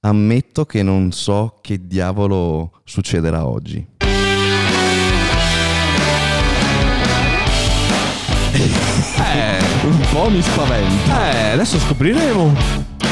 ammetto 0.00 0.64
che 0.64 0.82
non 0.82 1.10
so 1.12 1.58
che 1.60 1.86
diavolo 1.86 2.80
succederà 2.84 3.46
oggi. 3.46 3.84
Eh, 8.52 9.58
Un 9.86 10.00
po' 10.12 10.28
mi 10.30 10.42
spaventa. 10.42 11.32
eh, 11.32 11.50
adesso 11.52 11.78
scopriremo. 11.78 12.54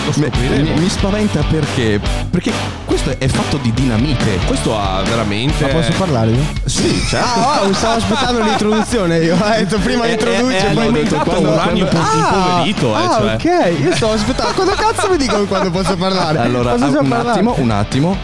Mi, 0.06 0.12
scopriremo. 0.12 0.74
mi- 0.74 0.80
mi 0.80 0.88
spaventa 0.88 1.42
perché? 1.50 2.00
Perché 2.30 2.52
questo 2.84 3.14
è 3.18 3.26
fatto 3.28 3.56
di 3.58 3.72
dinamite. 3.72 4.38
Questo 4.46 4.78
ha 4.78 5.02
veramente. 5.02 5.64
Ma 5.66 5.68
posso 5.72 5.92
parlare 5.98 6.30
io? 6.30 6.44
Sì, 6.64 7.04
certo. 7.08 7.40
Ah, 7.40 7.62
oh, 7.62 7.72
stavo 7.72 7.96
aspettando 7.96 8.40
l'introduzione 8.44 9.18
io. 9.18 9.34
Ho 9.34 9.48
detto 9.56 9.78
prima 9.78 10.04
Eh, 10.04 10.12
introduce, 10.12 10.70
eh, 10.70 10.74
poi 10.74 10.86
ho 10.86 10.90
detto 10.92 11.16
quando- 11.16 11.50
uranio 11.50 11.86
quando- 11.86 12.16
impoverito, 12.18 12.92
eh, 12.92 12.96
ah, 13.04 13.10
cioè. 13.18 13.34
ok. 13.34 13.80
Io 13.80 13.94
stavo 13.96 14.12
aspettando. 14.12 14.52
Quando 14.54 14.72
cazzo 14.74 15.08
mi 15.10 15.16
dicono 15.16 15.44
quando 15.44 15.70
posso 15.70 15.96
parlare? 15.96 16.38
Allora, 16.38 16.72
Posso 16.72 16.98
un 17.00 17.08
parlare? 17.08 17.30
attimo, 17.30 17.54
un 17.58 17.70
attimo. 17.70 18.16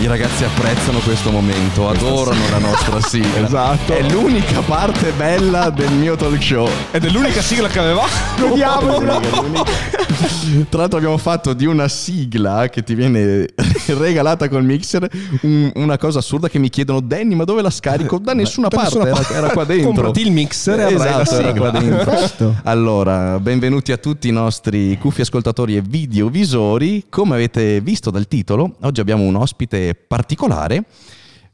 I 0.00 0.06
ragazzi 0.06 0.44
apprezzano 0.44 1.00
questo 1.00 1.32
momento, 1.32 1.88
adorano 1.88 2.40
la 2.50 2.58
nostra 2.58 3.00
sigla. 3.00 3.26
Esatto. 3.48 3.92
È 3.94 4.02
l'unica 4.10 4.60
parte 4.60 5.10
bella 5.16 5.70
del 5.70 5.90
mio 5.90 6.14
talk 6.16 6.40
show. 6.42 6.68
Ed 6.92 7.04
è 7.04 7.08
l'unica 7.10 7.40
sigla 7.40 7.66
che 7.68 7.78
aveva. 7.80 8.04
Vediamo. 8.38 8.98
Tra 10.68 10.80
l'altro 10.80 10.98
abbiamo 10.98 11.16
fatto 11.18 11.52
di 11.52 11.66
una 11.66 11.88
sigla 11.88 12.68
che 12.68 12.82
ti 12.82 12.94
viene 12.94 13.46
regalata 13.86 14.48
col 14.48 14.64
mixer 14.64 15.08
un- 15.42 15.70
una 15.74 15.96
cosa 15.98 16.18
assurda 16.20 16.48
che 16.48 16.58
mi 16.58 16.68
chiedono 16.68 17.00
Danny 17.00 17.34
ma 17.34 17.44
dove 17.44 17.62
la 17.62 17.70
scarico? 17.70 18.18
Da 18.18 18.34
nessuna 18.34 18.68
Da 18.68 18.76
parte, 18.76 18.98
nessuna 18.98 19.08
era, 19.10 19.16
parte. 19.20 19.34
era 19.34 19.48
qua 19.50 19.64
dentro. 19.64 19.86
Comprati 19.86 20.20
il 20.20 20.30
mixer 20.32 20.78
e 20.78 20.82
avrai 20.84 20.96
la 20.98 21.22
esatto, 21.22 21.40
era 21.40 21.48
sigla. 21.52 21.70
qua 21.70 21.80
dentro. 21.80 22.54
Allora, 22.64 23.38
benvenuti 23.40 23.92
a 23.92 23.96
tutti 23.96 24.28
i 24.28 24.32
nostri 24.32 24.96
cuffi 24.98 25.22
ascoltatori 25.22 25.76
e 25.76 25.82
videovisori. 25.82 27.04
Come 27.08 27.34
avete 27.34 27.80
visto 27.80 28.10
dal 28.10 28.26
titolo, 28.28 28.74
oggi 28.82 29.00
abbiamo 29.00 29.22
un 29.24 29.34
ospite 29.36 29.87
particolare, 29.94 30.84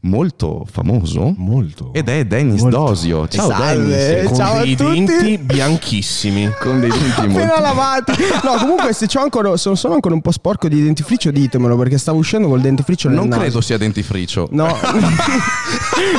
molto 0.05 0.64
famoso. 0.70 1.34
Molto. 1.36 1.91
Ed 1.92 2.08
è 2.08 2.24
Dennis 2.24 2.62
Molto. 2.62 2.77
Dosio. 2.77 3.28
Ciao 3.28 3.48
Salve. 3.50 3.97
Dennis. 3.97 4.27
Con 4.28 4.36
Ciao 4.36 4.62
dei 4.62 4.74
denti 4.74 5.38
bianchissimi. 5.38 6.50
Con 6.58 6.80
dei 6.80 6.91
denti 6.91 7.27
molto... 7.27 7.38
Appena 7.38 7.60
lavati. 7.60 8.12
No, 8.42 8.55
comunque 8.58 8.92
se 8.92 9.06
c'ho 9.06 9.20
ancora, 9.20 9.56
sono, 9.56 9.75
sono 9.75 9.94
ancora 9.94 10.14
un 10.14 10.20
po' 10.20 10.30
sporco 10.30 10.69
di 10.69 10.82
dentifricio, 10.82 11.30
ditemelo 11.30 11.77
perché 11.77 11.98
stavo 11.98 12.19
uscendo 12.19 12.48
col 12.48 12.60
dentifricio 12.60 13.08
Non 13.08 13.28
naso. 13.28 13.41
credo 13.41 13.60
sia 13.60 13.78
dentifricio. 13.78 14.48
No, 14.50 14.66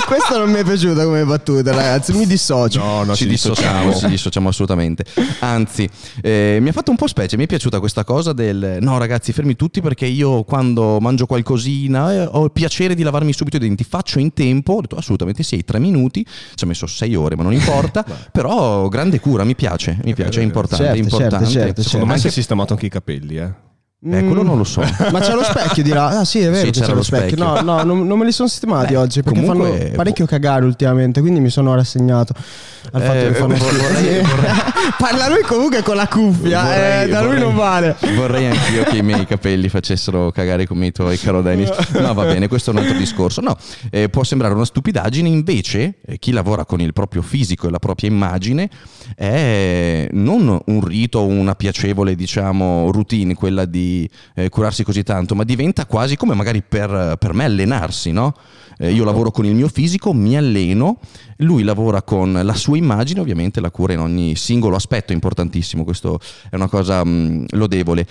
questa 0.08 0.38
non 0.38 0.52
mi 0.52 0.60
è 0.60 0.64
piaciuta 0.64 1.04
come 1.04 1.24
battuta, 1.26 1.72
ragazzi. 1.72 2.14
Mi 2.14 2.26
dissocio. 2.26 2.80
No, 2.80 3.04
no, 3.04 3.16
ci 3.16 3.28
dissociamo, 3.28 3.94
ci 3.94 4.08
dissociamo 4.08 4.50
assolutamente. 4.50 5.06
Anzi, 5.40 5.90
eh, 6.22 6.58
mi 6.62 6.70
ha 6.70 6.72
fatto 6.72 6.92
un 6.92 6.98
po' 6.98 7.08
specie, 7.08 7.38
mi 7.38 7.44
è 7.44 7.48
piaciuta 7.48 7.80
questa 7.80 8.04
cosa 8.04 8.34
del 8.34 8.78
no 8.82 8.98
ragazzi 8.98 9.32
fermi 9.32 9.56
tutti 9.56 9.82
perché 9.82 10.06
io 10.06 10.44
quando 10.44 11.00
mangio 11.00 11.26
qualcosina 11.26 12.14
eh, 12.14 12.30
ho 12.32 12.44
il 12.46 12.52
piacere 12.52 12.96
di 12.96 13.04
lavarmi 13.04 13.34
subito 13.34 13.58
i 13.58 13.60
denti, 13.60 13.75
faccio 13.84 14.20
in 14.20 14.34
tempo, 14.34 14.74
ho 14.74 14.82
detto 14.82 14.96
assolutamente 14.96 15.44
sì, 15.44 15.64
tre 15.64 15.80
minuti, 15.80 16.26
ci 16.56 16.64
ha 16.64 16.68
messo 16.68 16.88
sei 16.88 17.16
ore 17.16 17.36
ma 17.36 17.44
non 17.44 17.54
importa, 17.54 18.04
però 18.32 18.88
grande 18.88 19.20
cura, 19.20 19.44
mi 19.44 19.56
piace, 19.56 20.00
mi 20.04 20.14
piace, 20.14 20.40
è 20.42 20.44
importante, 20.44 20.84
è 20.84 20.88
Certo, 20.88 21.02
importante. 21.02 21.46
certo, 21.46 21.60
certo, 21.60 21.82
Secondo 21.84 22.06
me 22.06 22.12
Anche- 22.14 22.22
si 22.24 22.28
è 22.28 22.32
sistemato 22.32 22.74
anche 22.74 22.86
i 22.86 22.90
capelli, 22.90 23.38
eh. 23.38 23.54
Eh, 24.08 24.24
quello 24.24 24.44
non 24.44 24.58
lo 24.58 24.64
so. 24.64 24.82
Ma 25.12 25.20
c'è 25.20 25.34
lo 25.34 25.42
specchio, 25.44 25.82
dirà. 25.82 26.20
Ah, 26.20 26.26
sì, 26.26 26.40
è 26.40 26.50
vero. 26.52 26.58
Sì, 26.58 26.66
che 26.66 26.72
c'era 26.72 26.86
c'è 26.88 26.94
lo 26.94 27.02
specchio. 27.02 27.38
specchio. 27.38 27.44
No, 27.44 27.62
no, 27.78 27.84
non, 27.84 28.06
non 28.06 28.20
me 28.20 28.26
li 28.26 28.32
sono 28.32 28.48
sistemati 28.48 28.94
Beh, 28.94 29.00
oggi 29.00 29.24
perché 29.24 29.42
fanno 29.42 29.76
parecchio 29.96 30.26
cagare 30.28 30.64
ultimamente. 30.66 31.22
Quindi 31.22 31.40
mi 31.40 31.50
sono 31.50 31.74
rassegnato 31.74 32.34
al 32.92 33.02
fatto 33.02 33.18
Eh, 33.18 33.28
che 33.30 33.34
fanno 33.34 33.56
schifo. 33.56 33.72
vorrei- 33.82 34.22
vorrei- 34.22 34.52
Parla 35.00 35.28
lui 35.30 35.42
comunque 35.42 35.82
con 35.82 35.96
la 35.96 36.08
cuffia. 36.08 36.62
Vorrei- 36.62 37.04
eh, 37.06 37.08
da 37.10 37.22
lui 37.22 37.40
non 37.40 37.56
vale. 37.56 37.96
Vorrei 38.16 38.46
anch'io 38.46 38.84
che 38.84 38.98
i 38.98 39.02
miei 39.02 39.26
capelli 39.26 39.70
facessero 39.70 40.30
cagare 40.32 40.68
come 40.68 40.86
i 40.88 40.92
tuoi, 40.92 41.18
caro 41.18 41.42
Dennis. 41.42 41.72
No, 41.94 42.14
va 42.14 42.26
bene, 42.26 42.48
questo 42.48 42.70
è 42.70 42.74
un 42.76 42.82
altro 42.82 42.98
discorso. 42.98 43.42
No, 43.42 43.58
eh, 43.90 44.10
può 44.10 44.24
sembrare 44.24 44.54
una 44.54 44.66
stupidaggine, 44.66 45.28
invece, 45.30 45.96
eh, 46.06 46.20
chi 46.20 46.32
lavora 46.32 46.64
con 46.66 46.80
il 46.80 46.94
proprio 46.94 47.24
fisico 47.24 47.68
e 47.68 47.72
la 47.72 47.80
propria 47.80 48.08
immagine 48.10 48.70
è 49.16 50.08
non 50.12 50.60
un 50.66 50.86
rito, 50.86 51.26
una 51.26 51.56
piacevole, 51.56 52.14
diciamo, 52.16 52.92
routine, 52.92 53.34
quella 53.34 53.66
di 53.66 53.85
eh, 54.34 54.50
curarsi 54.50 54.84
così 54.84 55.04
tanto, 55.04 55.36
ma 55.36 55.44
diventa 55.44 55.86
quasi 55.86 56.16
come 56.16 56.34
magari 56.34 56.62
per, 56.62 57.16
per 57.20 57.34
me 57.34 57.46
allenarsi, 57.46 58.12
no? 58.12 58.34
Eh, 58.78 58.92
io 58.92 59.04
lavoro 59.04 59.32
con 59.32 59.46
il 59.46 59.56
mio 59.56 59.68
fisico, 59.68 60.14
mi 60.14 60.36
alleno, 60.36 61.00
lui 61.38 61.64
lavora 61.64 62.02
con 62.02 62.34
la 62.34 62.54
sua 62.54 62.78
immagine, 62.78 63.22
ovviamente 63.22 63.62
la 63.62 63.72
cura 63.72 63.94
in 63.94 64.00
ogni 64.00 64.36
singolo 64.36 64.76
aspetto 64.76 65.12
è 65.12 65.16
importantissimo, 65.16 65.84
questo 65.84 66.20
è 66.50 66.56
una 66.56 66.68
cosa 66.68 67.04
mh, 67.04 67.46
lodevole. 67.52 68.06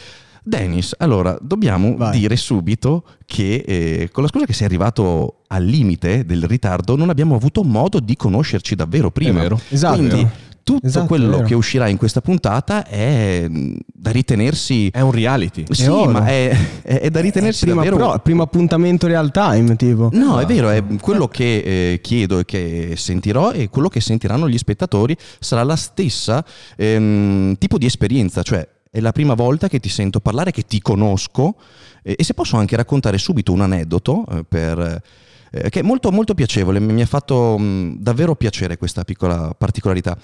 Dennis, 0.46 0.94
allora 0.98 1.38
dobbiamo 1.40 1.96
Vai. 1.96 2.18
dire 2.18 2.36
subito 2.36 3.04
che 3.24 3.64
eh, 3.66 4.10
con 4.12 4.22
la 4.22 4.28
scusa 4.28 4.44
che 4.44 4.52
sei 4.52 4.66
arrivato 4.66 5.44
al 5.46 5.64
limite 5.64 6.26
del 6.26 6.44
ritardo 6.44 6.96
non 6.96 7.08
abbiamo 7.08 7.34
avuto 7.34 7.62
modo 7.62 7.98
di 7.98 8.14
conoscerci 8.14 8.74
davvero 8.74 9.10
prima. 9.10 9.40
vero. 9.40 9.58
Esatto. 9.70 9.96
Quindi 9.96 10.28
tutto 10.64 10.86
Esatto, 10.86 11.04
è 11.04 11.06
quello 11.06 11.42
che 11.42 11.54
uscirà 11.54 11.86
in 11.86 11.96
questa 11.96 12.20
puntata 12.20 12.84
è 12.86 13.46
mh, 13.48 13.76
da 13.86 14.10
ritenersi... 14.10 14.88
È 14.88 15.00
un 15.00 15.12
reality. 15.12 15.64
sì, 15.70 15.86
oro. 15.86 16.10
ma 16.10 16.26
è, 16.26 16.56
è- 16.82 17.00
è 17.00 17.10
da 17.10 17.20
ritenersi 17.20 17.66
prima, 17.66 17.82
davvero... 17.82 17.96
però, 17.96 18.18
primo 18.18 18.42
appuntamento 18.42 19.06
real 19.06 19.30
time, 19.30 19.76
tipo. 19.76 20.08
No, 20.12 20.40
è 20.40 20.46
vero, 20.46 20.70
è 20.70 20.82
quello 21.00 21.28
che 21.28 21.92
eh, 21.92 22.00
chiedo 22.00 22.40
e 22.40 22.44
che 22.44 22.94
sentirò 22.96 23.52
e 23.52 23.68
quello 23.68 23.88
che 23.88 24.00
sentiranno 24.00 24.48
gli 24.48 24.58
spettatori 24.58 25.16
sarà 25.38 25.62
la 25.62 25.76
stessa 25.76 26.44
ehm, 26.76 27.56
tipo 27.58 27.78
di 27.78 27.86
esperienza, 27.86 28.42
cioè 28.42 28.66
è 28.90 29.00
la 29.00 29.12
prima 29.12 29.34
volta 29.34 29.68
che 29.68 29.80
ti 29.80 29.88
sento 29.88 30.20
parlare, 30.20 30.50
che 30.50 30.62
ti 30.62 30.80
conosco 30.80 31.56
e 32.02 32.22
se 32.22 32.34
posso 32.34 32.56
anche 32.56 32.76
raccontare 32.76 33.16
subito 33.16 33.50
un 33.50 33.62
aneddoto 33.62 34.26
eh, 34.30 34.44
per, 34.46 35.02
eh, 35.50 35.70
che 35.70 35.80
è 35.80 35.82
molto 35.82 36.10
molto 36.12 36.34
piacevole, 36.34 36.78
mi 36.80 36.92
mi 36.92 37.02
ha 37.02 37.06
fatto 37.06 37.56
mh, 37.58 37.96
davvero 37.98 38.34
piacere 38.34 38.76
questa 38.76 39.04
piccola 39.04 39.54
particolarità. 39.56 40.16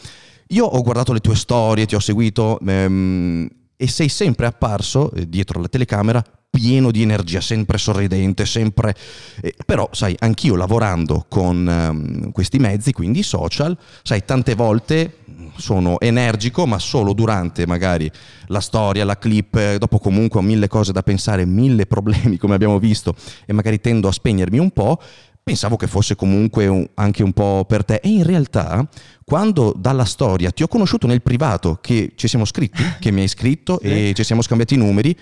Io 0.53 0.65
ho 0.65 0.83
guardato 0.83 1.12
le 1.12 1.21
tue 1.21 1.37
storie, 1.37 1.87
ti 1.87 1.94
ho 1.94 2.00
seguito 2.00 2.59
ehm, 2.66 3.49
e 3.77 3.88
sei 3.88 4.09
sempre 4.09 4.47
apparso 4.47 5.12
eh, 5.12 5.28
dietro 5.28 5.61
la 5.61 5.69
telecamera 5.69 6.25
pieno 6.50 6.91
di 6.91 7.03
energia, 7.03 7.41
sempre 7.41 7.78
sorridente, 7.78 8.44
sempre... 8.44 8.93
eh, 9.41 9.55
però, 9.65 9.89
sai, 9.93 10.16
anch'io 10.19 10.56
lavorando 10.56 11.25
con 11.28 11.69
ehm, 11.69 12.33
questi 12.33 12.59
mezzi, 12.59 12.93
quindi 12.93 13.22
social, 13.22 13.78
sai, 14.03 14.25
tante 14.25 14.56
volte 14.56 15.19
sono 15.56 16.00
energico, 16.00 16.66
ma 16.66 16.78
solo 16.78 17.12
durante 17.12 17.66
magari 17.66 18.10
la 18.47 18.60
storia, 18.60 19.05
la 19.05 19.19
clip, 19.19 19.55
eh, 19.55 19.78
dopo 19.78 19.99
comunque 19.99 20.41
ho 20.41 20.43
mille 20.43 20.66
cose 20.66 20.91
da 20.91 21.03
pensare, 21.03 21.44
mille 21.44 21.87
problemi 21.87 22.37
come 22.39 22.55
abbiamo 22.55 22.78
visto 22.78 23.15
e 23.47 23.53
magari 23.53 23.81
tendo 23.81 24.09
a 24.09 24.12
spegnermi 24.12 24.59
un 24.59 24.71
po', 24.71 25.00
pensavo 25.43 25.77
che 25.77 25.87
fosse 25.87 26.15
comunque 26.17 26.67
un- 26.67 26.87
anche 26.95 27.23
un 27.23 27.33
po' 27.33 27.65
per 27.67 27.84
te. 27.84 28.01
E 28.03 28.09
in 28.09 28.25
realtà 28.25 28.87
quando 29.25 29.73
dalla 29.77 30.05
storia 30.05 30.51
ti 30.51 30.62
ho 30.62 30.69
conosciuto 30.69 31.06
nel 31.06 31.23
privato, 31.23 31.78
che 31.81 32.12
ci 32.17 32.27
siamo 32.28 32.45
scritti, 32.45 32.83
che 32.99 33.11
mi 33.12 33.21
hai 33.21 33.28
scritto 33.28 33.78
e 33.81 34.12
ci 34.15 34.25
siamo 34.25 34.43
scambiati 34.43 34.75
i 34.75 34.78
numeri, 34.78 35.17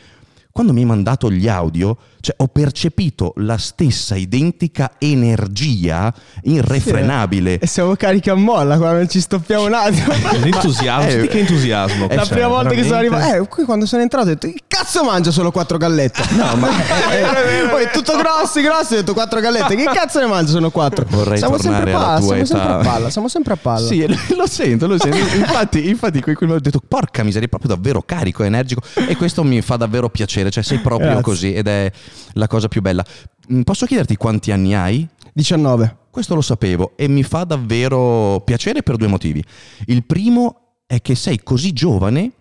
quando 0.59 0.75
mi 0.75 0.83
hai 0.83 0.89
mandato 0.89 1.31
gli 1.31 1.47
audio, 1.47 1.97
cioè, 2.21 2.35
ho 2.39 2.49
percepito 2.49 3.33
la 3.37 3.57
stessa 3.59 4.17
identica 4.17 4.91
energia 4.99 6.13
irrefrenabile. 6.43 7.61
E 7.61 7.67
siamo 7.69 7.95
carichi 7.95 8.29
a 8.29 8.35
molla 8.35 8.77
qua, 8.77 8.91
non 8.91 9.09
ci 9.09 9.21
stoppiamo 9.21 9.67
un 9.67 9.75
attimo. 9.75 10.13
L'entusiasmo. 10.43 11.23
Eh, 11.23 11.29
che 11.29 11.39
entusiasmo. 11.39 12.09
eh, 12.09 12.17
la 12.17 12.25
Cioè, 12.25 12.33
prima 12.33 12.49
volta 12.49 12.71
che 12.71 12.83
sono 12.83 12.89
veramente. 12.97 13.15
arrivato, 13.25 13.45
eh, 13.45 13.49
qui 13.49 13.65
quando 13.65 13.87
sono 13.87 14.03
entrato 14.03 14.27
ho 14.27 14.29
detto, 14.31 14.49
che 14.49 14.63
cazzo 14.67 15.05
mangio 15.05 15.31
solo 15.31 15.53
quattro 15.53 15.79
gallette? 15.79 16.25
No, 16.31 16.57
ma 16.57 16.69
Poi 17.71 17.89
tutto 17.93 18.17
grossi, 18.17 18.61
grossi, 18.61 18.95
ho 18.95 18.97
detto 18.97 19.13
quattro 19.13 19.39
gallette, 19.39 19.77
che 19.77 19.85
cazzo 19.85 20.19
ne 20.19 20.27
mangio? 20.27 20.51
Sono 20.51 20.71
quattro. 20.71 21.07
Vorrei 21.09 21.39
siamo 21.39 21.57
tornare 21.57 21.85
sempre 21.85 21.93
palla, 21.93 22.19
tua 22.19 22.27
siamo 22.35 22.45
sempre 22.45 22.67
a 22.73 22.81
età. 22.81 22.89
palla, 22.91 23.11
siamo 23.11 23.29
sempre 23.29 23.53
a 23.53 23.57
palla. 23.57 23.87
Sì, 23.87 24.07
lo 24.35 24.47
sento, 24.49 24.87
lo 24.89 24.99
sento. 24.99 25.37
Infatti, 25.37 25.89
infatti 25.89 26.21
quel 26.21 26.35
quel- 26.37 26.51
ho 26.51 26.59
detto, 26.59 26.81
porca 26.87 27.23
miseria, 27.23 27.47
è 27.47 27.49
proprio 27.49 27.77
davvero 27.77 28.03
carico, 28.03 28.43
energico. 28.43 28.81
E 29.07 29.15
questo 29.17 29.45
mi 29.45 29.61
fa 29.63 29.77
davvero 29.77 30.09
piacere. 30.09 30.48
Cioè, 30.50 30.62
sei 30.62 30.79
proprio 30.79 31.09
Grazie. 31.09 31.23
così 31.25 31.53
ed 31.55 31.67
è 31.67 31.91
la 32.35 32.47
cosa 32.47 32.69
più 32.69 32.81
bella. 32.81 33.05
Mm, 33.53 33.62
Posso 33.62 33.87
chiederti 33.87 34.17
quanti 34.17 34.50
anni 34.53 34.75
hai? 34.75 35.06
19. 35.33 35.97
Questo 36.11 36.35
lo 36.35 36.41
sapevo 36.41 36.93
e 36.97 37.06
mi 37.09 37.23
fa 37.23 37.45
davvero 37.45 38.41
piacere 38.45 38.83
per 38.83 38.97
due 38.97 39.06
motivi. 39.09 39.43
Il 39.87 40.05
primo 40.05 40.81
è 40.87 41.00
che 41.00 41.15
sei 41.15 41.41
così 41.43 41.73
giovane 41.73 42.33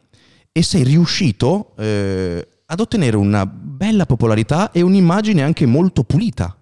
e 0.51 0.63
sei 0.63 0.83
riuscito 0.83 1.74
eh, 1.77 2.48
ad 2.65 2.80
ottenere 2.80 3.18
una 3.18 3.45
bella 3.45 4.06
popolarità 4.06 4.71
e 4.71 4.81
un'immagine 4.81 5.44
anche 5.44 5.65
molto 5.65 6.03
pulita. 6.03 6.57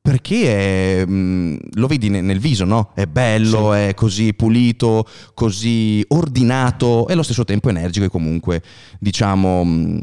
Perché 0.00 1.00
è, 1.02 1.06
mm, 1.06 1.56
lo 1.74 1.86
vedi 1.86 2.08
ne- 2.08 2.20
nel 2.22 2.40
viso, 2.40 2.64
no? 2.64 2.90
È 2.94 3.06
bello, 3.06 3.72
è 3.72 3.94
così 3.94 4.34
pulito, 4.34 5.06
così 5.32 6.04
ordinato 6.08 7.06
e 7.06 7.12
allo 7.12 7.22
stesso 7.22 7.44
tempo 7.44 7.68
energico 7.68 8.04
e 8.06 8.08
comunque, 8.08 8.62
diciamo, 8.98 9.64
mm, 9.64 9.98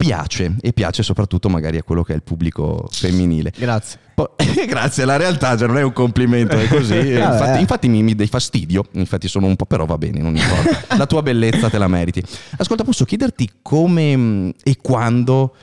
piace 0.00 0.56
e 0.62 0.72
piace 0.72 1.02
soprattutto 1.02 1.50
magari 1.50 1.76
a 1.76 1.82
quello 1.82 2.02
che 2.02 2.14
è 2.14 2.16
il 2.16 2.22
pubblico 2.22 2.88
femminile. 2.90 3.52
Grazie. 3.54 3.98
Poi- 4.14 4.28
grazie, 4.66 5.04
la 5.04 5.16
realtà 5.16 5.58
cioè, 5.58 5.66
non 5.66 5.76
è 5.76 5.82
un 5.82 5.92
complimento, 5.92 6.58
è 6.58 6.66
così. 6.68 6.96
Infatti 7.20 7.60
infatti 7.60 7.88
mi, 7.88 8.02
mi 8.02 8.14
dai 8.14 8.26
fastidio, 8.26 8.86
infatti 8.92 9.28
sono 9.28 9.46
un 9.46 9.56
po', 9.56 9.66
però 9.66 9.84
va 9.84 9.98
bene, 9.98 10.20
non 10.20 10.34
importa. 10.34 10.96
La 10.96 11.06
tua 11.06 11.20
bellezza 11.20 11.68
te 11.68 11.76
la 11.76 11.86
meriti. 11.86 12.22
Ascolta, 12.56 12.82
posso 12.82 13.04
chiederti 13.04 13.50
come 13.60 14.16
mh, 14.16 14.52
e 14.62 14.78
quando 14.80 15.54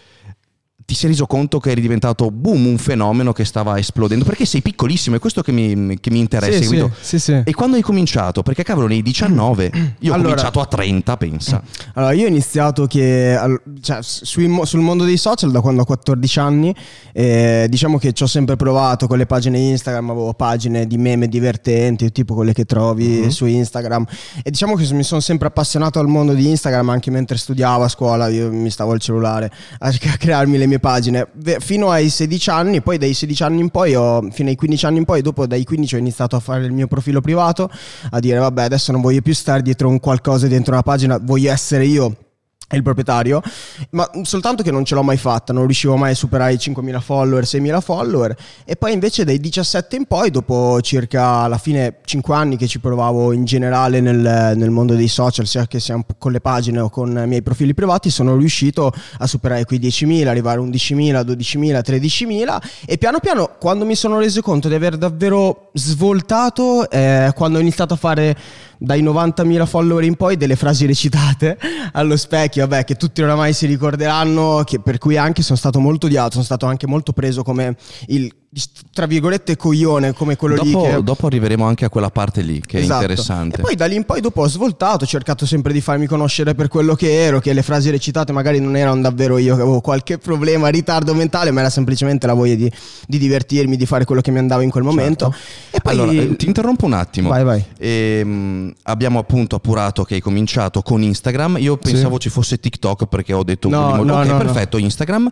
ti 0.88 0.96
sei 0.96 1.10
reso 1.10 1.26
conto 1.26 1.60
che 1.60 1.72
eri 1.72 1.82
diventato 1.82 2.32
boom, 2.32 2.66
un 2.66 2.78
fenomeno 2.78 3.34
che 3.34 3.44
stava 3.44 3.78
esplodendo? 3.78 4.24
Perché 4.24 4.46
sei 4.46 4.62
piccolissimo, 4.62 5.18
è 5.18 5.20
questo 5.20 5.42
che 5.42 5.52
mi, 5.52 6.00
che 6.00 6.10
mi 6.12 6.20
interessa. 6.20 6.62
Sì, 6.62 6.78
capito? 6.78 6.92
sì, 7.02 7.20
sì. 7.20 7.42
E 7.44 7.54
quando 7.54 7.76
hai 7.76 7.82
cominciato? 7.82 8.42
Perché 8.42 8.64
cavolo, 8.64 8.88
nei 8.88 9.02
19, 9.02 9.70
io 10.00 10.12
ho 10.12 10.16
Allora- 10.16 10.30
cominciato 10.30 10.62
a 10.62 10.66
30, 10.66 11.18
pensa. 11.18 11.62
Allora, 11.96 12.14
io 12.14 12.24
ho 12.24 12.30
iniziato 12.30 12.88
che, 12.88 13.38
cioè, 13.82 13.98
sui 14.02 14.50
sul 14.64 14.80
mondo 14.80 15.04
dei 15.04 15.18
social 15.18 15.52
da 15.52 15.60
quando 15.60 15.82
ho 15.82 15.86
14 15.86 16.40
anni, 16.40 16.74
eh, 17.12 17.68
diciamo 17.70 17.98
che 17.98 18.14
ci 18.14 18.24
ho 18.24 18.28
sempre 18.28 18.56
provato 18.56 19.08
con 19.08 19.18
le 19.18 19.26
pagine 19.26 19.60
Instagram, 19.60 20.12
avevo 20.12 20.34
pagine 20.36 20.88
di 20.88 20.98
meme 20.98 21.28
divertenti, 21.28 22.14
tipo 22.14 22.34
quelle 22.34 22.54
che 22.54 22.64
trovi 22.64 23.30
su 23.30 23.46
Instagram. 23.46 24.06
E 24.42 24.50
diciamo 24.52 24.76
che 24.76 24.88
mi 24.94 25.04
sono 25.04 25.20
sempre 25.20 25.50
appassionato 25.50 26.00
al 26.00 26.08
mondo 26.08 26.32
di 26.32 26.48
Instagram 26.48 26.88
anche 26.92 27.12
mentre 27.12 27.36
studiavo 27.36 27.84
a 27.84 27.90
scuola, 27.90 28.30
io 28.30 28.50
mi 28.54 28.70
stavo 28.70 28.94
al 28.94 29.02
cellulare 29.02 29.52
a 29.80 29.92
crearmi 29.92 30.58
le 30.58 30.66
mie 30.66 30.76
pagine. 30.80 31.28
Ve- 31.34 31.58
Fino 31.60 31.90
ai 31.90 32.10
16 32.10 32.50
anni, 32.50 32.82
poi 32.82 32.98
dai 32.98 33.14
16 33.14 33.44
anni 33.44 33.62
in 33.62 33.70
poi, 33.70 33.96
ho- 33.96 34.28
fino 34.32 34.50
ai 34.50 34.56
15 34.56 34.86
anni 34.86 34.98
in 35.00 35.06
poi, 35.06 35.22
dopo 35.22 35.46
dai 35.48 35.64
15 35.64 35.96
ho 35.96 35.98
iniziato 35.98 36.36
a 36.36 36.40
fare 36.40 36.66
il 36.66 36.72
mio 36.72 36.88
profilo 36.88 37.22
privato, 37.22 37.70
a 38.12 38.20
dire 38.20 38.38
vabbè 38.40 38.64
adesso 38.64 38.92
non 38.92 39.02
voglio 39.02 39.22
più 39.22 39.34
stare 39.34 39.62
dietro 39.62 39.90
un 39.90 40.00
qualcosa 40.00 40.48
dentro 40.48 40.74
una 40.74 40.84
pagina, 40.84 41.20
voglio 41.22 41.52
essere 41.52 41.86
io 41.86 42.16
il 42.76 42.84
proprietario, 42.84 43.42
ma 43.92 44.10
soltanto 44.24 44.62
che 44.62 44.72
non 44.72 44.84
ce 44.84 44.94
l'ho 44.96 45.04
mai 45.04 45.16
fatta, 45.16 45.54
non 45.54 45.66
riuscivo 45.66 45.96
mai 45.96 46.12
a 46.12 46.16
superare 46.16 46.54
i 46.54 46.58
5.000 46.58 47.00
follower, 47.00 47.44
6.000 47.44 47.82
follower 47.82 48.36
e 48.66 48.76
poi 48.76 48.92
invece 48.92 49.24
dai 49.24 49.40
17 49.40 49.96
in 49.96 50.06
poi, 50.06 50.32
dopo 50.32 50.82
circa 50.82 51.44
alla 51.44 51.58
fine 51.58 52.00
5 52.04 52.36
anni 52.36 52.58
che 52.58 52.68
ci 52.68 52.80
provavo 52.80 53.32
in 53.32 53.46
generale 53.46 54.02
nel, 54.02 54.54
nel 54.58 54.70
mondo 54.70 54.96
dei 54.96 55.08
social, 55.08 55.48
sia 55.48 55.66
che 55.66 55.80
sia 55.80 55.98
con 56.18 56.34
le 56.34 56.42
pagine 56.42 56.82
o 56.82 56.90
con 56.90 57.10
i 57.10 57.28
miei 57.28 57.42
profili 57.42 57.74
privati, 57.74 58.10
sono 58.10 58.36
riuscito 58.36 58.92
a 59.20 59.28
superare 59.28 59.64
quei 59.64 59.80
10.000, 59.80 60.28
arrivare 60.28 60.60
a 60.60 60.64
11.000, 60.64 61.22
12.000, 61.26 61.82
13.000 61.86 62.58
e 62.86 62.98
piano 62.98 63.20
piano 63.20 63.52
quando 63.60 63.86
mi 63.86 63.96
sono 63.96 64.20
reso 64.20 64.42
conto 64.42 64.68
di 64.68 64.76
aver 64.76 64.98
davvero 64.98 65.70
svoltato, 65.74 66.90
eh, 66.90 67.32
quando 67.34 67.60
ho 67.60 67.62
iniziato 67.62 67.94
a 67.94 67.98
fare 67.98 68.36
dai 68.80 69.02
90.000 69.02 69.66
follower 69.66 70.04
in 70.04 70.16
poi 70.16 70.38
delle 70.38 70.56
frasi 70.56 70.86
recitate 70.86 71.58
allo 71.94 72.18
specchio, 72.18 72.68
vabbè, 72.68 72.84
che 72.84 72.96
tutti 72.96 73.22
oramai 73.22 73.54
si 73.54 73.66
ricorderanno, 73.66 74.64
che- 74.66 74.80
per 74.80 74.98
cui 74.98 75.18
anche 75.18 75.42
sono 75.42 75.58
stato 75.58 75.80
molto 75.80 76.06
odiato, 76.08 76.32
sono 76.32 76.44
stato 76.44 76.66
anche 76.66 76.88
molto 76.88 77.14
preso 77.14 77.44
come 77.44 77.76
il, 78.08 78.32
tra 78.94 79.06
virgolette, 79.06 79.58
coglione, 79.58 80.14
come 80.14 80.36
quello 80.38 80.56
lì 80.64 80.72
Dopo, 80.72 80.86
che... 80.86 81.04
dopo 81.04 81.28
arriveremo 81.28 81.66
anche 81.66 81.86
a 81.86 81.90
quella 81.90 82.10
parte 82.10 82.42
lì, 82.42 82.62
che 82.66 82.80
Esatto. 82.80 82.94
è 82.94 83.02
interessante. 83.02 83.58
E 83.60 83.62
poi 83.62 83.76
da 83.76 83.86
lì 83.86 83.96
in 83.96 84.06
poi 84.06 84.22
dopo 84.22 84.42
ho 84.42 84.48
svoltato, 84.48 85.04
ho 85.04 85.08
cercato 85.08 85.46
sempre 85.46 85.74
di 85.74 85.82
farmi 85.82 86.08
conoscere 86.08 86.56
per 86.56 86.68
quello 86.70 86.96
che 86.96 87.24
ero, 87.24 87.40
che 87.40 87.52
le 87.54 87.62
frasi 87.62 87.90
recitate 87.90 88.32
magari 88.32 88.60
non 88.60 88.76
erano 88.76 89.02
davvero 89.02 89.38
io 89.38 89.56
che 89.56 89.62
avevo 89.62 89.82
qualche 89.82 90.18
problema, 90.18 90.70
ritardo 90.70 91.14
mentale, 91.14 91.52
ma 91.52 91.60
era 91.60 91.70
semplicemente 91.70 92.26
la 92.26 92.34
voglia 92.34 92.56
di, 92.56 92.72
di 93.06 93.18
divertirmi, 93.18 93.76
di 93.76 93.86
fare 93.86 94.06
quello 94.06 94.22
che 94.22 94.32
mi 94.32 94.40
andava 94.40 94.64
in 94.64 94.70
quel 94.70 94.84
momento. 94.84 95.34
E 95.70 95.80
poi... 95.82 95.94
Allora, 95.94 96.12
eh, 96.14 96.36
ti 96.38 96.48
interrompo 96.48 96.86
un 96.86 96.94
attimo. 96.94 97.30
Vai, 97.30 97.44
vai. 97.44 97.64
Ehm, 97.78 98.74
abbiamo 98.84 99.20
appunto 99.20 99.58
appurato 99.58 100.04
che 100.04 100.16
hai 100.16 100.22
cominciato 100.22 100.82
con 100.82 101.02
Instagram. 101.04 101.58
Io 101.60 101.78
pensavo 101.78 102.18
ci 102.18 102.30
fosse 102.30 102.60
TikTok 102.60 103.06
perché 103.08 103.34
ho 103.34 103.44
detto 103.44 103.68
No, 103.70 103.92
prima, 103.92 104.14
no, 104.14 104.20
ok, 104.22 104.26
no, 104.26 104.32
no. 104.32 104.38
perfetto, 104.40 104.78
Instagram. 104.78 105.30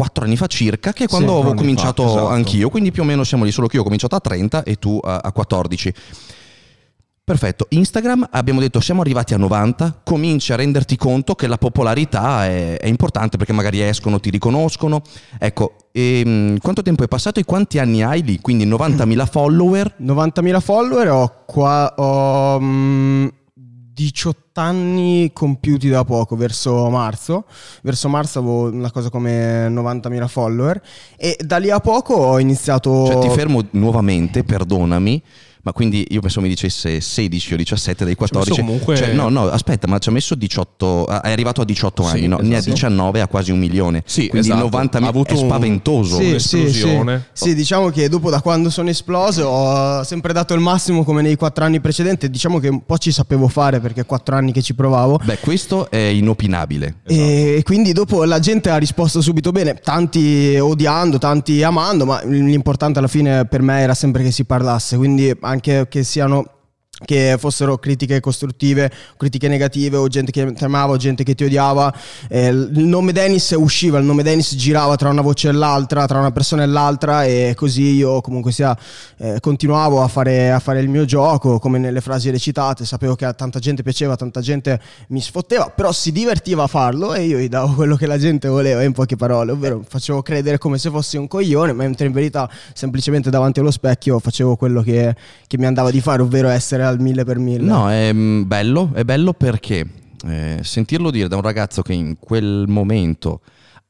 Quattro 0.00 0.24
anni 0.24 0.36
fa 0.38 0.46
circa, 0.46 0.94
che 0.94 1.04
è 1.04 1.08
quando 1.08 1.28
Sì, 1.28 1.34
avevo 1.34 1.50
anni 1.50 1.58
fa, 1.58 1.62
cominciato 1.62 2.06
esatto. 2.06 2.28
anch'io, 2.28 2.70
quindi 2.70 2.90
più 2.90 3.02
o 3.02 3.04
meno 3.04 3.22
siamo 3.22 3.44
lì, 3.44 3.52
solo 3.52 3.66
che 3.66 3.76
io 3.76 3.82
ho 3.82 3.84
cominciato 3.84 4.16
a 4.16 4.20
30 4.20 4.62
e 4.62 4.76
tu 4.76 4.98
a, 5.02 5.18
a 5.22 5.30
14. 5.30 5.94
Perfetto, 7.22 7.66
Instagram 7.68 8.26
abbiamo 8.32 8.60
detto 8.60 8.80
siamo 8.80 9.02
arrivati 9.02 9.34
a 9.34 9.36
90, 9.36 10.00
cominci 10.02 10.52
a 10.52 10.56
renderti 10.56 10.96
conto 10.96 11.34
che 11.34 11.46
la 11.46 11.58
popolarità 11.58 12.46
è, 12.46 12.78
è 12.78 12.88
importante 12.88 13.36
perché 13.36 13.52
magari 13.52 13.80
escono, 13.82 14.18
ti 14.18 14.30
riconoscono. 14.30 15.02
Ecco, 15.38 15.76
ehm, 15.92 16.58
quanto 16.58 16.82
tempo 16.82 17.04
è 17.04 17.08
passato 17.08 17.38
e 17.38 17.44
quanti 17.44 17.78
anni 17.78 18.02
hai 18.02 18.22
lì? 18.24 18.40
Quindi 18.40 18.66
90.000 18.66 19.26
follower, 19.30 19.94
90.000 20.02 20.60
follower, 20.60 21.08
ho, 21.10 21.44
qua, 21.46 21.94
ho 21.96 22.58
mm, 22.58 23.26
18 24.00 24.60
anni 24.60 25.30
compiuti 25.34 25.90
da 25.90 26.04
poco, 26.04 26.34
verso 26.34 26.88
marzo. 26.88 27.44
Verso 27.82 28.08
marzo 28.08 28.38
avevo 28.38 28.70
una 28.70 28.90
cosa 28.90 29.10
come 29.10 29.68
90.000 29.68 30.26
follower 30.26 30.80
e 31.16 31.36
da 31.44 31.58
lì 31.58 31.70
a 31.70 31.80
poco 31.80 32.14
ho 32.14 32.38
iniziato... 32.38 33.06
Cioè, 33.06 33.18
ti 33.18 33.28
fermo 33.28 33.62
nuovamente, 33.72 34.42
perdonami. 34.42 35.22
Ma 35.62 35.72
quindi 35.72 36.06
io 36.10 36.20
penso 36.20 36.40
mi 36.40 36.48
dicesse 36.48 37.00
16 37.00 37.54
o 37.54 37.56
17 37.56 38.04
dei 38.04 38.14
14. 38.14 38.50
messo 38.50 38.62
comunque- 38.64 38.96
Cioè, 38.96 39.12
no, 39.12 39.28
no, 39.28 39.48
aspetta, 39.48 39.86
ma 39.86 39.98
ci 39.98 40.08
ha 40.08 40.12
messo 40.12 40.34
18. 40.34 41.04
ah, 41.04 41.20
È 41.20 41.30
arrivato 41.30 41.60
a 41.60 41.64
18 41.64 42.04
anni, 42.04 42.20
Sì, 42.20 42.26
no? 42.26 42.38
ne 42.40 42.54
ha 42.54 42.58
esatto. 42.58 42.74
19 42.74 43.20
a 43.20 43.26
quasi 43.26 43.50
un 43.52 43.58
milione. 43.58 44.02
Sì, 44.06 44.28
quindi 44.28 44.48
esatto. 44.48 44.64
90.000 44.68 45.04
Ha 45.06 45.08
avuto 45.10 45.34
è 45.34 45.38
un- 45.38 45.44
spaventoso. 45.46 46.16
Sì, 46.16 46.28
un'esplosione. 46.28 47.26
Sì, 47.32 47.42
sì. 47.42 47.48
Sì, 47.50 47.54
diciamo 47.54 47.90
che 47.90 48.08
dopo 48.08 48.30
da 48.30 48.40
quando 48.40 48.70
sono 48.70 48.88
esploso 48.90 49.44
ho 49.44 50.02
sempre 50.04 50.32
dato 50.32 50.54
il 50.54 50.60
massimo 50.60 51.04
come 51.04 51.22
nei 51.22 51.36
quattro 51.36 51.64
anni 51.64 51.80
precedenti. 51.80 52.30
Diciamo 52.30 52.58
che 52.58 52.68
un 52.68 52.84
po' 52.86 52.98
ci 52.98 53.12
sapevo 53.12 53.48
fare 53.48 53.80
perché 53.80 54.04
quattro 54.04 54.36
anni 54.36 54.52
che 54.52 54.62
ci 54.62 54.74
provavo. 54.74 55.20
Beh, 55.22 55.38
questo 55.38 55.90
è 55.90 55.96
inopinabile. 55.98 56.96
E 57.04 57.60
quindi 57.64 57.92
dopo 57.92 58.24
la 58.24 58.38
gente 58.38 58.70
ha 58.70 58.76
risposto 58.76 59.20
subito 59.20 59.52
bene, 59.52 59.74
tanti 59.74 60.56
odiando, 60.58 61.18
tanti 61.18 61.62
amando, 61.62 62.06
ma 62.06 62.22
l'importante 62.24 62.98
alla 62.98 63.08
fine 63.08 63.44
per 63.46 63.62
me 63.62 63.80
era 63.80 63.94
sempre 63.94 64.22
che 64.22 64.30
si 64.30 64.44
parlasse, 64.44 64.96
quindi 64.96 65.34
anche 65.50 65.88
che 65.88 66.02
siano 66.02 66.59
che 67.04 67.36
fossero 67.38 67.78
critiche 67.78 68.20
costruttive, 68.20 68.90
critiche 69.16 69.48
negative 69.48 69.96
o 69.96 70.08
gente 70.08 70.30
che 70.30 70.52
ti 70.52 70.64
amava 70.64 70.92
o 70.92 70.96
gente 70.96 71.24
che 71.24 71.34
ti 71.34 71.44
odiava, 71.44 71.92
eh, 72.28 72.48
il 72.48 72.84
nome 72.84 73.12
Dennis 73.12 73.54
usciva, 73.56 73.98
il 73.98 74.04
nome 74.04 74.22
Dennis 74.22 74.54
girava 74.54 74.96
tra 74.96 75.08
una 75.08 75.22
voce 75.22 75.48
e 75.48 75.52
l'altra, 75.52 76.06
tra 76.06 76.18
una 76.18 76.30
persona 76.30 76.62
e 76.62 76.66
l'altra 76.66 77.24
e 77.24 77.54
così 77.56 77.94
io 77.94 78.20
comunque 78.20 78.52
sia 78.52 78.76
eh, 79.18 79.38
continuavo 79.40 80.02
a 80.02 80.08
fare, 80.08 80.52
a 80.52 80.58
fare 80.58 80.80
il 80.80 80.88
mio 80.88 81.04
gioco 81.04 81.58
come 81.58 81.78
nelle 81.78 82.00
frasi 82.00 82.30
recitate, 82.30 82.84
sapevo 82.84 83.14
che 83.14 83.24
a 83.24 83.32
tanta 83.32 83.58
gente 83.58 83.82
piaceva, 83.82 84.16
tanta 84.16 84.40
gente 84.40 84.80
mi 85.08 85.20
sfotteva, 85.20 85.70
però 85.70 85.92
si 85.92 86.12
divertiva 86.12 86.64
a 86.64 86.66
farlo 86.66 87.14
e 87.14 87.24
io 87.24 87.38
gli 87.38 87.48
davo 87.48 87.74
quello 87.74 87.96
che 87.96 88.06
la 88.06 88.18
gente 88.18 88.48
voleva 88.48 88.82
in 88.82 88.92
poche 88.92 89.16
parole, 89.16 89.52
ovvero 89.52 89.82
facevo 89.86 90.22
credere 90.22 90.58
come 90.58 90.78
se 90.78 90.90
fossi 90.90 91.16
un 91.16 91.28
coglione, 91.28 91.72
mentre 91.72 92.06
in 92.06 92.12
verità 92.12 92.48
semplicemente 92.74 93.30
davanti 93.30 93.60
allo 93.60 93.70
specchio 93.70 94.18
facevo 94.18 94.56
quello 94.56 94.82
che, 94.82 95.14
che 95.46 95.58
mi 95.58 95.66
andava 95.66 95.90
di 95.90 96.00
fare, 96.00 96.22
ovvero 96.22 96.48
essere 96.48 96.82
al 96.90 97.00
mille 97.00 97.24
per 97.24 97.38
mille. 97.38 97.66
No, 97.66 97.90
è 97.90 98.12
mm, 98.12 98.42
bello, 98.46 98.90
è 98.94 99.04
bello 99.04 99.32
perché 99.32 99.86
eh, 100.26 100.58
sentirlo 100.62 101.10
dire 101.10 101.28
da 101.28 101.36
un 101.36 101.42
ragazzo 101.42 101.82
che 101.82 101.92
in 101.92 102.16
quel 102.18 102.66
momento 102.68 103.40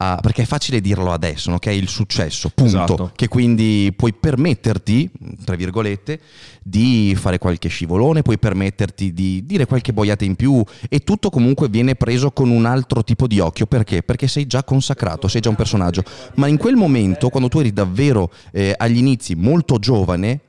ha, 0.03 0.19
perché 0.21 0.43
è 0.43 0.47
facile 0.47 0.81
dirlo 0.81 1.13
adesso, 1.13 1.51
no? 1.51 1.59
che 1.59 1.71
è 1.71 1.75
il 1.75 1.89
successo, 1.89 2.51
punto, 2.55 2.77
Esatto. 2.77 3.13
che 3.15 3.29
quindi 3.29 3.93
puoi 3.95 4.15
permetterti, 4.15 5.11
tra 5.45 5.57
virgolette, 5.57 6.21
di 6.63 7.15
fare 7.19 7.37
qualche 7.37 7.69
scivolone, 7.69 8.23
puoi 8.23 8.39
permetterti 8.39 9.13
di 9.13 9.45
dire 9.45 9.67
qualche 9.67 9.93
boiata 9.93 10.25
in 10.25 10.37
più 10.37 10.65
e 10.89 11.01
tutto 11.01 11.29
comunque 11.29 11.69
viene 11.69 11.97
preso 11.97 12.31
con 12.31 12.49
un 12.49 12.65
altro 12.65 13.05
tipo 13.05 13.27
di 13.27 13.41
occhio, 13.41 13.67
perché? 13.67 14.03
Perché 14.03 14.27
sei 14.27 14.47
già 14.47 14.65
consacrato, 14.65 15.29
sei 15.29 15.43
già 15.43 15.51
un 15.51 15.57
personaggio, 15.57 16.03
ma 16.37 16.47
in 16.47 16.57
quel 16.57 16.77
momento, 16.77 17.29
quando 17.29 17.51
tu 17.51 17.59
eri 17.59 17.73
davvero 17.73 18.33
eh, 18.53 18.75
agli 18.75 18.97
inizi 18.97 19.35
molto 19.35 19.79
giovane, 19.79 20.41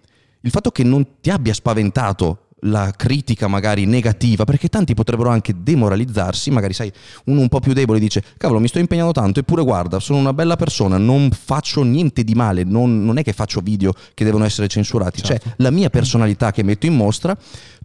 il 0.41 0.51
fatto 0.51 0.71
che 0.71 0.83
non 0.83 1.05
ti 1.21 1.29
abbia 1.29 1.53
spaventato 1.53 2.48
la 2.65 2.93
critica 2.95 3.48
magari 3.48 3.86
negativa, 3.86 4.43
perché 4.43 4.67
tanti 4.67 4.93
potrebbero 4.93 5.29
anche 5.29 5.55
demoralizzarsi, 5.63 6.51
magari 6.51 6.74
sai, 6.74 6.91
uno 7.25 7.41
un 7.41 7.48
po' 7.50 7.60
più 7.60 7.74
debole 7.74 8.00
dice, 8.00 8.24
cavolo 8.38 8.60
mi 8.60 8.67
sto 8.67 8.79
impegnando 8.79 9.12
tanto, 9.12 9.39
eppure 9.39 9.63
guarda, 9.63 10.00
sono 10.00 10.19
una 10.19 10.33
bella 10.33 10.55
persona, 10.55 10.98
non 10.98 11.31
faccio 11.31 11.83
niente 11.83 12.24
di 12.24 12.36
male, 12.36 12.63
non, 12.63 13.03
non 13.03 13.17
è 13.17 13.24
che 13.24 13.33
faccio 13.33 13.62
video 13.62 13.93
che 14.13 14.24
devono 14.24 14.45
essere 14.45 14.67
censurati, 14.67 15.21
Certo. 15.24 15.43
cioè 15.43 15.55
la 15.57 15.71
mia 15.71 15.89
personalità 15.89 16.51
che 16.51 16.63
metto 16.63 16.86
in 16.86 16.95
mostra, 16.95 17.36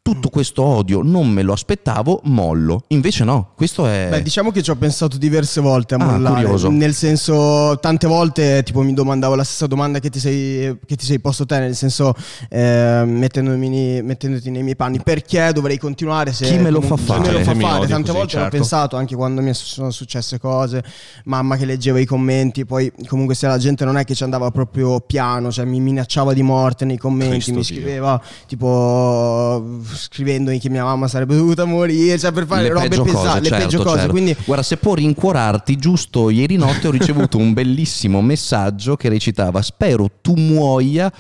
tutto 0.06 0.28
questo 0.28 0.62
odio 0.62 1.02
non 1.02 1.28
me 1.28 1.42
lo 1.42 1.52
aspettavo, 1.52 2.20
mollo, 2.26 2.84
invece 2.88 3.24
no, 3.24 3.50
questo 3.56 3.88
è... 3.88 4.06
Beh, 4.08 4.22
diciamo 4.22 4.52
che 4.52 4.62
ci 4.62 4.70
ho 4.70 4.76
pensato 4.76 5.16
diverse 5.18 5.60
volte 5.60 5.94
a 5.94 5.98
Ah, 5.98 6.04
mollare. 6.12 6.42
curioso. 6.42 6.70
Nel 6.70 6.94
senso, 6.94 7.76
tante 7.80 8.06
volte 8.06 8.62
tipo 8.62 8.82
mi 8.82 8.94
domandavo 8.94 9.34
la 9.34 9.42
stessa 9.42 9.66
domanda 9.66 9.98
che 9.98 10.08
ti 10.08 10.20
sei, 10.20 10.78
che 10.86 10.94
ti 10.94 11.04
sei 11.04 11.18
posto 11.18 11.44
te, 11.44 11.58
nel 11.58 11.74
senso, 11.74 12.14
eh, 12.48 13.02
mettendomi, 13.04 14.00
mettendoti 14.02 14.48
nei 14.50 14.62
miei 14.62 14.76
panni, 14.76 15.00
perché 15.02 15.50
dovrei 15.52 15.76
continuare 15.78 16.32
se 16.32 16.44
Chi 16.46 16.58
me 16.58 16.70
lo 16.70 16.80
fa 16.80 16.94
chi 16.94 17.00
me 17.02 17.06
fare? 17.06 17.32
lo 17.32 17.40
fa 17.40 17.54
Mi 17.54 17.62
fare? 17.64 17.86
Tante 17.88 18.02
così, 18.10 18.16
volte 18.16 18.34
l'ho 18.36 18.42
certo. 18.42 18.56
pensato 18.56 18.96
anche 18.96 19.16
quando 19.16 19.42
mi 19.42 19.52
sono 19.54 19.90
successe 19.90 20.38
cose, 20.38 20.84
mamma 21.24 21.56
che 21.56 21.64
leggeva 21.64 21.98
i 21.98 22.04
commenti, 22.04 22.64
poi 22.64 22.92
comunque 23.08 23.34
se 23.34 23.48
la 23.48 23.58
gente 23.58 23.84
non 23.84 23.96
è 23.96 24.04
che 24.04 24.14
ci 24.14 24.22
andava 24.22 24.52
proprio 24.52 25.00
piano, 25.00 25.50
cioè 25.50 25.64
mi 25.64 25.80
minacciava 25.80 26.32
di 26.32 26.42
morte 26.42 26.84
nei 26.84 26.96
commenti, 26.96 27.34
Cristo 27.34 27.50
mi 27.54 27.62
Dio. 27.62 27.64
scriveva 27.64 28.22
tipo 29.96 30.14
scrivendomi 30.14 30.58
che 30.60 30.68
mia 30.68 30.84
mamma 30.84 31.08
sarebbe 31.08 31.36
dovuta 31.36 31.64
morire, 31.64 32.18
cioè 32.18 32.32
per 32.32 32.46
fare 32.46 32.62
le 32.62 32.68
robe 32.68 32.88
peggio 32.88 33.02
pesanti, 33.02 33.26
cose, 33.26 33.40
le 33.40 33.48
certo, 33.48 33.64
peggio 33.64 33.82
cose. 33.82 33.96
certo. 33.96 34.10
Quindi 34.10 34.36
Guarda, 34.44 34.62
se 34.62 34.76
può 34.76 34.94
rincuorarti, 34.94 35.76
giusto 35.76 36.30
ieri 36.30 36.56
notte 36.56 36.88
ho 36.88 36.90
ricevuto 36.92 37.38
un 37.38 37.52
bellissimo 37.52 38.20
messaggio 38.20 38.96
che 38.96 39.08
recitava: 39.08 39.62
Spero 39.62 40.10
tu 40.20 40.34
muoia 40.34 41.10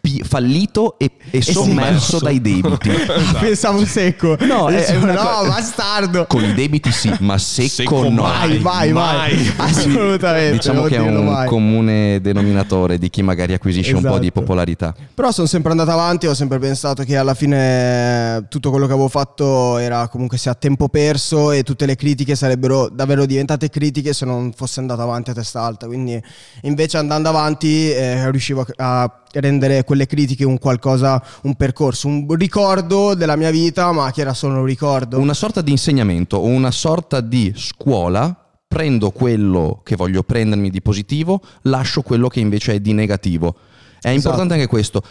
pi- 0.00 0.22
fallito 0.26 0.98
e, 0.98 1.10
e 1.30 1.42
sommerso 1.42 2.18
sì. 2.18 2.24
dai 2.24 2.40
debiti. 2.40 2.90
pensavo 3.40 3.84
secco. 3.84 4.36
No, 4.40 4.68
è- 4.68 4.84
è 4.84 4.96
una 4.96 5.12
no, 5.14 5.48
bastardo. 5.48 6.26
Con 6.26 6.44
i 6.44 6.54
debiti 6.54 6.90
sì, 6.92 7.12
ma 7.20 7.36
secco, 7.38 7.68
Secco 7.68 8.08
no. 8.08 8.22
Vai, 8.22 8.58
vai, 8.58 8.92
vai. 8.92 9.16
mai. 9.34 9.52
Assolutamente. 9.56 10.52
Diciamo 10.52 10.82
che 10.84 10.96
è 10.96 11.00
un 11.00 11.24
mai. 11.24 11.46
comune 11.46 12.20
denominatore 12.20 12.98
di 12.98 13.10
chi 13.10 13.22
magari 13.22 13.52
acquisisce 13.52 13.94
un 13.94 14.02
po' 14.02 14.18
di 14.18 14.26
Esatto. 14.26 14.40
popolarità. 14.40 14.94
Però 15.14 15.30
sono 15.32 15.46
sempre 15.46 15.70
andato 15.70 15.90
avanti, 15.90 16.26
ho 16.26 16.34
sempre 16.34 16.58
pensato 16.58 17.02
che 17.04 17.16
alla 17.16 17.34
fine 17.34 18.19
eh, 18.20 18.44
tutto 18.48 18.70
quello 18.70 18.86
che 18.86 18.92
avevo 18.92 19.08
fatto 19.08 19.78
era 19.78 20.08
comunque 20.08 20.38
sia 20.38 20.52
a 20.52 20.54
tempo 20.54 20.88
perso 20.88 21.50
e 21.52 21.62
tutte 21.62 21.86
le 21.86 21.96
critiche 21.96 22.34
sarebbero 22.34 22.88
davvero 22.88 23.26
diventate 23.26 23.68
critiche 23.68 24.12
se 24.12 24.24
non 24.24 24.52
fosse 24.54 24.80
andato 24.80 25.02
avanti 25.02 25.30
a 25.30 25.34
testa 25.34 25.62
alta. 25.62 25.86
Quindi 25.86 26.20
invece 26.62 26.96
andando 26.98 27.28
avanti 27.28 27.90
eh, 27.90 28.30
riuscivo 28.30 28.66
a 28.76 29.22
rendere 29.32 29.84
quelle 29.84 30.06
critiche 30.06 30.44
un 30.44 30.58
qualcosa, 30.58 31.22
un 31.42 31.54
percorso, 31.54 32.08
un 32.08 32.26
ricordo 32.34 33.14
della 33.14 33.36
mia 33.36 33.50
vita, 33.50 33.92
ma 33.92 34.10
che 34.10 34.20
era 34.20 34.34
solo 34.34 34.58
un 34.58 34.64
ricordo. 34.64 35.18
Una 35.18 35.34
sorta 35.34 35.60
di 35.60 35.70
insegnamento, 35.70 36.42
una 36.42 36.70
sorta 36.70 37.20
di 37.20 37.52
scuola. 37.56 38.34
Prendo 38.70 39.10
quello 39.10 39.80
che 39.82 39.96
voglio 39.96 40.22
prendermi 40.22 40.70
di 40.70 40.80
positivo, 40.80 41.40
lascio 41.62 42.02
quello 42.02 42.28
che 42.28 42.38
invece 42.38 42.74
è 42.74 42.78
di 42.78 42.92
negativo. 42.92 43.56
È 44.00 44.06
Esatto. 44.06 44.14
importante 44.14 44.54
anche 44.54 44.68
questo. 44.68 45.02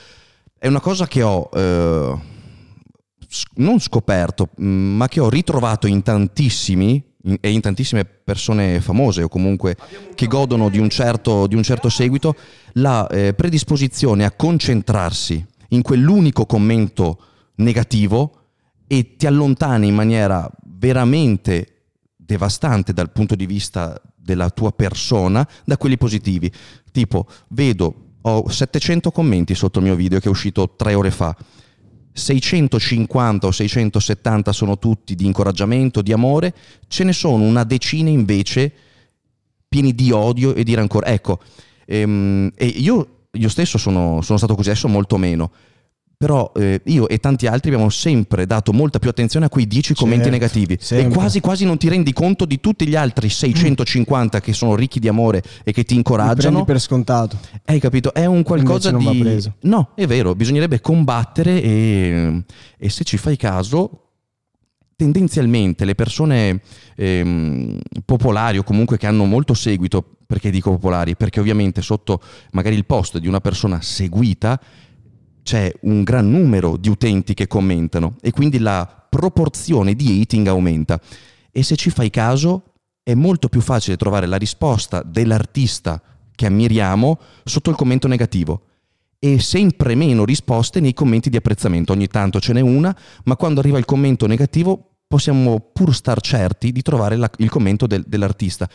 È 0.57 0.65
una 0.65 0.79
cosa 0.79 1.07
che 1.07 1.21
ho 1.21 1.49
eh, 1.53 2.17
non 3.55 3.79
scoperto, 3.79 4.50
mh, 4.55 4.65
ma 4.65 5.07
che 5.07 5.19
ho 5.19 5.29
ritrovato 5.29 5.88
in 5.88 6.01
tantissimi 6.01 7.03
in- 7.24 7.38
e 7.41 7.51
in 7.51 7.62
tantissime 7.62 8.05
persone 8.05 8.79
famose 8.79 9.24
o 9.24 9.27
comunque 9.27 9.75
che 10.15 10.27
godono 10.27 10.69
di 10.69 10.77
un 10.77 10.89
certo, 10.89 11.48
di 11.48 11.55
un 11.55 11.63
certo 11.63 11.89
seguito, 11.89 12.36
la 12.74 13.07
eh, 13.07 13.33
predisposizione 13.33 14.24
a 14.25 14.31
concentrarsi 14.31 15.45
in 15.69 15.81
quell'unico 15.81 16.45
commento 16.45 17.19
negativo 17.55 18.36
e 18.88 19.15
ti 19.17 19.27
allontani 19.27 19.88
in 19.88 19.95
maniera 19.95 20.50
veramente 20.63 21.83
devastante 22.15 22.93
dal 22.93 23.12
punto 23.12 23.36
di 23.36 23.45
vista 23.45 24.00
della 24.15 24.50
tua 24.50 24.71
persona 24.71 25.48
da 25.65 25.77
quelli 25.77 25.98
positivi. 25.98 26.51
Tipo, 26.91 27.27
vedo, 27.50 28.13
ho 28.21 28.50
700 28.50 29.12
commenti 29.12 29.55
sotto 29.55 29.79
il 29.79 29.86
mio 29.86 29.95
video 29.95 30.19
che 30.19 30.27
è 30.27 30.31
uscito 30.31 30.75
tre 30.75 30.93
ore 30.93 31.12
fa. 31.12 31.36
650 32.11 33.47
o 33.47 33.51
670 33.51 34.51
sono 34.51 34.77
tutti 34.77 35.15
di 35.15 35.25
incoraggiamento, 35.25 36.01
di 36.01 36.11
amore, 36.11 36.53
ce 36.87 37.03
ne 37.03 37.13
sono 37.13 37.43
una 37.43 37.63
decina 37.63 38.09
invece 38.09 38.71
pieni 39.67 39.93
di 39.93 40.11
odio 40.11 40.53
e 40.55 40.63
di 40.63 40.73
rancore. 40.73 41.07
Ecco, 41.07 41.39
ehm, 41.85 42.51
e 42.55 42.65
io, 42.65 43.25
io 43.31 43.49
stesso 43.49 43.77
sono, 43.77 44.21
sono 44.21 44.37
stato 44.37 44.55
così, 44.55 44.69
adesso 44.69 44.87
molto 44.87 45.17
meno. 45.17 45.51
Però 46.21 46.51
eh, 46.53 46.81
io 46.88 47.07
e 47.07 47.19
tanti 47.19 47.47
altri 47.47 47.71
abbiamo 47.71 47.89
sempre 47.89 48.45
dato 48.45 48.73
molta 48.73 48.99
più 48.99 49.09
attenzione 49.09 49.45
a 49.45 49.49
quei 49.49 49.65
10 49.65 49.93
commenti 49.93 50.23
Certo, 50.25 50.38
negativi 50.38 50.73
e 50.73 50.77
sempre. 50.81 51.13
quasi 51.17 51.39
quasi 51.39 51.63
non 51.63 51.77
ti 51.77 51.88
rendi 51.88 52.11
conto 52.11 52.43
di 52.43 52.59
tutti 52.59 52.85
gli 52.85 52.95
altri 52.95 53.29
650 53.29 54.41
che 54.41 54.51
sono 54.51 54.75
ricchi 54.75 54.99
di 54.99 55.07
amore 55.07 55.41
e 55.63 55.71
che 55.71 55.85
ti 55.85 55.95
Mi 55.95 56.01
prendi 56.03 56.19
incoraggiano. 56.19 56.65
per 56.65 56.81
scontato. 56.81 57.38
Hai 57.63 57.79
capito? 57.79 58.13
È 58.13 58.25
un 58.25 58.43
qualcosa 58.43 58.89
Invece 58.89 59.05
non 59.07 59.13
di... 59.13 59.17
va 59.23 59.29
preso. 59.29 59.53
No, 59.61 59.91
è 59.95 60.05
vero, 60.07 60.35
bisognerebbe 60.35 60.81
combattere 60.81 61.63
e, 61.63 62.43
e 62.77 62.89
se 62.89 63.05
ci 63.05 63.15
fai 63.15 63.38
caso, 63.38 64.07
tendenzialmente 64.97 65.85
le 65.85 65.95
persone 65.95 66.59
ehm, 66.97 67.79
popolari 68.03 68.57
o 68.57 68.63
comunque 68.63 68.97
che 68.97 69.07
hanno 69.07 69.23
molto 69.23 69.53
seguito, 69.53 70.17
perché 70.27 70.49
dico 70.51 70.71
popolari? 70.71 71.15
Perché 71.15 71.39
ovviamente 71.39 71.81
sotto 71.81 72.21
magari 72.51 72.75
il 72.75 72.85
post 72.85 73.19
di 73.19 73.27
una 73.29 73.39
persona 73.39 73.79
seguita 73.81 74.59
c'è 75.49 75.73
un 75.81 76.03
gran 76.03 76.29
numero 76.29 76.77
di 76.77 76.89
utenti 76.89 77.33
che 77.33 77.47
commentano 77.47 78.17
e 78.21 78.29
quindi 78.29 78.59
la 78.59 78.87
proporzione 79.09 79.95
di 79.95 80.21
hating 80.21 80.45
aumenta. 80.45 81.01
E 81.51 81.63
se 81.63 81.75
ci 81.75 81.89
fai 81.89 82.11
caso, 82.11 82.73
è 83.01 83.15
molto 83.15 83.49
più 83.49 83.59
facile 83.59 83.97
trovare 83.97 84.27
la 84.27 84.35
risposta 84.37 85.01
dell'artista 85.01 85.99
che 86.35 86.45
ammiriamo 86.45 87.19
sotto 87.43 87.71
il 87.71 87.75
commento 87.75 88.07
negativo. 88.07 88.61
E 89.17 89.39
sempre 89.39 89.95
meno 89.95 90.23
risposte 90.23 90.79
nei 90.79 90.93
commenti 90.93 91.31
di 91.31 91.37
apprezzamento. 91.37 91.93
Ogni 91.93 92.05
tanto 92.05 92.39
ce 92.39 92.53
n'è 92.53 92.61
una, 92.61 92.95
ma 93.23 93.35
quando 93.35 93.59
arriva 93.59 93.79
il 93.79 93.85
commento 93.85 94.27
negativo 94.27 94.97
possiamo 95.07 95.71
pur 95.73 95.95
star 95.95 96.21
certi 96.21 96.71
di 96.71 96.83
trovare 96.83 97.15
la- 97.15 97.31
il 97.37 97.49
commento 97.49 97.87
del- 97.87 98.05
dell'artista. 98.05 98.69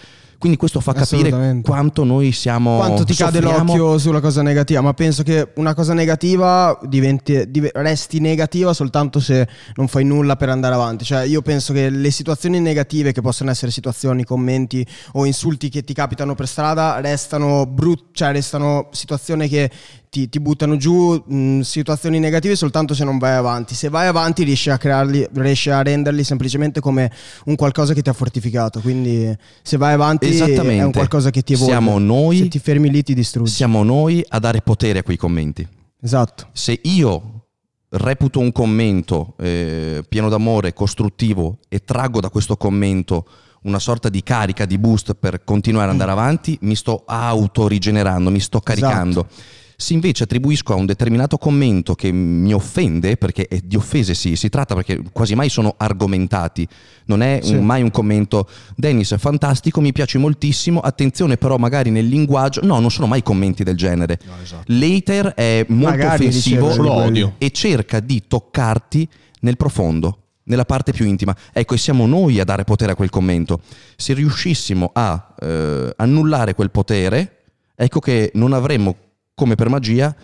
Quindi 0.44 0.60
questo 0.60 0.80
fa 0.80 0.92
capire 0.92 1.62
quanto 1.62 2.04
noi 2.04 2.30
siamo... 2.32 2.76
Quanto 2.76 3.02
ti 3.04 3.14
cade 3.14 3.40
soffriamo- 3.40 3.76
l'occhio 3.76 3.96
sulla 3.96 4.20
cosa 4.20 4.42
negativa, 4.42 4.82
ma 4.82 4.92
penso 4.92 5.22
che 5.22 5.52
una 5.54 5.72
cosa 5.72 5.94
negativa 5.94 6.78
diventi, 6.82 7.50
dive- 7.50 7.70
resti 7.72 8.20
negativa 8.20 8.74
soltanto 8.74 9.20
se 9.20 9.48
non 9.76 9.88
fai 9.88 10.04
nulla 10.04 10.36
per 10.36 10.50
andare 10.50 10.74
avanti. 10.74 11.06
Cioè, 11.06 11.22
io 11.22 11.40
penso 11.40 11.72
che 11.72 11.88
le 11.88 12.10
situazioni 12.10 12.60
negative, 12.60 13.12
che 13.12 13.22
possono 13.22 13.48
essere 13.48 13.70
situazioni, 13.70 14.24
commenti 14.24 14.86
o 15.12 15.24
insulti 15.24 15.70
che 15.70 15.82
ti 15.82 15.94
capitano 15.94 16.34
per 16.34 16.46
strada, 16.46 17.00
restano 17.00 17.64
brutte, 17.64 18.08
cioè 18.12 18.32
restano 18.32 18.88
situazioni 18.92 19.48
che 19.48 19.70
ti, 20.14 20.28
ti 20.28 20.38
buttano 20.38 20.76
giù, 20.76 21.12
mh, 21.26 21.60
situazioni 21.62 22.20
negative 22.20 22.54
soltanto 22.54 22.94
se 22.94 23.02
non 23.02 23.18
vai 23.18 23.34
avanti. 23.34 23.74
Se 23.74 23.88
vai 23.88 24.06
avanti 24.06 24.44
riesci 24.44 24.70
a 24.70 24.78
crearli, 24.78 25.26
riesci 25.32 25.70
a 25.70 25.82
renderli 25.82 26.22
semplicemente 26.22 26.78
come 26.78 27.10
un 27.46 27.56
qualcosa 27.56 27.94
che 27.94 28.02
ti 28.02 28.10
ha 28.10 28.12
fortificato. 28.12 28.80
Quindi 28.80 29.36
se 29.62 29.76
vai 29.76 29.94
avanti 29.94 30.32
Esattamente. 30.34 30.82
è 30.82 30.84
un 30.84 30.92
qualcosa 30.92 31.30
che 31.30 31.42
ti 31.42 31.52
evolve. 31.54 31.72
Siamo 31.72 31.98
noi- 31.98 32.38
Se 32.38 32.48
ti 32.48 32.58
fermi 32.58 32.90
lì 32.90 33.02
ti 33.02 33.14
distruggi. 33.14 33.50
Siamo 33.50 33.82
noi 33.82 34.24
a 34.28 34.38
dare 34.38 34.60
potere 34.60 35.00
a 35.00 35.02
quei 35.02 35.16
commenti. 35.16 35.66
Esatto. 36.00 36.48
Se 36.52 36.78
io 36.82 37.46
reputo 37.90 38.40
un 38.40 38.50
commento 38.52 39.34
eh, 39.38 40.04
pieno 40.08 40.28
d'amore, 40.28 40.72
costruttivo 40.72 41.58
e 41.68 41.84
traggo 41.84 42.20
da 42.20 42.28
questo 42.28 42.56
commento 42.56 43.26
una 43.62 43.78
sorta 43.78 44.08
di 44.08 44.22
carica, 44.22 44.66
di 44.66 44.76
boost 44.78 45.14
per 45.14 45.42
continuare 45.44 45.86
ad 45.86 45.92
andare 45.92 46.10
avanti, 46.10 46.58
mi 46.62 46.74
sto 46.74 47.04
autorigenerando, 47.06 48.30
mi 48.30 48.40
sto 48.40 48.60
caricando. 48.60 49.26
Se 49.76 49.92
invece 49.92 50.22
attribuisco 50.24 50.72
a 50.72 50.76
un 50.76 50.86
determinato 50.86 51.36
commento 51.36 51.94
che 51.94 52.12
mi 52.12 52.52
offende, 52.54 53.16
perché 53.16 53.48
è 53.48 53.58
di 53.58 53.76
offese 53.76 54.14
sì, 54.14 54.36
si 54.36 54.48
tratta 54.48 54.74
perché 54.74 55.02
quasi 55.12 55.34
mai 55.34 55.48
sono 55.48 55.74
argomentati, 55.76 56.66
non 57.06 57.22
è 57.22 57.40
un- 57.42 57.48
Sì. 57.48 57.54
mai 57.56 57.82
un 57.82 57.90
commento 57.90 58.48
Dennis 58.76 59.12
è 59.12 59.18
fantastico, 59.18 59.80
mi 59.80 59.92
piace 59.92 60.18
moltissimo, 60.18 60.80
attenzione 60.80 61.36
però 61.36 61.56
magari 61.56 61.90
nel 61.90 62.06
linguaggio, 62.06 62.60
no 62.64 62.78
non 62.78 62.90
sono 62.90 63.06
mai 63.08 63.22
commenti 63.22 63.64
del 63.64 63.76
genere. 63.76 64.18
L'hater 64.66 65.34
è 65.34 65.64
molto 65.68 65.96
Magari 65.96 66.26
offensivo 66.26 66.74
Lo 66.76 66.92
odio. 66.92 67.34
e 67.38 67.50
cerca 67.50 68.00
di 68.00 68.22
toccarti 68.26 69.08
nel 69.40 69.56
profondo, 69.56 70.18
nella 70.44 70.64
parte 70.64 70.92
più 70.92 71.04
intima. 71.04 71.34
Ecco, 71.52 71.74
e 71.74 71.78
siamo 71.78 72.06
noi 72.06 72.38
a 72.40 72.44
dare 72.44 72.64
potere 72.64 72.92
a 72.92 72.94
quel 72.94 73.10
commento. 73.10 73.60
Se 73.96 74.14
riuscissimo 74.14 74.90
a 74.94 75.34
eh, 75.40 75.92
annullare 75.96 76.54
quel 76.54 76.70
potere, 76.70 77.40
ecco 77.74 77.98
che 78.00 78.30
non 78.34 78.52
avremmo, 78.52 78.94
come 79.34 79.56
per 79.56 79.68
magia, 79.68 80.14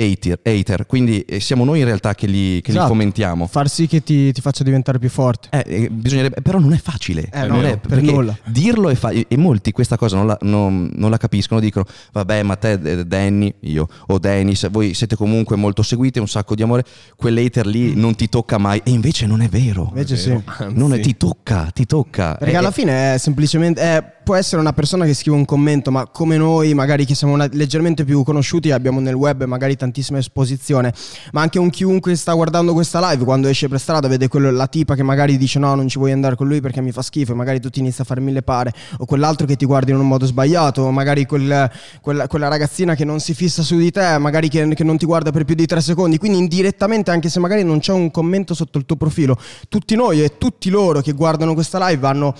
hater. 0.00 0.38
hater. 0.44 0.86
Quindi 0.86 1.20
eh, 1.22 1.40
siamo 1.40 1.64
noi 1.64 1.80
in 1.80 1.84
realtà 1.84 2.14
che 2.14 2.26
li, 2.26 2.60
che 2.60 2.70
li 2.70 2.76
Esatto. 2.76 2.88
fomentiamo. 2.88 3.46
Far 3.48 3.68
sì 3.68 3.86
che 3.88 4.02
ti, 4.02 4.32
ti 4.32 4.40
faccia 4.40 4.62
diventare 4.62 4.98
più 4.98 5.08
forte. 5.08 5.48
Eh, 5.50 5.64
eh, 5.84 5.90
bisognerebbe- 5.90 6.40
però 6.40 6.58
non 6.58 6.72
è 6.72 6.78
facile. 6.78 7.28
Eh, 7.32 7.46
non 7.46 7.60
no, 7.60 7.66
è- 7.66 7.78
per 7.78 7.88
perché 7.88 8.10
nulla. 8.12 8.36
Dirlo 8.44 8.88
è 8.90 8.94
facile. 8.94 9.24
E 9.28 9.36
molti 9.36 9.72
questa 9.72 9.96
cosa 9.96 10.16
non 10.16 10.26
la, 10.26 10.38
non- 10.42 10.90
non 10.94 11.10
la 11.10 11.16
capiscono. 11.16 11.58
Dicono, 11.60 11.84
vabbè, 12.12 12.42
ma 12.44 12.56
te, 12.56 12.72
eh, 12.82 13.04
Danny, 13.06 13.52
io, 13.60 13.88
o 14.06 14.18
Dennis, 14.18 14.68
voi 14.70 14.94
siete 14.94 15.16
comunque 15.16 15.56
molto 15.56 15.82
seguiti, 15.82 16.18
un 16.20 16.28
sacco 16.28 16.54
di 16.54 16.62
amore. 16.62 16.84
Quell'hater 17.16 17.66
lì 17.66 17.94
non 17.94 18.14
ti 18.14 18.28
tocca 18.28 18.58
mai. 18.58 18.80
E 18.84 18.90
invece 18.90 19.26
non 19.26 19.40
è 19.40 19.48
vero. 19.48 19.86
Invece 19.88 20.16
sì. 20.16 20.38
Non 20.70 20.92
è, 20.94 21.00
ti 21.00 21.16
tocca, 21.16 21.70
ti 21.74 21.86
tocca. 21.86 22.34
Perché 22.34 22.54
Eh, 22.54 22.56
alla 22.56 22.70
fine 22.70 23.14
è 23.14 23.18
semplicemente. 23.18 23.80
è- 23.80 24.16
può 24.28 24.34
essere 24.36 24.60
una 24.60 24.74
persona 24.74 25.06
che 25.06 25.14
scrive 25.14 25.36
un 25.38 25.46
commento, 25.46 25.90
ma 25.90 26.06
come 26.06 26.36
noi, 26.36 26.74
magari 26.74 27.06
che 27.06 27.14
siamo 27.14 27.32
una- 27.32 27.48
leggermente 27.50 28.04
più 28.04 28.22
conosciuti, 28.24 28.70
abbiamo 28.70 29.00
nel 29.00 29.14
web 29.14 29.42
magari 29.44 29.74
tantissima 29.88 30.18
esposizione. 30.18 30.92
Ma 31.32 31.40
anche 31.40 31.58
un 31.58 31.70
chiunque 31.70 32.14
sta 32.14 32.32
guardando 32.34 32.72
questa 32.72 33.10
live, 33.10 33.24
quando 33.24 33.48
esce 33.48 33.68
per 33.68 33.80
strada, 33.80 34.06
vede 34.08 34.28
quello- 34.28 34.50
la 34.50 34.66
tipa 34.66 34.94
che 34.94 35.02
magari 35.02 35.36
dice 35.36 35.58
no, 35.58 35.74
non 35.74 35.88
ci 35.88 35.98
vuoi 35.98 36.12
andare 36.12 36.36
con 36.36 36.46
lui 36.46 36.60
perché 36.60 36.80
mi 36.80 36.92
fa 36.92 37.02
schifo, 37.02 37.32
e 37.32 37.34
magari 37.34 37.60
tu 37.60 37.70
ti 37.70 37.80
inizi 37.80 38.02
a 38.02 38.04
fare 38.04 38.20
mille 38.20 38.42
pare, 38.42 38.72
o 38.98 39.04
quell'altro 39.04 39.46
che 39.46 39.56
ti 39.56 39.64
guarda 39.64 39.90
in 39.90 39.98
un 39.98 40.06
modo 40.06 40.26
sbagliato, 40.26 40.82
o 40.82 40.90
magari 40.90 41.26
quel- 41.26 41.70
quella, 42.00 42.26
quella 42.26 42.48
ragazzina 42.48 42.94
che 42.94 43.04
non 43.04 43.20
si 43.20 43.34
fissa 43.34 43.62
su 43.62 43.76
di 43.76 43.90
te, 43.90 44.18
magari 44.18 44.48
che, 44.48 44.74
che 44.74 44.84
non 44.84 44.96
ti 44.98 45.06
guarda 45.06 45.30
per 45.30 45.44
più 45.44 45.54
di 45.54 45.66
tre 45.66 45.80
secondi. 45.80 46.18
Quindi 46.18 46.38
indirettamente, 46.38 47.10
anche 47.10 47.28
se 47.28 47.40
magari 47.40 47.64
non 47.64 47.80
c'è 47.80 47.92
un 47.92 48.10
commento 48.10 48.54
sotto 48.54 48.78
il 48.78 48.84
tuo 48.84 48.96
profilo, 48.96 49.38
tutti 49.68 49.94
noi 49.94 50.22
e 50.22 50.36
tutti 50.38 50.70
loro 50.70 51.00
che 51.00 51.12
guardano 51.12 51.54
questa 51.54 51.88
live 51.88 52.06
hanno 52.06 52.34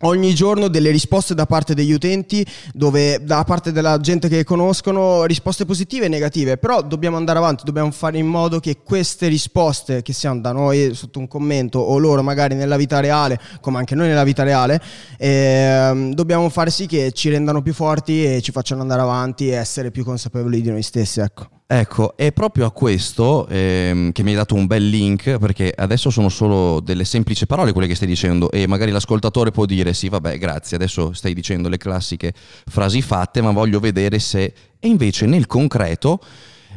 ogni 0.00 0.34
giorno 0.34 0.68
delle 0.68 0.90
risposte 0.90 1.34
da 1.34 1.46
parte 1.46 1.74
degli 1.74 1.92
utenti, 1.92 2.44
dove 2.72 3.20
da 3.22 3.44
parte 3.44 3.72
della 3.72 3.98
gente 3.98 4.28
che 4.28 4.44
conoscono 4.44 5.24
risposte 5.24 5.64
positive 5.64 6.06
e 6.06 6.08
negative, 6.08 6.56
però 6.58 6.82
dobbiamo 6.82 7.16
andare 7.16 7.38
avanti, 7.38 7.64
dobbiamo 7.64 7.90
fare 7.90 8.18
in 8.18 8.26
modo 8.26 8.60
che 8.60 8.78
queste 8.82 9.28
risposte 9.28 10.02
che 10.02 10.12
siano 10.12 10.40
da 10.40 10.52
noi 10.52 10.94
sotto 10.94 11.18
un 11.18 11.28
commento 11.28 11.78
o 11.78 11.98
loro 11.98 12.22
magari 12.22 12.54
nella 12.54 12.76
vita 12.76 13.00
reale, 13.00 13.40
come 13.60 13.78
anche 13.78 13.94
noi 13.94 14.08
nella 14.08 14.24
vita 14.24 14.42
reale, 14.42 14.80
ehm, 15.18 16.12
dobbiamo 16.12 16.48
fare 16.48 16.70
sì 16.70 16.86
che 16.86 17.12
ci 17.12 17.30
rendano 17.30 17.62
più 17.62 17.72
forti 17.72 18.24
e 18.24 18.42
ci 18.42 18.52
facciano 18.52 18.82
andare 18.82 19.00
avanti 19.00 19.48
e 19.48 19.54
essere 19.54 19.90
più 19.90 20.04
consapevoli 20.04 20.60
di 20.60 20.70
noi 20.70 20.82
stessi, 20.82 21.20
ecco. 21.20 21.55
Ecco, 21.68 22.16
è 22.16 22.32
proprio 22.32 22.64
a 22.66 22.70
questo 22.70 23.46
ehm, 23.48 24.12
che 24.12 24.22
mi 24.22 24.30
hai 24.30 24.36
dato 24.36 24.54
un 24.54 24.66
bel 24.66 24.88
link, 24.88 25.38
perché 25.38 25.72
adesso 25.76 26.10
sono 26.10 26.28
solo 26.28 26.80
delle 26.80 27.04
semplici 27.04 27.44
parole 27.46 27.72
quelle 27.72 27.88
che 27.88 27.96
stai 27.96 28.06
dicendo 28.06 28.50
e 28.52 28.68
magari 28.68 28.92
l'ascoltatore 28.92 29.50
può 29.50 29.64
dire 29.64 29.92
sì, 29.92 30.08
vabbè, 30.08 30.38
grazie, 30.38 30.76
adesso 30.76 31.12
stai 31.12 31.34
dicendo 31.34 31.68
le 31.68 31.76
classiche 31.76 32.32
frasi 32.66 33.02
fatte, 33.02 33.42
ma 33.42 33.50
voglio 33.50 33.80
vedere 33.80 34.20
se... 34.20 34.54
E 34.78 34.88
invece 34.88 35.26
nel 35.26 35.46
concreto... 35.46 36.20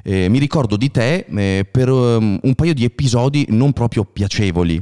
eh, 0.04 0.30
mi 0.30 0.40
ricordo 0.40 0.78
di 0.78 0.90
te 0.90 1.26
eh, 1.30 1.66
per 1.70 1.90
um, 1.90 2.40
un 2.42 2.56
paio 2.56 2.74
di 2.74 2.84
episodi 2.84 3.46
non 3.50 3.74
proprio 3.74 4.06
piacevoli. 4.06 4.82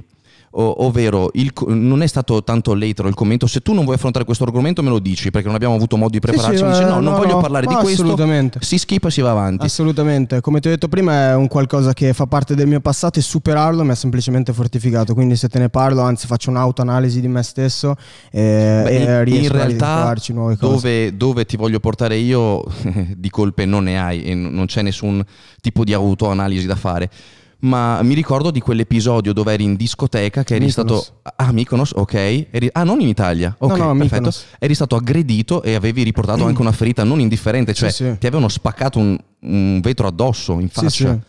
Ovvero, 0.59 1.29
il 1.33 1.51
non 1.67 2.01
è 2.01 2.07
stato 2.07 2.43
tanto 2.43 2.73
later 2.73 3.05
il 3.05 3.13
commento. 3.13 3.45
Se 3.45 3.61
tu 3.61 3.73
non 3.73 3.83
vuoi 3.83 3.95
affrontare 3.95 4.25
questo 4.25 4.43
argomento, 4.43 4.81
me 4.81 4.89
lo 4.89 4.97
dici 4.97 5.29
perché 5.29 5.45
non 5.45 5.55
abbiamo 5.55 5.75
avuto 5.75 5.97
modo 5.97 6.09
di 6.11 6.19
prepararci. 6.19 6.57
sì, 6.57 6.63
Mi 6.63 6.69
dice: 6.71 6.81
eh, 6.81 6.85
No, 6.85 6.95
non 6.95 7.13
no, 7.13 7.17
voglio 7.17 7.33
no, 7.35 7.41
parlare 7.41 7.67
di 7.67 7.75
questo. 7.75 8.15
Si 8.59 8.77
skippa 8.79 9.09
e 9.09 9.11
si 9.11 9.21
va 9.21 9.31
avanti. 9.31 9.65
Assolutamente, 9.65 10.41
come 10.41 10.59
ti 10.59 10.67
ho 10.67 10.71
detto 10.71 10.87
prima 10.87 11.29
è 11.29 11.35
un 11.35 11.47
qualcosa 11.47 11.93
che 11.93 12.13
fa 12.13 12.25
parte 12.25 12.55
del 12.55 12.67
mio 12.67 12.79
passato 12.79 13.19
e 13.19 13.21
superarlo 13.21 13.83
mi 13.83 13.91
ha 13.91 13.95
semplicemente 13.95 14.51
fortificato, 14.51 15.13
quindi 15.13 15.35
se 15.35 15.47
te 15.47 15.59
ne 15.59 15.69
parlo, 15.69 16.01
anzi 16.01 16.25
faccio 16.25 16.49
un'autoanalisi 16.49 17.21
di 17.21 17.27
me 17.27 17.43
stesso 17.43 17.95
e, 18.31 18.81
Beh, 18.83 18.89
e 18.89 19.23
riesco 19.23 19.53
in 19.53 19.59
a 19.59 19.63
realtà 19.65 19.87
ritrovarci 19.93 20.33
nuove 20.33 20.57
cose. 20.57 20.73
dove, 20.73 21.17
dove 21.17 21.45
ti 21.45 21.55
voglio 21.57 21.79
portare 21.79 22.17
io 22.17 22.63
di 23.15 23.29
colpe 23.29 23.65
non 23.65 23.83
ne 23.83 23.99
hai 23.99 24.23
e 24.23 24.33
non 24.33 24.65
c'è 24.65 24.81
nessun 24.81 25.23
tipo 25.61 25.83
di 25.83 25.93
autoanalisi 25.93 26.65
da 26.65 26.75
fare. 26.75 27.09
Ma 27.59 28.01
mi 28.03 28.13
ricordo 28.13 28.51
di 28.51 28.59
quell'episodio 28.59 29.33
dove 29.33 29.51
eri 29.53 29.63
in 29.63 29.75
discoteca 29.75 30.43
che 30.43 30.55
eri 30.55 30.65
Mykonos. 30.65 31.01
stato... 31.03 31.31
Ah, 31.37 31.51
Mykonos, 31.51 31.91
ok. 31.95 32.13
Eri- 32.51 32.69
Ah, 32.71 32.83
non 32.83 32.99
in 33.01 33.07
Italia. 33.07 33.55
Ok, 33.57 33.77
No, 33.77 33.85
no, 33.85 33.91
perfetto. 33.93 34.03
Mykonos. 34.15 34.45
Eri 34.59 34.75
stato 34.75 34.95
aggredito 34.95 35.63
e 35.63 35.73
avevi 35.73 36.03
riportato 36.03 36.45
anche 36.45 36.61
una 36.61 36.71
ferita 36.71 37.03
non 37.03 37.19
indifferente, 37.19 37.73
cioè 37.73 37.89
Sì, 37.89 38.03
sì. 38.03 38.17
ti 38.19 38.27
avevano 38.27 38.47
spaccato 38.47 38.99
un, 38.99 39.17
un 39.41 39.79
vetro 39.81 40.07
addosso 40.07 40.59
in 40.59 40.69
faccia. 40.69 40.89
sì. 40.89 41.19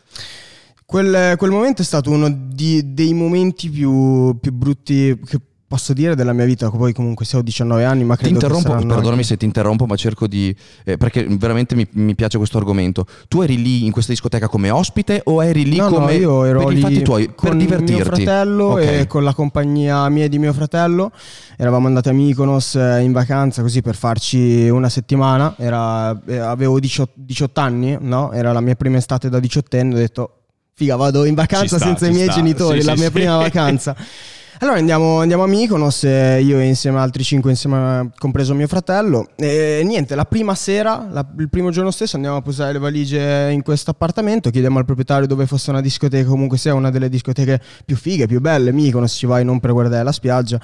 Quel, 0.85 1.35
quel 1.37 1.51
momento 1.51 1.83
è 1.83 1.85
stato 1.85 2.11
uno 2.11 2.31
di- 2.31 2.95
dei 2.95 3.13
momenti 3.13 3.69
più, 3.69 4.39
più 4.41 4.53
brutti 4.53 5.19
che 5.27 5.39
posso 5.69 5.93
dire 5.93 6.15
della 6.17 6.33
mia 6.33 6.47
vita, 6.47 6.71
poi 6.71 6.95
comunque 6.95 7.27
se 7.27 7.37
ho 7.37 7.43
19 7.43 7.85
anni, 7.85 8.03
ma 8.03 8.15
Ti 8.17 8.23
credo 8.23 8.39
che 8.39 8.45
interrompo, 8.47 8.69
saranno 8.71 8.87
perdonami 8.89 9.13
anche- 9.17 9.27
se 9.29 9.37
ti 9.37 9.45
interrompo, 9.45 9.85
ma 9.85 9.97
cerco 9.97 10.27
di. 10.27 10.55
eh, 10.85 10.97
perché 10.97 11.27
veramente 11.29 11.75
mi, 11.75 11.87
mi 11.93 12.15
piace 12.15 12.39
questo 12.39 12.57
argomento. 12.57 13.05
Tu 13.29 13.43
eri 13.43 13.61
lì 13.63 13.85
in 13.85 13.93
questa 13.93 14.13
discoteca 14.13 14.49
come 14.49 14.71
ospite 14.71 15.21
o 15.25 15.45
eri 15.45 15.65
lì 15.65 15.77
No, 15.77 15.91
no, 15.91 15.97
come. 15.99 16.15
io 16.15 16.45
ero 16.45 16.65
per 16.65 16.73
lì 16.73 16.79
i 16.79 16.81
fatti 16.83 17.03
tuoi, 17.03 17.27
per 17.27 17.35
con 17.35 17.59
divertirti? 17.59 17.93
mio 17.93 18.05
fratello 18.05 18.65
Ok. 18.65 18.81
e 18.83 19.07
con 19.07 19.23
la 19.25 19.35
compagnia 19.35 20.09
mia 20.09 20.25
e 20.25 20.29
di 20.31 20.39
mio 20.39 20.53
fratello. 20.55 21.13
Eravamo 21.59 21.87
andati 21.87 22.09
a 22.09 22.13
Mykonos 22.13 22.75
eh, 22.77 23.01
in 23.03 23.13
vacanza 23.13 23.61
così 23.63 23.83
per 23.83 23.95
farci 23.95 24.69
una 24.71 24.89
settimana. 24.89 25.55
Era- 25.59 26.19
eh, 26.27 26.39
avevo 26.39 26.81
18, 26.81 27.13
18 27.17 27.61
anni, 27.61 27.97
no? 28.01 28.33
Era 28.33 28.53
la 28.53 28.61
mia 28.61 28.75
prima 28.75 28.97
estate 28.97 29.29
da 29.29 29.39
diciottenne. 29.39 29.93
Ho 29.95 29.99
detto, 29.99 30.33
figa, 30.73 30.97
vado 30.97 31.25
in 31.25 31.35
vacanza 31.35 31.77
sta, 31.77 31.87
senza 31.87 32.07
i 32.07 32.13
miei 32.13 32.25
sta. 32.25 32.37
genitori, 32.37 32.81
Sì, 32.81 32.87
la 32.87 32.93
sì, 32.95 32.99
mia 33.01 33.09
sì. 33.09 33.13
prima 33.13 33.37
vacanza. 33.37 33.95
Allora 34.61 34.79
andiamo, 34.79 35.21
andiamo 35.21 35.45
a 35.45 35.47
Mykonos, 35.47 36.03
io 36.03 36.61
insieme 36.61 36.99
a 36.99 37.03
altri 37.03 37.23
cinque, 37.23 37.51
insieme 37.53 37.77
a- 37.77 38.11
compreso 38.19 38.55
mio 38.55 38.67
fratello. 38.67 39.29
E 39.37 39.83
niente, 39.85 40.17
la 40.17 40.25
prima 40.25 40.57
sera, 40.57 41.07
la- 41.13 41.25
il 41.39 41.49
primo 41.49 41.71
giorno 41.71 41.93
stesso 41.93 42.17
andiamo 42.17 42.39
a 42.39 42.43
posare 42.43 42.73
le 42.73 42.81
valigie 42.81 43.53
in 43.53 43.63
questo 43.63 43.93
appartamento, 43.93 44.51
chiediamo 44.51 44.79
al 44.79 44.85
proprietario 44.85 45.29
dove 45.29 45.47
fosse 45.47 45.71
una 45.71 45.81
discoteca, 45.81 46.29
comunque 46.29 46.59
sia 46.59 46.75
una 46.75 46.91
delle 46.91 47.09
discoteche 47.09 47.61
più 47.85 47.95
fighe, 47.95 48.27
più 48.27 48.41
belle, 48.41 48.73
Mykonos, 48.73 49.13
ci 49.13 49.27
vai 49.27 49.45
non 49.45 49.61
per 49.61 49.71
guardare 49.71 50.03
la 50.03 50.13
spiaggia. 50.13 50.57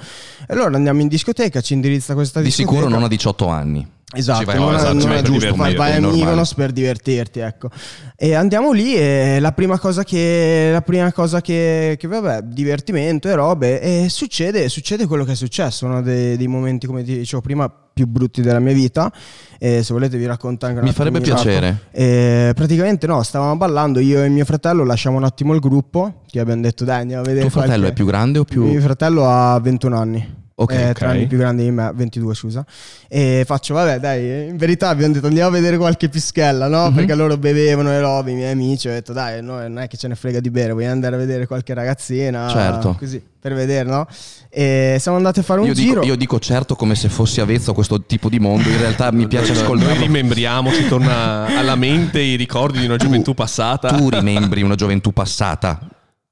E 0.45 0.53
allora 0.53 0.75
andiamo 0.75 0.99
in 0.99 1.07
discoteca, 1.07 1.61
ci 1.61 1.71
indirizza 1.73 2.13
questa 2.15 2.39
Di 2.41 2.47
discoteca. 2.47 2.73
sicuro 2.75 2.89
non 2.93 3.03
a 3.03 3.07
18 3.07 3.47
anni. 3.47 3.87
Esatto, 4.15 4.39
Ci 4.39 4.45
vai- 4.45 4.57
non, 4.59 4.73
esatto, 4.75 4.91
non 4.93 5.01
ci 5.01 5.07
vai 5.07 5.17
è 5.17 5.21
giusto, 5.21 5.55
vai, 5.55 5.71
divertirti, 5.73 5.77
vai 5.77 5.93
a. 5.95 6.15
Mykonos 6.15 6.53
per 6.53 6.71
divertirti, 6.71 7.39
ecco. 7.39 7.69
E 8.15 8.33
andiamo 8.33 8.71
lì 8.71 8.95
e 8.95 9.37
la 9.39 9.51
prima 9.51 9.77
cosa 9.79 10.03
che, 10.03 10.69
la 10.71 10.81
prima 10.81 11.11
cosa 11.11 11.41
che, 11.41 11.95
che, 11.99 12.07
vabbè, 12.07 12.41
divertimento 12.43 13.27
e 13.27 13.35
robe, 13.35 13.81
e 13.81 14.07
succede, 14.09 14.69
succede 14.69 15.05
quello 15.05 15.23
che 15.23 15.33
è 15.33 15.35
successo, 15.35 15.85
uno 15.85 16.01
dei, 16.01 16.37
dei 16.37 16.47
momenti, 16.47 16.87
come 16.87 17.03
ti 17.03 17.17
dicevo 17.17 17.41
prima, 17.41 17.69
più 17.69 18.07
brutti 18.07 18.41
della 18.41 18.59
mia 18.59 18.73
vita. 18.73 19.11
E 19.57 19.83
se 19.83 19.93
volete 19.93 20.17
vi 20.17 20.25
racconto 20.25 20.65
anche 20.65 20.79
un 20.79 20.85
Mi 20.85 20.91
farebbe 20.91 21.21
piacere. 21.21 21.59
racconto. 21.69 21.85
E 21.91 22.51
praticamente 22.53 23.07
no, 23.07 23.23
stavamo 23.23 23.55
ballando, 23.57 23.99
io 23.99 24.21
e 24.23 24.29
mio 24.29 24.45
fratello 24.45 24.83
lasciamo 24.83 25.17
un 25.17 25.23
attimo 25.23 25.53
il 25.53 25.59
gruppo, 25.59 26.21
che 26.29 26.39
abbiamo 26.39 26.61
detto 26.61 26.83
dai 26.83 27.01
andiamo 27.01 27.21
a 27.21 27.25
vedere 27.25 27.41
Tuo 27.47 27.51
fratello 27.51 27.73
qualche- 27.83 27.91
è 27.91 27.95
più 27.95 28.05
grande 28.05 28.39
o 28.39 28.43
più. 28.43 28.65
mio 28.65 28.81
fratello 28.81 29.27
ha 29.29 29.59
21 29.59 29.97
anni. 29.97 30.43
Ok, 30.57 30.71
è 30.73 30.89
ok. 30.91 30.93
tre 30.93 31.07
anni 31.07 31.27
più 31.27 31.37
grande 31.37 31.63
di 31.63 31.71
me, 31.71 31.91
22 31.93 32.33
scusa. 32.33 32.65
E 33.09 33.43
faccio, 33.45 33.73
vabbè 33.73 33.99
dai, 33.99 34.47
in 34.47 34.55
verità 34.55 34.87
abbiamo 34.87 35.11
detto 35.13 35.27
andiamo 35.27 35.49
a 35.49 35.51
vedere 35.51 35.75
qualche 35.75 36.07
pischella, 36.07 36.67
no? 36.69 36.87
Mhm. 36.89 36.95
Perché 36.95 37.13
loro 37.13 37.37
bevevano 37.37 37.91
e 37.91 37.99
robe, 37.99 38.31
i 38.31 38.35
miei 38.35 38.53
amici. 38.53 38.87
Ho 38.87 38.91
detto 38.91 39.11
dai, 39.11 39.41
no, 39.43 39.59
non 39.59 39.79
è 39.79 39.87
che 39.87 39.97
ce 39.97 40.07
ne 40.07 40.15
frega 40.15 40.39
di 40.39 40.49
bere, 40.49 40.71
vogliamo 40.71 40.93
andare 40.93 41.15
a 41.15 41.17
vedere 41.17 41.45
qualche 41.45 41.73
ragazzina. 41.73 42.47
Certo. 42.47 42.95
Così, 42.97 43.21
per 43.37 43.53
vedere, 43.53 43.89
no? 43.89 44.07
E 44.49 44.95
siamo 44.97 45.17
andati 45.17 45.39
a 45.39 45.43
fare 45.43 45.59
un 45.59 45.67
Io 45.67 45.73
giro. 45.73 45.93
dico, 45.99 46.05
io 46.05 46.15
dico 46.15 46.39
certo 46.39 46.75
come 46.75 46.95
se 46.95 47.09
fossi 47.09 47.41
avvezzo 47.41 47.71
a 47.71 47.73
questo 47.73 48.01
tipo 48.05 48.29
di 48.29 48.39
mondo. 48.39 48.69
In 48.69 48.77
realtà 48.77 49.11
mi 49.11 49.27
piace 49.27 49.51
Noi 49.51 49.61
ascoltarlo. 49.61 50.01
rimembriamo, 50.03 50.71
ci 50.71 50.87
torna 50.87 51.47
alla 51.47 51.75
mente 51.75 52.21
i 52.21 52.37
ricordi 52.37 52.79
di 52.79 52.85
una 52.85 52.95
gioventù 52.95 53.33
passata. 53.33 53.89
Tu 53.89 54.09
rimembri 54.09 54.61
una 54.61 54.75
gioventù 54.75 55.11
passata. 55.11 55.79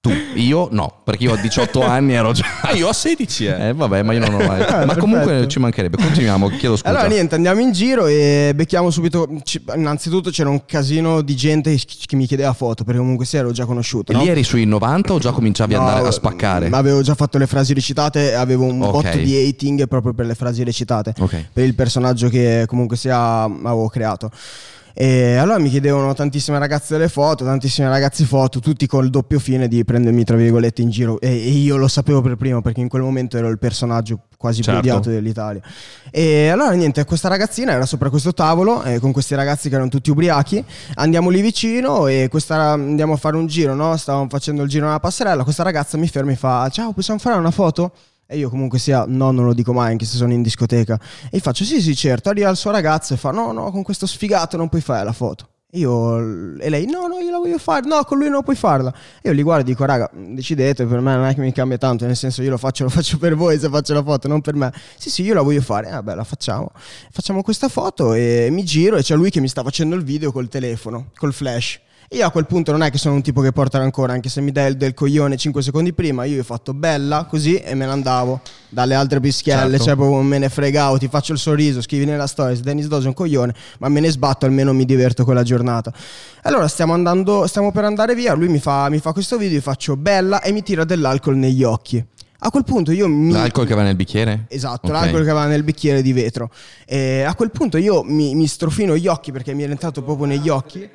Tu, 0.03 0.11
io 0.35 0.67
no, 0.69 0.95
perché 1.05 1.23
io 1.23 1.31
a 1.33 1.37
18 1.37 1.79
anni 1.87 2.11
ero 2.11 2.33
già. 2.33 2.43
Ah, 2.63 2.73
io 2.73 2.89
ho 2.89 2.91
16, 2.91 3.45
eh. 3.45 3.67
Eh, 3.69 3.73
vabbè, 3.73 4.01
ma 4.03 4.11
io 4.11 4.19
non 4.19 4.33
ho 4.33 4.45
mai. 4.45 4.61
Ah, 4.61 4.83
ma 4.85 4.97
comunque 4.97 5.27
perfetto. 5.27 5.47
ci 5.49 5.59
mancherebbe. 5.59 5.95
Continuiamo, 5.95 6.49
chiedo 6.49 6.75
scusa. 6.75 6.89
Allora 6.89 7.07
niente, 7.07 7.35
andiamo 7.35 7.61
in 7.61 7.71
giro 7.71 8.07
e 8.07 8.51
becchiamo 8.53 8.89
subito. 8.89 9.25
innanzitutto 9.73 10.29
c'era 10.29 10.49
un 10.49 10.65
casino 10.65 11.21
di 11.21 11.37
gente 11.37 11.73
che 11.77 12.17
mi 12.17 12.25
chiedeva 12.25 12.51
foto, 12.51 12.83
perché 12.83 12.99
comunque 12.99 13.25
sì, 13.25 13.37
ero 13.37 13.51
già 13.53 13.63
conosciuto. 13.63 14.11
E 14.11 14.15
no? 14.15 14.23
lì 14.23 14.27
eri 14.27 14.43
sui 14.43 14.65
90 14.65 15.13
o 15.13 15.19
già 15.19 15.31
cominciavi 15.31 15.73
ad 15.73 15.79
No, 15.79 15.87
andare 15.87 16.07
a 16.09 16.11
spaccare? 16.11 16.67
Ma 16.67 16.79
avevo 16.79 17.01
già 17.01 17.15
fatto 17.15 17.37
le 17.37 17.47
frasi 17.47 17.73
recitate, 17.73 18.35
avevo 18.35 18.65
un 18.65 18.81
Ok. 18.81 18.91
botto 18.91 19.17
di 19.19 19.37
hating 19.37 19.87
proprio 19.87 20.13
per 20.13 20.25
le 20.25 20.35
frasi 20.35 20.65
recitate, 20.65 21.13
Ok. 21.17 21.45
per 21.53 21.63
il 21.63 21.75
personaggio 21.75 22.27
che 22.27 22.65
comunque 22.67 22.97
sia 22.97 23.43
avevo 23.43 23.87
creato. 23.87 24.29
E 24.95 25.35
allora 25.37 25.57
mi 25.57 25.69
chiedevano 25.69 26.13
tantissime 26.13 26.59
ragazze 26.59 26.97
le 26.97 27.09
foto, 27.09 27.43
tantissime 27.43 27.89
ragazzi 27.89 28.25
foto, 28.25 28.59
tutti 28.59 28.85
col 28.85 29.09
doppio 29.09 29.39
fine 29.39 29.67
di 29.67 29.83
prendermi 29.83 30.23
tra 30.23 30.35
virgolette 30.35 30.81
in 30.81 30.89
giro. 30.89 31.19
E, 31.19 31.33
io 31.33 31.77
lo 31.77 31.87
sapevo 31.87 32.21
per 32.21 32.35
primo 32.35 32.61
perché 32.61 32.81
in 32.81 32.89
quel 32.89 33.01
momento 33.01 33.37
ero 33.37 33.49
il 33.49 33.57
personaggio 33.57 34.19
quasi 34.37 34.61
più 34.61 34.71
Certo. 34.71 34.87
odiato 34.87 35.09
dell'Italia. 35.09 35.61
E 36.11 36.49
allora 36.49 36.71
niente, 36.73 37.03
questa 37.05 37.27
ragazzina 37.27 37.71
era 37.71 37.85
sopra 37.85 38.09
questo 38.09 38.33
tavolo 38.33 38.83
eh, 38.83 38.99
con 38.99 39.11
questi 39.11 39.33
ragazzi 39.35 39.69
che 39.69 39.75
erano 39.75 39.89
tutti 39.89 40.11
ubriachi. 40.11 40.63
Andiamo 40.95 41.29
lì 41.29 41.41
vicino 41.41 42.07
e 42.07 42.27
questa, 42.29 42.71
andiamo 42.73 43.13
a 43.13 43.17
fare 43.17 43.35
un 43.35 43.47
giro, 43.47 43.73
no? 43.73 43.97
Stavamo 43.97 44.27
facendo 44.29 44.61
il 44.61 44.69
giro 44.69 44.85
nella 44.85 44.99
passerella. 44.99 45.43
Questa 45.43 45.63
ragazza 45.63 45.97
mi 45.97 46.07
ferma 46.07 46.31
e 46.31 46.35
fa: 46.35 46.69
Ciao, 46.69 46.91
possiamo 46.91 47.19
fare 47.19 47.37
una 47.37 47.51
foto? 47.51 47.93
E 48.25 48.37
io 48.37 48.49
comunque 48.49 48.79
sia, 48.79 49.05
no, 49.07 49.31
non 49.31 49.45
lo 49.45 49.53
dico 49.53 49.73
mai 49.73 49.91
anche 49.91 50.05
se 50.05 50.17
sono 50.17 50.33
in 50.33 50.41
discoteca. 50.41 50.99
E 51.29 51.37
gli 51.37 51.41
faccio, 51.41 51.63
sì, 51.63 51.81
sì, 51.81 51.95
certo. 51.95 52.29
Arriva 52.29 52.49
il 52.49 52.57
suo 52.57 52.71
ragazzo 52.71 53.13
e 53.13 53.17
fa, 53.17 53.31
no, 53.31 53.51
no, 53.51 53.71
con 53.71 53.83
questo 53.83 54.05
sfigato 54.07 54.57
non 54.57 54.69
puoi 54.69 54.81
fare 54.81 55.03
la 55.03 55.13
foto. 55.13 55.47
Io, 55.75 56.57
e 56.59 56.69
lei, 56.69 56.85
no, 56.85 57.07
no, 57.07 57.17
io 57.17 57.31
la 57.31 57.39
voglio 57.39 57.57
fare, 57.57 57.87
no, 57.87 58.03
con 58.03 58.19
lui 58.19 58.29
non 58.29 58.43
puoi 58.43 58.55
farla. 58.55 58.93
Io 59.23 59.31
li 59.31 59.41
guardo 59.41 59.63
e 59.63 59.65
dico, 59.65 59.83
raga, 59.85 60.07
decidete, 60.13 60.85
per 60.85 60.99
me 60.99 61.15
non 61.15 61.25
è 61.25 61.33
che 61.33 61.41
mi 61.41 61.51
cambia 61.51 61.79
tanto, 61.79 62.05
nel 62.05 62.15
senso 62.15 62.43
io 62.43 62.51
lo 62.51 62.57
faccio, 62.57 62.83
lo 62.83 62.91
faccio 62.91 63.17
per 63.17 63.35
voi 63.35 63.57
se 63.57 63.69
faccio 63.69 63.95
la 63.95 64.03
foto, 64.03 64.27
non 64.27 64.41
per 64.41 64.53
me. 64.53 64.71
Sì, 64.97 65.09
sì, 65.09 65.23
io 65.23 65.33
la 65.33 65.41
voglio 65.41 65.61
fare, 65.61 65.89
vabbè, 65.89 66.13
la 66.13 66.23
facciamo. 66.23 66.71
Facciamo 67.09 67.41
questa 67.41 67.69
foto 67.69 68.13
e 68.13 68.49
mi 68.51 68.63
giro 68.63 68.97
e 68.97 69.01
c'è 69.01 69.15
lui 69.15 69.31
che 69.31 69.39
mi 69.39 69.47
sta 69.47 69.63
facendo 69.63 69.95
il 69.95 70.03
video 70.03 70.31
col 70.31 70.47
telefono, 70.47 71.09
col 71.15 71.33
flash. 71.33 71.79
Io 72.11 72.25
a 72.27 72.29
quel 72.31 72.45
punto 72.45 72.71
non 72.71 72.83
è 72.83 72.91
che 72.91 72.97
sono 72.99 73.15
un 73.15 73.23
tipo 73.23 73.41
che 73.41 73.51
porta 73.51 73.79
ancora, 73.79 74.13
anche 74.13 74.29
se 74.29 74.39
mi 74.39 74.51
dai 74.51 74.69
il 74.69 74.77
del 74.77 74.93
coglione 74.93 75.35
5 75.35 75.61
secondi 75.63 75.93
prima, 75.93 76.25
io 76.25 76.41
ho 76.41 76.43
fatto 76.43 76.73
bella 76.73 77.25
così 77.27 77.55
e 77.55 77.73
me 77.73 77.85
ne 77.85 77.91
andavo 77.91 78.41
dalle 78.69 78.93
altre 78.93 79.19
pischielle, 79.19 79.69
Certo. 79.77 79.83
cioè 79.85 79.95
proprio 79.95 80.21
me 80.21 80.37
ne 80.37 80.49
fregavo, 80.49 80.97
ti 80.99 81.07
faccio 81.07 81.31
il 81.33 81.39
sorriso, 81.39 81.81
scrivi 81.81 82.05
nella 82.05 82.27
storia, 82.27 82.55
se 82.55 82.61
Dennis 82.61 82.87
Dose 82.87 83.05
è 83.05 83.07
un 83.07 83.13
coglione, 83.15 83.53
ma 83.79 83.89
me 83.89 83.99
ne 83.99 84.11
sbatto, 84.11 84.45
almeno 84.45 84.73
mi 84.73 84.85
diverto 84.85 85.23
quella 85.23 85.41
giornata. 85.43 85.91
Allora 86.43 86.67
stiamo 86.67 86.93
andando, 86.93 87.47
stiamo 87.47 87.71
per 87.71 87.85
andare 87.85 88.13
via, 88.13 88.33
lui 88.33 88.47
mi 88.47 88.59
fa, 88.59 88.89
mi 88.89 88.99
fa 88.99 89.11
questo 89.11 89.37
video, 89.37 89.55
io 89.55 89.61
faccio 89.61 89.95
bella 89.97 90.41
e 90.41 90.51
mi 90.51 90.61
tira 90.61 90.83
dell'alcol 90.83 91.35
negli 91.35 91.63
occhi. 91.63 92.05
A 92.45 92.49
quel 92.51 92.65
punto 92.65 92.91
io 92.91 93.07
mi... 93.07 93.31
L'alcol 93.31 93.65
che 93.65 93.71
aveva 93.71 93.87
nel 93.87 93.95
bicchiere? 93.95 94.45
Esatto, 94.49 94.87
Ok. 94.87 94.91
l'alcol 94.93 95.23
che 95.23 95.29
aveva 95.29 95.45
nel 95.47 95.63
bicchiere 95.63 96.01
di 96.01 96.11
vetro. 96.11 96.51
E 96.85 97.21
a 97.21 97.33
quel 97.35 97.51
punto 97.51 97.77
io 97.77 98.03
mi, 98.03 98.35
mi 98.35 98.47
strofino 98.47 98.97
gli 98.97 99.07
occhi 99.07 99.31
perché 99.31 99.53
mi 99.53 99.63
è 99.63 99.69
entrato 99.69 100.03
proprio 100.03 100.25
negli 100.25 100.49
occhi. 100.49 100.89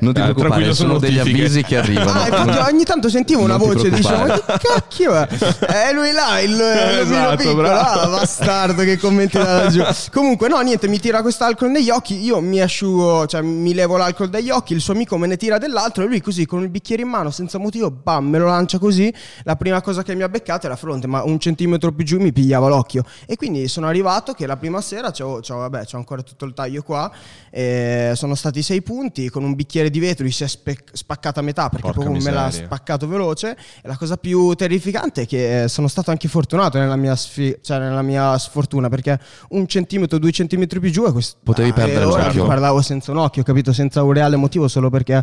Non 0.00 0.12
ti 0.12 0.20
Eh, 0.20 0.22
preoccupare, 0.22 0.34
tranquillo, 0.34 0.74
sono 0.74 0.88
sono 0.88 0.98
degli 1.00 1.16
notifiche. 1.16 1.42
avvisi 1.42 1.62
che 1.64 1.76
arrivano. 1.76 2.10
Ah, 2.12 2.66
ogni 2.70 2.84
tanto 2.84 3.08
sentivo 3.08 3.42
una 3.42 3.56
Non 3.56 3.66
voce 3.66 3.90
dicevo 3.90 4.26
ma 4.26 4.34
che 4.40 4.58
cacchio 4.58 5.14
è? 5.14 5.26
È 5.26 5.92
lui 5.94 6.12
là, 6.12 6.38
il 6.40 6.56
l'omino 6.56 7.00
Esatto, 7.00 7.36
piccolo, 7.36 7.54
bravo. 7.62 8.00
ah, 8.00 8.06
bastardo 8.08 8.82
che 8.84 8.96
commenti 8.98 9.36
da 9.38 9.62
laggiù. 9.64 9.82
Comunque 10.12 10.48
no, 10.48 10.60
niente, 10.60 10.86
mi 10.88 11.00
tira 11.00 11.22
quest'alcol 11.22 11.70
negli 11.70 11.90
occhi, 11.90 12.22
io 12.22 12.40
mi 12.40 12.60
asciugo, 12.60 13.26
cioè 13.26 13.40
mi 13.42 13.74
levo 13.74 13.96
l'alcol 13.96 14.28
dagli 14.28 14.50
occhi, 14.50 14.74
il 14.74 14.80
suo 14.80 14.92
amico 14.94 15.16
me 15.18 15.26
ne 15.26 15.36
tira 15.36 15.58
dell'altro 15.58 16.04
e 16.04 16.06
lui 16.06 16.20
così 16.20 16.46
con 16.46 16.62
il 16.62 16.68
bicchiere 16.68 17.02
in 17.02 17.08
mano 17.08 17.30
senza 17.30 17.58
motivo, 17.58 17.90
bam, 17.90 18.26
me 18.28 18.38
lo 18.38 18.46
lancia 18.46 18.78
così. 18.78 19.12
La 19.42 19.56
prima 19.56 19.80
cosa 19.80 20.02
che 20.04 20.14
mi 20.14 20.22
ha 20.22 20.28
beccato 20.28 20.66
è 20.66 20.68
la 20.68 20.76
fronte, 20.76 21.06
ma 21.08 21.22
un 21.24 21.38
centimetro 21.40 21.92
più 21.92 22.04
giù 22.04 22.18
mi 22.20 22.32
pigliava 22.32 22.68
l'occhio. 22.68 23.02
E 23.26 23.36
quindi 23.36 23.66
sono 23.68 23.86
arrivato 23.88 24.32
che 24.34 24.46
la 24.46 24.56
prima 24.56 24.80
sera 24.80 25.10
c'ho, 25.10 25.40
c'ho, 25.40 25.56
vabbè, 25.56 25.84
c'ho 25.84 25.96
ancora 25.96 26.22
tutto 26.22 26.44
il 26.44 26.54
taglio 26.54 26.82
qua, 26.82 27.10
e 27.50 28.12
sono 28.14 28.34
stati 28.34 28.62
sei 28.62 28.82
punti 28.82 29.28
con 29.30 29.42
un 29.44 29.47
bicchiere 29.54 29.90
di 29.90 29.98
vetro, 30.00 30.24
gli 30.26 30.30
si 30.30 30.44
è 30.44 30.48
spe- 30.48 30.76
spaccato 30.92 31.40
a 31.40 31.42
metà 31.42 31.68
perché 31.68 31.86
Porca 31.86 32.00
proprio 32.02 32.22
me 32.22 32.30
l'ha 32.30 32.46
miseria. 32.46 32.66
spaccato 32.66 33.06
veloce. 33.08 33.50
E 33.82 33.88
la 33.88 33.96
cosa 33.96 34.16
più 34.16 34.54
terrificante 34.54 35.22
è 35.22 35.26
che 35.26 35.62
eh, 35.64 35.68
sono 35.68 35.88
stato 35.88 36.10
anche 36.10 36.28
fortunato 36.28 36.78
nella 36.78 36.96
mia, 36.96 37.14
sfi- 37.16 37.58
cioè 37.62 37.78
nella 37.78 38.02
mia 38.02 38.36
sfortuna 38.38 38.88
perché 38.88 39.18
un 39.50 39.66
centimetro, 39.66 40.18
due 40.18 40.30
centimetri 40.32 40.80
più 40.80 40.90
giù 40.90 41.04
è 41.06 41.12
questo. 41.12 41.38
Potevi 41.42 41.70
Ah, 41.70 41.72
perdere 41.74 42.04
l'occhio. 42.04 42.46
Parlavo 42.46 42.80
senza 42.82 43.10
un 43.10 43.18
occhio, 43.18 43.42
capito? 43.42 43.72
Senza 43.72 44.02
un 44.02 44.12
reale 44.12 44.36
motivo, 44.36 44.68
solo 44.68 44.90
perché 44.90 45.22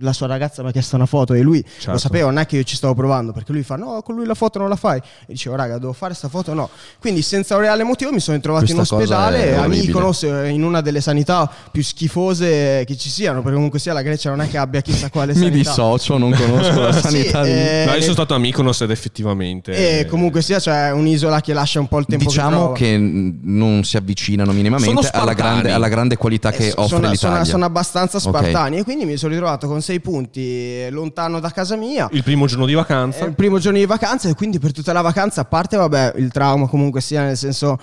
la 0.00 0.12
sua 0.12 0.26
ragazza 0.26 0.62
mi 0.62 0.68
ha 0.68 0.72
chiesto 0.72 0.96
una 0.96 1.06
foto 1.06 1.34
e 1.34 1.40
lui 1.40 1.62
lo 1.62 1.68
Certo. 1.78 1.98
sapeva, 1.98 2.26
non 2.26 2.38
è 2.38 2.46
che 2.46 2.56
io 2.56 2.62
ci 2.62 2.76
stavo 2.76 2.94
provando 2.94 3.32
perché 3.32 3.52
lui 3.52 3.62
fa 3.62 3.76
no, 3.76 4.02
con 4.02 4.14
lui 4.14 4.26
la 4.26 4.34
foto 4.34 4.58
non 4.58 4.68
la 4.68 4.76
fai. 4.76 4.98
E 4.98 5.32
dicevo, 5.32 5.56
raga, 5.56 5.78
devo 5.78 5.92
fare 5.92 6.14
sta 6.14 6.28
foto? 6.28 6.54
No. 6.54 6.68
Quindi 7.00 7.22
senza 7.22 7.54
un 7.56 7.60
reale 7.62 7.82
motivo 7.82 8.12
mi 8.12 8.20
sono 8.20 8.38
trovato 8.40 8.64
Questa 8.72 8.94
in 8.94 9.00
ospedale 9.00 9.56
a. 9.56 9.66
Mykonos 9.66 10.22
in 10.22 10.62
una 10.62 10.80
delle 10.80 11.00
sanità 11.00 11.50
più 11.70 11.82
schifose 11.82 12.84
che 12.86 12.96
ci 12.96 13.10
siano, 13.10 13.35
perché 13.40 13.54
comunque 13.56 13.78
sia 13.78 13.92
la 13.92 14.02
Grecia 14.02 14.30
non 14.30 14.40
è 14.40 14.48
che 14.48 14.58
abbia 14.58 14.80
chissà 14.80 15.10
quale 15.10 15.32
Mi 15.34 15.38
sanità. 15.40 15.56
dissocio, 15.56 16.18
non 16.18 16.32
conosco 16.32 16.80
la 16.80 16.92
Sì, 16.94 17.00
sanità 17.00 17.42
lì. 17.42 17.50
eh, 17.50 17.84
No, 17.86 17.94
io 17.94 18.00
sono 18.00 18.12
stato 18.14 18.34
a 18.34 18.38
Mykonos 18.38 18.80
ed 18.82 18.90
effettivamente... 18.90 20.00
E 20.00 20.06
comunque 20.06 20.42
sia, 20.42 20.58
cioè 20.58 20.90
un'isola 20.92 21.40
che 21.40 21.52
lascia 21.52 21.80
un 21.80 21.88
po' 21.88 21.98
il 21.98 22.06
tempo 22.06 22.24
Diciamo 22.24 22.72
che 22.72 22.96
n- 22.96 23.38
non 23.42 23.84
si 23.84 23.96
avvicinano 23.96 24.52
minimamente 24.52 25.08
alla 25.12 25.32
grande, 25.32 25.70
alla 25.72 25.88
grande 25.88 26.16
qualità 26.16 26.50
che 26.50 26.68
Eh, 26.68 26.72
offre 26.76 26.88
sono, 26.96 27.10
l'Italia. 27.10 27.36
sono, 27.36 27.44
sono 27.44 27.64
abbastanza 27.64 28.18
spartani 28.18 28.78
e 28.78 28.84
quindi 28.84 29.04
mi 29.04 29.16
sono 29.16 29.32
ritrovato 29.32 29.66
con 29.66 29.80
sei 29.82 30.00
punti 30.00 30.40
eh, 30.40 30.88
lontano 30.90 31.40
da 31.40 31.50
casa 31.50 31.76
mia. 31.76 32.08
Il 32.12 32.22
primo 32.22 32.46
giorno 32.46 32.66
di 32.66 32.74
vacanza. 32.74 33.24
il 33.24 33.34
primo 33.34 33.58
giorno 33.58 33.78
di 33.78 33.86
vacanza 33.86 34.28
e 34.28 34.34
quindi 34.34 34.58
per 34.58 34.72
tutta 34.72 34.92
la 34.92 35.00
vacanza, 35.02 35.40
a 35.42 35.44
parte 35.44 35.76
vabbè, 35.76 36.14
il 36.16 36.30
trauma 36.30 36.66
comunque 36.68 37.00
sia 37.00 37.22
nel 37.24 37.36
senso 37.36 37.78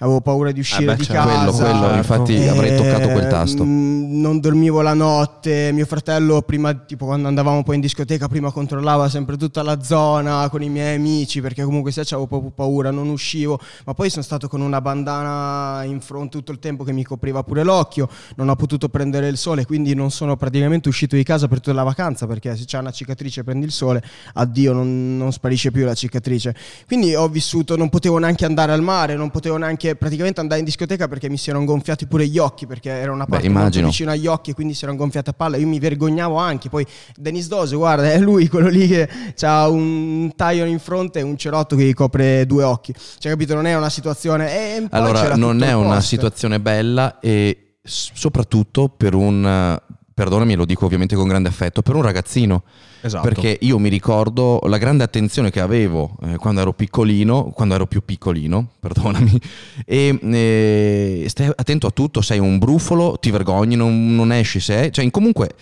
avevo 0.00 0.20
paura 0.20 0.50
di 0.52 0.60
uscire 0.60 0.82
Eh 0.82 0.86
beh, 0.86 0.96
di 0.96 1.04
certo. 1.04 1.22
casa. 1.28 1.50
Quello, 1.64 1.78
quello, 1.78 1.94
infatti 1.96 2.34
Eh, 2.34 2.48
avrei 2.48 2.76
toccato 2.76 3.08
quel 3.08 3.26
tasto. 3.28 3.64
mm, 3.64 4.20
Non 4.20 4.40
dormivo 4.40 4.82
la 4.82 4.92
notte. 4.94 5.70
Mio 5.72 5.86
fratello, 5.86 6.42
prima, 6.42 6.74
tipo 6.74 7.06
quando 7.06 7.28
andavamo 7.28 7.62
poi 7.62 7.76
in 7.76 7.80
discoteca, 7.80 8.28
prima 8.28 8.50
controllava 8.50 9.08
sempre 9.08 9.36
tutta 9.36 9.62
la 9.62 9.82
zona 9.82 10.48
con 10.50 10.62
i 10.62 10.68
miei 10.68 10.96
amici 10.96 11.40
perché 11.40 11.64
comunque 11.64 11.90
sia 11.92 12.02
avevo 12.02 12.26
proprio 12.26 12.50
paura, 12.50 12.90
non 12.90 13.08
uscivo. 13.08 13.58
Ma 13.84 13.94
poi 13.94 14.10
sono 14.10 14.22
stato 14.22 14.48
con 14.48 14.60
una 14.60 14.80
bandana 14.80 15.84
in 15.84 16.00
fronte 16.00 16.36
tutto 16.38 16.52
il 16.52 16.58
tempo 16.58 16.84
che 16.84 16.92
mi 16.92 17.04
copriva 17.04 17.42
pure 17.42 17.62
l'occhio. 17.62 18.08
Non 18.36 18.48
ho 18.48 18.56
potuto 18.56 18.88
prendere 18.88 19.28
il 19.28 19.36
sole, 19.36 19.64
quindi 19.64 19.94
non 19.94 20.10
sono 20.10 20.36
praticamente 20.36 20.88
uscito 20.88 21.16
di 21.16 21.22
casa 21.22 21.48
per 21.48 21.60
tutta 21.60 21.72
la 21.76 21.82
vacanza 21.82 22.26
perché 22.26 22.56
se 22.56 22.64
c'è 22.64 22.78
una 22.78 22.90
cicatrice 22.90 23.40
e 23.40 23.44
prendi 23.44 23.66
il 23.66 23.72
sole, 23.72 24.02
addio, 24.34 24.72
non, 24.72 25.16
non 25.16 25.32
sparisce 25.32 25.70
più 25.70 25.84
la 25.84 25.94
cicatrice. 25.94 26.54
Quindi 26.86 27.14
ho 27.14 27.28
vissuto, 27.28 27.76
non 27.76 27.88
potevo 27.88 28.18
neanche 28.18 28.44
andare 28.44 28.72
al 28.72 28.82
mare, 28.82 29.14
non 29.14 29.30
potevo 29.30 29.56
neanche 29.56 29.89
praticamente 29.96 30.40
andare 30.40 30.60
in 30.60 30.66
discoteca 30.66 31.08
perché 31.08 31.28
mi 31.28 31.36
si 31.36 31.50
erano 31.50 31.64
gonfiati 31.64 32.06
pure 32.06 32.26
gli 32.26 32.38
occhi 32.38 32.66
perché 32.66 32.90
era 32.90 33.12
una 33.12 33.24
Beh, 33.24 33.30
parte 33.30 33.48
molto 33.48 33.60
immagino. 33.60 33.86
vicino 33.88 34.10
agli 34.10 34.26
occhi 34.26 34.50
e 34.50 34.54
quindi 34.54 34.74
si 34.74 34.84
erano 34.84 34.98
gonfiate 34.98 35.30
a 35.30 35.32
palla. 35.32 35.56
Io 35.56 35.66
mi 35.66 35.78
vergognavo 35.78 36.36
anche. 36.36 36.68
Poi 36.68 36.86
Denis 37.16 37.48
Dose, 37.48 37.76
guarda, 37.76 38.10
è 38.12 38.18
lui 38.18 38.48
quello 38.48 38.68
lì 38.68 38.86
che 38.88 39.08
ha 39.42 39.68
un 39.68 40.32
taglio 40.36 40.64
in 40.64 40.78
fronte 40.78 41.20
e 41.20 41.22
un 41.22 41.36
cerotto 41.36 41.76
che 41.76 41.84
gli 41.84 41.94
copre 41.94 42.46
due 42.46 42.64
occhi. 42.64 42.94
Cioè, 43.18 43.32
capito? 43.32 43.54
Non 43.54 43.66
è 43.66 43.76
una 43.76 43.90
situazione. 43.90 44.76
E 44.76 44.86
poi 44.88 45.00
Allora, 45.00 45.36
non 45.36 45.62
è 45.62 45.72
una 45.72 46.00
situazione 46.00 46.60
bella 46.60 47.18
e 47.20 47.76
soprattutto 47.82 48.88
per 48.88 49.14
un, 49.14 49.44
eh, 49.44 49.94
perdonami, 50.20 50.54
lo 50.54 50.66
dico 50.66 50.84
ovviamente 50.84 51.16
con 51.16 51.26
grande 51.26 51.48
affetto, 51.48 51.80
per 51.80 51.94
un 51.94 52.02
ragazzino. 52.02 52.62
Esatto. 53.00 53.26
Perché 53.26 53.56
io 53.62 53.78
mi 53.78 53.88
ricordo 53.88 54.60
la 54.66 54.76
grande 54.76 55.02
attenzione 55.02 55.50
che 55.50 55.60
avevo 55.60 56.18
eh, 56.22 56.36
quando 56.36 56.60
ero 56.60 56.74
piccolino, 56.74 57.44
quando 57.54 57.74
ero 57.74 57.86
più 57.86 58.04
piccolino, 58.04 58.72
perdonami, 58.78 59.40
e 59.86 60.18
eh, 60.20 61.24
stai 61.28 61.50
attento 61.56 61.86
a 61.86 61.90
tutto, 61.90 62.20
sei 62.20 62.38
un 62.38 62.58
brufolo, 62.58 63.16
ti 63.18 63.30
vergogni, 63.30 63.76
non, 63.76 64.14
non 64.14 64.30
esci, 64.30 64.60
se 64.60 64.90
cioè 64.90 65.10
comunque 65.10 65.54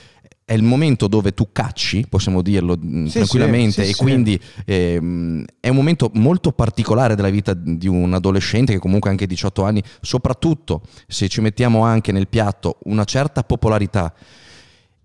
è 0.45 0.55
il 0.55 0.65
momento 0.65 1.07
dove 1.07 1.33
tu 1.35 1.51
cacci, 1.53 2.07
possiamo 2.09 2.43
dirlo 2.43 2.77
mh, 2.77 3.05
Sì, 3.05 3.19
tranquillamente, 3.19 3.85
sì, 3.85 3.91
e 3.91 3.93
sì, 3.93 4.03
quindi 4.03 4.41
ehm, 4.65 5.45
è 5.61 5.69
un 5.69 5.77
momento 5.77 6.11
molto 6.15 6.51
particolare 6.51 7.15
della 7.15 7.29
vita 7.31 7.55
di 7.55 7.87
un 7.87 8.13
adolescente 8.15 8.73
che 8.73 8.79
comunque 8.81 9.11
ha 9.11 9.13
anche 9.13 9.27
18 9.27 9.63
anni, 9.63 9.83
soprattutto 10.01 10.81
se 11.07 11.29
ci 11.29 11.41
mettiamo 11.41 11.85
anche 11.85 12.11
nel 12.11 12.27
piatto 12.27 12.79
una 12.85 13.05
certa 13.05 13.45
popolarità 13.45 14.13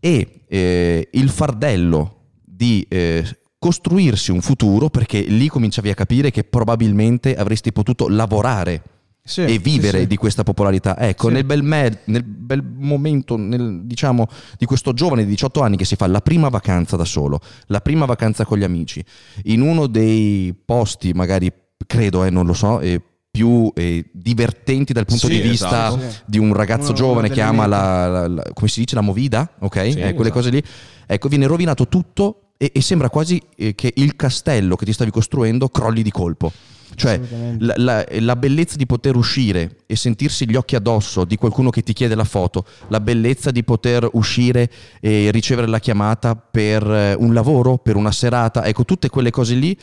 e 0.05 0.43
eh, 0.49 1.07
il 1.13 1.29
fardello 1.29 2.31
di 2.43 2.85
eh, 2.89 3.23
costruirsi 3.57 4.31
un 4.31 4.41
futuro, 4.41 4.89
perché 4.89 5.21
lì 5.21 5.47
cominciavi 5.47 5.89
a 5.89 5.93
capire 5.93 6.29
che 6.29 6.43
probabilmente 6.43 7.33
avresti 7.35 7.71
potuto 7.71 8.09
lavorare 8.09 8.81
Sì, 9.23 9.43
e 9.43 9.47
sì, 9.51 9.57
vivere 9.59 9.99
sì. 10.01 10.07
di 10.07 10.17
questa 10.17 10.43
popolarità. 10.43 10.99
Ecco, 10.99 11.29
Sì. 11.29 11.35
nel, 11.35 11.45
bel 11.45 11.63
me- 11.63 12.01
nel 12.07 12.23
bel 12.25 12.61
momento 12.61 13.37
nel- 13.37 13.83
diciamo, 13.85 14.27
di 14.57 14.65
questo 14.65 14.91
giovane 14.91 15.23
di 15.23 15.29
18 15.29 15.61
anni 15.61 15.77
che 15.77 15.85
si 15.85 15.95
fa 15.95 16.07
la 16.07 16.19
prima 16.19 16.49
vacanza 16.49 16.97
da 16.97 17.05
solo, 17.05 17.39
la 17.67 17.79
prima 17.79 18.03
vacanza 18.03 18.43
con 18.43 18.57
gli 18.57 18.63
amici, 18.65 19.01
in 19.43 19.61
uno 19.61 19.87
dei 19.87 20.53
posti, 20.53 21.13
magari 21.13 21.49
credo, 21.87 22.25
eh, 22.25 22.29
non 22.29 22.45
lo 22.45 22.53
so, 22.53 22.81
eh, 22.81 23.01
più 23.33 23.71
eh, 23.73 24.05
divertenti 24.11 24.93
dal 24.93 25.05
punto 25.05 25.25
Sì, 25.25 25.33
di 25.33 25.39
vista 25.41 25.87
esatto. 25.87 25.99
Sì. 26.07 26.17
di 26.25 26.37
un 26.37 26.53
ragazzo 26.53 26.93
giovane 26.93 27.25
uno 27.25 27.33
che 27.35 27.41
ama 27.41 27.65
la, 27.65 28.07
la- 28.07 28.27
la- 28.27 28.43
come 28.53 28.67
si 28.69 28.81
dice, 28.81 28.93
la 28.93 29.01
movida, 29.01 29.49
ok? 29.59 29.75
Sì, 29.75 29.87
Eh, 29.97 30.13
quelle 30.13 30.29
esatto. 30.29 30.31
cose 30.33 30.49
lì. 30.51 30.63
Ecco, 31.07 31.29
viene 31.29 31.47
rovinato 31.47 31.87
tutto 31.87 32.49
e, 32.57 32.69
e 32.71 32.79
sembra 32.81 33.09
quasi 33.09 33.41
eh, 33.55 33.73
che 33.73 33.91
il 33.95 34.15
castello 34.15 34.75
che 34.75 34.85
ti 34.85 34.93
stavi 34.93 35.09
costruendo 35.09 35.67
crolli 35.69 36.03
di 36.03 36.11
colpo. 36.11 36.51
Cioè, 36.95 37.19
la, 37.57 37.73
la- 37.77 38.05
la 38.19 38.35
bellezza 38.35 38.75
di 38.75 38.85
poter 38.85 39.15
uscire 39.15 39.77
e 39.87 39.95
sentirsi 39.95 40.47
gli 40.47 40.53
occhi 40.55 40.75
addosso 40.75 41.25
di 41.25 41.35
qualcuno 41.37 41.71
che 41.71 41.81
ti 41.81 41.91
chiede 41.91 42.13
la 42.13 42.23
foto, 42.25 42.65
la 42.89 42.99
bellezza 42.99 43.49
di 43.49 43.63
poter 43.63 44.07
uscire 44.13 44.69
e 45.01 45.31
ricevere 45.31 45.65
la 45.65 45.79
chiamata 45.79 46.35
per 46.35 46.83
eh, 46.87 47.15
un 47.17 47.33
lavoro, 47.33 47.79
per 47.79 47.95
una 47.95 48.11
serata, 48.11 48.63
ecco, 48.65 48.85
tutte 48.85 49.09
quelle 49.09 49.31
cose 49.31 49.55
lì 49.55 49.75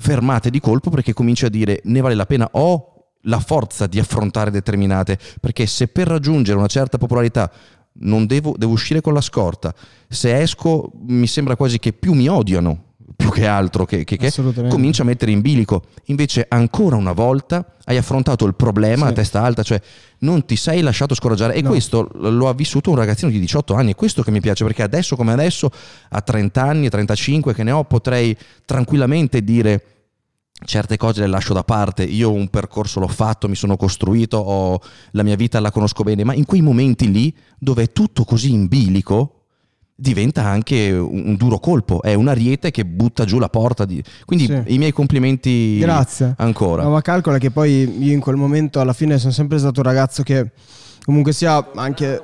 fermate 0.00 0.50
di 0.50 0.60
colpo 0.60 0.90
perché 0.90 1.14
cominci 1.14 1.46
a 1.46 1.48
dire 1.48 1.80
ne 1.84 2.00
vale 2.02 2.14
la 2.14 2.26
pena, 2.26 2.46
ho 2.52 2.92
la 3.28 3.40
forza 3.40 3.86
di 3.86 3.98
affrontare 3.98 4.50
determinate, 4.50 5.18
perché 5.40 5.66
se 5.66 5.88
per 5.88 6.08
raggiungere 6.08 6.58
una 6.58 6.66
certa 6.66 6.98
popolarità 6.98 7.50
non 8.00 8.26
devo, 8.26 8.54
devo 8.56 8.72
uscire 8.72 9.00
con 9.00 9.12
la 9.12 9.20
scorta, 9.20 9.74
se 10.08 10.38
esco 10.40 10.90
mi 11.06 11.26
sembra 11.26 11.56
quasi 11.56 11.78
che 11.78 11.92
più 11.92 12.12
mi 12.14 12.28
odiano 12.28 12.84
più 13.16 13.30
che 13.30 13.46
altro 13.46 13.84
che, 13.84 14.04
che, 14.04 14.16
che 14.16 14.30
comincia 14.68 15.02
a 15.02 15.04
mettere 15.06 15.32
in 15.32 15.40
bilico. 15.40 15.82
Invece, 16.04 16.46
ancora 16.48 16.94
una 16.94 17.10
volta 17.12 17.74
hai 17.84 17.96
affrontato 17.96 18.44
il 18.46 18.54
problema 18.54 19.06
Sì. 19.06 19.10
a 19.10 19.14
testa 19.14 19.42
alta, 19.42 19.64
cioè 19.64 19.80
non 20.18 20.44
ti 20.44 20.54
sei 20.54 20.82
lasciato 20.82 21.14
scoraggiare. 21.16 21.54
E 21.54 21.62
No. 21.62 21.70
questo 21.70 22.08
lo 22.14 22.48
ha 22.48 22.54
vissuto 22.54 22.90
un 22.90 22.96
ragazzino 22.96 23.30
di 23.32 23.40
18 23.40 23.74
anni. 23.74 23.92
È 23.92 23.94
questo 23.96 24.22
che 24.22 24.30
mi 24.30 24.40
piace, 24.40 24.62
perché 24.62 24.84
adesso 24.84 25.16
come 25.16 25.32
adesso, 25.32 25.68
a 26.10 26.20
30 26.20 26.62
anni, 26.62 26.88
35 26.88 27.54
che 27.54 27.64
ne 27.64 27.72
ho, 27.72 27.82
potrei 27.84 28.36
tranquillamente 28.64 29.42
dire 29.42 29.82
certe 30.64 30.96
cose 30.96 31.20
le 31.20 31.26
lascio 31.28 31.54
da 31.54 31.62
parte, 31.64 32.02
io 32.02 32.32
un 32.32 32.48
percorso 32.48 33.00
l'ho 33.00 33.08
fatto, 33.08 33.48
mi 33.48 33.54
sono 33.54 33.76
costruito, 33.76 34.36
ho- 34.38 34.80
la 35.12 35.22
mia 35.22 35.36
vita 35.36 35.60
la 35.60 35.70
conosco 35.70 36.02
bene, 36.02 36.24
ma 36.24 36.34
in 36.34 36.44
quei 36.44 36.60
momenti 36.62 37.10
lì 37.10 37.34
dove 37.58 37.84
è 37.84 37.92
tutto 37.92 38.24
così 38.24 38.52
in 38.52 38.66
bilico 38.66 39.34
diventa 40.00 40.44
anche 40.44 40.92
un, 40.92 41.22
un 41.26 41.34
duro 41.36 41.58
colpo, 41.58 42.02
è 42.02 42.14
un 42.14 42.28
ariete 42.28 42.70
che 42.70 42.84
butta 42.84 43.24
giù 43.24 43.38
la 43.40 43.48
porta. 43.48 43.84
Di... 43.84 44.02
Quindi 44.24 44.46
Sì. 44.46 44.62
i 44.66 44.78
miei 44.78 44.92
complimenti 44.92 45.78
Grazie. 45.78 46.34
ancora. 46.38 46.84
No, 46.84 46.90
ma 46.90 47.02
calcola 47.02 47.38
che 47.38 47.50
poi 47.50 48.04
io 48.04 48.12
in 48.12 48.20
quel 48.20 48.36
momento 48.36 48.78
alla 48.78 48.92
fine 48.92 49.18
sono 49.18 49.32
sempre 49.32 49.58
stato 49.58 49.80
un 49.80 49.86
ragazzo 49.86 50.22
che 50.22 50.52
comunque 51.04 51.32
sia 51.32 51.70
anche... 51.74 52.22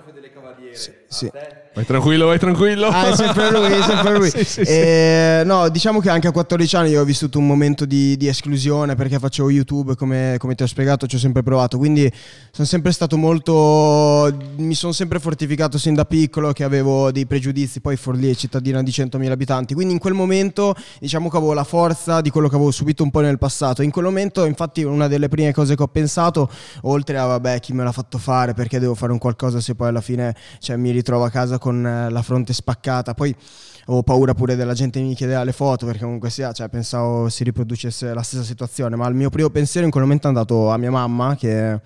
Sì, 0.73 0.91
sì. 1.09 1.31
Vai 1.75 1.85
tranquillo, 1.85 2.27
vai 2.27 2.39
tranquillo. 2.39 2.87
Ah, 2.87 3.09
è 3.09 3.17
sempre 3.17 3.51
lui, 3.51 3.73
è 3.73 3.83
sempre 3.83 4.17
lui. 4.17 4.31
Sì, 4.35 4.45
sì, 4.45 4.65
sì. 4.65 4.71
Eh, 4.71 5.43
no, 5.45 5.69
diciamo 5.69 6.01
che 6.01 6.09
anche 6.09 6.29
a 6.29 6.33
14 6.33 6.77
anni 6.77 6.91
io 6.91 7.01
ho 7.01 7.05
vissuto 7.05 7.39
un 7.39 7.47
momento 7.47 7.85
di, 7.85 8.17
di 8.17 8.29
esclusione 8.29 8.95
perché 8.95 9.19
facevo 9.19 9.51
YouTube, 9.51 9.97
come, 9.97 10.37
come 10.39 10.55
ti 10.55 10.63
ho 10.63 10.67
spiegato, 10.67 11.07
ci 11.07 11.17
ho 11.17 11.19
sempre 11.19 11.43
provato. 11.43 11.77
Quindi 11.77 12.11
sono 12.53 12.67
sempre 12.67 12.93
stato 12.93 13.17
molto. 13.17 14.33
Mi 14.57 14.75
sono 14.75 14.93
sempre 14.93 15.19
fortificato 15.19 15.77
sin 15.77 15.95
da 15.95 16.05
piccolo 16.05 16.53
che 16.53 16.63
avevo 16.63 17.11
dei 17.11 17.27
pregiudizi. 17.27 17.81
Poi 17.81 17.97
Forlì 17.97 18.31
è 18.31 18.35
cittadina 18.35 18.81
di 18.83 18.93
100.000 18.93 19.31
abitanti. 19.31 19.75
Quindi 19.75 19.95
in 19.95 19.99
quel 19.99 20.15
momento, 20.15 20.77
diciamo 21.01 21.29
che 21.29 21.37
avevo 21.37 21.55
la 21.55 21.65
forza 21.65 22.21
di 22.21 22.31
quello 22.31 22.49
che 22.49 22.55
avevo 22.55 22.71
subito 22.71 23.03
un 23.03 23.11
po' 23.11 23.21
nel 23.21 23.39
passato. 23.39 23.83
In 23.83 23.91
quel 23.91 24.05
momento, 24.05 24.45
infatti, 24.45 24.85
una 24.85 25.09
delle 25.09 25.29
prime 25.29 25.53
cose 25.53 25.75
che 25.75 25.83
ho 25.83 25.89
pensato, 25.89 26.49
oltre 26.83 27.19
a 27.19 27.27
vabbè, 27.27 27.59
chi 27.59 27.73
me 27.73 27.83
l'ha 27.83 27.93
fatto 27.93 28.19
fare, 28.19 28.55
perché 28.55 28.79
devo 28.79 28.95
fare 28.95 29.11
un 29.11 29.19
qualcosa 29.19 29.61
se 29.61 29.75
poi 29.75 29.89
alla 29.89 30.01
fine 30.01 30.37
cioè, 30.61 30.77
mi 30.77 30.91
ritrovo 30.91 31.25
a 31.25 31.31
casa 31.31 31.59
con 31.65 31.87
eh, 31.87 32.11
la 32.11 32.21
fronte 32.21 32.53
spaccata. 32.53 33.15
Poi 33.15 33.35
avevo 33.85 34.03
paura 34.03 34.35
pure 34.35 34.55
della 34.55 34.75
gente 34.75 35.01
che 35.01 35.07
mi 35.07 35.15
chiedeva 35.15 35.43
le 35.45 35.53
foto 35.53 35.87
perché 35.87 36.03
comunque 36.03 36.29
sia, 36.29 36.53
cioè, 36.53 36.69
pensavo 36.69 37.31
si 37.31 37.43
riproducesse 37.43 38.13
la 38.13 38.21
stessa 38.21 38.43
situazione. 38.43 38.97
Ma 38.97 39.09
il 39.09 39.15
mio 39.15 39.31
primo 39.31 39.49
pensiero 39.49 39.87
in 39.87 39.91
quel 39.91 40.03
momento 40.05 40.27
è 40.27 40.29
andato 40.29 40.71
a 40.71 40.77
mia 40.77 40.91
mamma, 40.91 41.37
che 41.37 41.81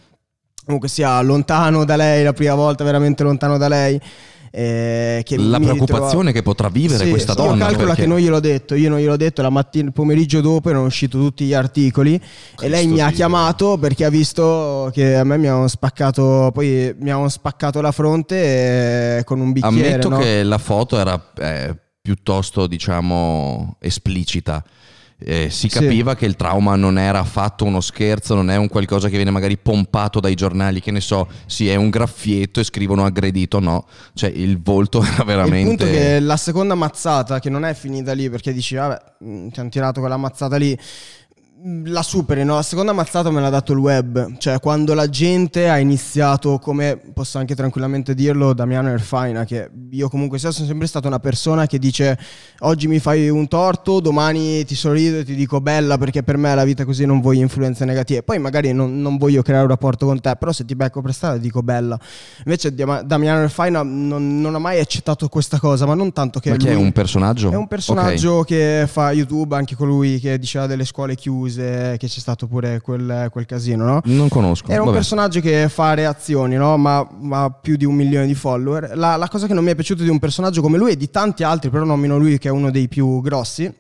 comunque 0.64 0.88
sia 0.88 1.20
lontano 1.22 1.84
da 1.84 1.94
lei, 1.94 2.24
la 2.24 2.32
prima 2.32 2.56
volta 2.56 2.82
veramente 2.82 3.22
lontano 3.22 3.56
da 3.56 3.68
lei. 3.68 4.00
Eh, 4.50 5.22
la 5.36 5.58
preoccupazione 5.58 5.98
ritrovavo- 6.30 6.32
che 6.32 6.42
potrà 6.42 6.68
vivere 6.68 7.04
Sì, 7.04 7.10
questa 7.10 7.34
donna. 7.34 7.66
calcola 7.66 7.88
perché- 7.88 8.02
che 8.02 8.06
non 8.08 8.18
gliel'ho 8.18 8.40
detto, 8.40 8.74
io 8.74 8.88
non 8.88 8.98
gliel'ho 8.98 9.16
detto, 9.16 9.42
la 9.42 9.50
mattina, 9.50 9.86
il 9.86 9.92
pomeriggio 9.92 10.40
dopo 10.40 10.70
erano 10.70 10.86
usciti 10.86 11.16
tutti 11.16 11.44
gli 11.44 11.54
articoli 11.54 12.20
e 12.60 12.68
lei 12.68 12.86
mi 12.86 13.00
ha 13.00 13.10
chiamato 13.10 13.76
perché 13.78 14.04
ha 14.04 14.10
visto 14.10 14.90
che 14.92 15.16
a 15.16 15.24
me 15.24 15.36
mi 15.38 15.46
avevano 15.46 15.68
spaccato, 15.68 16.50
poi 16.52 16.94
mi 16.98 17.10
avevano 17.10 17.28
spaccato 17.28 17.80
la 17.80 17.92
fronte 17.92 19.18
eh, 19.18 19.24
con 19.24 19.40
un 19.40 19.52
bicchiere. 19.52 19.88
Ammetto 19.88 20.08
no? 20.08 20.18
che 20.18 20.42
la 20.42 20.58
foto 20.58 20.98
era 20.98 21.30
eh, 21.38 21.76
piuttosto, 22.00 22.66
diciamo, 22.66 23.76
esplicita. 23.80 24.64
Eh, 25.20 25.50
si 25.50 25.68
Sì. 25.68 25.80
capiva 25.80 26.14
che 26.14 26.26
il 26.26 26.36
trauma 26.36 26.76
non 26.76 26.96
era 26.96 27.18
affatto 27.18 27.64
uno 27.64 27.80
scherzo, 27.80 28.36
non 28.36 28.50
è 28.50 28.56
un 28.56 28.68
qualcosa 28.68 29.08
che 29.08 29.16
viene 29.16 29.32
magari 29.32 29.56
pompato 29.58 30.20
dai 30.20 30.34
giornali, 30.34 30.80
che 30.80 30.92
ne 30.92 31.00
so, 31.00 31.26
sì, 31.46 31.68
è 31.68 31.74
un 31.74 31.90
graffietto 31.90 32.60
e 32.60 32.64
scrivono 32.64 33.04
aggredito, 33.04 33.58
no. 33.58 33.86
Cioè 34.14 34.30
il 34.30 34.60
volto 34.62 35.02
era 35.02 35.24
veramente... 35.24 35.58
Il 35.58 35.76
punto 35.76 35.84
è 35.86 35.90
che 35.90 36.20
la 36.20 36.36
seconda 36.36 36.76
mazzata, 36.76 37.40
che 37.40 37.50
non 37.50 37.64
è 37.64 37.74
finita 37.74 38.12
lì 38.12 38.30
perché 38.30 38.52
dici, 38.52 38.76
vabbè, 38.76 38.96
mh, 39.24 39.48
ti 39.48 39.58
hanno 39.60 39.68
tirato 39.70 39.98
quella 39.98 40.16
mazzata 40.16 40.56
lì, 40.56 40.78
la 41.84 42.02
superi, 42.02 42.44
no? 42.44 42.54
La 42.54 42.62
seconda 42.62 42.92
mazzata 42.92 43.30
me 43.30 43.40
l'ha 43.40 43.48
dato 43.48 43.72
il 43.72 43.78
web, 43.78 44.36
cioè 44.38 44.60
quando 44.60 44.94
la 44.94 45.08
gente 45.08 45.68
ha 45.68 45.78
iniziato, 45.78 46.58
come 46.58 47.00
posso 47.12 47.38
anche 47.38 47.56
tranquillamente 47.56 48.14
dirlo, 48.14 48.52
Damiano 48.52 48.90
Erfaina, 48.90 49.44
che 49.44 49.68
io 49.90 50.08
comunque 50.08 50.38
sia, 50.38 50.52
sono 50.52 50.66
sempre 50.66 50.86
stata 50.86 51.08
una 51.08 51.18
persona 51.18 51.66
che 51.66 51.78
dice, 51.78 52.16
oggi 52.60 52.86
mi 52.86 53.00
fai 53.00 53.28
un 53.28 53.48
torto, 53.48 53.98
domani 53.98 54.64
ti 54.64 54.76
sorrido 54.76 55.18
e 55.18 55.24
ti 55.24 55.34
dico 55.34 55.60
bella 55.60 55.98
perché 55.98 56.22
per 56.22 56.36
me 56.36 56.54
la 56.54 56.64
vita 56.64 56.84
così 56.84 57.04
non 57.04 57.20
voglio 57.20 57.40
influenze 57.40 57.84
negative. 57.84 58.22
Poi 58.22 58.38
magari 58.38 58.72
non, 58.72 59.00
non 59.00 59.16
voglio 59.16 59.42
creare 59.42 59.64
un 59.64 59.70
rapporto 59.70 60.06
con 60.06 60.20
te, 60.20 60.36
però 60.36 60.52
se 60.52 60.64
ti 60.64 60.76
becco 60.76 61.00
per 61.00 61.12
strada 61.12 61.38
dico 61.38 61.62
bella. 61.62 61.98
Invece 62.44 62.72
Damiano 62.72 63.42
Erfaina 63.42 63.82
non, 63.82 64.40
non 64.40 64.54
ha 64.54 64.58
mai 64.58 64.78
accettato 64.78 65.28
questa 65.28 65.58
cosa, 65.58 65.86
ma 65.86 65.94
non 65.94 66.12
tanto 66.12 66.38
che 66.38 66.56
chi 66.56 66.68
è 66.68 66.74
un 66.74 66.92
personaggio? 66.92 67.50
è 67.50 67.56
un 67.56 67.66
personaggio 67.66 68.42
che 68.42 68.84
fa 68.86 69.10
YouTube, 69.12 69.56
anche 69.56 69.74
colui 69.74 70.20
che 70.20 70.38
diceva 70.38 70.66
delle 70.66 70.84
scuole 70.84 71.16
chiuse, 71.16 71.47
che 71.54 72.06
c'è 72.06 72.20
stato 72.20 72.46
pure 72.46 72.80
quel, 72.80 73.28
quel 73.30 73.46
casino, 73.46 73.84
no? 73.84 74.00
Non 74.04 74.28
conosco. 74.28 74.70
Era 74.70 74.80
un 74.80 74.86
Vabbè. 74.86 74.98
personaggio 74.98 75.40
che 75.40 75.68
fa 75.68 75.94
reazioni, 75.94 76.56
no? 76.56 76.76
Ma 76.76 77.06
ma 77.20 77.44
ha 77.44 77.50
più 77.50 77.76
di 77.76 77.84
un 77.84 77.94
milione 77.94 78.26
di 78.26 78.34
follower. 78.34 78.96
La, 78.96 79.16
la 79.16 79.28
cosa 79.28 79.46
che 79.46 79.54
non 79.54 79.64
mi 79.64 79.70
è 79.70 79.74
piaciuta 79.74 80.02
di 80.02 80.08
un 80.08 80.18
personaggio 80.18 80.62
come 80.62 80.78
lui 80.78 80.92
e 80.92 80.96
di 80.96 81.10
tanti 81.10 81.42
altri, 81.42 81.70
però 81.70 81.84
nomino 81.84 82.18
lui 82.18 82.38
che 82.38 82.48
è 82.48 82.50
uno 82.50 82.70
dei 82.70 82.88
più 82.88 83.20
grossi, 83.20 83.72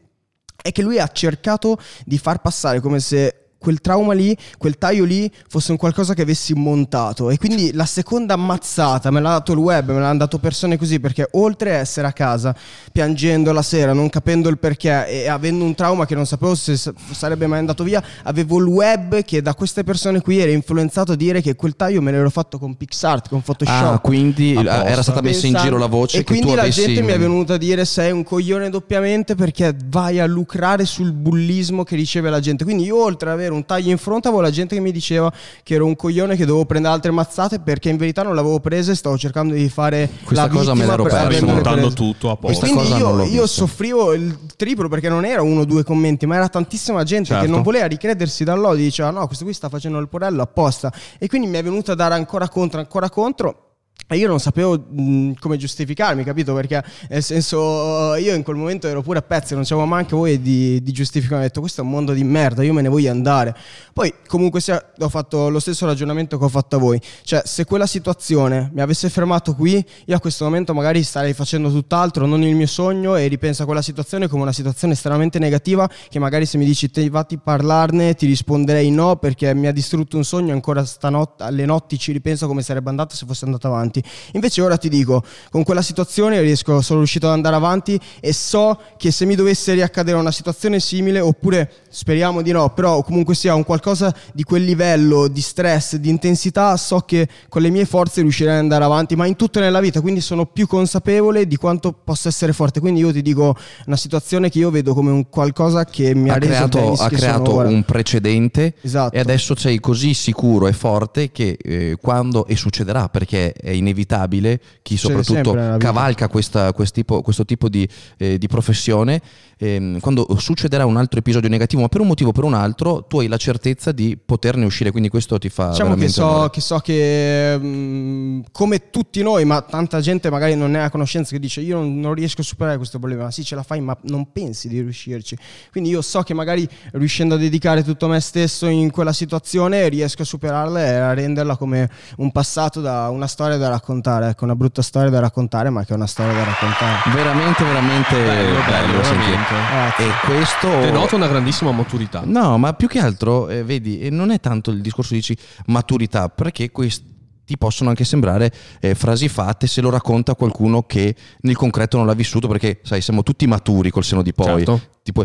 è 0.60 0.72
che 0.72 0.82
lui 0.82 0.98
ha 0.98 1.08
cercato 1.08 1.78
di 2.04 2.18
far 2.18 2.40
passare 2.40 2.80
come 2.80 3.00
se 3.00 3.37
quel 3.58 3.80
trauma 3.80 4.14
lì, 4.14 4.36
quel 4.56 4.78
taglio 4.78 5.04
lì 5.04 5.30
fosse 5.48 5.72
un 5.72 5.76
qualcosa 5.76 6.14
che 6.14 6.22
avessi 6.22 6.54
montato 6.54 7.30
e 7.30 7.38
quindi 7.38 7.72
la 7.72 7.86
seconda 7.86 8.34
ammazzata 8.34 9.10
me 9.10 9.20
l'ha 9.20 9.30
dato 9.30 9.52
il 9.52 9.58
web, 9.58 9.90
me 9.90 10.00
l'hanno 10.00 10.18
dato 10.18 10.38
persone 10.38 10.76
così 10.76 11.00
perché 11.00 11.28
oltre 11.32 11.74
a 11.74 11.78
essere 11.78 12.06
a 12.06 12.12
casa 12.12 12.54
piangendo 12.92 13.52
la 13.52 13.62
sera, 13.62 13.92
non 13.92 14.08
capendo 14.08 14.48
il 14.48 14.58
perché 14.58 15.06
e 15.08 15.28
avendo 15.28 15.64
un 15.64 15.74
trauma 15.74 16.06
che 16.06 16.14
non 16.14 16.26
sapevo 16.26 16.54
se 16.54 16.76
sarebbe 16.76 17.46
mai 17.46 17.58
andato 17.58 17.84
via, 17.84 18.02
avevo 18.24 18.58
il 18.58 18.66
web 18.66 19.22
che 19.22 19.42
da 19.42 19.54
queste 19.54 19.84
persone 19.84 20.20
qui 20.20 20.38
era 20.38 20.50
influenzato 20.50 21.12
a 21.12 21.16
dire 21.16 21.40
che 21.40 21.54
quel 21.54 21.76
taglio 21.76 22.00
me 22.00 22.10
l'ero 22.12 22.30
fatto 22.30 22.58
con 22.58 22.76
PixArt, 22.76 23.28
con 23.28 23.42
Photoshop. 23.42 23.94
Ah, 23.94 23.98
quindi 23.98 24.52
Apposta. 24.56 24.86
era 24.86 25.02
stata 25.02 25.20
messa 25.20 25.46
in 25.46 25.54
giro 25.54 25.78
la 25.78 25.86
voce 25.86 26.18
e 26.18 26.20
che 26.20 26.26
quindi 26.26 26.48
tu 26.48 26.54
la 26.54 26.62
avessi... 26.62 26.84
gente 26.84 27.02
mi 27.02 27.12
è 27.12 27.18
venuta 27.18 27.54
a 27.54 27.58
dire 27.58 27.84
sei 27.84 28.12
un 28.12 28.22
coglione 28.22 28.70
doppiamente 28.70 29.34
perché 29.34 29.74
vai 29.86 30.20
a 30.20 30.26
lucrare 30.26 30.84
sul 30.84 31.12
bullismo 31.12 31.84
che 31.84 31.96
riceve 31.96 32.30
la 32.30 32.40
gente 32.40 32.64
quindi 32.64 32.84
io 32.84 33.02
oltre 33.02 33.30
ad 33.30 33.36
avere 33.48 33.54
un 33.54 33.64
taglio 33.64 33.90
in 33.90 33.98
fronte 33.98 34.28
avevo 34.28 34.42
la 34.42 34.50
gente 34.50 34.74
che 34.74 34.80
mi 34.80 34.92
diceva 34.92 35.32
che 35.62 35.74
ero 35.74 35.86
un 35.86 35.96
coglione 35.96 36.36
che 36.36 36.44
dovevo 36.44 36.64
prendere 36.66 36.94
altre 36.94 37.10
mazzate 37.10 37.58
perché 37.60 37.88
in 37.88 37.96
verità 37.96 38.22
non 38.22 38.34
l'avevo 38.34 38.60
presa 38.60 38.92
e 38.92 38.94
stavo 38.94 39.16
cercando 39.18 39.54
di 39.54 39.68
fare 39.68 40.08
Questa 40.22 40.44
la 40.46 40.50
cosa 40.50 40.74
me 40.74 40.86
l'ero 40.86 41.02
per 41.02 41.12
persa. 41.12 41.28
Rimontando 41.28 41.92
tutto 41.92 42.28
a 42.30 42.32
e 42.32 42.36
posto. 42.36 42.58
Questa 42.60 42.76
quindi 42.78 42.98
io, 42.98 43.24
io 43.24 43.46
soffrivo 43.46 44.12
il 44.12 44.36
triplo 44.56 44.88
perché 44.88 45.08
non 45.08 45.24
era 45.24 45.42
uno 45.42 45.60
o 45.62 45.64
due 45.64 45.82
commenti 45.82 46.26
ma 46.26 46.36
era 46.36 46.48
tantissima 46.48 47.02
gente 47.02 47.26
Certo. 47.28 47.44
che 47.44 47.50
non 47.50 47.62
voleva 47.62 47.86
ricredersi 47.86 48.44
dall'odio 48.44 48.84
diceva 48.84 49.10
no 49.10 49.26
questo 49.26 49.44
qui 49.44 49.52
sta 49.52 49.68
facendo 49.68 49.98
il 49.98 50.08
porello 50.08 50.42
apposta 50.42 50.92
e 51.18 51.26
quindi 51.28 51.48
mi 51.48 51.58
è 51.58 51.62
venuto 51.62 51.92
a 51.92 51.94
dare 51.94 52.14
ancora 52.14 52.48
contro 52.48 52.80
ancora 52.80 53.10
contro 53.10 53.67
e 54.10 54.16
io 54.16 54.26
non 54.26 54.40
sapevo 54.40 54.78
mh, 54.78 55.32
come 55.38 55.58
giustificarmi, 55.58 56.24
capito? 56.24 56.54
Perché 56.54 56.82
nel 57.10 57.22
senso 57.22 58.14
io 58.14 58.34
in 58.34 58.42
quel 58.42 58.56
momento 58.56 58.88
ero 58.88 59.02
pure 59.02 59.18
a 59.18 59.22
pezzi, 59.22 59.52
non 59.52 59.64
c'avevo 59.64 59.86
manco 59.86 60.16
voi 60.16 60.40
di, 60.40 60.82
di 60.82 60.92
giustificarmi. 60.92 61.44
Ho 61.44 61.46
detto 61.46 61.60
questo 61.60 61.82
è 61.82 61.84
un 61.84 61.90
mondo 61.90 62.14
di 62.14 62.24
merda, 62.24 62.62
io 62.62 62.72
me 62.72 62.80
ne 62.80 62.88
voglio 62.88 63.10
andare. 63.10 63.54
Poi 63.92 64.14
comunque 64.26 64.62
sia, 64.62 64.92
ho 64.98 65.08
fatto 65.10 65.50
lo 65.50 65.58
stesso 65.58 65.84
ragionamento 65.84 66.38
che 66.38 66.44
ho 66.44 66.48
fatto 66.48 66.76
a 66.76 66.78
voi. 66.78 66.98
Cioè 67.22 67.42
se 67.44 67.66
quella 67.66 67.86
situazione 67.86 68.70
mi 68.72 68.80
avesse 68.80 69.10
fermato 69.10 69.54
qui, 69.54 69.84
io 70.06 70.16
a 70.16 70.20
questo 70.20 70.44
momento 70.44 70.72
magari 70.72 71.02
starei 71.02 71.34
facendo 71.34 71.70
tutt'altro, 71.70 72.24
non 72.24 72.42
il 72.42 72.54
mio 72.54 72.66
sogno 72.66 73.14
e 73.14 73.26
ripenso 73.26 73.64
a 73.64 73.66
quella 73.66 73.82
situazione 73.82 74.26
come 74.26 74.40
una 74.40 74.52
situazione 74.52 74.94
estremamente 74.94 75.38
negativa 75.38 75.86
che 76.08 76.18
magari 76.18 76.46
se 76.46 76.56
mi 76.56 76.64
dici 76.64 76.90
te 76.90 77.06
vatti 77.10 77.36
parlarne 77.36 78.14
ti 78.14 78.24
risponderei 78.24 78.90
no 78.90 79.16
perché 79.16 79.54
mi 79.54 79.66
ha 79.66 79.72
distrutto 79.72 80.16
un 80.16 80.24
sogno 80.24 80.54
ancora 80.54 80.84
stanotte 80.84 81.42
alle 81.42 81.66
notti 81.66 81.98
ci 81.98 82.12
ripenso 82.12 82.46
come 82.46 82.62
sarebbe 82.62 82.88
andato 82.88 83.14
se 83.14 83.26
fosse 83.26 83.44
andato 83.44 83.66
avanti. 83.66 83.87
Invece 84.32 84.62
ora 84.62 84.76
ti 84.76 84.88
dico, 84.88 85.22
con 85.50 85.62
quella 85.64 85.82
situazione 85.82 86.40
riesco, 86.40 86.80
sono 86.80 86.98
riuscito 86.98 87.26
ad 87.26 87.32
andare 87.32 87.56
avanti 87.56 87.98
e 88.20 88.32
so 88.32 88.78
che 88.96 89.10
se 89.10 89.24
mi 89.24 89.34
dovesse 89.34 89.72
riaccadere 89.74 90.16
una 90.16 90.32
situazione 90.32 90.80
simile, 90.80 91.20
oppure 91.20 91.70
speriamo 91.88 92.42
di 92.42 92.52
no, 92.52 92.70
però 92.70 93.02
comunque 93.02 93.34
sia 93.34 93.54
un 93.54 93.64
qualcosa 93.64 94.14
di 94.32 94.42
quel 94.42 94.64
livello 94.64 95.28
di 95.28 95.40
stress, 95.40 95.96
di 95.96 96.08
intensità, 96.08 96.76
so 96.76 97.00
che 97.00 97.28
con 97.48 97.62
le 97.62 97.70
mie 97.70 97.84
forze 97.84 98.20
riuscirei 98.20 98.54
ad 98.54 98.60
andare 98.60 98.84
avanti, 98.84 99.16
ma 99.16 99.26
in 99.26 99.36
tutto 99.36 99.60
nella 99.60 99.80
vita, 99.80 100.00
quindi 100.00 100.20
sono 100.20 100.46
più 100.46 100.66
consapevole 100.66 101.46
di 101.46 101.56
quanto 101.56 101.92
possa 101.92 102.28
essere 102.28 102.52
forte. 102.52 102.80
Quindi 102.80 103.00
io 103.00 103.12
ti 103.12 103.22
dico 103.22 103.56
una 103.86 103.96
situazione 103.96 104.50
che 104.50 104.58
io 104.58 104.70
vedo 104.70 104.94
come 104.94 105.10
un 105.10 105.28
qualcosa 105.28 105.84
che 105.84 106.14
mi 106.14 106.30
ha, 106.30 106.34
ha 106.34 106.38
creato, 106.38 106.92
ha 106.92 107.08
creato 107.08 107.50
sono 107.50 107.68
un 107.68 107.82
precedente 107.84 108.74
Esatto. 108.80 109.14
e 109.14 109.20
adesso 109.20 109.56
sei 109.56 109.80
così 109.80 110.14
sicuro 110.14 110.66
e 110.66 110.72
forte 110.72 111.30
che 111.30 111.56
eh, 111.60 111.96
quando 112.00 112.46
e 112.46 112.56
succederà 112.56 113.08
perché 113.08 113.52
è 113.52 113.70
inevitabile 113.78 114.60
chi 114.82 114.96
soprattutto 114.96 115.52
cavalca 115.78 116.28
questa- 116.28 116.72
quest 116.72 116.94
tipo- 116.94 117.22
questo 117.22 117.44
tipo 117.44 117.68
di, 117.68 117.88
eh, 118.18 118.38
di 118.38 118.46
professione. 118.46 119.20
Ehm, 119.60 119.98
quando 119.98 120.26
succederà 120.38 120.86
un 120.86 120.96
altro 120.96 121.18
episodio 121.18 121.48
negativo 121.48 121.82
ma 121.82 121.88
per 121.88 122.00
un 122.00 122.06
motivo 122.06 122.30
o 122.30 122.32
per 122.32 122.44
un 122.44 122.54
altro 122.54 123.04
tu 123.08 123.18
hai 123.18 123.26
la 123.26 123.36
certezza 123.36 123.90
di 123.90 124.16
poterne 124.16 124.64
uscire 124.64 124.92
quindi 124.92 125.08
questo 125.08 125.36
ti 125.36 125.48
fa 125.48 125.70
Diciamo 125.70 125.96
che 125.96 126.08
so, 126.08 126.48
che 126.52 126.60
so 126.60 126.78
che 126.78 127.58
mh, 127.58 128.44
come 128.52 128.90
tutti 128.90 129.20
noi, 129.22 129.44
ma 129.44 129.60
tanta 129.62 130.00
gente 130.00 130.30
magari 130.30 130.54
non 130.54 130.76
è 130.76 130.80
a 130.80 130.90
conoscenza 130.90 131.32
che 131.32 131.40
dice 131.40 131.60
io 131.60 131.76
non, 131.76 131.98
non 131.98 132.14
riesco 132.14 132.40
a 132.40 132.44
superare 132.44 132.76
questo 132.76 132.98
problema, 132.98 133.24
Ma 133.24 133.30
sì 133.32 133.42
ce 133.44 133.54
la 133.56 133.62
fai 133.64 133.80
ma 133.80 133.96
non 134.02 134.30
pensi 134.32 134.68
di 134.68 134.80
riuscirci. 134.80 135.36
Quindi 135.72 135.90
io 135.90 136.02
so 136.02 136.22
che 136.22 136.34
magari 136.34 136.68
riuscendo 136.92 137.34
a 137.34 137.38
dedicare 137.38 137.82
tutto 137.82 138.06
me 138.08 138.20
stesso 138.20 138.66
in 138.66 138.90
quella 138.90 139.12
situazione 139.12 139.88
riesco 139.88 140.22
a 140.22 140.24
superarla 140.24 140.84
e 140.84 140.94
a 140.94 141.14
renderla 141.14 141.56
come 141.56 141.90
un 142.18 142.30
passato 142.30 142.80
da 142.80 143.08
una 143.08 143.26
storia 143.26 143.56
da 143.56 143.67
raccontare, 143.68 144.28
ecco, 144.30 144.44
una 144.44 144.54
brutta 144.54 144.82
storia 144.82 145.10
da 145.10 145.20
raccontare 145.20 145.70
ma 145.70 145.84
che 145.84 145.92
è 145.92 145.96
una 145.96 146.06
storia 146.06 146.32
da 146.32 146.44
raccontare. 146.44 147.10
veramente 147.14 147.64
veramente 147.64 148.14
Bello, 148.14 148.60
bello, 148.66 149.00
veramente. 149.00 149.54
E 149.98 150.10
questo 150.26 150.68
Denota 150.68 151.16
una 151.16 151.28
grandissima 151.28 151.72
maturità. 151.72 152.22
No, 152.24 152.58
ma 152.58 152.72
più 152.74 152.88
che 152.88 152.98
altro, 152.98 153.48
eh, 153.48 153.64
vedi, 153.64 154.10
non 154.10 154.30
è 154.30 154.40
tanto 154.40 154.70
il 154.70 154.80
discorso 154.80 155.14
dici 155.14 155.36
maturità, 155.66 156.28
perché 156.28 156.70
questi 156.70 157.56
possono 157.58 157.88
anche 157.88 158.04
sembrare 158.04 158.52
eh, 158.80 158.94
frasi 158.94 159.28
fatte 159.28 159.66
se 159.66 159.80
lo 159.80 159.90
racconta 159.90 160.34
qualcuno 160.34 160.82
che 160.82 161.14
nel 161.40 161.56
concreto 161.56 161.96
non 161.96 162.06
l'ha 162.06 162.14
vissuto, 162.14 162.48
perché 162.48 162.80
sai, 162.82 163.00
siamo 163.00 163.22
tutti 163.22 163.46
maturi 163.46 163.90
col 163.90 164.04
seno 164.04 164.22
di 164.22 164.32
poi. 164.32 164.64
Certo. 164.64 164.80
Tipo, 165.02 165.24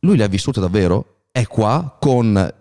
lui 0.00 0.16
l'ha 0.16 0.28
vissuto 0.28 0.60
davvero, 0.60 1.24
è 1.30 1.46
qua 1.46 1.96
con 2.00 2.54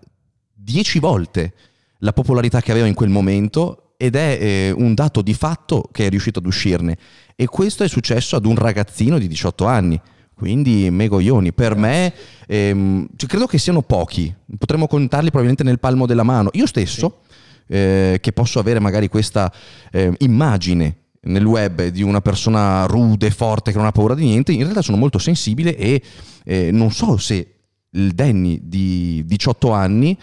dieci 0.53 0.99
volte 0.99 1.53
la 1.99 2.13
popolarità 2.13 2.61
che 2.61 2.71
aveva 2.71 2.87
in 2.87 2.93
quel 2.93 3.09
momento 3.09 3.86
ed 3.97 4.15
è 4.15 4.37
eh, 4.39 4.71
un 4.71 4.93
dato 4.93 5.21
di 5.21 5.33
fatto 5.33 5.89
che 5.91 6.05
è 6.05 6.09
riuscito 6.09 6.39
ad 6.39 6.45
uscirne. 6.45 6.97
E 7.35 7.47
questo 7.47 7.83
è 7.83 7.87
successo 7.89 8.35
ad 8.35 8.45
un 8.45 8.55
ragazzino 8.55 9.17
di 9.17 9.27
18 9.27 9.65
anni. 9.65 9.99
Quindi 10.33 10.91
megoglioni, 10.91 11.51
per 11.51 11.75
me 11.75 12.13
ehm, 12.45 13.07
cioè, 13.15 13.27
credo 13.27 13.47
che 13.47 13.57
siano 13.57 13.81
pochi, 13.81 14.31
potremmo 14.55 14.85
contarli 14.85 15.29
probabilmente 15.29 15.63
nel 15.63 15.79
palmo 15.79 16.05
della 16.05 16.21
mano. 16.21 16.51
Io 16.53 16.67
stesso, 16.67 17.21
eh, 17.67 18.19
che 18.21 18.31
posso 18.33 18.59
avere 18.59 18.79
magari 18.79 19.07
questa 19.07 19.51
eh, 19.91 20.13
immagine 20.19 20.97
nel 21.21 21.43
web 21.43 21.87
di 21.87 22.03
una 22.03 22.21
persona 22.21 22.85
rude, 22.85 23.31
forte, 23.31 23.71
che 23.71 23.77
non 23.77 23.87
ha 23.87 23.91
paura 23.91 24.13
di 24.13 24.25
niente, 24.25 24.51
in 24.51 24.61
realtà 24.61 24.83
sono 24.83 24.97
molto 24.97 25.17
sensibile 25.17 25.75
e 25.75 26.01
eh, 26.45 26.71
non 26.71 26.91
so 26.91 27.17
se 27.17 27.55
il 27.91 28.11
Danny 28.11 28.59
di 28.61 29.23
18 29.25 29.71
anni 29.71 30.17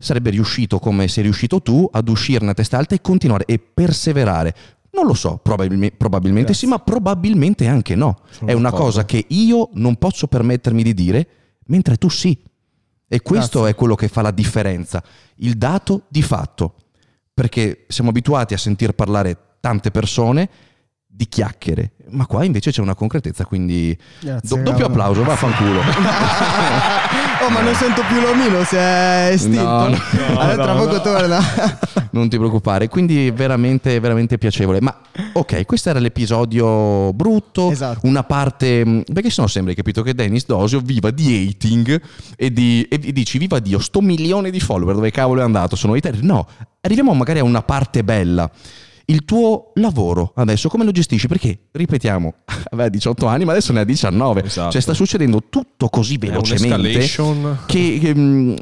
sarebbe 0.00 0.30
riuscito 0.30 0.78
come 0.78 1.06
sei 1.08 1.24
riuscito 1.24 1.60
tu 1.60 1.86
ad 1.92 2.08
uscirne 2.08 2.50
a 2.50 2.54
testa 2.54 2.78
alta 2.78 2.94
e 2.94 3.02
continuare 3.02 3.44
e 3.44 3.58
perseverare. 3.58 4.54
Non 4.92 5.06
lo 5.06 5.14
so, 5.14 5.36
probabilme- 5.36 5.92
probabilmente 5.92 6.48
Grazie. 6.48 6.66
sì, 6.66 6.72
ma 6.72 6.78
probabilmente 6.80 7.66
anche 7.68 7.94
no. 7.94 8.20
Sono 8.30 8.50
è 8.50 8.54
una 8.54 8.70
d'accordo. 8.70 8.86
cosa 8.86 9.04
che 9.04 9.24
io 9.28 9.68
non 9.74 9.96
posso 9.96 10.26
permettermi 10.26 10.82
di 10.82 10.94
dire, 10.94 11.28
mentre 11.66 11.96
tu 11.96 12.08
sì. 12.08 12.36
E 13.06 13.20
questo 13.20 13.58
Grazie. 13.58 13.74
è 13.74 13.78
quello 13.78 13.94
che 13.94 14.08
fa 14.08 14.22
la 14.22 14.30
differenza, 14.30 15.02
il 15.36 15.56
dato 15.56 16.06
di 16.08 16.22
fatto. 16.22 16.74
Perché 17.34 17.84
siamo 17.88 18.10
abituati 18.10 18.54
a 18.54 18.58
sentir 18.58 18.92
parlare 18.92 19.36
tante 19.60 19.90
persone 19.90 20.48
di 21.20 21.28
chiacchiere, 21.28 21.92
ma 22.12 22.24
qua 22.24 22.44
invece 22.44 22.70
c'è 22.70 22.80
una 22.80 22.94
concretezza, 22.94 23.44
quindi 23.44 23.94
Grazie, 24.20 24.56
do- 24.56 24.62
doppio 24.70 24.86
cavolo. 24.86 24.86
applauso, 24.86 25.22
vaffanculo. 25.22 25.80
oh, 27.44 27.50
ma 27.50 27.60
non 27.60 27.74
sento 27.74 28.00
più 28.08 28.20
l'omino, 28.22 28.64
si 28.64 28.76
è 28.76 29.28
estinto. 29.30 29.62
No, 29.62 29.88
no. 29.88 29.98
Allora, 30.38 30.62
tra 30.62 30.72
no, 30.72 30.78
poco 30.78 30.92
no. 30.94 31.00
torna. 31.02 31.40
non 32.12 32.30
ti 32.30 32.38
preoccupare, 32.38 32.88
quindi 32.88 33.30
veramente, 33.30 34.00
veramente 34.00 34.38
piacevole. 34.38 34.80
Ma 34.80 34.98
ok, 35.34 35.66
questo 35.66 35.90
era 35.90 35.98
l'episodio 35.98 37.12
brutto, 37.12 37.70
Esatto. 37.70 38.06
una 38.06 38.22
parte... 38.24 38.82
mh, 38.82 39.02
Perché 39.12 39.28
sennò 39.28 39.46
sembra, 39.46 39.72
hai 39.72 39.76
capito, 39.76 40.00
che 40.00 40.14
Dennis 40.14 40.46
Dosio 40.46 40.80
viva 40.80 41.10
di 41.10 41.48
hating 41.50 42.00
e, 42.34 42.50
di, 42.50 42.80
e 42.88 43.12
dici, 43.12 43.36
viva 43.36 43.58
Dio, 43.58 43.78
sto 43.78 44.00
milione 44.00 44.50
di 44.50 44.58
follower, 44.58 44.94
dove 44.94 45.10
cavolo 45.10 45.42
è 45.42 45.44
andato? 45.44 45.76
Sono 45.76 45.92
hater? 45.92 46.22
No, 46.22 46.46
arriviamo 46.80 47.12
magari 47.12 47.40
a 47.40 47.44
una 47.44 47.60
parte 47.60 48.02
bella. 48.02 48.50
Il 49.10 49.24
tuo 49.24 49.72
lavoro 49.74 50.32
adesso 50.36 50.68
come 50.68 50.84
lo 50.84 50.92
gestisci? 50.92 51.26
Perché, 51.26 51.58
ripetiamo, 51.72 52.32
aveva 52.70 52.88
18 52.88 53.26
anni 53.26 53.44
ma 53.44 53.50
adesso 53.50 53.72
ne 53.72 53.80
ha 53.80 53.84
19. 53.84 54.44
Esatto. 54.44 54.70
Cioè 54.70 54.80
sta 54.80 54.94
succedendo 54.94 55.42
tutto 55.50 55.88
così 55.88 56.16
velocemente 56.16 57.00
che, 57.66 57.98
che, 58.00 58.14
mh, 58.14 58.56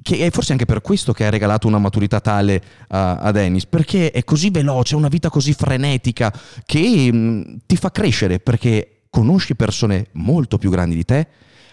che 0.00 0.18
è 0.18 0.30
forse 0.30 0.52
anche 0.52 0.66
per 0.66 0.80
questo 0.82 1.12
che 1.12 1.26
ha 1.26 1.30
regalato 1.30 1.66
una 1.66 1.78
maturità 1.78 2.20
tale 2.20 2.62
a, 2.88 3.16
a 3.16 3.32
Dennis, 3.32 3.66
perché 3.66 4.12
è 4.12 4.22
così 4.22 4.50
veloce, 4.50 4.94
una 4.94 5.08
vita 5.08 5.30
così 5.30 5.52
frenetica 5.52 6.32
che 6.64 7.12
mh, 7.12 7.58
ti 7.66 7.76
fa 7.76 7.90
crescere 7.90 8.38
perché 8.38 9.02
conosci 9.10 9.56
persone 9.56 10.06
molto 10.12 10.58
più 10.58 10.70
grandi 10.70 10.94
di 10.94 11.04
te, 11.04 11.26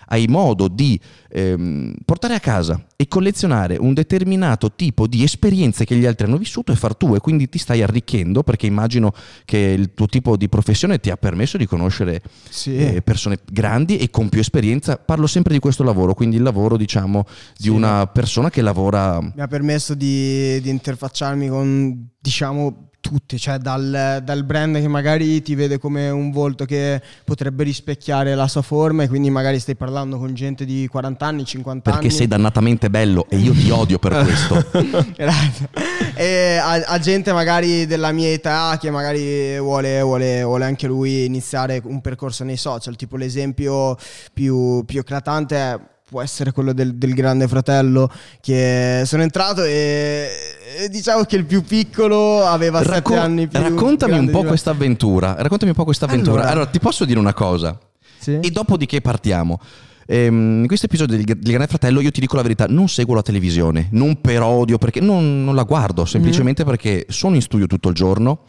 hai 0.08 0.28
modo 0.28 0.68
di 0.68 1.00
ehm, 1.30 1.94
portare 2.06 2.34
a 2.36 2.40
casa 2.40 2.86
e 2.96 3.08
collezionare 3.08 3.78
un 3.78 3.94
determinato 3.94 4.72
tipo 4.74 5.08
di 5.08 5.24
esperienze 5.24 5.86
che 5.86 5.96
gli 5.96 6.06
altri 6.06 6.26
hanno 6.28 6.38
vissuto 6.38 6.72
e 6.72 6.76
far 6.76 6.96
tu 6.96 7.16
e 7.16 7.20
quindi 7.20 7.50
ti 7.50 7.58
stai 7.58 7.82
arricchendo 7.82 8.44
perché 8.44 8.66
immagino 8.68 9.14
che 9.44 9.58
il 9.58 9.94
tuo 9.94 10.08
tipo 10.08 10.38
di 10.38 10.48
professione 10.50 11.00
ti 11.00 11.10
ha 11.10 11.18
permesso 11.18 11.58
di 11.58 11.66
conoscere 11.66 12.22
Sì. 12.50 12.76
eh, 12.78 13.02
persone 13.02 13.40
grandi 13.52 13.98
e 13.98 14.10
con 14.10 14.30
più 14.30 14.40
esperienza. 14.40 14.98
Parlo 14.98 15.28
sempre 15.28 15.54
di 15.54 15.60
questo 15.60 15.84
lavoro, 15.84 16.14
quindi 16.14 16.36
il 16.38 16.44
lavoro, 16.44 16.78
diciamo, 16.78 17.26
di 17.58 17.64
Sì. 17.64 17.70
una 17.70 18.08
persona 18.08 18.50
che 18.50 18.62
lavora. 18.62 19.20
mi 19.22 19.42
ha 19.42 19.48
permesso 19.48 19.94
di, 19.94 20.60
di 20.62 20.70
interfacciarmi 20.70 21.48
con, 21.50 22.08
diciamo, 22.20 22.90
tutti, 23.08 23.38
cioè 23.38 23.58
dal, 23.58 24.22
dal 24.24 24.44
brand 24.44 24.80
che 24.80 24.88
magari 24.88 25.42
ti 25.44 25.54
vede 25.54 25.78
come 25.78 26.10
un 26.10 26.32
volto 26.32 26.66
che 26.66 27.00
potrebbe 27.24 27.64
rispecchiare 27.64 28.34
la 28.34 28.48
sua 28.48 28.64
forma 28.64 29.04
e 29.04 29.08
quindi 29.08 29.30
magari 29.30 29.60
stai 29.60 29.76
parlando 29.76 30.18
con 30.18 30.34
gente 30.34 30.66
di 30.66 30.88
40 30.90 31.26
anni, 31.26 31.46
50 31.46 31.92
Perché 31.92 32.08
anni. 32.08 32.16
sei 32.16 32.28
dannatamente 32.28 32.90
bello 32.90 33.28
e 33.30 33.38
io 33.38 33.54
ti 33.54 33.70
odio 33.70 34.00
per 34.00 34.24
questo. 34.24 34.66
Grazie. 35.16 35.70
E 36.16 36.58
a, 36.60 36.72
a 36.86 37.00
gente 37.00 37.32
magari 37.32 37.86
della 37.86 38.12
mia 38.12 38.30
età 38.30 38.78
che 38.80 38.90
magari 38.90 39.60
vuole, 39.60 40.02
vuole- 40.02 40.44
vuole 40.44 40.66
anche 40.66 40.88
lui 40.88 41.26
iniziare 41.26 41.82
un 41.84 42.02
percorso 42.02 42.44
nei 42.44 42.58
social. 42.58 42.96
Tipo 42.96 43.18
l'esempio 43.18 43.96
più, 44.34 44.84
più 44.86 45.00
eclatante 45.00 45.56
è- 45.56 45.80
può 46.08 46.22
essere 46.22 46.52
quello 46.52 46.72
del, 46.72 46.96
del 46.96 47.16
grande 47.16 47.48
fratello 47.48 48.12
che 48.40 49.02
sono 49.06 49.24
entrato 49.24 49.64
e, 49.64 50.30
e 50.78 50.90
diciamo 50.90 51.24
che 51.24 51.36
il 51.36 51.46
più 51.46 51.64
piccolo 51.64 52.46
aveva 52.46 52.84
Racco- 52.84 53.14
7 53.14 53.16
anni 53.16 53.48
più 53.48 53.60
raccontami 53.60 54.16
un 54.16 54.30
po' 54.30 54.44
questa 54.44 54.70
avventura. 54.70 55.34
Raccontami 55.36 55.72
un 55.72 55.76
po' 55.76 55.84
questa 55.84 56.06
avventura. 56.06 56.42
Allora. 56.42 56.52
Allora, 56.52 56.70
ti 56.70 56.80
posso 56.80 57.06
dire 57.06 57.18
una 57.18 57.34
cosa. 57.34 57.76
Sì? 58.20 58.38
E 58.40 58.52
dopodiché 58.52 59.02
partiamo. 59.02 59.60
Ehm, 60.06 60.60
in 60.62 60.68
questo 60.68 60.86
episodio 60.86 61.18
del, 61.18 61.26
del 61.26 61.38
Grande 61.42 61.66
Fratello 61.66 62.00
io 62.00 62.12
ti 62.12 62.20
dico 62.20 62.36
la 62.36 62.44
verità, 62.44 62.68
non 62.70 62.88
seguo 62.88 63.16
la 63.16 63.24
televisione, 63.24 63.88
non 63.92 64.22
per 64.22 64.44
odio, 64.44 64.78
perché 64.78 65.00
non, 65.00 65.44
non 65.44 65.56
la 65.56 65.64
guardo, 65.64 66.06
semplicemente 66.06 66.62
Mm-hmm. 66.64 66.72
perché 66.72 67.06
sono 67.10 67.34
in 67.34 67.42
studio 67.42 67.66
tutto 67.66 67.90
il 67.90 67.96
giorno. 67.96 68.42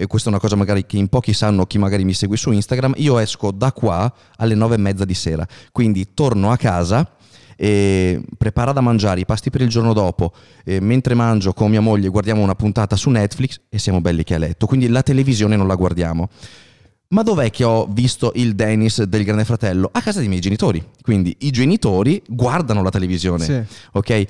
E 0.00 0.06
questa 0.06 0.30
è 0.30 0.32
una 0.32 0.40
cosa 0.40 0.56
magari 0.56 0.86
che 0.86 0.96
in 0.96 1.08
pochi 1.08 1.34
sanno, 1.34 1.66
chi 1.66 1.76
magari 1.76 2.04
mi 2.04 2.14
segue 2.14 2.38
su 2.38 2.50
Instagram. 2.50 2.94
Io 2.96 3.18
esco 3.18 3.50
da 3.50 3.70
qua 3.70 4.10
alle 4.36 4.54
nove 4.54 4.76
e 4.76 4.78
mezza 4.78 5.04
di 5.04 5.12
sera, 5.12 5.46
quindi 5.72 6.14
torno 6.14 6.50
a 6.50 6.56
casa 6.56 7.06
e 7.54 8.22
prepara 8.38 8.72
da 8.72 8.80
mangiare 8.80 9.20
i 9.20 9.26
pasti 9.26 9.50
per 9.50 9.60
il 9.60 9.68
giorno 9.68 9.92
dopo. 9.92 10.32
e 10.64 10.80
mentre 10.80 11.12
mangio 11.12 11.52
con 11.52 11.68
mia 11.68 11.82
moglie 11.82 12.08
guardiamo 12.08 12.40
una 12.40 12.54
puntata 12.54 12.96
su 12.96 13.10
Netflix 13.10 13.60
e 13.68 13.78
siamo 13.78 14.00
belli 14.00 14.24
che 14.24 14.36
a 14.36 14.38
letto. 14.38 14.64
Quindi 14.64 14.88
la 14.88 15.02
televisione 15.02 15.54
non 15.54 15.66
la 15.66 15.74
guardiamo. 15.74 16.30
Ma 17.08 17.22
dov'è 17.22 17.50
che 17.50 17.64
ho 17.64 17.86
visto 17.86 18.32
il 18.36 18.54
Dennis 18.54 19.02
del 19.02 19.24
Grande 19.24 19.44
Fratello? 19.44 19.90
A 19.92 20.00
casa 20.00 20.20
dei 20.20 20.28
miei 20.28 20.40
genitori. 20.40 20.82
Quindi 21.02 21.36
i 21.40 21.50
genitori 21.50 22.22
guardano 22.26 22.82
la 22.82 22.88
televisione. 22.88 23.44
Sì. 23.44 23.62
Ok? 23.92 24.26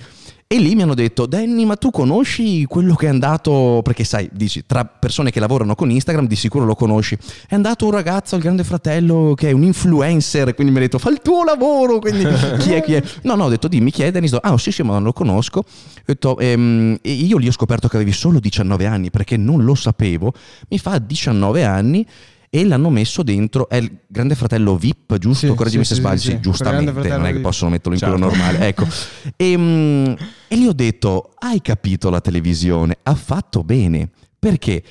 E 0.52 0.58
lì 0.58 0.74
mi 0.74 0.82
hanno 0.82 0.94
detto, 0.94 1.26
Danny, 1.26 1.64
ma 1.64 1.76
tu 1.76 1.92
conosci 1.92 2.64
quello 2.64 2.96
che 2.96 3.06
è 3.06 3.08
andato, 3.08 3.82
perché 3.84 4.02
sai, 4.02 4.28
dici, 4.32 4.66
tra 4.66 4.84
persone 4.84 5.30
che 5.30 5.38
lavorano 5.38 5.76
con 5.76 5.92
Instagram 5.92 6.26
di 6.26 6.34
sicuro 6.34 6.64
lo 6.64 6.74
conosci, 6.74 7.16
è 7.46 7.54
andato 7.54 7.84
un 7.84 7.92
ragazzo 7.92 8.34
al 8.34 8.40
Grande 8.40 8.64
Fratello 8.64 9.34
che 9.36 9.50
è 9.50 9.52
un 9.52 9.62
influencer, 9.62 10.52
quindi 10.56 10.72
mi 10.72 10.78
ha 10.78 10.82
detto, 10.82 10.98
fa 10.98 11.10
il 11.10 11.20
tuo 11.22 11.44
lavoro, 11.44 12.00
quindi 12.00 12.24
chi 12.58 12.72
è, 12.72 12.82
chi 12.82 12.94
è? 12.94 13.02
No, 13.22 13.36
no, 13.36 13.44
ho 13.44 13.48
detto, 13.48 13.68
dimmi 13.68 13.92
chi 13.92 14.02
è. 14.02 14.10
Dennis, 14.10 14.36
ah 14.40 14.58
sì 14.58 14.72
sì, 14.72 14.82
ma 14.82 14.94
non 14.94 15.04
lo 15.04 15.12
conosco, 15.12 15.60
ho 15.60 16.02
detto, 16.04 16.36
"Ehm, 16.40 16.98
e 17.00 17.12
io 17.12 17.38
lì 17.38 17.46
ho 17.46 17.52
scoperto 17.52 17.86
che 17.86 17.94
avevi 17.94 18.10
solo 18.10 18.40
19 18.40 18.86
anni, 18.86 19.10
perché 19.10 19.36
non 19.36 19.62
lo 19.62 19.76
sapevo, 19.76 20.32
mi 20.70 20.80
fa 20.80 20.98
19 20.98 21.62
anni 21.62 22.04
e 22.52 22.64
l'hanno 22.64 22.90
messo 22.90 23.22
dentro, 23.22 23.68
è 23.68 23.76
il 23.76 23.98
Grande 24.08 24.34
Fratello 24.34 24.76
VIP, 24.76 25.18
giusto? 25.18 25.46
Sì, 25.46 25.54
Correggimi 25.54 25.84
sì, 25.84 25.90
se 25.90 25.94
sì, 25.94 26.00
sbaglio, 26.00 26.18
sì, 26.18 26.40
giustamente, 26.40 27.08
non 27.08 27.26
è 27.26 27.32
che 27.32 27.38
possono 27.38 27.70
metterlo 27.70 27.92
in 27.92 28.00
Certo. 28.00 28.16
quello 28.16 28.28
normale, 28.28 28.66
ecco. 28.66 28.88
E, 29.36 29.56
mm, 29.56 30.04
e 30.48 30.56
lì 30.56 30.66
ho 30.66 30.72
detto, 30.72 31.30
hai 31.38 31.62
capito 31.62 32.10
la 32.10 32.20
televisione, 32.20 32.98
ha 33.04 33.14
fatto 33.14 33.62
bene. 33.62 34.10
Perché? 34.36 34.82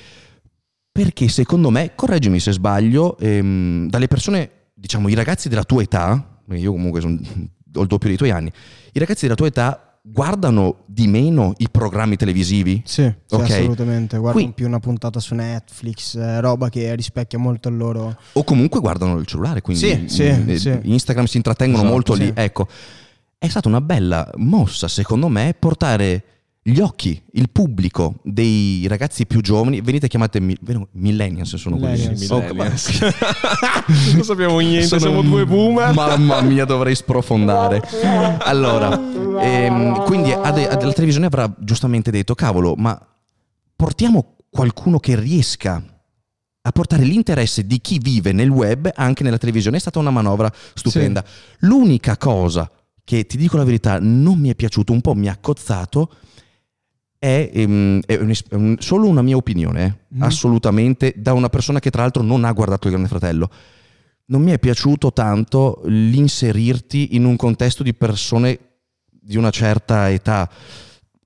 Perché 0.90 1.28
secondo 1.28 1.68
me, 1.68 1.92
correggimi 1.94 2.40
se 2.40 2.52
sbaglio, 2.52 3.18
ehm, 3.18 3.90
dalle 3.90 4.06
persone, 4.06 4.50
diciamo 4.72 5.08
i 5.08 5.14
ragazzi 5.14 5.50
della 5.50 5.64
tua 5.64 5.82
età, 5.82 6.40
io 6.52 6.72
comunque 6.72 7.02
sono, 7.02 7.18
ho 7.74 7.82
il 7.82 7.86
doppio 7.86 8.08
dei 8.08 8.16
tuoi 8.16 8.30
anni, 8.30 8.50
i 8.92 8.98
ragazzi 8.98 9.22
della 9.24 9.34
tua 9.36 9.48
età 9.48 9.89
guardano 10.02 10.84
di 10.86 11.06
meno 11.06 11.52
i 11.58 11.68
programmi 11.70 12.16
televisivi? 12.16 12.82
Sì, 12.84 13.12
sì, 13.26 13.34
assolutamente. 13.34 14.16
Guardano 14.16 14.44
Qui- 14.44 14.54
più 14.54 14.66
una 14.66 14.78
puntata 14.80 15.20
su 15.20 15.34
Netflix, 15.34 16.14
eh, 16.16 16.40
roba 16.40 16.68
che 16.68 16.94
rispecchia 16.94 17.38
molto 17.38 17.68
il 17.68 17.76
loro. 17.76 18.16
O 18.32 18.44
comunque 18.44 18.80
guardano 18.80 19.18
il 19.18 19.26
cellulare, 19.26 19.60
quindi 19.60 19.82
Sì, 19.82 20.08
sì, 20.08 20.30
mm, 20.30 20.54
sì. 20.54 20.78
Instagram 20.82 21.26
si 21.26 21.36
intrattengono 21.36 21.82
Esatto, 21.82 21.94
molto 21.94 22.14
lì. 22.14 22.32
Ecco, 22.34 22.66
è 23.38 23.48
stata 23.48 23.68
una 23.68 23.80
bella 23.80 24.30
mossa, 24.36 24.88
secondo 24.88 25.28
me, 25.28 25.54
portare 25.58 26.24
gli 26.62 26.78
occhi, 26.80 27.20
il 27.32 27.48
pubblico 27.50 28.16
dei 28.22 28.86
ragazzi 28.86 29.24
più 29.26 29.40
giovani, 29.40 29.80
venite 29.80 30.08
chiamate 30.08 30.40
mi- 30.40 30.56
millennials, 30.92 31.54
sono 31.56 31.76
Millennials. 31.76 32.26
quelli. 32.26 32.52
Millennials. 32.52 33.00
non 34.14 34.24
sappiamo 34.24 34.58
niente, 34.58 34.86
Sono- 34.86 35.00
siamo 35.00 35.22
due 35.22 35.46
boomer. 35.46 35.94
Mamma 35.94 36.40
mia, 36.42 36.64
dovrei 36.66 36.94
sprofondare. 36.94 37.82
Allora, 38.40 38.92
ehm, 39.40 40.04
quindi 40.04 40.32
ade- 40.32 40.68
ade- 40.68 40.84
la 40.84 40.92
televisione 40.92 41.26
avrà 41.26 41.52
giustamente 41.58 42.10
detto, 42.10 42.34
cavolo, 42.34 42.74
ma 42.76 42.98
portiamo 43.74 44.36
qualcuno 44.50 44.98
che 44.98 45.18
riesca 45.18 45.82
a 46.62 46.72
portare 46.72 47.04
l'interesse 47.04 47.66
di 47.66 47.80
chi 47.80 47.98
vive 47.98 48.32
nel 48.32 48.50
web 48.50 48.90
anche 48.94 49.22
nella 49.24 49.38
televisione. 49.38 49.78
È 49.78 49.80
stata 49.80 49.98
una 49.98 50.10
manovra 50.10 50.52
stupenda. 50.74 51.24
L'unica 51.60 52.18
cosa 52.18 52.70
che, 53.02 53.24
ti 53.24 53.38
dico 53.38 53.56
la 53.56 53.64
verità, 53.64 53.98
non 53.98 54.38
mi 54.38 54.50
è 54.50 54.54
piaciuto, 54.54 54.92
un 54.92 55.00
po' 55.00 55.14
mi 55.14 55.28
ha 55.28 55.38
cozzato, 55.40 56.10
è, 57.20 57.50
ehm, 57.52 58.00
è 58.06 58.16
un- 58.16 58.32
è 58.48 58.54
un- 58.54 58.76
solo 58.80 59.06
una 59.06 59.20
mia 59.22 59.36
opinione, 59.36 59.84
eh, 59.84 59.94
Mhm. 60.16 60.22
assolutamente, 60.22 61.12
da 61.16 61.34
una 61.34 61.50
persona 61.50 61.78
che 61.78 61.90
tra 61.90 62.00
l'altro 62.02 62.22
non 62.22 62.44
ha 62.44 62.50
guardato 62.52 62.86
il 62.88 62.92
Grande 62.94 63.08
Fratello. 63.10 63.50
Non 64.26 64.42
mi 64.42 64.52
è 64.52 64.58
piaciuto 64.58 65.12
tanto 65.12 65.82
l'inserirti 65.84 67.14
in 67.16 67.24
un 67.26 67.36
contesto 67.36 67.82
di 67.82 67.92
persone 67.94 68.58
di 69.10 69.36
una 69.36 69.50
certa 69.50 70.10
età. 70.10 70.48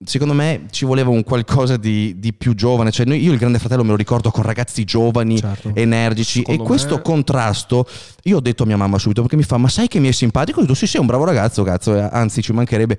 Secondo 0.04 0.34
me 0.34 0.62
ci 0.70 0.84
voleva 0.84 1.10
un 1.10 1.22
qualcosa 1.22 1.76
di, 1.76 2.16
di 2.18 2.32
più 2.34 2.54
giovane. 2.54 2.90
Cioè, 2.90 3.06
noi- 3.06 3.22
io 3.22 3.30
il 3.32 3.38
Grande 3.38 3.58
Fratello 3.60 3.84
me 3.84 3.90
lo 3.90 3.96
ricordo 3.96 4.30
con 4.30 4.42
ragazzi 4.42 4.84
giovani, 4.84 5.38
Certo. 5.38 5.70
energici. 5.74 6.38
Secondo 6.40 6.62
e 6.64 6.66
questo 6.66 6.96
me- 6.96 7.02
contrasto, 7.02 7.86
io 8.24 8.38
ho 8.38 8.40
detto 8.40 8.64
a 8.64 8.66
mia 8.66 8.76
mamma 8.76 8.98
subito 8.98 9.20
perché 9.20 9.36
mi 9.36 9.44
fa: 9.44 9.56
Ma 9.58 9.68
sai 9.68 9.86
che 9.86 10.00
mi 10.00 10.08
è 10.08 10.12
simpatico? 10.12 10.58
Ho 10.58 10.62
detto: 10.62 10.74
Sì, 10.74 10.86
sei 10.86 11.00
un 11.00 11.06
bravo 11.06 11.24
ragazzo, 11.24 11.62
cazzo. 11.62 11.94
eh, 11.94 12.08
Anzi, 12.10 12.42
ci 12.42 12.52
mancherebbe. 12.52 12.98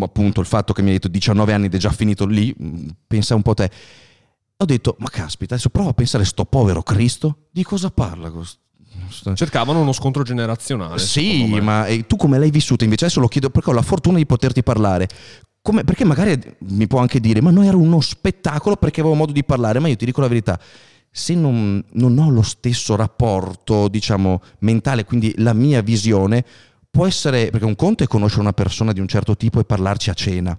Appunto, 0.00 0.40
il 0.40 0.46
fatto 0.46 0.72
che 0.72 0.82
mi 0.82 0.88
hai 0.88 0.94
detto 0.94 1.08
19 1.08 1.52
anni 1.52 1.66
ed 1.66 1.74
è 1.74 1.78
già 1.78 1.90
finito 1.90 2.26
lì, 2.26 2.54
pensa 3.06 3.34
un 3.34 3.42
po' 3.42 3.54
te. 3.54 3.70
Ho 4.58 4.64
detto: 4.64 4.96
Ma 4.98 5.08
caspita, 5.08 5.54
adesso 5.54 5.70
prova 5.70 5.90
a 5.90 5.94
pensare, 5.94 6.24
sto 6.24 6.44
povero 6.44 6.82
Cristo, 6.82 7.46
di 7.50 7.62
cosa 7.62 7.90
parla? 7.90 8.30
questo- 8.30 8.58
Cercavano 9.34 9.80
uno 9.80 9.92
scontro 9.92 10.22
generazionale. 10.22 10.98
sì, 10.98 11.58
ma 11.60 11.86
tu 12.06 12.16
come 12.16 12.38
l'hai 12.38 12.50
vissuta 12.50 12.84
invece? 12.84 13.04
Adesso 13.06 13.20
lo 13.20 13.28
chiedo 13.28 13.48
perché 13.48 13.70
ho 13.70 13.72
la 13.72 13.82
fortuna 13.82 14.16
di 14.18 14.26
poterti 14.26 14.62
parlare. 14.62 15.08
come- 15.60 15.84
perché 15.84 16.04
magari 16.04 16.38
mi 16.60 16.86
può 16.86 16.98
anche 17.00 17.20
dire, 17.20 17.42
ma 17.42 17.50
no, 17.50 17.62
era 17.62 17.76
uno 17.76 18.00
spettacolo 18.00 18.76
perché 18.76 19.00
avevo 19.00 19.14
modo 19.14 19.32
di 19.32 19.44
parlare, 19.44 19.78
ma 19.80 19.88
io 19.88 19.96
ti 19.96 20.06
dico 20.06 20.20
la 20.22 20.28
verità, 20.28 20.58
se 21.10 21.34
non, 21.34 21.84
non 21.92 22.16
ho 22.18 22.30
lo 22.30 22.40
stesso 22.42 22.96
rapporto, 22.96 23.88
diciamo, 23.88 24.40
mentale, 24.60 25.04
quindi 25.04 25.34
la 25.38 25.52
mia 25.52 25.82
visione, 25.82 26.42
può 26.90 27.06
essere, 27.06 27.50
perché 27.50 27.66
un 27.66 27.76
conto 27.76 28.04
è 28.04 28.06
conoscere 28.06 28.42
una 28.42 28.52
persona 28.52 28.92
di 28.92 29.00
un 29.00 29.08
certo 29.08 29.36
tipo 29.36 29.60
e 29.60 29.64
parlarci 29.64 30.10
a 30.10 30.14
cena, 30.14 30.58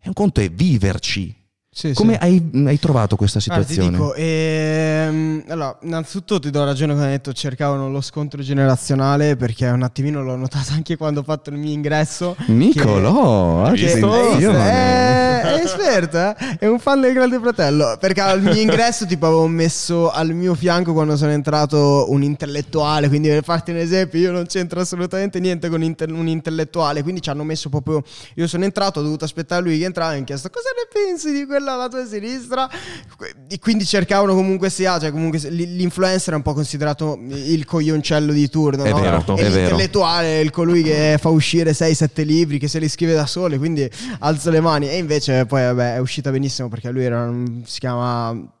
e 0.00 0.06
un 0.06 0.12
conto 0.12 0.40
è 0.40 0.50
viverci. 0.50 1.44
Sì, 1.76 1.92
Come 1.92 2.14
sì. 2.14 2.18
hai, 2.22 2.50
hai 2.68 2.78
trovato 2.78 3.16
questa 3.16 3.38
situazione? 3.38 3.90
dico, 3.90 4.14
ehm, 4.14 5.44
allora, 5.48 5.76
innanzitutto 5.82 6.38
ti 6.38 6.48
do 6.48 6.64
ragione 6.64 6.92
quando 6.94 7.10
hai 7.10 7.16
detto 7.18 7.34
cercavano 7.34 7.90
lo 7.90 8.00
scontro 8.00 8.40
generazionale 8.40 9.36
perché 9.36 9.66
un 9.68 9.82
attimino 9.82 10.22
l'ho 10.22 10.36
notato 10.36 10.72
anche 10.72 10.96
quando 10.96 11.20
ho 11.20 11.22
fatto 11.22 11.50
il 11.50 11.58
mio 11.58 11.72
ingresso. 11.72 12.34
Niccolò, 12.46 13.64
Hai 13.64 13.72
ah, 13.72 13.74
Che, 13.74 13.92
hai 13.92 13.98
io 14.00 14.36
visto? 14.36 14.52
non- 14.52 14.56
è, 14.62 15.40
è 15.42 15.62
esperto, 15.62 16.16
eh? 16.18 16.56
è 16.60 16.66
un 16.66 16.78
fan 16.78 17.02
del 17.02 17.12
Grande 17.12 17.38
Fratello. 17.38 17.98
Perché 18.00 18.22
al 18.22 18.40
mio 18.40 18.54
ingresso, 18.54 19.04
tipo, 19.04 19.26
avevo 19.26 19.46
messo 19.46 20.10
al 20.10 20.30
mio 20.32 20.54
fianco 20.54 20.94
quando 20.94 21.14
sono 21.18 21.32
entrato 21.32 22.06
un 22.08 22.22
intellettuale. 22.22 23.08
Quindi, 23.08 23.28
per 23.28 23.44
farti 23.44 23.72
un 23.72 23.76
esempio, 23.76 24.18
io 24.18 24.32
non 24.32 24.46
c'entro 24.46 24.80
assolutamente 24.80 25.40
niente 25.40 25.68
con 25.68 25.82
un 25.82 26.26
intellettuale. 26.28 27.02
Quindi 27.02 27.20
ci 27.20 27.28
hanno 27.28 27.44
messo 27.44 27.68
proprio. 27.68 28.02
Io 28.36 28.46
sono 28.46 28.64
entrato, 28.64 29.00
ho 29.00 29.02
dovuto 29.02 29.26
aspettare 29.26 29.60
lui 29.62 29.78
che 29.78 29.84
entrava 29.84 30.12
e 30.12 30.16
mi 30.16 30.22
ha 30.22 30.24
chiesto 30.24 30.48
cosa 30.48 30.70
ne 30.74 30.88
pensi 30.90 31.32
di 31.32 31.44
quella 31.44 31.64
alla 31.72 31.88
tua 31.88 32.06
sinistra. 32.06 32.68
E 33.48 33.58
quindi 33.58 33.84
cercavano 33.84 34.34
comunque 34.34 34.70
sia, 34.70 34.98
cioè 34.98 35.10
comunque 35.10 35.38
l'influencer 35.48 36.34
è 36.34 36.36
un 36.36 36.42
po' 36.42 36.54
considerato 36.54 37.18
il 37.28 37.64
coglioncello 37.64 38.32
di 38.32 38.48
turno. 38.48 38.84
È 38.84 38.90
no? 38.90 39.00
vero, 39.00 39.18
è 39.18 39.22
vero. 39.24 39.56
l'intellettuale 39.56 40.38
è 40.38 40.42
il 40.42 40.50
colui 40.50 40.82
che 40.82 41.16
fa 41.20 41.28
uscire 41.28 41.72
6-7 41.72 42.24
libri, 42.24 42.58
che 42.58 42.68
se 42.68 42.78
li 42.78 42.88
scrive 42.88 43.14
da 43.14 43.26
sole, 43.26 43.58
quindi 43.58 43.88
alzo 44.20 44.50
le 44.50 44.60
mani. 44.60 44.88
E 44.88 44.96
invece 44.96 45.46
poi 45.46 45.62
vabbè, 45.62 45.94
è 45.94 45.98
uscita 45.98 46.30
benissimo 46.30 46.68
perché 46.68 46.90
lui 46.90 47.04
era 47.04 47.32
si 47.64 47.78
chiama 47.78 48.54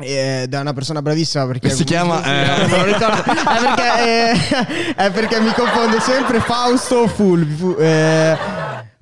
è 0.00 0.48
una 0.52 0.72
persona 0.72 1.02
bravissima 1.02 1.44
perché 1.46 1.70
Si 1.70 1.82
chiama, 1.82 2.22
eh. 2.22 2.66
non 2.68 2.84
ricordo 2.84 3.20
è 3.20 3.34
perché, 3.34 4.30
eh, 4.30 4.94
è 4.94 5.10
perché 5.10 5.40
mi 5.40 5.52
confondo 5.52 5.98
sempre 5.98 6.40
Fausto 6.40 6.96
o 6.98 7.08
Fulvio 7.08 7.56
Fu- 7.56 7.76
eh, 7.80 8.38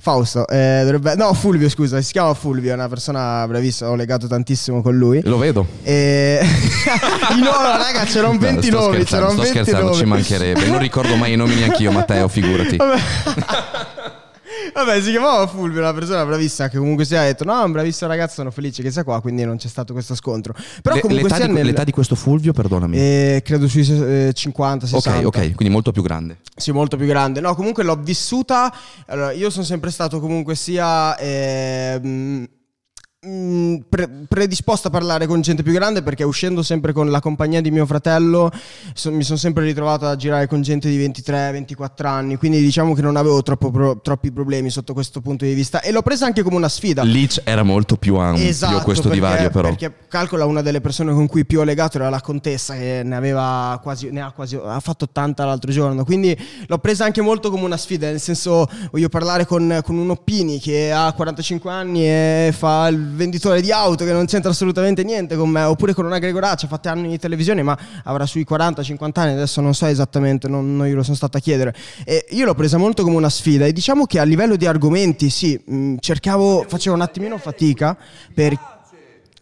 Fausto 0.07 0.47
eh, 0.47 0.83
dovrebbe- 0.85 1.17
no 1.17 1.33
Fulvio 1.35 1.69
scusa 1.69 2.01
si 2.01 2.13
chiama 2.13 2.33
Fulvio 2.33 2.71
è 2.71 2.75
una 2.75 2.87
persona 2.89 3.45
bravissima 3.49 3.91
ho 3.91 3.97
legato 3.97 4.29
tantissimo 4.29 4.81
con 4.81 4.97
lui 4.97 5.21
Lo 5.25 5.37
vedo. 5.37 5.67
e 5.83 6.39
nomi 7.31 7.43
raga 7.43 8.05
c'erano 8.05 8.39
20 8.39 8.71
No, 8.71 8.77
sto 8.79 8.87
nomi 8.87 8.95
scherzando, 9.05 9.05
c'erano 9.05 9.31
sto 9.33 9.43
20 9.43 9.59
scherzando, 9.59 9.87
nomi 9.87 9.97
ci 9.99 10.05
mancherebbe. 10.05 10.67
Non 10.67 10.79
ricordo 10.79 11.17
mai 11.17 11.33
i 11.33 11.37
nomi 11.37 11.57
neanche 11.57 11.83
io, 11.83 11.91
Matteo, 11.91 12.29
figurati. 12.29 12.77
Vabbè. 14.75 15.01
Si 15.01 15.11
chiamava 15.11 15.47
Fulvio, 15.47 15.81
una 15.81 15.93
persona 15.95 16.25
bravissima 16.25 16.69
che 16.69 16.79
comunque 16.79 17.05
si 17.05 17.15
è 17.15 17.19
detto 17.27 17.45
no, 17.45 17.63
un 17.65 17.73
bravissimo 17.73 18.09
ragazzo, 18.11 18.35
sono 18.35 18.51
felice 18.51 18.83
che 18.83 18.91
sia 18.91 19.05
qua, 19.05 19.21
quindi 19.21 19.45
non 19.45 19.57
c'è 19.57 19.69
stato 19.69 19.93
questo 19.93 20.15
scontro. 20.15 20.55
Però 20.83 20.95
Le- 20.95 21.01
comunque 21.01 21.29
l'età, 21.29 21.47
di, 21.47 21.53
nel... 21.53 21.65
l'età 21.67 21.85
di 21.85 21.93
questo 21.93 22.15
Fulvio, 22.15 22.53
perdonami. 22.53 22.97
eh, 22.97 23.43
credo 23.45 23.69
sui 23.69 23.83
eh, 23.83 24.33
50, 24.33 24.87
60. 24.87 25.19
ok, 25.21 25.27
ok, 25.27 25.55
quindi 25.55 25.71
molto 25.73 25.93
più 25.93 26.03
grande. 26.03 26.39
Sì, 26.55 26.73
molto 26.73 26.97
più 26.97 27.07
grande. 27.07 27.41
No, 27.41 27.55
comunque 27.55 27.83
l'ho 27.85 27.97
vissuta. 27.97 28.73
Allora, 29.07 29.33
io 29.33 29.51
sono 29.51 29.65
sempre 29.65 29.91
stato 29.91 30.21
comunque 30.21 30.55
sia. 30.55 31.17
mm, 31.99 32.45
pre- 33.89 34.09
predisposto 34.29 34.89
a 34.89 34.91
parlare 34.91 35.27
con 35.27 35.41
gente 35.41 35.63
più 35.63 35.73
grande 35.73 36.03
perché 36.03 36.23
uscendo 36.25 36.63
sempre 36.63 36.93
con 36.93 37.11
la 37.11 37.21
compagnia 37.21 37.61
di 37.61 37.71
mio 37.71 37.87
fratello 37.87 38.51
so- 38.95 39.11
mi 39.13 39.23
sono 39.23 39.39
sempre 39.39 39.65
ritrovato 39.65 40.07
a 40.07 40.17
girare 40.17 40.47
con 40.47 40.63
gente 40.63 40.89
di 40.89 40.97
23-24 40.99 42.07
anni 42.07 42.37
quindi 42.37 42.61
diciamo 42.61 42.95
che 42.95 43.03
non 43.03 43.17
avevo 43.17 43.43
pro- 43.43 44.01
troppi 44.03 44.31
problemi 44.31 44.71
sotto 44.71 44.93
questo 44.93 45.21
punto 45.21 45.45
di 45.45 45.55
vista 45.55 45.81
e 45.81 45.91
l'ho 45.93 46.03
presa 46.03 46.27
anche 46.27 46.43
come 46.43 46.57
una 46.57 46.69
sfida 46.69 47.03
Leach 47.03 47.41
era 47.45 47.63
molto 47.63 47.97
più 47.97 48.17
ampio 48.17 48.45
Esatto, 48.47 48.83
questo 48.83 49.09
perché- 49.09 49.19
divario, 49.19 49.51
però. 49.51 49.69
Perché 49.69 49.93
calcola 50.09 50.45
una 50.45 50.63
delle 50.63 50.81
persone 50.81 51.13
con 51.13 51.27
cui 51.27 51.45
più 51.45 51.61
ho 51.61 51.65
legato 51.65 51.97
era 51.99 52.09
la 52.09 52.21
contessa 52.21 52.75
che 52.75 53.03
ne 53.05 53.17
aveva 53.17 53.79
quasi, 53.83 54.11
ne 54.11 54.21
ha 54.21 54.31
quasi, 54.31 54.57
ha 54.63 54.79
fatto 54.81 55.05
80 55.05 55.45
l'altro 55.45 55.71
giorno. 55.73 56.05
Quindi 56.05 56.37
l'ho 56.67 56.79
presa 56.79 57.05
anche 57.05 57.21
molto 57.21 57.51
come 57.51 57.65
una 57.65 57.77
sfida, 57.77 58.07
nel 58.09 58.21
senso 58.21 58.69
voglio 58.91 59.09
parlare 59.09 59.47
con, 59.47 59.81
con 59.85 59.97
un 59.99 60.11
Oppini 60.11 60.59
che 60.61 60.93
ha 60.93 61.13
45 61.13 61.71
anni 61.71 62.05
e 62.07 62.55
fa 62.57 62.87
il 62.89 62.99
venditore 63.17 63.61
di 63.61 63.73
auto 63.73 64.05
che 64.05 64.13
non 64.13 64.27
c'entra 64.27 64.51
assolutamente 64.51 65.03
niente 65.03 65.37
con 65.37 65.49
me, 65.49 65.63
oppure 65.63 65.95
con 65.95 66.05
una 66.05 66.19
Gregoraccia, 66.19 66.67
ha 66.67 66.69
fatto 66.69 66.89
anni 66.89 67.09
di 67.09 67.19
televisione 67.19 67.63
ma 67.63 67.77
avrà 68.05 68.27
sui 68.27 68.47
40-50 68.49 69.11
anni, 69.15 69.33
adesso 69.33 69.61
non 69.61 69.75
so 69.75 69.87
esattamente, 69.87 70.49
non, 70.49 70.77
non 70.77 70.87
glielo 70.87 71.03
sono 71.03 71.17
stato 71.17 71.37
a 71.37 71.41
chiedere. 71.41 71.75
E 72.05 72.27
io 72.31 72.45
l'ho 72.45 72.55
presa 72.55 72.77
molto 72.77 73.03
come 73.03 73.17
una 73.17 73.31
sfida 73.31 73.67
e 73.67 73.73
diciamo 73.73 74.07
che 74.07 74.19
a 74.19 74.25
livello 74.25 74.57
di 74.57 74.67
argomenti 74.67 75.31
sì, 75.31 75.61
mh, 75.63 75.97
cercavo, 75.99 76.65
facevo 76.69 76.95
un 76.95 77.03
attimino 77.03 77.39
fatica 77.39 77.97
per... 78.33 78.75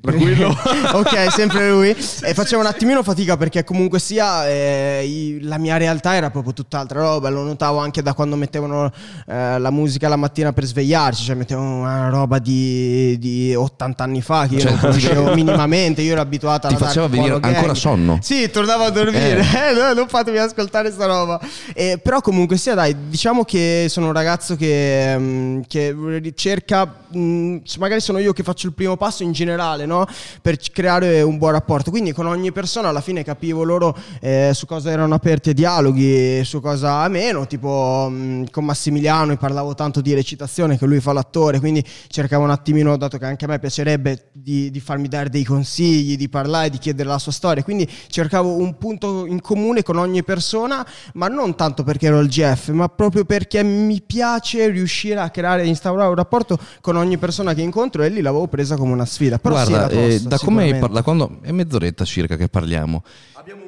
Tranquillo. 0.05 0.49
ok, 0.93 1.33
sempre 1.33 1.71
lui. 1.71 1.91
E 1.91 2.35
facevo 2.35 2.61
un 2.61 2.67
attimino 2.67 3.03
fatica 3.03 3.37
perché 3.39 3.65
comunque 3.65 3.99
sia 3.99 4.47
eh, 4.47 5.39
la 5.41 5.57
mia 5.57 5.79
realtà 5.79 6.15
era 6.15 6.31
proprio 6.31 6.53
tutt'altra 6.53 7.01
roba. 7.01 7.31
Lo 7.31 7.43
notavo 7.43 7.79
anche 7.79 8.03
da 8.03 8.13
quando 8.13 8.37
mettevano 8.37 8.93
eh, 9.27 9.59
la 9.59 9.71
musica 9.71 10.09
la 10.09 10.17
mattina 10.17 10.53
per 10.53 10.65
svegliarci, 10.65 11.25
cioè 11.25 11.35
mettevano 11.35 11.79
una 11.79 12.11
roba 12.11 12.39
di, 12.39 13.17
di 13.19 13.55
80 13.55 14.05
anni 14.05 14.21
fa 14.21 14.47
che 14.47 14.57
io 14.57 14.61
Cioè, 14.61 14.71
non 14.73 14.81
conoscevo 14.81 15.33
minimamente. 15.35 16.03
Io 16.03 16.13
ero 16.13 16.21
abituato 16.21 16.67
a 16.67 16.71
Ti 16.71 16.77
faceva 16.77 17.09
venire 17.09 17.39
ancora 17.41 17.75
sonno. 17.75 18.19
Sì, 18.21 18.51
tornavo 18.51 18.85
a 18.85 18.91
dormire. 18.91 19.41
Eh, 19.41 19.73
no, 19.79 19.95
non 19.95 20.09
fatemi 20.09 20.37
ascoltare 20.37 20.91
sta 20.91 21.07
roba. 21.07 21.41
Eh, 21.73 21.99
però 22.03 22.21
comunque 22.21 22.59
sia, 22.59 22.75
dai, 22.75 22.95
diciamo 23.09 23.45
che 23.45 23.87
sono 23.89 24.07
un 24.07 24.13
ragazzo 24.13 24.55
che, 24.55 25.15
mm, 25.19 25.61
che 25.67 26.33
cerca, 26.35 27.05
mm, 27.17 27.57
magari 27.79 28.01
sono 28.01 28.19
io 28.19 28.35
che 28.35 28.43
faccio 28.43 28.67
il 28.67 28.75
primo 28.75 28.97
passo 28.97 29.23
in 29.23 29.33
generale, 29.33 29.87
no? 29.87 29.94
Per 30.43 30.57
c- 30.57 30.71
creare 30.71 31.23
un 31.23 31.39
buon 31.39 31.53
rapporto. 31.53 31.91
Quindi 31.91 32.13
con 32.13 32.27
ogni 32.27 32.53
persona 32.53 32.89
alla 32.89 33.01
fine 33.01 33.23
capivo 33.23 33.63
loro 33.63 33.97
eh, 34.21 34.51
su 34.55 34.67
cosa 34.67 34.91
erano 34.91 35.15
aperti 35.15 35.51
ai 35.51 35.55
dialoghi, 35.55 36.45
su 36.45 36.61
cosa 36.61 37.07
meno. 37.09 37.47
Tipo 37.47 38.09
mm, 38.11 38.45
con 38.51 38.65
Massimiliano 38.65 39.27
mi 39.27 39.37
parlavo 39.37 39.75
tanto 39.75 40.01
di 40.01 40.15
recitazione, 40.15 40.79
che 40.79 40.87
lui 40.87 41.01
fa 41.01 41.13
l'attore, 41.13 41.61
quindi 41.61 41.85
cercavo 42.09 42.45
un 42.45 42.51
attimino, 42.51 42.97
dato 42.97 43.19
che 43.19 43.27
anche 43.27 43.45
a 43.45 43.49
me 43.49 43.59
piacerebbe, 43.59 44.31
di, 44.33 44.71
di 44.71 44.81
farmi 44.81 45.09
dare 45.09 45.31
dei 45.31 45.45
consigli, 45.45 46.17
di 46.17 46.29
parlare, 46.29 46.71
di 46.71 46.79
chiedere 46.79 47.09
la 47.09 47.19
sua 47.19 47.33
storia. 47.33 47.63
Quindi 47.63 47.89
cercavo 48.09 48.57
un 48.57 48.77
punto 48.79 49.27
in 49.27 49.41
comune 49.41 49.83
con 49.83 49.97
ogni 49.97 50.23
persona, 50.23 50.87
ma 51.15 51.29
non 51.29 51.55
tanto 51.55 51.83
perché 51.83 52.07
ero 52.07 52.21
il 52.21 52.29
GF, 52.29 52.69
ma 52.71 52.89
proprio 52.89 53.25
perché 53.25 53.63
mi 53.63 54.03
piace 54.03 54.69
riuscire 54.69 55.21
a 55.21 55.31
creare 55.31 55.63
e 55.63 55.67
instaurare 55.67 56.09
un 56.09 56.15
rapporto 56.15 56.59
con 56.81 56.97
ogni 56.97 57.19
persona 57.19 57.55
che 57.55 57.63
incontro 57.63 58.03
e 58.03 58.09
lì 58.09 58.21
l'avevo 58.21 58.47
presa 58.47 58.77
come 58.77 58.93
una 58.93 59.05
sfida. 59.05 59.39
Però 59.39 59.63
sì, 59.65 59.73
Guarda, 59.87 60.07
eh, 60.15 60.21
da 60.21 60.39
come 60.39 60.75
parlato, 60.79 61.03
quando 61.05 61.39
è 61.43 61.51
mezz'oretta 61.53 62.05
circa 62.05 62.37
che 62.37 62.49
parliamo, 62.49 63.03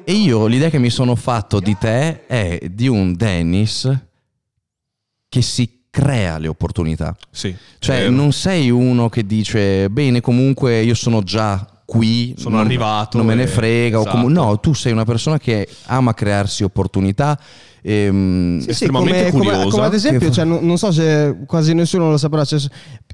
e 0.03 0.11
io 0.13 0.47
l'idea 0.47 0.69
che 0.69 0.79
mi 0.79 0.89
sono 0.89 1.15
fatto 1.15 1.59
di 1.59 1.77
te 1.77 2.25
è 2.25 2.59
di 2.71 2.87
un 2.87 3.13
Dennis 3.15 3.91
che 5.29 5.41
si 5.41 5.81
crea 5.89 6.37
le 6.37 6.47
opportunità. 6.47 7.15
Sì. 7.31 7.55
Cioè, 7.79 8.09
non 8.09 8.31
sei 8.31 8.69
uno 8.69 9.09
che 9.09 9.25
dice, 9.25 9.89
bene, 9.89 10.21
comunque 10.21 10.81
io 10.81 10.93
sono 10.93 11.21
già 11.23 11.65
qui, 11.85 12.35
Sono 12.37 12.57
non- 12.57 12.65
arrivato 12.65 13.17
non 13.17 13.25
me 13.27 13.33
ne 13.35 13.47
frega. 13.47 13.97
o 13.97 14.01
esatto. 14.01 14.15
comu- 14.17 14.31
no, 14.31 14.59
tu 14.59 14.73
sei 14.73 14.91
una 14.91 15.05
persona 15.05 15.37
che 15.39 15.67
ama 15.85 16.13
crearsi 16.13 16.63
opportunità. 16.63 17.39
ehm, 17.81 18.57
Sì, 18.57 18.63
sì, 18.65 18.69
estremamente 18.71 19.31
come, 19.31 19.31
come- 19.31 19.43
curiosa. 19.45 19.69
come 19.69 19.85
ad 19.85 19.93
esempio, 19.93 20.29
cioè, 20.29 20.43
non, 20.43 20.65
non 20.65 20.77
so 20.77 20.91
se 20.91 21.37
quasi 21.45 21.73
nessuno 21.73 22.09
lo 22.09 22.17
saprà. 22.17 22.43
cioè, 22.43 22.59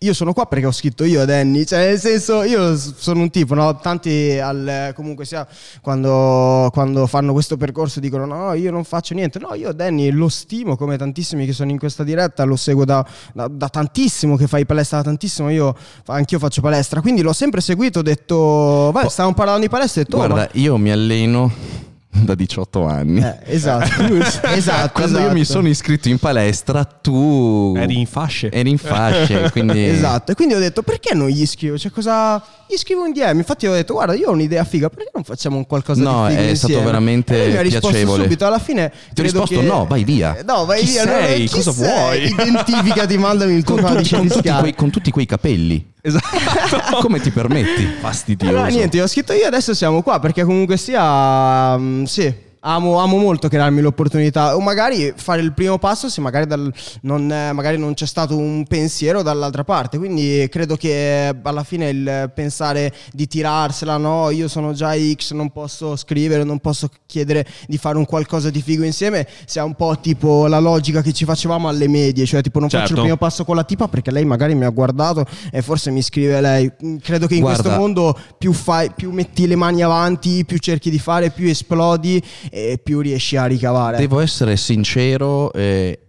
io 0.03 0.13
sono 0.13 0.33
qua 0.33 0.45
perché 0.45 0.65
ho 0.65 0.71
scritto 0.71 1.05
io 1.05 1.21
a 1.21 1.25
Danny. 1.25 1.65
Cioè, 1.65 1.87
nel 1.87 1.99
senso, 1.99 2.43
io 2.43 2.75
sono 2.77 3.21
un 3.21 3.29
tipo, 3.29 3.53
no? 3.53 3.75
Tanti 3.77 4.37
al, 4.37 4.91
comunque 4.95 5.25
sia 5.25 5.47
quando, 5.81 6.69
quando 6.73 7.07
fanno 7.07 7.31
questo 7.31 7.55
percorso 7.55 7.99
dicono: 7.99 8.25
No, 8.25 8.53
io 8.53 8.69
non 8.69 8.83
faccio 8.83 9.13
niente. 9.13 9.39
No, 9.39 9.53
io 9.53 9.71
Danny 9.71 10.11
lo 10.11 10.27
stimo 10.27 10.75
come 10.75 10.97
tantissimi 10.97 11.45
che 11.45 11.53
sono 11.53 11.71
in 11.71 11.79
questa 11.79 12.03
diretta, 12.03 12.43
lo 12.43 12.57
seguo 12.57 12.85
da, 12.85 13.05
da- 13.33 13.47
da 13.47 13.69
tantissimo, 13.69 14.35
che 14.35 14.47
fai 14.47 14.65
palestra 14.65 14.97
da 14.97 15.03
tantissimo. 15.03 15.49
Io 15.49 15.73
anch'io 16.07 16.39
faccio 16.39 16.61
palestra, 16.61 17.01
quindi 17.01 17.21
l'ho 17.21 17.33
sempre 17.33 17.61
seguito. 17.61 17.99
Ho 17.99 18.03
detto, 18.03 18.91
vai, 18.91 19.09
stavamo 19.09 19.33
parlando 19.33 19.61
di 19.61 19.69
palestra. 19.69 20.01
Ho 20.01 20.03
detto, 20.03 20.17
oh, 20.17 20.27
guarda, 20.27 20.49
io 20.53 20.77
mi 20.77 20.91
alleno 20.91 21.91
da 22.23 22.35
18 22.35 22.85
anni. 22.85 23.19
eh, 23.21 23.37
esatto, 23.45 24.03
esatto. 24.53 24.91
Quando 24.93 25.19
io 25.19 25.31
mi 25.31 25.41
esatto. 25.41 25.59
sono 25.59 25.67
iscritto 25.69 26.09
in 26.09 26.19
palestra, 26.19 26.83
tu 26.85 27.73
Eri 27.75 27.99
in 27.99 28.05
fasce. 28.05 28.51
eri 28.51 28.69
in 28.69 28.77
fasce, 28.77 29.49
quindi 29.51 29.83
Esatto, 29.87 30.31
e 30.31 30.35
quindi 30.35 30.53
ho 30.53 30.59
detto 30.59 30.83
perché 30.83 31.13
non 31.15 31.27
gli 31.29 31.45
scrivo? 31.45 31.77
Cioè, 31.77 31.91
cosa. 31.91 32.41
Gli 32.69 32.77
scrivo 32.77 33.03
un 33.03 33.11
DM. 33.11 33.37
Infatti, 33.37 33.67
ho 33.67 33.73
detto, 33.73 33.93
guarda, 33.93 34.13
io 34.15 34.29
ho 34.29 34.31
un'idea 34.31 34.63
figa, 34.63 34.89
perché 34.89 35.11
non 35.13 35.23
facciamo 35.23 35.57
un 35.57 35.67
qualcosa 35.67 36.01
No, 36.01 36.27
di 36.27 36.35
figo 36.35 36.41
è 36.49 36.55
stato 36.55 36.71
insieme? 36.73 36.83
veramente 36.85 37.33
E 37.35 37.43
lui 37.43 37.51
mi 37.51 37.57
ha 37.57 37.61
risposto 37.61 37.87
piacevole. 37.89 38.23
subito. 38.23 38.45
Alla 38.45 38.59
fine, 38.59 38.91
Ti 39.13 39.19
ho 39.19 39.23
risposto, 39.23 39.59
che- 39.59 39.65
no, 39.65 39.85
vai 39.85 40.03
via. 40.03 40.37
Eh, 40.37 40.43
No, 40.43 40.65
vai 40.65 40.79
Chi 40.81 40.91
via. 40.91 41.03
sei? 41.03 41.39
no, 41.41 41.45
chi 41.47 41.49
Cosa 41.53 41.71
sei? 41.71 41.87
vuoi? 41.87 42.23
Identificati, 42.47 43.17
mandami 43.17 43.53
il 43.53 43.63
tuo 43.63 43.75
con, 43.75 43.83
codice 43.91 44.17
con 44.17 44.27
tutti 44.27 44.49
quei, 44.49 44.75
con 44.75 44.89
tutti 44.89 45.11
quei 45.11 45.25
capelli. 45.25 45.91
Esatto. 46.05 46.97
Come 46.99 47.21
ti 47.21 47.31
permetti? 47.31 47.85
Fastidioso. 47.85 48.53
Allora, 48.53 48.67
niente, 48.67 49.01
ho 49.01 49.07
scritto 49.07 49.31
io 49.31 49.47
adesso 49.47 49.73
siamo 49.73 50.01
qua 50.01 50.19
perché 50.19 50.43
comunque 50.43 50.75
sia. 50.75 51.77
mm, 51.77 52.03
sì. 52.03 52.42
Amo, 52.65 52.99
amo 52.99 53.17
molto 53.17 53.47
crearmi 53.47 53.81
l'opportunità 53.81 54.55
o 54.55 54.59
magari 54.61 55.13
fare 55.15 55.41
il 55.41 55.53
primo 55.53 55.77
passo 55.77 56.09
se 56.09 56.21
magari, 56.21 56.45
dal, 56.45 56.71
non, 57.01 57.25
magari 57.53 57.77
non 57.77 57.93
c'è 57.93 58.05
stato 58.05 58.37
un 58.37 58.65
pensiero 58.67 59.21
dall'altra 59.21 59.63
parte. 59.63 59.97
Quindi 59.97 60.47
credo 60.49 60.75
che 60.75 61.33
alla 61.41 61.63
fine 61.63 61.89
il 61.89 62.31
pensare 62.33 62.93
di 63.11 63.27
tirarsela, 63.27 63.97
no, 63.97 64.29
io 64.29 64.47
sono 64.47 64.73
già 64.73 64.93
X, 64.95 65.31
non 65.33 65.51
posso 65.51 65.95
scrivere, 65.95 66.43
non 66.43 66.59
posso 66.59 66.89
chiedere 67.05 67.45
di 67.67 67.77
fare 67.77 67.97
un 67.97 68.05
qualcosa 68.05 68.49
di 68.49 68.61
figo 68.61 68.83
insieme, 68.83 69.27
sia 69.45 69.63
un 69.63 69.75
po' 69.75 69.97
tipo 69.99 70.47
la 70.47 70.59
logica 70.59 71.01
che 71.01 71.13
ci 71.13 71.25
facevamo 71.25 71.67
alle 71.67 71.87
medie, 71.87 72.25
cioè 72.25 72.41
tipo 72.41 72.59
non 72.59 72.69
Certo. 72.69 72.85
faccio 72.87 72.95
il 72.97 73.01
primo 73.05 73.17
passo 73.17 73.43
con 73.45 73.55
la 73.55 73.63
tipa 73.63 73.87
perché 73.87 74.11
lei 74.11 74.25
magari 74.25 74.55
mi 74.55 74.63
ha 74.65 74.69
guardato 74.69 75.25
e 75.51 75.61
forse 75.61 75.91
mi 75.91 76.01
scrive 76.01 76.39
lei. 76.41 76.71
Credo 77.01 77.27
che 77.27 77.35
in 77.35 77.41
Guarda- 77.41 77.61
questo 77.61 77.79
mondo 77.79 78.17
più, 78.37 78.53
fai, 78.53 78.91
più 78.95 79.11
metti 79.11 79.47
le 79.47 79.55
mani 79.55 79.83
avanti, 79.83 80.45
più 80.45 80.57
cerchi 80.57 80.89
di 80.89 80.99
fare, 80.99 81.29
più 81.29 81.47
esplodi 81.47 82.21
e 82.55 82.77
più 82.77 82.99
riesci 82.99 83.35
a 83.35 83.47
ricavare. 83.47 83.97
Devo 83.97 84.19
essere 84.19 84.57
sincero, 84.57 85.51
eh, 85.53 85.99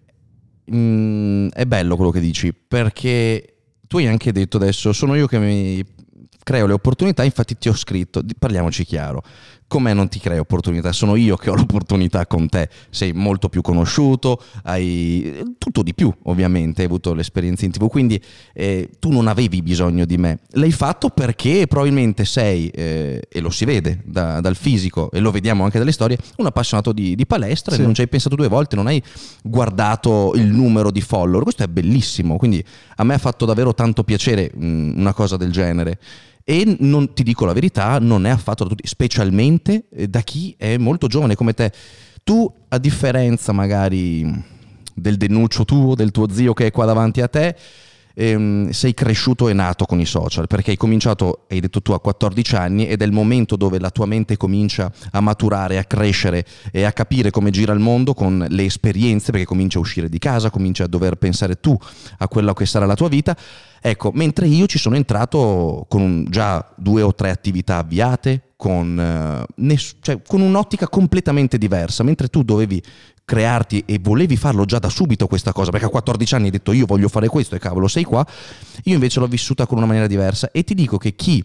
mm, 0.71 1.49
è 1.49 1.65
bello 1.65 1.97
quello 1.97 2.11
che 2.11 2.21
dici, 2.21 2.53
perché 2.53 3.55
tu 3.87 3.97
hai 3.97 4.07
anche 4.07 4.31
detto 4.31 4.59
adesso, 4.59 4.93
sono 4.93 5.15
io 5.15 5.27
che 5.27 5.39
mi 5.39 5.83
creo 6.43 6.67
le 6.67 6.75
opportunità, 6.75 7.25
infatti 7.25 7.57
ti 7.57 7.71
ho 7.71 7.75
scritto, 7.75 8.23
parliamoci 8.39 8.85
chiaro, 8.85 9.23
com'è 9.67 9.93
non 9.93 10.09
ti 10.09 10.21
crei 10.21 10.39
opportunità, 10.39 10.93
sono 10.93 11.17
io 11.17 11.37
che 11.37 11.51
ho 11.51 11.55
l'opportunità 11.55 12.27
con 12.27 12.49
te, 12.49 12.69
sei 12.91 13.13
molto 13.13 13.49
più 13.49 13.61
conosciuto, 13.61 14.41
hai 14.65 15.43
tutto 15.59 15.83
di 15.83 15.95
più 15.95 16.13
ovviamente, 16.25 16.83
hai 16.83 16.87
avuto 16.87 17.13
l'esperienza 17.15 17.65
in 17.65 17.73
tv, 17.73 17.89
quindi 17.89 18.21
eh, 18.53 18.91
tu 19.01 19.11
non 19.11 19.27
avevi 19.27 19.63
bisogno 19.63 20.05
di 20.05 20.17
me, 20.17 20.41
l'hai 20.53 20.71
fatto 20.71 21.09
perché 21.09 21.67
probabilmente 21.67 22.25
sei, 22.25 22.69
eh, 22.69 23.23
e 23.29 23.41
lo 23.41 23.51
si 23.51 23.65
vede 23.65 24.01
da- 24.05 24.41
dal 24.41 24.55
fisico 24.55 25.11
e 25.11 25.19
lo 25.19 25.31
vediamo 25.31 25.65
anche 25.65 25.79
dalle 25.79 25.93
storie, 25.93 26.19
un 26.37 26.47
appassionato 26.47 26.93
di, 26.93 27.15
di 27.17 27.27
palestra 27.27 27.75
Sì. 27.75 27.81
e 27.81 27.85
non 27.85 27.95
ci 27.95 28.03
hai 28.03 28.09
pensato 28.09 28.37
due 28.37 28.49
volte, 28.49 28.77
non 28.77 28.87
hai 28.87 29.03
guardato 29.43 30.33
il 30.37 30.47
numero 30.47 30.91
di 30.91 31.01
follower, 31.01 31.43
questo 31.43 31.63
è 31.63 31.69
bellissimo, 31.69 32.37
quindi 32.37 32.65
a 32.97 33.05
me 33.05 33.15
ha 33.15 33.19
fatto 33.19 33.45
davvero 33.45 33.75
tanto 33.75 34.05
piacere 34.05 34.51
mh, 34.55 34.93
una 34.99 35.13
cosa 35.13 35.37
del 35.37 35.51
genere. 35.53 35.99
E 36.45 36.77
non 36.81 37.15
ti 37.15 37.23
dico 37.23 37.47
la 37.47 37.55
verità, 37.55 37.99
non 37.99 38.27
è 38.27 38.31
affatto 38.31 38.65
da 38.65 38.71
tutti, 38.71 38.87
specialmente 38.87 39.87
eh, 39.91 40.09
da 40.09 40.21
chi 40.21 40.55
è 40.59 40.77
molto 40.77 41.07
giovane 41.07 41.35
come 41.35 41.55
te. 41.55 41.73
Tu, 42.23 42.53
a 42.69 42.79
differenza 42.79 43.53
magari 43.53 44.53
del 44.95 45.17
denuccio 45.17 45.65
tuo, 45.65 45.95
del 45.95 46.11
tuo 46.11 46.29
zio 46.31 46.53
che 46.53 46.67
è 46.67 46.71
qua 46.71 46.85
davanti 46.85 47.23
a 47.23 47.29
te, 47.29 47.57
ehm, 48.15 48.71
sei 48.71 48.95
cresciuto 48.95 49.49
e 49.49 49.53
nato 49.53 49.85
con 49.85 50.01
i 50.01 50.07
social, 50.07 50.47
perché 50.47 50.71
hai 50.71 50.77
cominciato, 50.77 51.45
hai 51.49 51.61
detto 51.61 51.83
tu, 51.83 51.93
a 51.93 52.01
14 52.01 52.57
anni 52.57 52.87
ed 52.87 53.03
è 53.03 53.05
il 53.05 53.13
momento 53.13 53.57
dove 53.57 53.79
la 53.79 53.91
tua 53.91 54.07
mente 54.07 54.37
comincia 54.37 54.91
a 55.11 55.21
maturare, 55.21 55.79
a 55.79 55.85
crescere 55.85 56.45
e 56.73 56.85
a 56.85 56.93
capire 56.93 57.31
come 57.31 57.51
gira 57.51 57.73
il 57.73 57.81
mondo 57.81 58.15
con 58.15 58.47
le 58.49 58.65
esperienze, 58.65 59.31
perché 59.31 59.47
cominci 59.47 59.77
a 59.77 59.81
uscire 59.81 60.09
di 60.09 60.19
casa, 60.19 60.51
cominci 60.51 60.83
a 60.83 60.87
dover 60.87 61.17
pensare 61.17 61.61
tu 61.61 61.77
a 62.19 62.29
quella 62.29 62.53
che 62.55 62.67
sarà 62.67 62.87
la 62.87 62.95
tua 62.95 63.09
vita. 63.09 63.37
Ecco, 63.87 64.13
mentre 64.15 64.47
io 64.47 64.67
ci 64.67 64.79
sono 64.79 64.97
entrato 64.97 65.85
con 65.91 66.25
già 66.31 66.73
due 66.75 67.03
o 67.03 67.15
tre 67.15 67.29
attività 67.29 67.79
avviate, 67.79 68.55
con, 68.57 68.99
eh, 68.99 69.45
ness- 69.57 69.97
cioè, 70.01 70.23
con 70.27 70.41
un'ottica 70.41 70.89
completamente 70.89 71.59
diversa, 71.59 72.03
mentre 72.03 72.29
tu 72.29 72.43
dovevi 72.43 72.83
crearti 73.25 73.85
e 73.87 73.99
volevi 74.01 74.37
farlo 74.37 74.65
già 74.65 74.79
da 74.79 74.89
subito 74.89 75.27
questa 75.27 75.53
cosa, 75.53 75.71
perché 75.71 75.87
a 75.87 75.91
14 75.91 76.35
anni 76.35 76.45
hai 76.47 76.51
detto 76.51 76.73
io 76.73 76.87
voglio 76.87 77.09
fare 77.09 77.29
questo 77.29 77.55
e 77.55 77.59
cavolo 77.59 77.89
sei 77.89 78.05
qua, 78.05 78.27
io 78.85 78.95
invece 78.95 79.21
l'ho 79.21 79.27
vissuta 79.27 79.67
con 79.67 79.79
una 79.79 79.87
maniera 79.87 80.07
diversa 80.07 80.51
e 80.51 80.63
ti 80.65 80.75
dico 80.75 80.99
che 80.99 81.15
chi 81.15 81.45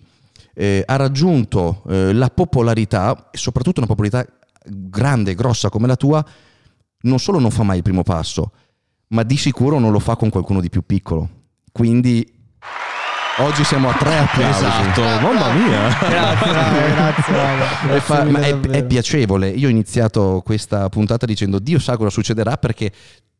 eh, 0.53 0.83
ha 0.85 0.95
raggiunto 0.97 1.83
eh, 1.87 2.13
la 2.13 2.29
popolarità, 2.29 3.29
soprattutto 3.31 3.79
una 3.79 3.87
popolarità 3.87 4.25
grande, 4.65 5.35
grossa 5.35 5.69
come 5.69 5.87
la 5.87 5.95
tua, 5.95 6.23
non 7.01 7.19
solo 7.19 7.39
non 7.39 7.51
fa 7.51 7.63
mai 7.63 7.77
il 7.77 7.83
primo 7.83 8.03
passo, 8.03 8.51
ma 9.09 9.23
di 9.23 9.37
sicuro 9.37 9.79
non 9.79 9.91
lo 9.91 9.99
fa 9.99 10.15
con 10.15 10.29
qualcuno 10.29 10.59
di 10.59 10.69
più 10.69 10.85
piccolo. 10.85 11.29
Quindi 11.71 12.38
oggi 13.39 13.63
siamo 13.63 13.89
a 13.89 13.93
tre 13.93 14.17
applausi. 14.17 14.63
Esatto, 14.65 15.01
mamma 15.01 15.51
mia. 15.53 15.97
Grazie, 15.99 16.51
grazie, 16.93 17.35
raga. 17.35 17.95
E 17.95 17.99
fa- 17.99 18.23
Grazie 18.23 18.31
ma 18.31 18.39
è, 18.39 18.59
è 18.79 18.85
piacevole. 18.85 19.49
Io 19.49 19.67
ho 19.67 19.71
iniziato 19.71 20.41
questa 20.43 20.89
puntata 20.89 21.25
dicendo 21.25 21.59
Dio 21.59 21.79
sa 21.79 21.97
cosa 21.97 22.09
succederà 22.09 22.57
perché 22.57 22.91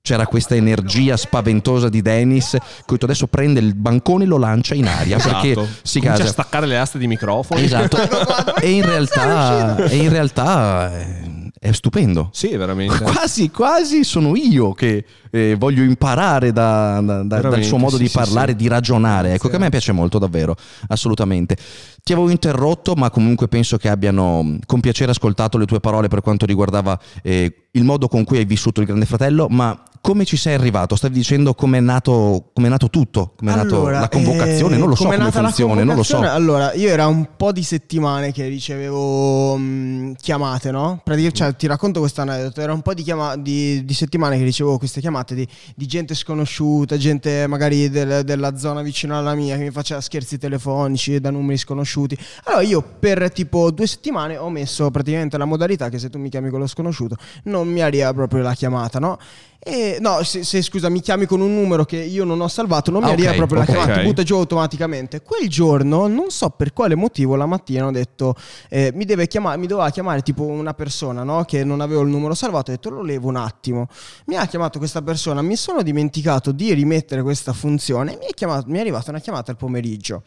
c'era 0.02 0.26
questa 0.26 0.56
energia 0.56 1.18
spaventosa 1.18 1.90
di 1.90 2.02
Dennis 2.02 2.58
che 2.86 2.98
adesso 3.02 3.28
prende 3.28 3.60
il 3.60 3.76
bancone 3.76 4.24
e 4.24 4.28
lo 4.28 4.38
lancia 4.38 4.74
in 4.74 4.88
aria 4.88 5.18
perché 5.18 5.52
Esatto. 5.52 5.68
si 5.84 6.00
Comincia 6.00 6.18
casa 6.24 6.30
a 6.30 6.32
staccare 6.32 6.66
le 6.66 6.80
aste 6.80 6.98
di 6.98 7.08
microfono. 7.08 7.60
Esatto. 7.60 7.98
e 8.60 8.72
in 8.72 8.86
realtà, 8.86 9.76
e 9.86 9.98
in 9.98 10.10
realtà 10.10 10.98
eh, 10.98 11.49
è 11.60 11.72
stupendo. 11.74 12.30
Sì, 12.32 12.56
veramente. 12.56 13.04
Quasi, 13.04 13.52
quasi 13.52 14.04
sono 14.06 14.36
io 14.36 14.72
che 14.74 15.04
eh, 15.30 15.56
voglio 15.60 15.84
imparare 15.84 16.54
da- 16.54 17.02
da- 17.02 17.24
da- 17.24 17.42
dal 17.42 17.64
suo 17.64 17.78
modo 17.78 17.98
sì, 17.98 18.04
di 18.04 18.08
sì, 18.08 18.18
parlare, 18.18 18.52
sì. 18.52 18.58
di 18.58 18.68
ragionare. 18.68 19.34
Ecco, 19.34 19.50
che 19.50 19.58
a 19.58 19.60
me 19.60 19.70
piace 19.70 19.92
molto, 19.92 20.18
davvero, 20.20 20.56
assolutamente. 20.88 21.58
Ti 22.02 22.14
avevo 22.14 22.30
interrotto, 22.30 22.94
ma 22.96 23.10
comunque 23.10 23.48
penso 23.48 23.78
che 23.78 23.90
abbiano 23.90 24.58
con 24.66 24.80
piacere 24.80 25.12
ascoltato 25.12 25.58
le 25.58 25.66
tue 25.66 25.80
parole 25.82 26.08
per 26.08 26.22
quanto 26.22 26.46
riguardava 26.46 26.98
eh, 27.22 27.68
il 27.72 27.84
modo 27.84 28.08
con 28.08 28.24
cui 28.24 28.38
hai 28.38 28.46
vissuto 28.46 28.80
il 28.80 28.88
Grande 28.88 29.06
Fratello, 29.06 29.48
ma 29.50 29.78
come 30.02 30.26
ci 30.26 30.38
sei 30.38 30.54
arrivato? 30.54 30.96
Stavi 30.96 31.14
dicendo 31.14 31.54
come 31.54 31.78
è 31.78 31.82
nato, 31.82 32.50
com'è 32.54 32.70
nato 32.70 32.90
tutto, 32.90 33.34
come 33.36 33.52
è 33.52 33.56
nato 33.56 33.76
Allora, 33.78 34.00
la 34.00 34.10
convocazione, 34.10 34.76
eh, 34.76 34.78
non 34.78 34.90
lo 34.90 34.96
so 34.96 35.04
com'è 35.04 35.16
come 35.16 35.26
nata 35.28 35.42
funziona, 35.44 35.84
non 35.84 35.96
lo 35.96 36.04
so. 36.04 36.20
Allora, 36.20 36.74
io 36.74 36.90
era 36.90 37.08
un 37.08 37.28
po' 37.36 37.52
di 37.52 37.64
settimane 37.64 38.32
che 38.32 38.48
ricevevo 38.48 39.56
mh, 39.58 40.16
chiamate, 40.22 40.72
no? 40.72 41.02
Praticamente, 41.04 41.38
cioè, 41.38 41.56
ti 41.56 41.68
racconto 41.68 42.00
questo 42.00 42.22
aneddoto. 42.22 42.62
Era 42.62 42.74
un 42.74 42.82
po' 42.82 42.94
di, 42.94 43.04
chiama- 43.04 43.36
di- 43.36 43.84
di 43.86 43.94
settimane 43.94 44.38
che 44.38 44.44
ricevevo 44.44 44.78
queste 44.78 45.00
chiamate 45.02 45.36
di, 45.36 45.48
di 45.76 45.86
gente 45.86 46.16
sconosciuta, 46.16 46.98
gente 46.98 47.46
magari 47.48 47.90
del- 47.90 48.24
della 48.24 48.58
zona 48.58 48.82
vicino 48.82 49.18
alla 49.18 49.36
mia 49.36 49.58
che 49.58 49.64
mi 49.64 49.72
faceva 49.72 50.02
scherzi 50.02 50.38
telefonici 50.38 51.20
da 51.20 51.30
numeri 51.30 51.58
sconosciuti. 51.58 52.18
Allora, 52.46 52.64
io 52.64 52.82
per 53.00 53.32
tipo 53.32 53.72
due 53.72 53.88
settimane 53.88 54.38
ho 54.38 54.50
messo 54.50 54.90
praticamente 54.92 55.38
la 55.38 55.46
modalità 55.46 55.90
che 55.90 56.00
se 56.00 56.10
tu 56.10 56.18
mi 56.20 56.30
chiami 56.30 56.50
con 56.50 56.60
lo 56.60 56.68
sconosciuto 56.68 57.16
non 57.44 57.68
mi 57.68 57.82
arriva 57.82 58.14
proprio 58.14 58.42
la 58.42 58.54
chiamata, 58.54 59.00
no? 59.00 59.18
E, 59.62 59.98
no, 60.00 60.24
se, 60.24 60.46
se, 60.46 60.62
scusa, 60.62 60.88
mi 60.88 61.02
chiami 61.02 61.26
con 61.26 61.42
un 61.42 61.54
numero 61.54 61.84
che 61.84 61.98
io 61.98 62.24
non 62.24 62.40
ho 62.40 62.48
salvato, 62.48 62.92
non 62.92 63.04
mi 63.04 63.10
Ah, 63.10 63.12
arriva 63.12 63.32
ok, 63.32 63.36
proprio 63.36 63.60
ok. 63.60 63.68
la 63.68 63.74
chiamata, 63.74 64.00
Ok. 64.00 64.06
butta 64.06 64.24
giù 64.24 64.36
automaticamente. 64.36 65.22
Quel 65.22 65.50
giorno, 65.50 66.08
non 66.08 66.30
so 66.30 66.50
per 66.50 66.72
quale 66.72 66.96
motivo, 66.96 67.36
la 67.36 67.46
mattina 67.46 67.86
ho 67.86 67.92
detto, 67.92 68.36
eh, 68.70 68.92
mi, 68.96 69.04
deve 69.04 69.28
chiamare, 69.28 69.58
mi 69.58 69.68
doveva 69.68 69.90
chiamare 69.90 70.22
tipo 70.22 70.44
una 70.44 70.74
persona, 70.74 71.24
no? 71.24 71.44
Che 71.44 71.66
non 71.66 71.82
avevo 71.82 72.02
il 72.02 72.08
numero 72.08 72.34
salvato, 72.36 72.72
ho 72.72 72.74
detto 72.76 72.90
lo 72.90 73.02
levo 73.04 73.28
un 73.28 73.36
attimo. 73.36 73.88
Mi 74.28 74.38
ha 74.38 74.46
chiamato 74.48 74.80
questa 74.80 75.02
persona, 75.02 75.42
mi 75.42 75.58
sono 75.58 75.82
dimenticato 75.84 76.54
di 76.54 76.74
rimettere 76.74 77.22
questa 77.22 77.52
funzione, 77.52 78.16
mi 78.18 78.28
è, 78.28 78.34
chiamato- 78.34 78.70
mi 78.70 78.78
è 78.78 78.80
arrivata 78.80 79.10
una 79.10 79.20
chiamata 79.20 79.52
al 79.52 79.58
pomeriggio. 79.58 80.24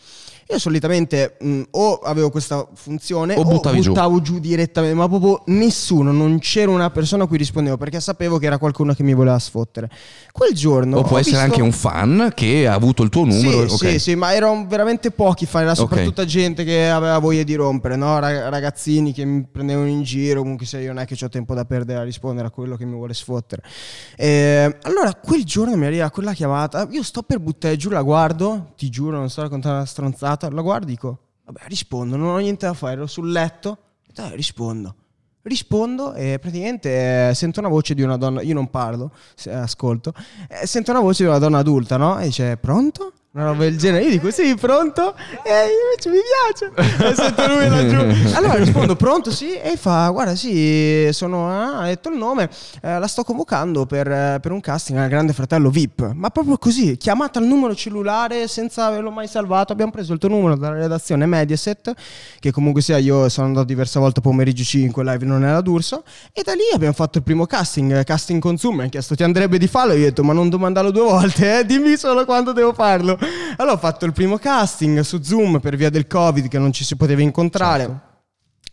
Io 0.50 0.58
solitamente 0.58 1.36
mh, 1.40 1.62
o 1.70 1.94
avevo 2.02 2.30
questa 2.30 2.66
funzione 2.74 3.34
O 3.36 3.40
o, 3.40 3.44
buttavi 3.44 3.80
giù. 3.80 3.88
buttavo 3.90 4.20
giù 4.20 4.38
direttamente, 4.38 4.96
ma 4.96 5.08
proprio 5.08 5.42
nessuno, 5.46 6.12
non 6.12 6.38
c'era 6.40 6.70
una 6.70 6.90
persona 6.90 7.24
a 7.24 7.26
cui 7.26 7.38
rispondevo 7.38 7.76
perché 7.76 8.00
sapevo 8.00 8.38
che 8.38 8.46
era 8.46 8.58
qualcuno 8.58 8.92
che 8.94 9.02
mi 9.02 9.14
voleva 9.14 9.38
sfottere. 9.38 9.88
Quel 10.32 10.52
giorno 10.54 10.98
o 10.98 11.02
può 11.02 11.18
essere 11.18 11.36
visto- 11.36 11.50
anche 11.52 11.62
un 11.62 11.72
fan 11.72 12.32
che 12.34 12.66
ha 12.66 12.74
avuto 12.74 13.02
il 13.02 13.08
tuo 13.08 13.24
numero. 13.24 13.68
sì, 13.68 13.74
ok. 13.86 13.90
sì, 13.92 13.98
sì, 13.98 14.14
ma 14.14 14.34
erano 14.34 14.66
veramente 14.68 15.10
pochi 15.10 15.46
fan, 15.46 15.62
era 15.62 15.74
soprattutto 15.74 16.24
gente 16.24 16.64
che 16.64 16.88
aveva 16.88 17.18
voglia 17.18 17.42
di 17.44 17.54
rompere, 17.54 17.96
no? 17.96 18.18
Rag- 18.18 18.48
ragazzini 18.48 19.12
che 19.12 19.24
mi 19.24 19.44
prendevano 19.50 19.86
in 19.88 20.02
giro, 20.02 20.40
comunque 20.40 20.66
se 20.66 20.80
io 20.80 20.92
non 20.92 21.02
è 21.02 21.06
che 21.06 21.16
ho 21.24 21.28
tempo 21.28 21.54
da 21.54 21.64
perdere 21.64 22.00
a 22.00 22.02
rispondere 22.02 22.48
a 22.48 22.50
quello 22.50 22.76
che 22.76 22.84
mi 22.84 22.94
vuole 22.94 23.14
sfottere. 23.14 23.62
Eh, 24.16 24.76
allora, 24.82 25.14
quel 25.14 25.44
giorno 25.44 25.76
mi 25.76 25.86
arriva 25.86 26.10
quella 26.10 26.32
chiamata, 26.32 26.86
io 26.90 27.02
sto 27.02 27.22
per 27.22 27.38
buttare 27.38 27.76
giù, 27.76 27.88
la 27.90 28.02
guardo, 28.02 28.72
ti 28.76 28.88
giuro, 28.90 29.16
non 29.18 29.30
sto 29.30 29.42
raccontando 29.42 29.78
una 29.78 29.86
stronzata, 29.86 30.31
la 30.50 30.62
guardo 30.62 30.86
dico, 30.86 31.18
vabbè, 31.44 31.60
rispondo, 31.66 32.16
non 32.16 32.28
ho 32.28 32.38
niente 32.38 32.66
da 32.66 32.74
fare, 32.74 32.94
ero 32.94 33.06
sul 33.06 33.30
letto, 33.30 33.78
dai, 34.12 34.34
rispondo. 34.36 34.96
Rispondo 35.42 36.14
e 36.14 36.38
praticamente 36.40 37.30
eh, 37.30 37.34
sento 37.34 37.58
una 37.58 37.68
voce 37.68 37.94
di 37.94 38.02
una 38.02 38.16
donna, 38.16 38.42
io 38.42 38.54
non 38.54 38.70
parlo, 38.70 39.12
ascolto, 39.50 40.12
eh, 40.48 40.66
sento 40.66 40.92
una 40.92 41.00
voce 41.00 41.24
di 41.24 41.28
una 41.28 41.38
donna 41.38 41.58
adulta, 41.58 41.96
no? 41.96 42.18
E 42.20 42.26
dice, 42.26 42.56
pronto? 42.56 43.12
Una 43.34 43.46
roba 43.46 43.62
del 43.62 43.78
genere, 43.78 44.04
io 44.04 44.10
dico 44.10 44.30
sì, 44.30 44.54
pronto? 44.56 45.14
E 45.42 45.64
invece 45.80 46.10
mi 46.10 46.18
piace. 46.20 47.10
E 47.10 47.14
sento 47.14 47.46
lui 47.46 47.66
laggiù. 47.66 48.28
Allora 48.36 48.56
rispondo, 48.56 48.94
pronto? 48.94 49.30
Sì. 49.30 49.54
E 49.54 49.78
fa, 49.78 50.10
guarda, 50.10 50.34
sì, 50.34 51.08
sono, 51.12 51.48
ah, 51.48 51.80
ha 51.80 51.86
detto 51.86 52.10
il 52.10 52.18
nome, 52.18 52.50
eh, 52.82 52.98
la 52.98 53.06
sto 53.06 53.24
convocando 53.24 53.86
per, 53.86 54.38
per 54.38 54.52
un 54.52 54.60
casting 54.60 54.98
al 54.98 55.08
Grande 55.08 55.32
Fratello 55.32 55.70
VIP. 55.70 56.12
Ma 56.12 56.28
proprio 56.28 56.58
così, 56.58 56.98
chiamata 56.98 57.38
al 57.38 57.46
numero 57.46 57.74
cellulare 57.74 58.48
senza 58.48 58.84
averlo 58.84 59.10
mai 59.10 59.28
salvato. 59.28 59.72
Abbiamo 59.72 59.92
preso 59.92 60.12
il 60.12 60.18
tuo 60.18 60.28
numero 60.28 60.54
dalla 60.54 60.76
redazione 60.76 61.24
Mediaset, 61.24 61.90
che 62.38 62.50
comunque 62.50 62.82
sia 62.82 62.98
io 62.98 63.30
sono 63.30 63.46
andato 63.46 63.64
diverse 63.64 63.98
volte 63.98 64.18
a 64.18 64.22
pomeriggio 64.22 64.62
5, 64.62 65.02
live 65.04 65.24
non 65.24 65.42
era 65.42 65.62
d'Urso. 65.62 66.04
E 66.34 66.42
da 66.44 66.52
lì 66.52 66.64
abbiamo 66.74 66.92
fatto 66.92 67.16
il 67.16 67.24
primo 67.24 67.46
casting, 67.46 68.04
casting 68.04 68.42
con 68.42 68.58
Zoom. 68.58 68.76
Mi 68.76 68.84
ha 68.84 68.88
chiesto, 68.88 69.14
ti 69.14 69.22
andrebbe 69.22 69.56
di 69.56 69.68
farlo? 69.68 69.94
Io 69.94 70.00
ho 70.00 70.08
detto, 70.08 70.22
ma 70.22 70.34
non 70.34 70.50
domandarlo 70.50 70.90
due 70.90 71.04
volte, 71.04 71.60
eh? 71.60 71.64
dimmi 71.64 71.96
solo 71.96 72.26
quando 72.26 72.52
devo 72.52 72.74
farlo. 72.74 73.20
Allora 73.56 73.74
ho 73.74 73.78
fatto 73.78 74.04
il 74.04 74.12
primo 74.12 74.38
casting 74.38 75.00
su 75.00 75.22
Zoom 75.22 75.60
per 75.60 75.76
via 75.76 75.90
del 75.90 76.06
Covid 76.06 76.48
che 76.48 76.58
non 76.58 76.72
ci 76.72 76.84
si 76.84 76.96
poteva 76.96 77.22
incontrare. 77.22 78.10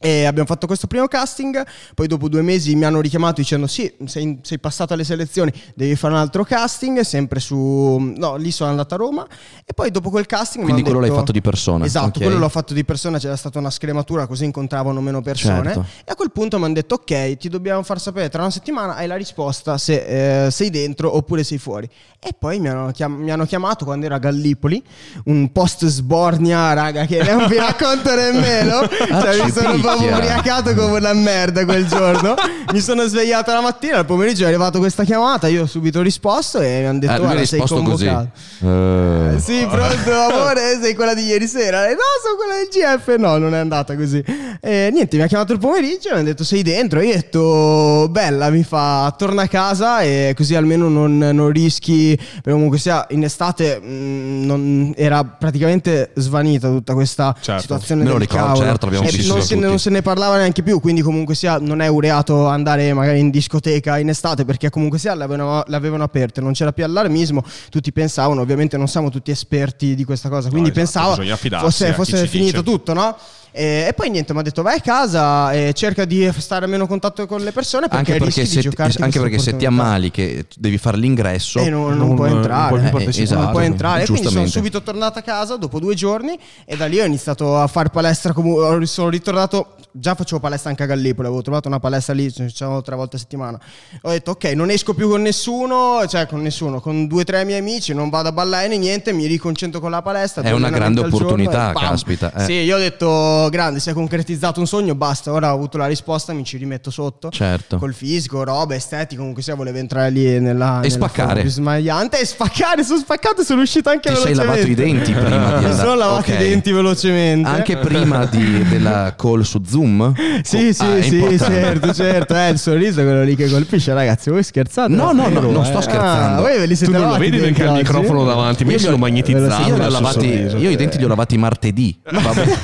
E 0.01 0.23
abbiamo 0.23 0.47
fatto 0.47 0.65
questo 0.65 0.87
primo 0.87 1.07
casting, 1.07 1.61
poi 1.93 2.07
dopo 2.07 2.29
due 2.29 2.41
mesi 2.41 2.73
mi 2.75 2.85
hanno 2.85 3.01
richiamato 3.01 3.41
dicendo 3.41 3.67
sì, 3.67 3.93
sei, 4.05 4.39
sei 4.41 4.57
passato 4.57 4.93
alle 4.93 5.03
selezioni, 5.03 5.51
devi 5.75 5.93
fare 5.97 6.13
un 6.13 6.19
altro 6.21 6.45
casting, 6.45 7.01
sempre 7.01 7.41
su... 7.41 8.13
No, 8.15 8.37
lì 8.37 8.49
sono 8.51 8.69
andato 8.69 8.93
a 8.93 8.97
Roma 8.97 9.27
e 9.65 9.73
poi 9.73 9.91
dopo 9.91 10.09
quel 10.09 10.25
casting... 10.25 10.63
Quindi 10.63 10.83
quello 10.83 10.99
l'hai 10.99 11.09
detto- 11.09 11.19
fatto 11.19 11.31
di 11.33 11.41
persona, 11.41 11.83
Esatto, 11.85 12.19
ok. 12.19 12.23
quello 12.23 12.37
l'ho 12.37 12.47
fatto 12.49 12.73
di 12.73 12.85
persona, 12.85 13.19
c'era 13.19 13.35
stata 13.35 13.59
una 13.59 13.69
scrematura 13.69 14.25
così 14.25 14.45
incontravano 14.45 15.01
meno 15.01 15.21
persone. 15.21 15.73
Certo. 15.73 15.85
E 16.05 16.11
a 16.11 16.15
quel 16.15 16.31
punto 16.31 16.57
mi 16.57 16.63
hanno 16.65 16.73
detto 16.75 16.95
ok, 16.95 17.35
ti 17.35 17.49
dobbiamo 17.49 17.83
far 17.83 17.99
sapere 17.99 18.29
tra 18.29 18.41
una 18.41 18.51
settimana 18.51 18.95
hai 18.95 19.07
la 19.07 19.15
risposta 19.17 19.77
se 19.77 20.45
eh, 20.45 20.51
sei 20.51 20.69
dentro 20.69 21.13
oppure 21.13 21.43
sei 21.43 21.57
fuori. 21.57 21.89
E 22.21 22.33
poi 22.37 22.59
mi 22.59 22.67
hanno, 22.67 22.91
chiam- 22.91 23.17
mi 23.21 23.31
hanno 23.31 23.45
chiamato 23.45 23.85
quando 23.85 24.05
ero 24.05 24.15
a 24.15 24.19
Gallipoli, 24.19 24.81
un 25.25 25.51
post 25.51 25.85
sbornia, 25.87 26.73
raga, 26.73 27.05
che 27.05 27.21
non 27.23 27.47
vi 27.47 27.57
racconto 27.57 28.13
nemmeno. 28.15 28.87
cioè, 28.87 29.43
mi 29.43 29.51
sono 29.51 29.77
Accipicchia. 29.91 30.17
ubriacato 30.17 30.73
come 30.75 30.97
una 30.97 31.13
merda 31.13 31.65
quel 31.65 31.85
giorno. 31.87 32.35
mi 32.71 32.79
sono 32.81 33.05
svegliato 33.07 33.51
la 33.51 33.61
mattina, 33.61 33.97
al 33.97 34.05
pomeriggio 34.05 34.43
è 34.43 34.47
arrivata 34.47 34.77
questa 34.79 35.03
chiamata, 35.03 35.47
io 35.47 35.63
ho 35.63 35.65
subito 35.65 36.01
risposto 36.01 36.59
e 36.59 36.79
mi 36.81 36.85
hanno 36.85 36.99
detto 36.99 37.17
guarda 37.19 37.45
sei 37.45 37.59
così. 37.59 37.73
convocato. 37.73 38.29
Eh, 38.61 39.39
Sì, 39.39 39.65
pronto 39.69 40.11
amore, 40.13 40.79
sei 40.81 40.93
quella 40.95 41.13
di 41.13 41.23
ieri 41.23 41.47
sera. 41.47 41.87
E, 41.87 41.93
No, 41.93 41.99
sono 42.23 42.35
quella 42.35 42.55
del 42.55 42.67
GF. 42.69 43.15
No, 43.19 43.37
non 43.37 43.53
è 43.53 43.57
andata 43.57 43.95
così. 43.95 44.23
E 44.61 44.89
niente, 44.91 45.17
mi 45.17 45.23
ha 45.23 45.27
chiamato 45.27 45.53
il 45.53 45.59
pomeriggio 45.59 46.09
e 46.09 46.13
mi 46.15 46.19
ha 46.19 46.23
detto 46.23 46.43
sei 46.43 46.61
dentro. 46.63 46.99
E 46.99 47.05
io 47.05 47.11
ho 47.11 47.15
detto 47.15 48.07
bella, 48.09 48.49
mi 48.49 48.63
fa 48.63 49.13
torna 49.17 49.43
a 49.43 49.47
casa 49.47 50.01
e 50.01 50.33
così 50.35 50.55
almeno 50.55 50.87
non, 50.89 51.17
non 51.17 51.49
rischi. 51.51 52.15
Perché 52.17 52.51
comunque 52.51 52.77
sia 52.77 53.05
in 53.09 53.23
estate 53.23 53.79
mh, 53.79 54.45
non- 54.45 54.93
era 54.95 55.23
praticamente 55.23 56.11
svanita 56.15 56.67
tutta 56.69 56.93
questa 56.93 57.35
Certo. 57.39 57.61
situazione 57.61 58.03
Me 58.03 58.09
lo 58.09 58.17
ricordo, 58.17 58.45
cavolo. 58.45 58.65
certo, 58.65 58.85
l'abbiamo 58.85 59.07
E 59.07 59.11
non 59.27 59.41
se, 59.41 59.55
tutti. 59.55 59.55
Non 59.79 59.87
se 59.87 59.89
ne 59.89 60.01
parlava 60.01 60.37
neanche 60.37 60.61
più. 60.61 60.79
Quindi 60.81 61.01
comunque 61.01 61.33
sia 61.33 61.57
non 61.57 61.81
è 61.81 61.87
ureato 61.87 62.47
andare 62.47 62.93
magari 62.93 63.19
in 63.19 63.29
discoteca 63.29 63.97
in 63.97 64.09
estate 64.09 64.43
perché 64.43 64.69
comunque 64.69 64.99
sia 64.99 65.13
l'avevano, 65.15 65.63
l'avevano 65.67 66.03
aperte. 66.03 66.41
Non 66.41 66.51
c'era 66.51 66.73
più 66.73 66.83
allarmismo. 66.83 67.43
Tutti 67.69 67.91
pensavano, 67.91 68.41
ovviamente 68.41 68.77
non 68.77 68.87
siamo 68.87 69.09
tutti 69.09 69.31
esperti 69.31 69.95
di 69.95 70.03
questa 70.03 70.27
cosa. 70.27 70.49
Quindi 70.49 70.69
esatto, 70.69 71.15
pensavo 71.15 71.59
fosse, 71.59 71.93
fosse 71.93 72.27
finito 72.27 72.61
dice. 72.61 72.63
tutto, 72.63 72.93
no? 72.93 73.15
E, 73.59 73.87
e 73.89 73.93
poi 73.93 74.09
niente, 74.09 74.31
mi 74.31 74.39
ha 74.39 74.41
detto 74.41 74.61
vai 74.61 74.77
a 74.77 74.79
casa 74.79 75.51
e 75.51 75.73
cerca 75.73 76.05
di 76.05 76.31
stare 76.37 76.63
a 76.63 76.67
meno 76.69 76.87
contatto 76.87 77.25
con 77.27 77.41
le 77.41 77.51
persone 77.51 77.89
perché, 77.89 78.13
anche 78.13 78.23
perché, 78.23 78.45
se, 78.45 78.69
anche 79.01 79.19
perché 79.19 79.37
se 79.37 79.57
ti 79.57 79.65
ammali 79.65 80.11
che 80.11 80.45
devi 80.55 80.77
fare 80.77 80.95
l'ingresso, 80.95 81.59
E 81.59 81.69
non, 81.69 81.89
non 81.97 82.07
non- 82.07 82.15
puoi 82.15 82.29
non 82.29 82.37
entrare, 82.37 82.67
puoi 82.69 82.79
più 82.79 82.87
eh, 82.87 82.91
partecipare. 82.91 83.41
non 83.41 83.51
puoi 83.51 83.63
Esatto, 83.63 83.73
entrare. 83.73 84.05
Quindi 84.05 84.27
sono 84.29 84.45
subito 84.47 84.81
tornato 84.81 85.19
a 85.19 85.21
casa 85.21 85.57
dopo 85.57 85.79
due 85.79 85.93
giorni 85.93 86.39
e 86.63 86.77
da 86.77 86.85
lì 86.85 87.01
ho 87.01 87.05
iniziato 87.05 87.59
a 87.59 87.67
fare 87.67 87.89
palestra. 87.89 88.31
comu- 88.31 88.81
sono 88.83 89.09
ritornato. 89.09 89.73
Già 89.91 90.13
facevo 90.13 90.39
palestra 90.39 90.69
anche 90.69 90.83
a 90.83 90.85
Gallipoli, 90.85 91.25
avevo 91.27 91.41
trovato 91.41 91.67
una 91.67 91.79
palestra 91.79 92.13
lì, 92.13 92.31
ci 92.31 92.43
facevamo 92.43 92.81
tre 92.83 92.95
volte 92.95 93.15
a 93.15 93.19
settimana. 93.19 93.59
Ho 94.03 94.11
detto, 94.11 94.31
ok, 94.31 94.43
non 94.53 94.69
esco 94.69 94.93
più 94.93 95.09
con 95.09 95.21
nessuno, 95.23 96.05
cioè 96.07 96.27
con 96.27 96.41
nessuno, 96.43 96.79
con 96.79 97.07
due 97.07 97.21
o 97.21 97.25
tre 97.25 97.43
miei 97.43 97.57
amici, 97.59 97.93
non 97.95 98.09
vado 98.09 98.29
a 98.29 98.31
ballare 98.31 98.67
né 98.67 98.77
niente, 98.77 99.11
mi 99.13 99.25
riconcentro 99.25 99.79
con 99.81 99.89
la 99.89 100.03
palestra. 100.03 100.43
È 100.43 100.51
una 100.51 100.69
grande 100.69 101.01
giorno 101.01 101.15
opportunità, 101.15 101.73
caspita, 101.73 102.31
eh. 102.35 102.43
Sì, 102.45 102.53
io 102.53 102.75
ho 102.75 102.79
detto, 102.79 103.48
grande, 103.49 103.79
si 103.79 103.89
è 103.89 103.93
concretizzato 103.93 104.59
un 104.59 104.67
sogno, 104.67 104.95
basta, 104.95 105.31
ora 105.31 105.51
ho 105.51 105.55
avuto 105.55 105.77
la 105.77 105.87
risposta, 105.87 106.33
mi 106.33 106.43
ci 106.43 106.57
rimetto 106.57 106.91
sotto. 106.91 107.29
Certo. 107.29 107.77
Col 107.77 107.93
fisico, 107.93 108.43
roba, 108.43 108.75
estetico, 108.75 109.19
comunque 109.19 109.43
sia, 109.43 109.55
volevo 109.55 109.77
entrare 109.77 110.09
lì 110.09 110.23
nella... 110.39 110.79
nella 110.79 110.89
spaccare. 110.89 111.41
più 111.41 111.49
smagliante 111.49 112.19
e 112.19 112.25
spaccare, 112.25 112.83
sono 112.83 112.99
spaccato 112.99 113.41
e 113.41 113.43
sono 113.45 113.61
uscito 113.61 113.89
anche 113.89 114.09
Ti 114.09 114.15
sei 114.15 114.33
velocemente. 114.33 114.55
lavato 114.55 114.71
i 114.71 114.75
denti 114.75 115.11
prima 115.13 115.29
di 115.29 115.35
Mi 115.35 115.53
andare. 115.65 115.75
sono 115.75 115.95
lavato 115.95 116.19
Ok. 116.19 116.27
i 116.27 116.37
denti 116.37 116.71
velocemente. 116.71 117.49
Anche 117.49 117.77
prima 117.77 118.25
di- 118.25 118.63
della 118.67 119.13
call 119.17 119.41
su 119.41 119.61
Zoom? 119.67 120.13
Sì, 120.43 120.73
sì, 120.73 120.83
Ah, 120.83 121.01
sì, 121.01 121.37
certo, 121.37 121.93
certo. 121.93 122.35
Eh, 122.35 122.49
il 122.49 122.59
sorriso 122.59 123.01
è 123.01 123.03
quello 123.03 123.23
lì 123.23 123.35
che 123.35 123.49
colpisce, 123.49 123.93
ragazzi. 123.93 124.29
Voi 124.29 124.43
scherzate? 124.43 124.91
No, 124.93 125.11
no, 125.11 125.23
no, 125.27 125.29
Davvero, 125.29 125.51
non 125.51 125.63
eh? 125.63 125.65
sto 125.65 125.81
scherzando. 125.81 126.37
Ah, 126.37 126.41
voi 126.41 126.57
ve 126.59 126.65
li 126.65 126.69
Tu 126.69 126.75
siete 126.85 126.97
non 126.97 127.09
lo 127.11 127.17
vedi 127.17 127.37
perché 127.37 127.63
ha 127.63 127.67
il 127.67 127.73
microfono 127.73 128.23
davanti, 128.25 128.63
io 128.63 128.77
sono 128.79 128.91
Io 128.93 128.97
magnetizzato. 128.97 130.11
sorriso. 130.11 130.57
io 130.57 130.69
i 130.69 130.75
denti 130.75 130.97
li 130.97 131.03
ho 131.03 131.07
lavati 131.07 131.37
martedì. 131.37 131.97
Vabbè. 132.09 132.57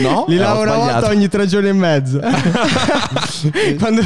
No? 0.00 0.24
Li 0.28 0.36
lavo 0.36 0.62
una 0.62 0.76
volta 0.76 1.08
ogni 1.08 1.28
tre 1.28 1.46
giorni 1.46 1.68
e 1.68 1.72
mezzo. 1.72 2.20
quando, 3.78 4.02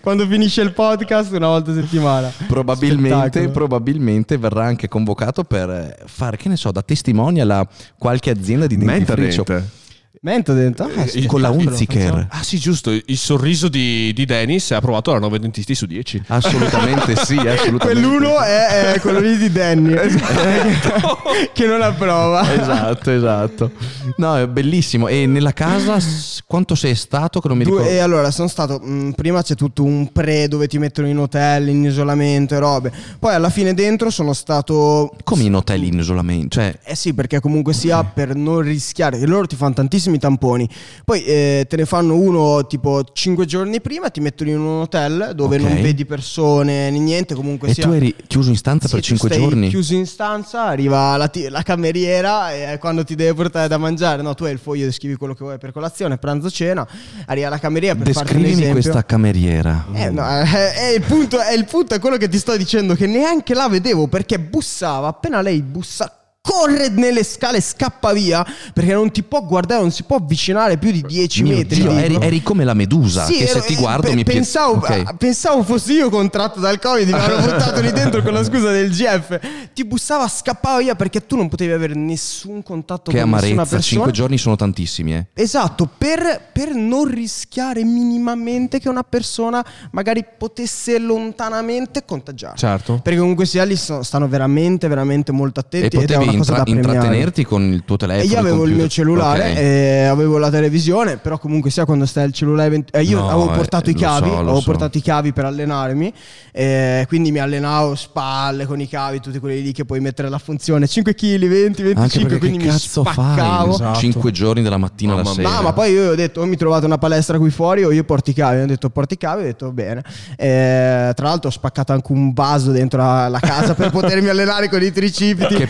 quando 0.00 0.26
finisce 0.26 0.62
il 0.62 0.72
podcast, 0.72 1.32
una 1.32 1.48
volta 1.48 1.70
a 1.70 1.74
settimana. 1.74 2.32
Probabilmente, 2.46 3.48
probabilmente 3.48 4.36
verrà 4.36 4.64
anche 4.64 4.88
convocato 4.88 5.44
per 5.44 6.04
fare, 6.06 6.36
che 6.36 6.48
ne 6.48 6.56
so, 6.56 6.70
da 6.70 6.82
testimonial 6.82 7.50
a 7.50 7.66
qualche 7.98 8.30
azienda 8.30 8.66
di 8.66 8.76
dentifricio. 8.76 9.44
Mentadent. 9.46 9.82
Mento 10.22 10.54
dentro? 10.54 10.86
Ah, 10.86 11.04
Eh, 11.12 11.26
con 11.26 11.40
la 11.40 11.50
Unziker. 11.50 12.28
Ah 12.30 12.42
sì, 12.42 12.58
giusto. 12.58 12.90
Il 12.90 13.18
sorriso 13.18 13.68
di, 13.68 14.12
di 14.14 14.24
Dennis 14.24 14.70
è 14.70 14.74
approvato 14.76 15.12
da 15.12 15.18
9 15.18 15.38
dentisti 15.38 15.74
su 15.74 15.86
10. 15.86 16.22
Assolutamente 16.28 17.14
sì, 17.24 17.36
assolutamente. 17.36 17.78
Quell'uno 17.78 18.40
è, 18.40 18.92
è 18.94 19.00
quello 19.00 19.18
lì 19.20 19.36
di 19.36 19.50
Danny 19.52 19.92
che 21.52 21.66
non 21.66 21.82
approva. 21.82 22.54
Esatto, 22.54 23.10
esatto. 23.10 23.70
No, 24.16 24.38
è 24.38 24.46
bellissimo. 24.46 25.08
E 25.08 25.26
nella 25.26 25.52
casa 25.52 25.98
quanto 26.46 26.74
sei 26.74 26.94
stato? 26.94 27.40
Che 27.40 27.48
non 27.48 27.58
mi 27.58 27.64
ricordo. 27.64 27.86
e 27.88 27.98
allora 27.98 28.30
sono 28.30 28.48
stato 28.48 28.78
mh, 28.78 29.12
prima 29.16 29.42
c'è 29.42 29.54
tutto 29.54 29.82
un 29.82 30.10
pre 30.12 30.48
dove 30.48 30.68
ti 30.68 30.78
mettono 30.78 31.08
in 31.08 31.18
hotel 31.18 31.68
in 31.68 31.84
isolamento 31.84 32.54
e 32.54 32.58
robe 32.58 32.92
poi 33.18 33.34
alla 33.34 33.50
fine 33.50 33.74
dentro 33.74 34.10
sono 34.10 34.32
stato 34.32 35.10
Come 35.24 35.42
in 35.42 35.54
hotel 35.54 35.82
in 35.84 35.98
isolamento? 35.98 36.60
Cioè, 36.60 36.78
eh 36.84 36.94
sì 36.94 37.12
perché 37.14 37.40
comunque 37.40 37.72
sia 37.72 38.04
per 38.04 38.34
non 38.36 38.60
rischiare 38.60 39.18
che 39.18 39.26
loro 39.26 39.46
ti 39.46 39.56
fanno 39.56 39.74
tantissimi 40.04 40.18
tamponi 40.18 40.68
poi 41.04 41.24
eh, 41.24 41.66
te 41.68 41.76
ne 41.76 41.84
fanno 41.86 42.16
uno 42.16 42.66
tipo 42.66 43.02
5 43.12 43.46
giorni 43.46 43.80
prima 43.80 44.10
ti 44.10 44.20
mettono 44.20 44.50
in 44.50 44.58
un 44.58 44.80
hotel 44.82 45.32
dove 45.34 45.56
Ok. 45.56 45.62
non 45.62 45.80
vedi 45.82 46.04
persone 46.04 46.90
né 46.90 46.98
niente 46.98 47.34
comunque 47.34 47.68
e 47.68 47.74
sia 47.74 47.84
tu 47.84 47.92
eri 47.92 48.14
chiuso 48.26 48.50
in 48.50 48.56
stanza 48.56 48.86
Sì, 48.86 48.94
per 48.94 49.02
tu 49.02 49.06
5 49.08 49.28
stai 49.28 49.40
giorni? 49.40 49.68
chiuso 49.68 49.94
in 49.94 50.06
stanza, 50.06 50.64
arriva 50.64 51.16
la, 51.16 51.28
ti- 51.28 51.48
la 51.48 51.62
cameriera 51.62 52.52
e 52.52 52.78
quando 52.78 53.04
ti 53.04 53.14
deve 53.14 53.34
portare 53.34 53.68
da 53.68 53.78
mangiare, 53.78 54.22
no, 54.22 54.34
tu 54.34 54.44
hai 54.44 54.52
il 54.52 54.58
foglio, 54.58 54.84
descrivi 54.84 55.16
quello 55.16 55.34
che 55.34 55.44
vuoi 55.44 55.58
per 55.58 55.72
colazione, 55.72 56.18
pranzo, 56.18 56.50
cena, 56.50 56.86
arriva 57.26 57.48
la 57.48 57.58
cameriera 57.58 57.94
per 57.94 58.06
Descrivimi 58.06 58.70
questa 58.70 59.04
cameriera. 59.04 59.86
Eh, 59.92 60.10
no, 60.10 60.26
eh, 60.40 60.90
eh, 60.90 60.94
il, 60.94 61.02
punto, 61.02 61.40
è 61.40 61.54
il 61.54 61.64
punto 61.64 61.94
è 61.94 61.98
quello 61.98 62.16
che 62.16 62.28
ti 62.28 62.38
sto 62.38 62.56
dicendo 62.56 62.94
che 62.94 63.06
neanche 63.06 63.54
la 63.54 63.68
vedevo 63.68 64.06
perché 64.08 64.38
bussava, 64.38 65.08
appena 65.08 65.40
lei 65.40 65.62
bussa 65.62 66.12
corre 66.46 66.88
nelle 66.90 67.24
scale, 67.24 67.58
scappa 67.62 68.12
via 68.12 68.44
perché 68.74 68.92
non 68.92 69.10
ti 69.10 69.22
può 69.22 69.42
guardare, 69.44 69.80
non 69.80 69.90
si 69.90 70.02
può 70.02 70.16
avvicinare 70.16 70.76
più 70.76 70.90
di 70.90 71.00
10 71.00 71.42
Mio 71.42 71.56
metri. 71.56 71.80
Dio, 71.80 71.90
eri, 71.92 72.18
eri 72.20 72.42
come 72.42 72.64
la 72.64 72.74
medusa. 72.74 73.24
Sì, 73.24 73.38
che 73.38 73.46
se 73.46 73.56
ero- 73.58 73.64
ti 73.66 73.72
eh, 73.72 73.76
guardo 73.76 74.08
pe- 74.08 74.14
mi 74.14 74.24
pie- 74.24 74.34
pensavo, 74.34 74.74
Ok. 74.74 75.02
ah, 75.06 75.14
pensavo 75.14 75.62
fossi 75.62 75.94
io 75.94 76.10
contratto 76.10 76.60
dal 76.60 76.78
Covid, 76.78 77.08
mi 77.08 77.14
hanno 77.14 77.40
buttato 77.40 77.80
lì 77.80 77.90
dentro 77.92 78.22
con 78.22 78.34
la 78.34 78.44
scusa 78.44 78.70
del 78.70 78.90
GF. 78.90 79.40
Ti 79.72 79.84
bussava, 79.86 80.28
scappava 80.28 80.80
via 80.80 80.94
perché 80.94 81.26
tu 81.26 81.36
non 81.36 81.48
potevi 81.48 81.72
avere 81.72 81.94
nessun 81.94 82.62
contatto 82.62 83.10
Che 83.10 83.18
con 83.20 83.30
nessuna 83.30 83.52
amarezza, 83.52 83.76
persona. 83.76 83.82
5 83.82 84.12
giorni 84.12 84.36
sono 84.38 84.56
tantissimi, 84.56 85.14
eh. 85.14 85.26
Esatto, 85.32 85.88
per, 85.96 86.50
per 86.52 86.74
non 86.74 87.06
rischiare 87.06 87.82
minimamente 87.84 88.78
che 88.80 88.90
una 88.90 89.02
persona 89.02 89.64
magari 89.92 90.24
potesse 90.36 90.98
lontanamente 90.98 92.04
contagiare. 92.04 92.56
Certo. 92.58 93.00
Perché 93.02 93.18
comunque 93.18 93.46
sia 93.46 93.64
lì 93.64 93.76
stanno 93.76 94.28
veramente, 94.28 94.88
veramente 94.88 95.32
molto 95.32 95.60
attenti. 95.60 95.96
E 95.96 96.00
potevi 96.00 96.33
intra- 96.34 96.62
intrattenerti 96.64 97.44
con 97.44 97.62
il 97.72 97.82
tuo 97.84 97.96
telefono. 97.96 98.24
E 98.24 98.32
io 98.32 98.38
avevo 98.38 98.54
il 98.54 98.60
computer. 98.60 98.80
mio 98.80 98.88
cellulare, 98.88 99.50
Ok. 99.50 99.56
e 99.58 100.04
avevo 100.04 100.38
la 100.38 100.50
televisione, 100.50 101.16
però 101.16 101.38
comunque 101.38 101.70
sia 101.70 101.84
quando 101.84 102.06
stai 102.06 102.24
al 102.24 102.32
cellulare... 102.32 102.84
eh, 102.92 103.02
io 103.02 103.18
No, 103.20 103.28
avevo 103.30 103.52
eh, 103.52 103.56
portato 103.56 103.90
i 103.90 103.94
lo 103.94 104.00
cavi, 104.00 104.28
so, 104.28 104.38
avevo 104.38 104.58
so. 104.58 104.64
portato 104.64 104.98
i 104.98 105.02
cavi 105.02 105.32
per 105.32 105.44
allenarmi, 105.46 106.12
eh, 106.52 107.04
quindi 107.08 107.30
mi 107.32 107.38
allenavo 107.38 107.94
spalle 107.94 108.66
con 108.66 108.80
i 108.80 108.88
cavi, 108.88 109.20
tutti 109.20 109.38
quelli 109.38 109.62
lì 109.62 109.72
che 109.72 109.84
puoi 109.84 110.00
mettere 110.00 110.28
la 110.28 110.38
funzione 110.38 110.86
5 110.86 111.14
kg, 111.14 111.46
20, 111.46 111.82
25, 111.82 112.02
Anche 112.02 112.18
perché 112.20 112.38
quindi 112.38 112.58
che 112.58 112.64
mi 112.64 112.70
cazzo 112.70 113.02
spaccavo. 113.02 113.72
fai? 113.72 113.74
Esatto. 113.74 113.98
5 113.98 114.30
giorni 114.30 114.62
dalla 114.62 114.76
mattina 114.78 115.12
alla 115.14 115.22
Mamma 115.22 115.34
sera. 115.34 115.48
No, 115.50 115.62
ma 115.62 115.72
poi 115.72 115.92
io 115.92 116.10
ho 116.10 116.14
detto, 116.14 116.40
o 116.40 116.44
mi 116.46 116.56
trovate 116.56 116.86
una 116.86 116.98
palestra 116.98 117.38
qui 117.38 117.50
fuori 117.50 117.84
o 117.84 117.90
io 117.92 118.04
porto 118.04 118.30
i 118.30 118.34
cavi. 118.34 118.56
Hanno 118.56 118.66
detto 118.66 118.90
porti 118.90 119.14
i 119.14 119.16
cavi, 119.18 119.42
ho 119.42 119.44
detto 119.44 119.72
bene. 119.72 120.02
Eh, 120.36 121.12
tra 121.14 121.28
l'altro 121.28 121.48
ho 121.48 121.52
spaccato 121.52 121.92
anche 121.92 122.12
un 122.12 122.32
vaso 122.32 122.70
dentro 122.70 122.98
la, 123.00 123.28
la 123.28 123.40
casa 123.40 123.74
per 123.74 123.90
potermi 123.92 124.28
allenare 124.28 124.68
con 124.68 124.82
i 124.82 124.92
tricipiti. 124.92 125.54
Che 125.54 125.66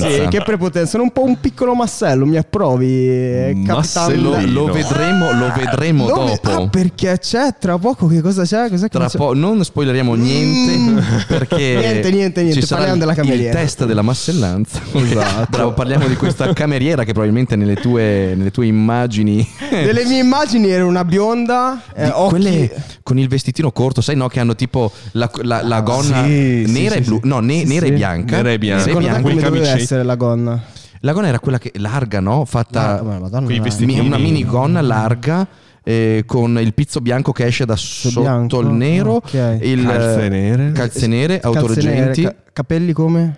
prepotenza. 0.00 0.22
Sì, 0.24 0.28
che 0.28 0.42
prepotenza. 0.42 0.90
Sono 0.90 1.02
un 1.04 1.10
po' 1.12 1.24
un 1.24 1.40
piccolo 1.40 1.74
massello, 1.74 2.26
mi 2.26 2.36
approvi, 2.36 2.86
eh, 3.08 3.62
capitano. 3.66 4.14
lo, 4.16 4.40
lo 4.46 4.64
vedremo, 4.72 5.32
lo 5.32 5.52
vedremo 5.54 6.06
Dove- 6.06 6.38
dopo. 6.42 6.62
Ah, 6.62 6.68
perché 6.68 7.18
c'è 7.18 7.54
tra 7.58 7.78
poco 7.78 8.06
che 8.06 8.20
cosa 8.20 8.42
c'è? 8.44 8.68
Cos'è 8.68 8.88
che 8.88 8.98
Tra 8.98 9.06
c'è? 9.06 9.16
po' 9.18 9.34
non 9.34 9.62
spoileriamo 9.64 10.14
niente 10.14 11.02
perché 11.26 11.56
Niente, 11.82 12.10
niente, 12.10 12.42
niente, 12.42 12.60
ci 12.60 12.66
sarà 12.66 12.82
parliamo 12.84 13.00
della 13.00 13.12
il 13.12 13.18
cameriera. 13.18 13.58
test 13.58 13.84
della 13.84 14.02
massellanza. 14.02 14.80
Esatto. 15.12 15.46
Bravo, 15.50 15.72
parliamo 15.72 16.06
di 16.06 16.14
questa 16.16 16.52
cameriera 16.52 17.04
che 17.04 17.12
probabilmente 17.12 17.56
nelle 17.56 17.74
tue, 17.74 18.34
nelle 18.36 18.50
tue 18.50 18.66
immagini 18.66 19.46
Delle 19.70 20.04
mie 20.04 20.20
immagini 20.20 20.68
era 20.70 20.84
una 20.86 21.04
bionda, 21.04 21.82
eh, 21.94 22.10
quelle 22.28 22.70
con 23.02 23.18
il 23.18 23.28
vestitino 23.28 23.72
corto, 23.72 24.00
sai 24.00 24.16
no, 24.16 24.28
che 24.28 24.40
hanno 24.40 24.54
tipo 24.54 24.90
la, 25.12 25.30
la- 25.42 25.62
la 25.62 25.80
gonna 25.80 26.24
sì, 26.24 26.64
sì, 26.66 26.72
nera 26.72 26.94
sì, 26.94 26.98
e 26.98 27.00
blu, 27.02 27.18
sì. 27.22 27.28
no, 27.28 27.40
ne- 27.40 27.58
Sì, 27.60 27.64
nera 27.66 27.86
sì. 27.86 27.92
e 27.92 27.94
bianca. 27.94 28.36
Nera 28.36 28.50
e 28.52 28.58
bianca. 28.58 28.84
Nera 28.86 28.98
e 28.98 29.02
bianca. 29.02 29.20
doveva 29.28 29.40
camici. 29.40 29.81
Essere 29.82 30.02
la 30.02 30.14
gonna? 30.16 30.62
La 31.00 31.12
gonna 31.12 31.26
era 31.28 31.40
quella 31.40 31.58
che 31.58 31.72
larga, 31.76 32.20
no? 32.20 32.44
Fatta 32.44 33.00
Ah, 33.00 33.02
ma 33.02 33.18
Madonna, 33.18 33.46
mi- 33.48 33.98
una 33.98 34.18
minigonna 34.18 34.80
larga 34.80 35.46
eh, 35.84 36.22
con 36.26 36.58
il 36.60 36.74
pizzo 36.74 37.00
bianco 37.00 37.32
che 37.32 37.44
esce 37.44 37.64
da 37.66 37.74
sotto 37.74 38.20
bianco? 38.20 38.60
il 38.60 38.68
nero, 38.68 39.14
Ok. 39.14 39.58
il 39.62 39.82
Calze 39.84 40.28
nere. 40.28 40.70
calze 40.72 41.06
nere, 41.08 41.40
Calze 41.40 41.58
autoreggenti. 41.58 42.20
nere, 42.22 42.34
ca- 42.34 42.50
capelli 42.52 42.92
come? 42.92 43.34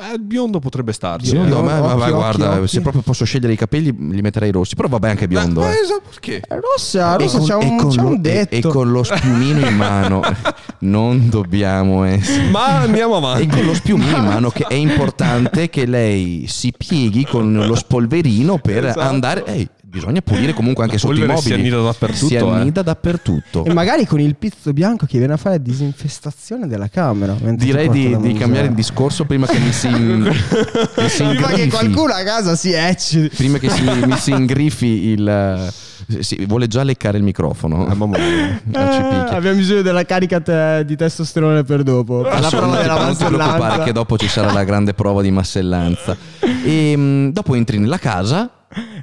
Beh, 0.00 0.12
il 0.14 0.20
biondo 0.20 0.60
potrebbe 0.60 0.92
starci. 0.92 1.32
Biondo? 1.32 1.58
eh. 1.58 1.62
Ma, 1.62 1.80
ma- 1.80 1.94
ma 1.96 2.02
Occhi, 2.04 2.12
guarda, 2.12 2.48
occhi, 2.50 2.58
occhi. 2.58 2.68
se 2.68 2.80
proprio 2.82 3.02
posso 3.02 3.24
scegliere 3.24 3.52
i 3.54 3.56
capelli, 3.56 3.92
li 3.98 4.20
metterei 4.20 4.52
rossi. 4.52 4.76
Però 4.76 4.86
vabbè, 4.86 5.08
anche 5.08 5.26
biondo. 5.26 5.58
Ma- 5.58 5.66
eh. 5.66 5.70
ma 5.70 5.80
esatto, 5.80 6.02
perché? 6.10 6.36
Eh, 6.36 6.60
Rossa, 6.60 7.16
E 7.16 7.22
rossa 7.24 7.38
con- 7.38 7.46
c'è 7.48 7.52
e 7.54 7.66
un, 7.66 7.76
con 7.78 7.88
c'è 7.90 8.00
lo- 8.02 8.06
un 8.06 8.14
e- 8.14 8.18
detto. 8.20 8.56
E, 8.56 8.60
con 8.70 8.92
lo 8.92 9.02
spiumino 9.02 9.66
in 9.66 9.74
mano. 9.76 10.20
Non 10.80 11.28
dobbiamo 11.28 12.04
essere. 12.04 12.50
Ma 12.50 12.82
andiamo 12.82 13.16
avanti. 13.16 13.42
E 13.42 13.46
con 13.48 13.64
lo 13.64 13.74
spiumino 13.74 14.16
in 14.16 14.22
mano 14.24 14.50
che 14.50 14.64
è 14.68 14.74
importante 14.74 15.66
che 15.70 15.84
lei 15.86 16.44
si 16.46 16.72
pieghi 16.76 17.26
con 17.26 17.52
lo 17.52 17.74
spolverino 17.74 18.58
per 18.58 18.84
Esatto. 18.84 19.00
andare. 19.00 19.44
Ehi, 19.46 19.68
bisogna 19.90 20.20
pulire 20.20 20.52
comunque 20.52 20.84
anche 20.84 20.96
La 20.96 21.00
sotto 21.00 21.14
i 21.14 21.20
mobili. 21.20 21.40
si 21.40 21.52
annida 21.54 21.80
dappertutto, 21.80 22.26
Si 22.26 22.34
eh. 22.34 22.38
annida 22.38 22.82
dappertutto. 22.82 23.64
E 23.64 23.72
magari 23.72 24.06
con 24.06 24.20
il 24.20 24.36
pizzo 24.36 24.72
bianco 24.72 25.06
che 25.06 25.18
viene 25.18 25.32
a 25.32 25.36
fare 25.36 25.62
disinfestazione 25.62 26.66
della 26.66 26.88
camera. 26.88 27.34
Direi 27.40 27.88
di, 27.88 28.16
di 28.18 28.32
cambiare 28.34 28.66
il 28.68 28.74
discorso 28.74 29.24
prima 29.24 29.46
che 29.46 29.58
mi 29.58 29.72
si, 29.72 29.88
mi 29.88 30.30
si 31.08 31.24
Prima 31.24 31.48
che 31.48 31.68
qualcuno 31.68 32.12
a 32.12 32.22
casa 32.22 32.54
si 32.54 32.70
ecci. 32.72 33.30
Prima 33.34 33.58
che 33.58 33.70
si, 33.70 33.82
mi 33.82 34.16
si 34.18 34.30
ingrifi 34.30 34.86
il. 34.86 35.72
sì, 36.20 36.44
vuole 36.46 36.66
già 36.66 36.82
leccare 36.82 37.16
il 37.18 37.24
microfono. 37.24 37.86
Ah, 37.86 37.94
mamma 37.94 38.18
mia. 38.18 38.60
Ah, 38.72 39.28
Eh, 39.30 39.34
abbiamo 39.36 39.56
bisogno 39.56 39.82
della 39.82 40.04
carica 40.04 40.40
te- 40.40 40.84
di 40.86 40.96
testosterone 40.96 41.64
per 41.64 41.82
dopo. 41.82 42.22
Per 42.22 42.30
la 42.32 42.36
Adesso 42.38 42.56
prova 42.56 42.66
non 42.66 42.76
ti, 42.76 42.82
della 42.82 42.94
non 43.04 43.10
ti 43.10 43.16
preoccupare 43.16 43.48
massellanza. 43.50 43.84
che 43.84 43.92
dopo 43.92 44.18
ci 44.18 44.28
sarà 44.28 44.52
la 44.52 44.64
grande 44.64 44.92
prova 44.94 45.22
di 45.22 45.30
massellanza. 45.30 46.16
E 46.64 46.96
mh, 46.96 47.32
dopo 47.32 47.54
entri 47.54 47.78
nella 47.78 47.98
casa, 47.98 48.50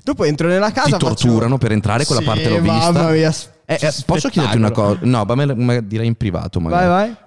Dopo 0.03 0.23
entro 0.25 0.47
nella 0.47 0.71
casa. 0.71 0.85
ti 0.85 0.91
faccio- 0.91 1.07
torturano 1.07 1.57
per 1.57 1.71
entrare, 1.71 2.05
quella 2.05 2.21
Sì, 2.21 2.27
parte 2.27 2.49
l'ho 2.49 2.61
vista. 2.61 2.91
Mamma 2.91 3.09
mia, 3.09 3.33
Eh, 3.65 3.77
eh, 3.81 3.93
posso 4.05 4.29
chiederti 4.29 4.57
una 4.57 4.71
cosa? 4.71 4.99
No, 5.03 5.23
ma 5.25 5.35
me 5.35 5.45
la- 5.45 5.81
direi 5.81 6.07
in 6.07 6.15
privato 6.15 6.59
magari. 6.59 6.87
Vai, 6.87 7.07
vai. 7.07 7.17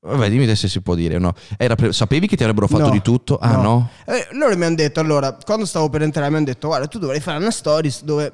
Vabbè, 0.00 0.30
dimmi 0.30 0.54
se 0.54 0.68
si 0.68 0.80
può 0.80 0.94
dire 0.94 1.16
o 1.16 1.18
no. 1.18 1.34
Era 1.56 1.74
pre- 1.74 1.92
sapevi 1.92 2.28
che 2.28 2.36
ti 2.36 2.42
avrebbero 2.44 2.68
fatto 2.68 2.84
No. 2.86 2.90
di 2.90 3.02
tutto? 3.02 3.36
Ah 3.38 3.56
no? 3.56 3.90
Eh, 4.06 4.28
loro 4.32 4.56
mi 4.56 4.64
hanno 4.64 4.76
detto, 4.76 5.00
allora, 5.00 5.36
quando 5.44 5.66
stavo 5.66 5.88
per 5.90 6.02
entrare 6.02 6.30
mi 6.30 6.36
hanno 6.36 6.44
detto, 6.44 6.68
guarda, 6.68 6.86
tu 6.86 6.98
dovrei 7.00 7.18
fare 7.20 7.38
una 7.38 7.50
stories 7.50 8.04
dove 8.04 8.32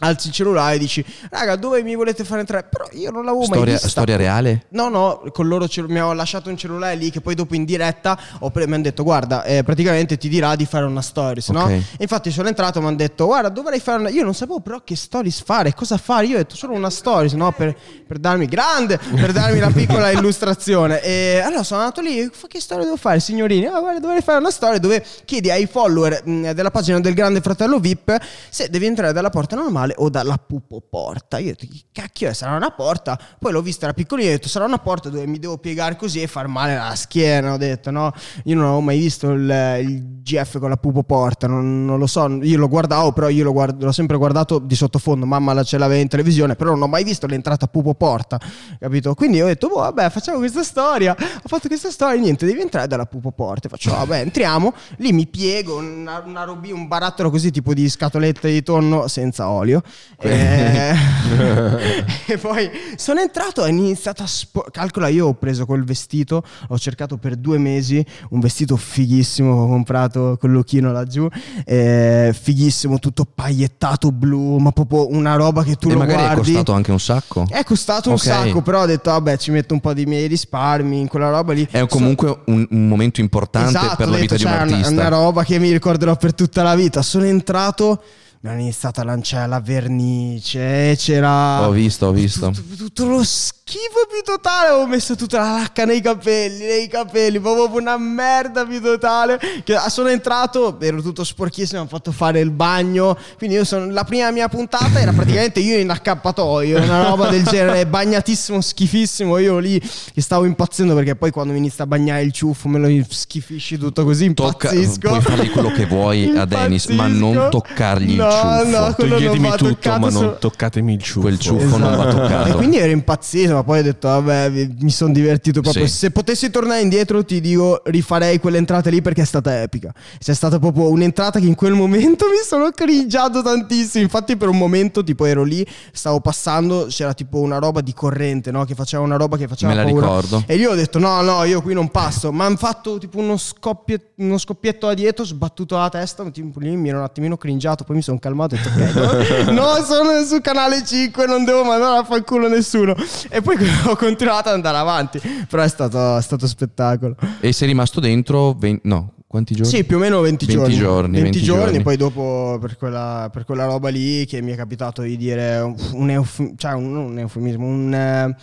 alzi 0.00 0.28
il 0.28 0.32
cellulare 0.34 0.74
e 0.74 0.78
dici, 0.78 1.04
raga, 1.30 1.56
dove 1.56 1.82
mi 1.82 1.94
volete 1.94 2.24
fare 2.24 2.40
entrare? 2.40 2.66
Però 2.70 2.84
io 2.92 3.10
non 3.10 3.24
l'avevo 3.24 3.44
mai 3.46 3.54
Storia, 3.56 3.72
vista. 3.74 3.88
storia 3.88 4.16
reale? 4.16 4.64
No, 4.70 4.88
no, 4.88 5.22
con 5.32 5.46
loro 5.48 5.66
ce- 5.68 5.82
mi 5.88 6.00
ho 6.00 6.12
lasciato 6.12 6.48
un 6.50 6.56
cellulare 6.56 6.94
lì 6.96 7.10
che 7.10 7.20
poi 7.20 7.34
dopo 7.34 7.54
in 7.54 7.64
diretta 7.64 8.18
ho 8.40 8.50
pre- 8.50 8.66
mi 8.66 8.74
hanno 8.74 8.82
detto 8.82 9.02
guarda, 9.02 9.44
eh, 9.44 9.62
praticamente 9.62 10.16
ti 10.18 10.28
dirà 10.28 10.56
di 10.56 10.66
fare 10.66 10.84
una 10.84 11.02
stories, 11.02 11.48
no? 11.48 11.62
Ok. 11.64 11.70
E 11.70 11.82
infatti 12.00 12.30
sono 12.30 12.48
entrato 12.48 12.78
e 12.78 12.82
mi 12.82 12.88
hanno 12.88 12.96
detto 12.96 13.26
guarda, 13.26 13.48
dovrei 13.48 13.80
fare 13.80 13.98
una... 14.00 14.08
Io 14.10 14.24
non 14.24 14.34
sapevo 14.34 14.60
però 14.60 14.80
che 14.84 14.96
stories 14.96 15.42
fare, 15.42 15.74
cosa 15.74 15.96
fare. 15.96 16.26
Io 16.26 16.34
ho 16.34 16.38
detto 16.38 16.56
solo 16.56 16.72
una 16.74 16.90
stories, 16.90 17.32
no? 17.34 17.52
Per, 17.52 17.74
per 18.06 18.18
darmi 18.18 18.46
grande, 18.46 18.98
per 18.98 19.32
darmi 19.32 19.58
la 19.58 19.70
piccola 19.70 20.10
illustrazione. 20.44 21.02
E 21.02 21.40
allora 21.44 21.62
sono 21.62 21.80
andato 21.80 22.00
lì, 22.00 22.30
che 22.48 22.60
storia 22.60 22.84
devo 22.84 22.96
fare, 22.96 23.20
signorini? 23.20 23.66
Ah, 23.66 23.78
guarda, 23.80 24.00
dovrei 24.00 24.22
fare 24.22 24.38
una 24.38 24.50
storia 24.50 24.78
dove 24.78 25.04
chiedi 25.24 25.50
ai 25.50 25.66
follower 25.66 26.22
mh, 26.24 26.50
della 26.52 26.70
pagina 26.70 26.98
del 27.00 27.14
Grande 27.14 27.40
Fratello 27.40 27.78
VIP 27.78 28.18
se 28.48 28.68
devi 28.70 28.86
entrare 28.86 29.12
dalla 29.12 29.30
porta 29.30 29.56
normale 29.56 29.89
o 29.96 30.08
dalla 30.08 30.36
pupo 30.36 30.80
porta. 30.80 31.38
Io 31.38 31.52
ho 31.52 31.54
detto, 31.58 31.66
cacchio? 31.92 32.32
Sarà 32.32 32.56
una 32.56 32.70
porta? 32.70 33.18
Poi 33.38 33.52
l'ho 33.52 33.62
vista, 33.62 33.84
era 33.86 33.94
piccolina, 33.94 34.28
ho 34.28 34.32
detto, 34.32 34.48
sarà 34.48 34.64
una 34.64 34.78
porta 34.78 35.08
dove 35.08 35.26
mi 35.26 35.38
devo 35.38 35.58
piegare 35.58 35.96
così 35.96 36.22
e 36.22 36.26
far 36.26 36.46
male 36.46 36.76
alla 36.76 36.94
schiena. 36.94 37.52
Ho 37.52 37.56
detto, 37.56 37.90
no? 37.90 38.12
Io 38.44 38.54
non 38.54 38.64
avevo 38.64 38.80
mai 38.80 38.98
visto 38.98 39.30
il, 39.30 39.78
il 39.82 40.22
GF 40.22 40.58
con 40.58 40.68
la 40.68 40.76
pupo 40.76 41.02
porta, 41.02 41.46
non, 41.46 41.84
non 41.84 41.98
lo 41.98 42.06
so. 42.06 42.26
Io 42.42 42.58
lo 42.58 42.68
guardavo, 42.68 43.12
però 43.12 43.28
io 43.28 43.50
guard- 43.52 43.82
l'ho 43.82 43.92
sempre 43.92 44.16
guardato 44.16 44.58
di 44.58 44.74
sottofondo. 44.74 45.26
Mamma 45.26 45.52
la 45.52 45.62
ce 45.62 45.78
l'aveva 45.78 46.00
in 46.00 46.08
televisione, 46.08 46.56
però 46.56 46.70
non 46.70 46.82
ho 46.82 46.86
mai 46.86 47.04
visto 47.04 47.26
l'entrata 47.26 47.66
pupo 47.66 47.94
porta, 47.94 48.38
capito? 48.78 49.14
Quindi 49.14 49.40
ho 49.40 49.46
detto, 49.46 49.68
boh, 49.68 49.80
vabbè, 49.80 50.10
facciamo 50.10 50.38
questa 50.38 50.62
storia. 50.62 51.14
Ho 51.18 51.48
fatto 51.48 51.68
questa 51.68 51.90
storia, 51.90 52.20
niente, 52.20 52.46
devi 52.46 52.60
entrare 52.60 52.86
dalla 52.86 53.06
pupo 53.06 53.30
porta. 53.32 53.66
E 53.66 53.70
Faccio, 53.70 53.90
vabbè, 53.90 54.20
entriamo. 54.20 54.72
Lì 54.96 55.12
mi 55.12 55.26
piego, 55.26 55.76
una, 55.76 56.22
una 56.24 56.44
robi- 56.44 56.72
un 56.72 56.86
barattolo 56.88 57.30
così, 57.30 57.50
tipo 57.50 57.74
di 57.74 57.88
scatolette 57.88 58.50
di 58.50 58.62
tonno 58.62 59.08
senza 59.08 59.48
olio. 59.48 59.79
Eh, 60.20 60.94
e 62.26 62.38
poi 62.38 62.70
sono 62.96 63.20
entrato 63.20 63.62
e 63.64 63.64
ho 63.64 63.68
iniziato 63.68 64.22
a 64.22 64.26
spo- 64.26 64.66
calcola 64.70 65.08
io 65.08 65.26
ho 65.28 65.34
preso 65.34 65.64
quel 65.66 65.84
vestito 65.84 66.42
ho 66.68 66.78
cercato 66.78 67.16
per 67.16 67.36
due 67.36 67.58
mesi 67.58 68.04
un 68.30 68.40
vestito 68.40 68.76
fighissimo 68.76 69.52
ho 69.62 69.66
comprato 69.68 70.36
con 70.40 70.52
l'occhino 70.52 70.92
laggiù 70.92 71.28
eh, 71.64 72.34
fighissimo 72.38 72.98
tutto 72.98 73.24
pagliettato 73.32 74.12
blu 74.12 74.58
ma 74.58 74.72
proprio 74.72 75.08
una 75.10 75.34
roba 75.36 75.62
che 75.64 75.76
tu 75.76 75.88
e 75.88 75.92
lo 75.92 75.98
magari 75.98 76.20
guardi 76.22 76.40
è 76.40 76.44
costato 76.44 76.72
anche 76.72 76.90
un 76.90 77.00
sacco. 77.00 77.46
è 77.48 77.64
costato 77.64 78.08
un 78.10 78.14
Ok. 78.16 78.22
sacco 78.22 78.60
però 78.62 78.82
ho 78.82 78.86
detto 78.86 79.10
vabbè 79.10 79.36
ci 79.38 79.50
metto 79.50 79.74
un 79.74 79.80
po' 79.80 79.94
di 79.94 80.04
miei 80.06 80.26
risparmi 80.26 81.00
in 81.00 81.08
quella 81.08 81.30
roba 81.30 81.52
lì 81.52 81.66
È 81.70 81.86
comunque 81.86 82.40
un, 82.46 82.66
un 82.70 82.88
momento 82.88 83.20
importante 83.20 83.68
Esatto, 83.70 83.96
per 83.96 84.08
la 84.08 84.16
detto, 84.18 84.34
vita 84.34 84.36
di 84.36 84.42
un 84.44 84.48
"Cioè, 84.50 84.58
è 84.58 84.62
una- 84.62 84.72
artista. 84.76 84.90
È 84.90 84.92
una 85.06 85.08
roba 85.08 85.44
che 85.44 85.58
mi 85.58 85.70
ricorderò 85.72 86.16
per 86.16 86.34
tutta 86.34 86.62
la 86.62 86.74
vita. 86.74 87.02
Sono 87.02 87.24
entrato, 87.24 88.02
mi 88.42 88.48
hanno 88.48 88.60
iniziato 88.60 89.02
a 89.02 89.04
lanciare 89.04 89.46
la 89.46 89.60
vernice, 89.60 90.92
e 90.92 90.96
c'era... 90.96 91.68
Ho 91.68 91.72
visto, 91.72 92.06
ho 92.06 92.12
visto. 92.12 92.50
Tutto, 92.50 92.74
tutto 92.74 93.04
lo 93.04 93.22
schifo 93.22 94.06
più 94.10 94.22
totale. 94.24 94.70
Ho 94.70 94.86
messo 94.86 95.14
tutta 95.14 95.40
la 95.40 95.52
lacca 95.58 95.84
nei 95.84 96.00
capelli, 96.00 96.64
nei 96.64 96.88
capelli, 96.88 97.38
proprio 97.38 97.78
una 97.78 97.98
merda 97.98 98.64
più 98.64 98.80
totale. 98.80 99.38
Che 99.62 99.76
sono 99.88 100.08
entrato, 100.08 100.80
ero 100.80 101.02
tutto 101.02 101.22
sporchissimo, 101.22 101.82
mi 101.82 101.86
hanno 101.86 101.88
fatto 101.94 102.12
fare 102.12 102.40
il 102.40 102.50
bagno. 102.50 103.14
Quindi 103.36 103.56
io 103.56 103.64
sono, 103.64 103.90
la 103.90 104.04
prima 104.04 104.30
mia 104.30 104.48
puntata 104.48 104.98
era 104.98 105.12
praticamente 105.12 105.60
io 105.60 105.76
in 105.76 105.90
accappatoio, 105.90 106.80
una 106.82 107.08
roba 107.08 107.28
del 107.28 107.44
genere, 107.44 107.86
bagnatissimo, 107.86 108.62
schifissimo. 108.62 109.36
Io 109.36 109.58
lì 109.58 109.78
che 109.78 110.22
stavo 110.22 110.46
impazzendo 110.46 110.94
perché 110.94 111.14
poi 111.14 111.30
quando 111.30 111.52
mi 111.52 111.58
inizia 111.58 111.84
a 111.84 111.86
bagnare 111.86 112.22
il 112.22 112.32
ciuffo 112.32 112.68
me 112.68 112.78
lo 112.78 113.04
schifisci 113.06 113.76
tutto 113.76 114.02
così, 114.02 114.32
Tocca- 114.32 114.72
impazzisco. 114.72 115.08
puoi 115.08 115.20
fargli 115.20 115.50
quello 115.50 115.70
che 115.72 115.84
vuoi 115.84 116.34
a 116.34 116.46
Dennis, 116.46 116.86
ma 116.86 117.06
non 117.06 117.48
toccargli 117.50 118.14
No, 118.14 118.28
ciuffo. 118.30 118.78
no, 118.78 118.94
quello 118.94 119.10
non 119.10 119.18
Toglietemi 119.18 119.50
tutto, 119.50 119.68
toccato 119.68 119.98
ma 120.00 120.10
solo- 120.10 120.26
non 120.26 120.36
toccatemi 120.38 120.92
il 120.94 121.02
ciuffo. 121.02 121.20
Quel 121.20 121.38
ciuffo 121.38 121.76
non 121.76 121.96
va 121.96 122.06
toccato. 122.08 122.48
E 122.50 122.52
quindi 122.54 122.78
ero 122.78 122.90
impazzito, 122.92 123.54
ma 123.54 123.62
poi 123.64 123.80
ho 123.80 123.82
detto, 123.82 124.08
vabbè, 124.08 124.50
mi 124.80 124.90
sono 124.90 125.12
divertito 125.12 125.60
proprio. 125.60 125.86
Sì. 125.86 125.92
Se 125.94 126.10
potessi 126.10 126.50
tornare 126.50 126.80
indietro, 126.80 127.24
ti 127.24 127.40
dico, 127.40 127.82
rifarei 127.84 128.38
quell'entrata 128.40 128.90
lì 128.90 129.02
perché 129.02 129.22
è 129.22 129.26
stata 129.26 129.62
epica. 129.62 129.92
C'è 130.18 130.34
stata 130.34 130.58
proprio 130.58 130.88
un'entrata 130.90 131.38
che 131.40 131.46
in 131.46 131.54
quel 131.54 131.72
momento 131.74 132.26
mi 132.30 132.42
sono 132.44 132.70
cringiato 132.70 133.42
tantissimo. 133.42 134.02
Infatti, 134.02 134.36
per 134.36 134.48
un 134.48 134.58
momento, 134.58 135.02
tipo, 135.04 135.24
ero 135.24 135.42
lì, 135.42 135.66
stavo 135.92 136.20
passando, 136.20 136.86
c'era 136.88 137.14
tipo 137.14 137.38
una 137.38 137.58
roba 137.58 137.80
di 137.80 137.92
corrente, 137.94 138.50
no? 138.50 138.64
Che 138.64 138.74
faceva 138.74 139.02
una 139.02 139.16
roba 139.16 139.36
che 139.36 139.48
faceva 139.48 139.72
Me 139.72 139.78
la 139.78 139.84
paura. 139.84 140.06
ricordo. 140.06 140.44
E 140.46 140.56
io 140.56 140.70
ho 140.70 140.74
detto, 140.74 140.98
no, 140.98 141.20
no, 141.22 141.44
io 141.44 141.60
qui 141.62 141.74
non 141.74 141.88
passo. 141.90 142.32
Ma 142.32 142.44
hanno 142.44 142.56
fatto 142.56 142.98
tipo 142.98 143.18
uno, 143.18 143.36
scoppie- 143.36 144.12
uno 144.16 144.38
scoppietto 144.38 144.86
da 144.86 144.94
dietro, 144.94 145.24
sbattuto 145.24 145.76
la 145.76 145.88
testa, 145.88 146.28
tipo, 146.30 146.58
lì 146.60 146.76
mi 146.76 146.88
ero 146.88 146.98
un 146.98 147.04
attimino 147.04 147.36
cringiato, 147.36 147.84
poi 147.84 147.96
mi 147.96 148.02
sono 148.02 148.18
calmato 148.20 148.54
e 148.54 148.58
ho 148.58 148.70
detto, 148.76 149.00
ok, 149.00 149.46
no, 149.46 149.52
no, 149.76 149.84
sono 149.84 150.24
su 150.24 150.40
canale 150.40 150.84
5, 150.84 151.26
non 151.26 151.44
devo 151.44 151.64
mandare 151.64 151.98
a 151.98 152.04
far 152.04 152.22
culo 152.22 152.48
nessuno. 152.48 152.94
E 153.28 153.42
poi 153.42 153.56
ho 153.86 153.96
continuato 153.96 154.48
ad 154.48 154.54
andare 154.54 154.76
avanti, 154.76 155.20
però 155.48 155.64
è 155.64 155.68
stato, 155.68 156.16
è 156.16 156.22
stato 156.22 156.46
spettacolo. 156.46 157.16
E 157.40 157.52
sei 157.52 157.66
rimasto 157.66 157.98
dentro 157.98 158.52
20 158.52 158.86
no, 158.86 159.14
quanti 159.26 159.54
giorni? 159.54 159.70
Sì, 159.70 159.84
più 159.84 159.96
o 159.96 159.98
meno 160.00 160.20
20, 160.20 160.46
20 160.46 160.60
giorni. 160.60 160.76
giorni, 160.76 161.20
20 161.20 161.42
giorni, 161.42 161.64
giorni. 161.64 161.82
poi 161.82 161.96
dopo 161.96 162.58
per 162.60 162.76
quella, 162.76 163.30
per 163.32 163.44
quella 163.44 163.64
roba 163.64 163.88
lì 163.88 164.26
che 164.26 164.42
mi 164.42 164.52
è 164.52 164.56
capitato 164.56 165.02
di 165.02 165.16
dire 165.16 165.58
un, 165.58 165.74
un, 165.92 166.10
euf- 166.10 166.54
cioè 166.56 166.72
un, 166.72 166.96
un 166.96 167.18
eufemismo, 167.18 167.64
un, 167.64 168.34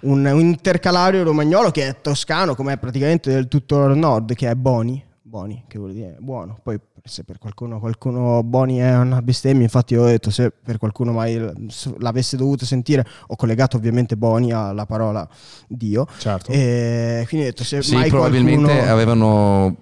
un, 0.00 0.38
intercalario 0.38 1.24
romagnolo 1.24 1.70
che 1.70 1.88
è 1.88 2.00
toscano, 2.00 2.54
come 2.54 2.76
praticamente 2.76 3.32
del 3.32 3.48
tutto 3.48 3.84
il 3.86 3.96
nord, 3.96 4.34
che 4.34 4.48
è 4.48 4.54
Boni. 4.54 5.10
Boni, 5.32 5.64
che 5.66 5.78
vuol 5.78 5.94
dire 5.94 6.16
buono. 6.20 6.58
Poi 6.62 6.78
se 7.04 7.24
per 7.24 7.38
qualcuno, 7.38 7.80
qualcuno 7.80 8.42
Boni 8.42 8.76
è 8.76 8.94
una 8.98 9.22
bestemmia, 9.22 9.62
infatti 9.62 9.96
ho 9.96 10.04
detto 10.04 10.30
se 10.30 10.50
per 10.50 10.76
qualcuno 10.76 11.12
mai 11.12 11.40
l'avesse 12.00 12.36
dovuto 12.36 12.66
sentire, 12.66 13.02
ho 13.28 13.34
collegato 13.34 13.78
ovviamente 13.78 14.14
Boni 14.18 14.52
alla 14.52 14.84
parola 14.84 15.26
Dio. 15.66 16.06
Certo. 16.18 16.50
E 16.52 17.24
quindi 17.28 17.46
ho 17.46 17.48
detto 17.48 17.64
se 17.64 17.80
Sì, 17.80 17.94
mai 17.94 18.10
probabilmente 18.10 18.62
qualcuno... 18.62 18.92
avevano 18.92 19.76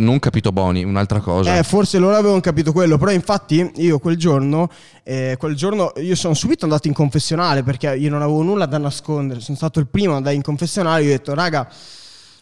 non 0.00 0.18
capito 0.18 0.50
Boni, 0.50 0.82
un'altra 0.82 1.20
cosa. 1.20 1.56
Eh, 1.56 1.62
forse 1.62 1.98
loro 1.98 2.16
avevano 2.16 2.40
capito 2.40 2.72
quello, 2.72 2.98
però 2.98 3.12
infatti 3.12 3.70
io 3.76 4.00
quel 4.00 4.16
giorno, 4.16 4.68
eh, 5.04 5.36
quel 5.38 5.54
giorno 5.54 5.92
io 5.98 6.16
sono 6.16 6.34
subito 6.34 6.64
andato 6.64 6.88
in 6.88 6.94
confessionale 6.94 7.62
perché 7.62 7.94
io 7.94 8.10
non 8.10 8.22
avevo 8.22 8.42
nulla 8.42 8.66
da 8.66 8.78
nascondere, 8.78 9.38
sono 9.38 9.56
stato 9.56 9.78
il 9.78 9.86
primo 9.86 10.10
ad 10.10 10.16
andare 10.16 10.34
in 10.34 10.42
confessionale, 10.42 11.02
io 11.04 11.10
ho 11.10 11.12
detto 11.12 11.32
raga, 11.32 11.68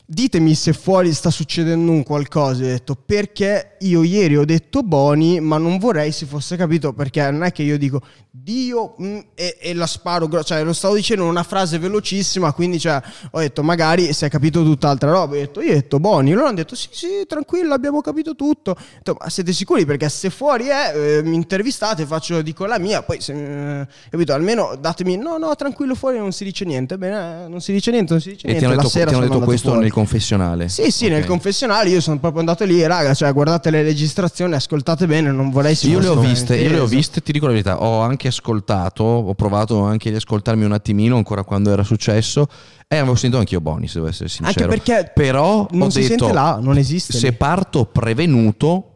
Ditemi 0.04 0.54
se 0.54 0.72
fuori 0.72 1.12
sta 1.14 1.30
succedendo 1.30 1.90
un 1.90 2.02
qualcosa. 2.02 2.62
Ho 2.62 2.66
detto 2.66 2.94
perché 2.94 3.76
io 3.80 4.02
ieri 4.02 4.36
ho 4.36 4.44
detto 4.44 4.82
Boni, 4.82 5.40
ma 5.40 5.56
non 5.58 5.78
vorrei 5.78 6.12
si 6.12 6.26
fosse 6.26 6.56
capito 6.56 6.92
perché 6.92 7.30
non 7.30 7.44
è 7.44 7.52
che 7.52 7.62
io 7.62 7.78
dico 7.78 8.00
Dio 8.30 8.94
mm, 9.00 9.18
e, 9.34 9.56
e 9.60 9.74
la 9.74 9.86
sparo, 9.86 10.28
cioè 10.42 10.64
lo 10.64 10.72
stavo 10.72 10.94
dicendo 10.96 11.22
in 11.24 11.28
una 11.30 11.42
frase 11.42 11.78
velocissima, 11.78 12.52
quindi 12.52 12.78
cioè, 12.78 13.00
ho 13.30 13.38
detto 13.38 13.62
magari 13.62 14.12
si 14.12 14.24
è 14.24 14.28
capito 14.28 14.62
tutt'altra 14.62 15.10
roba. 15.10 15.34
Ho 15.34 15.38
detto, 15.38 15.60
io 15.62 15.70
ho 15.70 15.74
detto 15.74 16.00
Boni, 16.00 16.32
loro 16.32 16.46
hanno 16.46 16.56
detto 16.56 16.74
sì, 16.74 16.88
sì, 16.90 17.06
tranquillo, 17.26 17.72
abbiamo 17.72 18.00
capito 18.00 18.34
tutto. 18.34 18.76
Detto, 18.96 19.16
ma 19.18 19.28
siete 19.30 19.52
sicuri? 19.52 19.84
Perché 19.86 20.08
se 20.08 20.30
fuori 20.30 20.66
è, 20.66 20.92
eh, 20.94 21.22
mi 21.22 21.34
intervistate, 21.36 22.04
faccio, 22.06 22.42
dico 22.42 22.66
la 22.66 22.78
mia, 22.78 23.02
poi 23.02 23.20
se, 23.20 23.80
eh, 23.80 23.86
capito, 24.10 24.32
almeno 24.34 24.76
datemi, 24.78 25.16
no, 25.16 25.36
no, 25.38 25.54
tranquillo, 25.54 25.94
fuori 25.94 26.18
non 26.18 26.32
si 26.32 26.44
dice 26.44 26.64
niente. 26.64 26.98
Bene, 26.98 27.44
eh, 27.44 27.48
non 27.48 27.60
si 27.60 27.72
dice 27.72 27.90
niente, 27.90 28.12
non 28.12 28.20
si 28.22 28.30
dice 28.30 28.46
E 28.46 28.54
ti 28.54 28.58
niente. 28.58 28.64
hanno 28.66 28.74
La 28.76 28.82
detto, 28.82 28.92
sera 28.92 29.10
ti 29.10 29.14
hanno 29.16 29.28
detto 29.28 29.40
questo 29.44 29.68
fuori. 29.68 29.82
nel 29.82 29.91
confessionale? 29.92 30.68
Sì, 30.68 30.90
sì, 30.90 31.08
nel 31.08 31.22
Ok. 31.22 31.28
confessionale 31.28 31.88
io 31.90 32.00
sono 32.00 32.18
proprio 32.18 32.40
andato 32.40 32.64
lì, 32.64 32.84
raga, 32.84 33.14
cioè 33.14 33.32
guardate 33.32 33.70
le 33.70 33.82
registrazioni, 33.82 34.54
ascoltate 34.54 35.06
bene, 35.06 35.30
non 35.30 35.50
vorrei 35.50 35.74
si 35.74 35.90
Io 35.90 36.00
le 36.00 36.08
ho 36.08 36.18
viste, 36.18 36.56
io 36.56 36.70
le 36.70 36.80
ho 36.80 36.86
viste, 36.86 37.22
ti 37.22 37.30
dico 37.32 37.46
la 37.46 37.52
verità, 37.52 37.80
ho 37.82 38.00
anche 38.00 38.28
ascoltato, 38.28 39.04
ho 39.04 39.34
provato 39.34 39.82
anche 39.82 40.08
ad 40.08 40.16
ascoltarmi 40.16 40.64
un 40.64 40.72
attimino 40.72 41.16
ancora 41.16 41.44
quando 41.44 41.70
era 41.70 41.84
successo 41.84 42.48
e 42.88 42.96
avevo 42.96 43.14
sentito 43.14 43.38
anch'io 43.40 43.60
Boni, 43.60 43.86
se 43.86 43.94
devo 43.94 44.08
essere 44.08 44.28
sincero. 44.28 44.64
Anche 44.64 44.82
perché 44.82 45.12
Però 45.14 45.66
non 45.70 45.90
si 45.90 46.00
detto, 46.00 46.24
sente 46.26 46.32
là, 46.34 46.58
non 46.60 46.76
esiste. 46.78 47.16
se 47.16 47.28
lì. 47.28 47.36
parto 47.36 47.84
prevenuto 47.84 48.86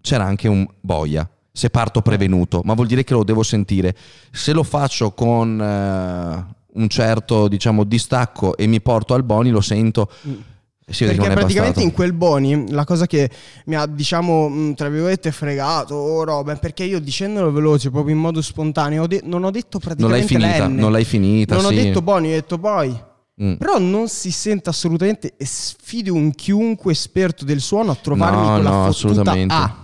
c'era 0.00 0.24
anche 0.24 0.48
un 0.48 0.66
boia. 0.80 1.28
Se 1.52 1.70
parto 1.70 2.02
prevenuto, 2.02 2.60
ma 2.64 2.74
vuol 2.74 2.86
dire 2.86 3.02
che 3.02 3.14
lo 3.14 3.24
devo 3.24 3.42
sentire. 3.42 3.96
Se 4.30 4.52
lo 4.52 4.62
faccio 4.62 5.12
con 5.12 5.58
eh, 5.58 6.54
un 6.76 6.88
certo, 6.88 7.48
diciamo, 7.48 7.84
distacco 7.84 8.56
e 8.56 8.66
mi 8.66 8.80
porto 8.80 9.14
al 9.14 9.22
Boni, 9.24 9.50
lo 9.50 9.60
sento. 9.60 10.08
vede 10.16 10.36
che 10.86 11.04
Perché 11.06 11.16
praticamente 11.16 11.80
bastato. 11.80 11.80
in 11.80 11.92
quel 11.92 12.12
Boni 12.12 12.70
la 12.70 12.84
cosa 12.84 13.06
che 13.06 13.28
mi 13.66 13.74
ha, 13.74 13.86
diciamo, 13.86 14.48
mh, 14.48 14.74
tra 14.74 14.88
virgolette, 14.88 15.32
fregato 15.32 15.94
o 15.94 16.22
roba, 16.24 16.52
è 16.52 16.58
perché 16.58 16.84
io 16.84 17.00
dicendolo 17.00 17.50
veloce, 17.50 17.90
proprio 17.90 18.14
in 18.14 18.20
modo 18.20 18.40
spontaneo, 18.40 19.02
ho 19.02 19.06
de- 19.06 19.22
non 19.24 19.42
ho 19.44 19.50
detto 19.50 19.80
non 19.82 20.10
l'hai 20.10 20.20
praticamente 20.20 20.26
finita, 20.26 20.58
la 20.58 20.68
N. 20.68 20.74
non 20.76 20.92
l'hai 20.92 21.04
finita. 21.04 21.54
Non 21.56 21.64
ho 21.64 21.68
sì. 21.68 21.74
detto 21.74 22.02
Boni, 22.02 22.28
ho 22.28 22.34
detto 22.34 22.58
Boi. 22.58 23.04
Mm. 23.42 23.54
Però 23.56 23.78
non 23.78 24.08
si 24.08 24.30
sente 24.30 24.70
assolutamente 24.70 25.34
e 25.36 25.44
sfido 25.44 26.14
un 26.14 26.30
chiunque 26.30 26.92
esperto 26.92 27.44
del 27.44 27.60
suono 27.60 27.90
a 27.90 27.94
trovarmi 27.94 28.46
No, 28.46 28.54
quella 28.54 28.70
no, 28.70 28.76
fottuta 28.84 28.88
assolutamente. 28.90 29.54
A 29.54 29.76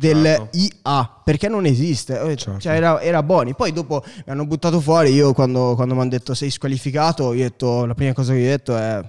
del 0.00 0.24
Certo. 0.24 0.48
IA 0.82 1.20
perché 1.22 1.48
non 1.48 1.66
esiste 1.66 2.14
detto, 2.14 2.36
Certo. 2.36 2.60
cioè, 2.60 2.72
era, 2.74 3.00
era 3.02 3.22
Boni 3.22 3.54
poi 3.54 3.70
dopo 3.72 4.02
mi 4.04 4.32
hanno 4.32 4.46
buttato 4.46 4.80
fuori 4.80 5.12
io 5.12 5.34
quando, 5.34 5.74
quando 5.74 5.94
mi 5.94 6.00
hanno 6.00 6.08
detto 6.10 6.32
sei 6.34 6.50
squalificato 6.50 7.34
io 7.34 7.44
ho 7.44 7.48
detto 7.48 7.84
la 7.84 7.94
prima 7.94 8.14
cosa 8.14 8.32
che 8.32 8.38
ho 8.38 8.42
detto 8.50 8.76
è 8.76 9.00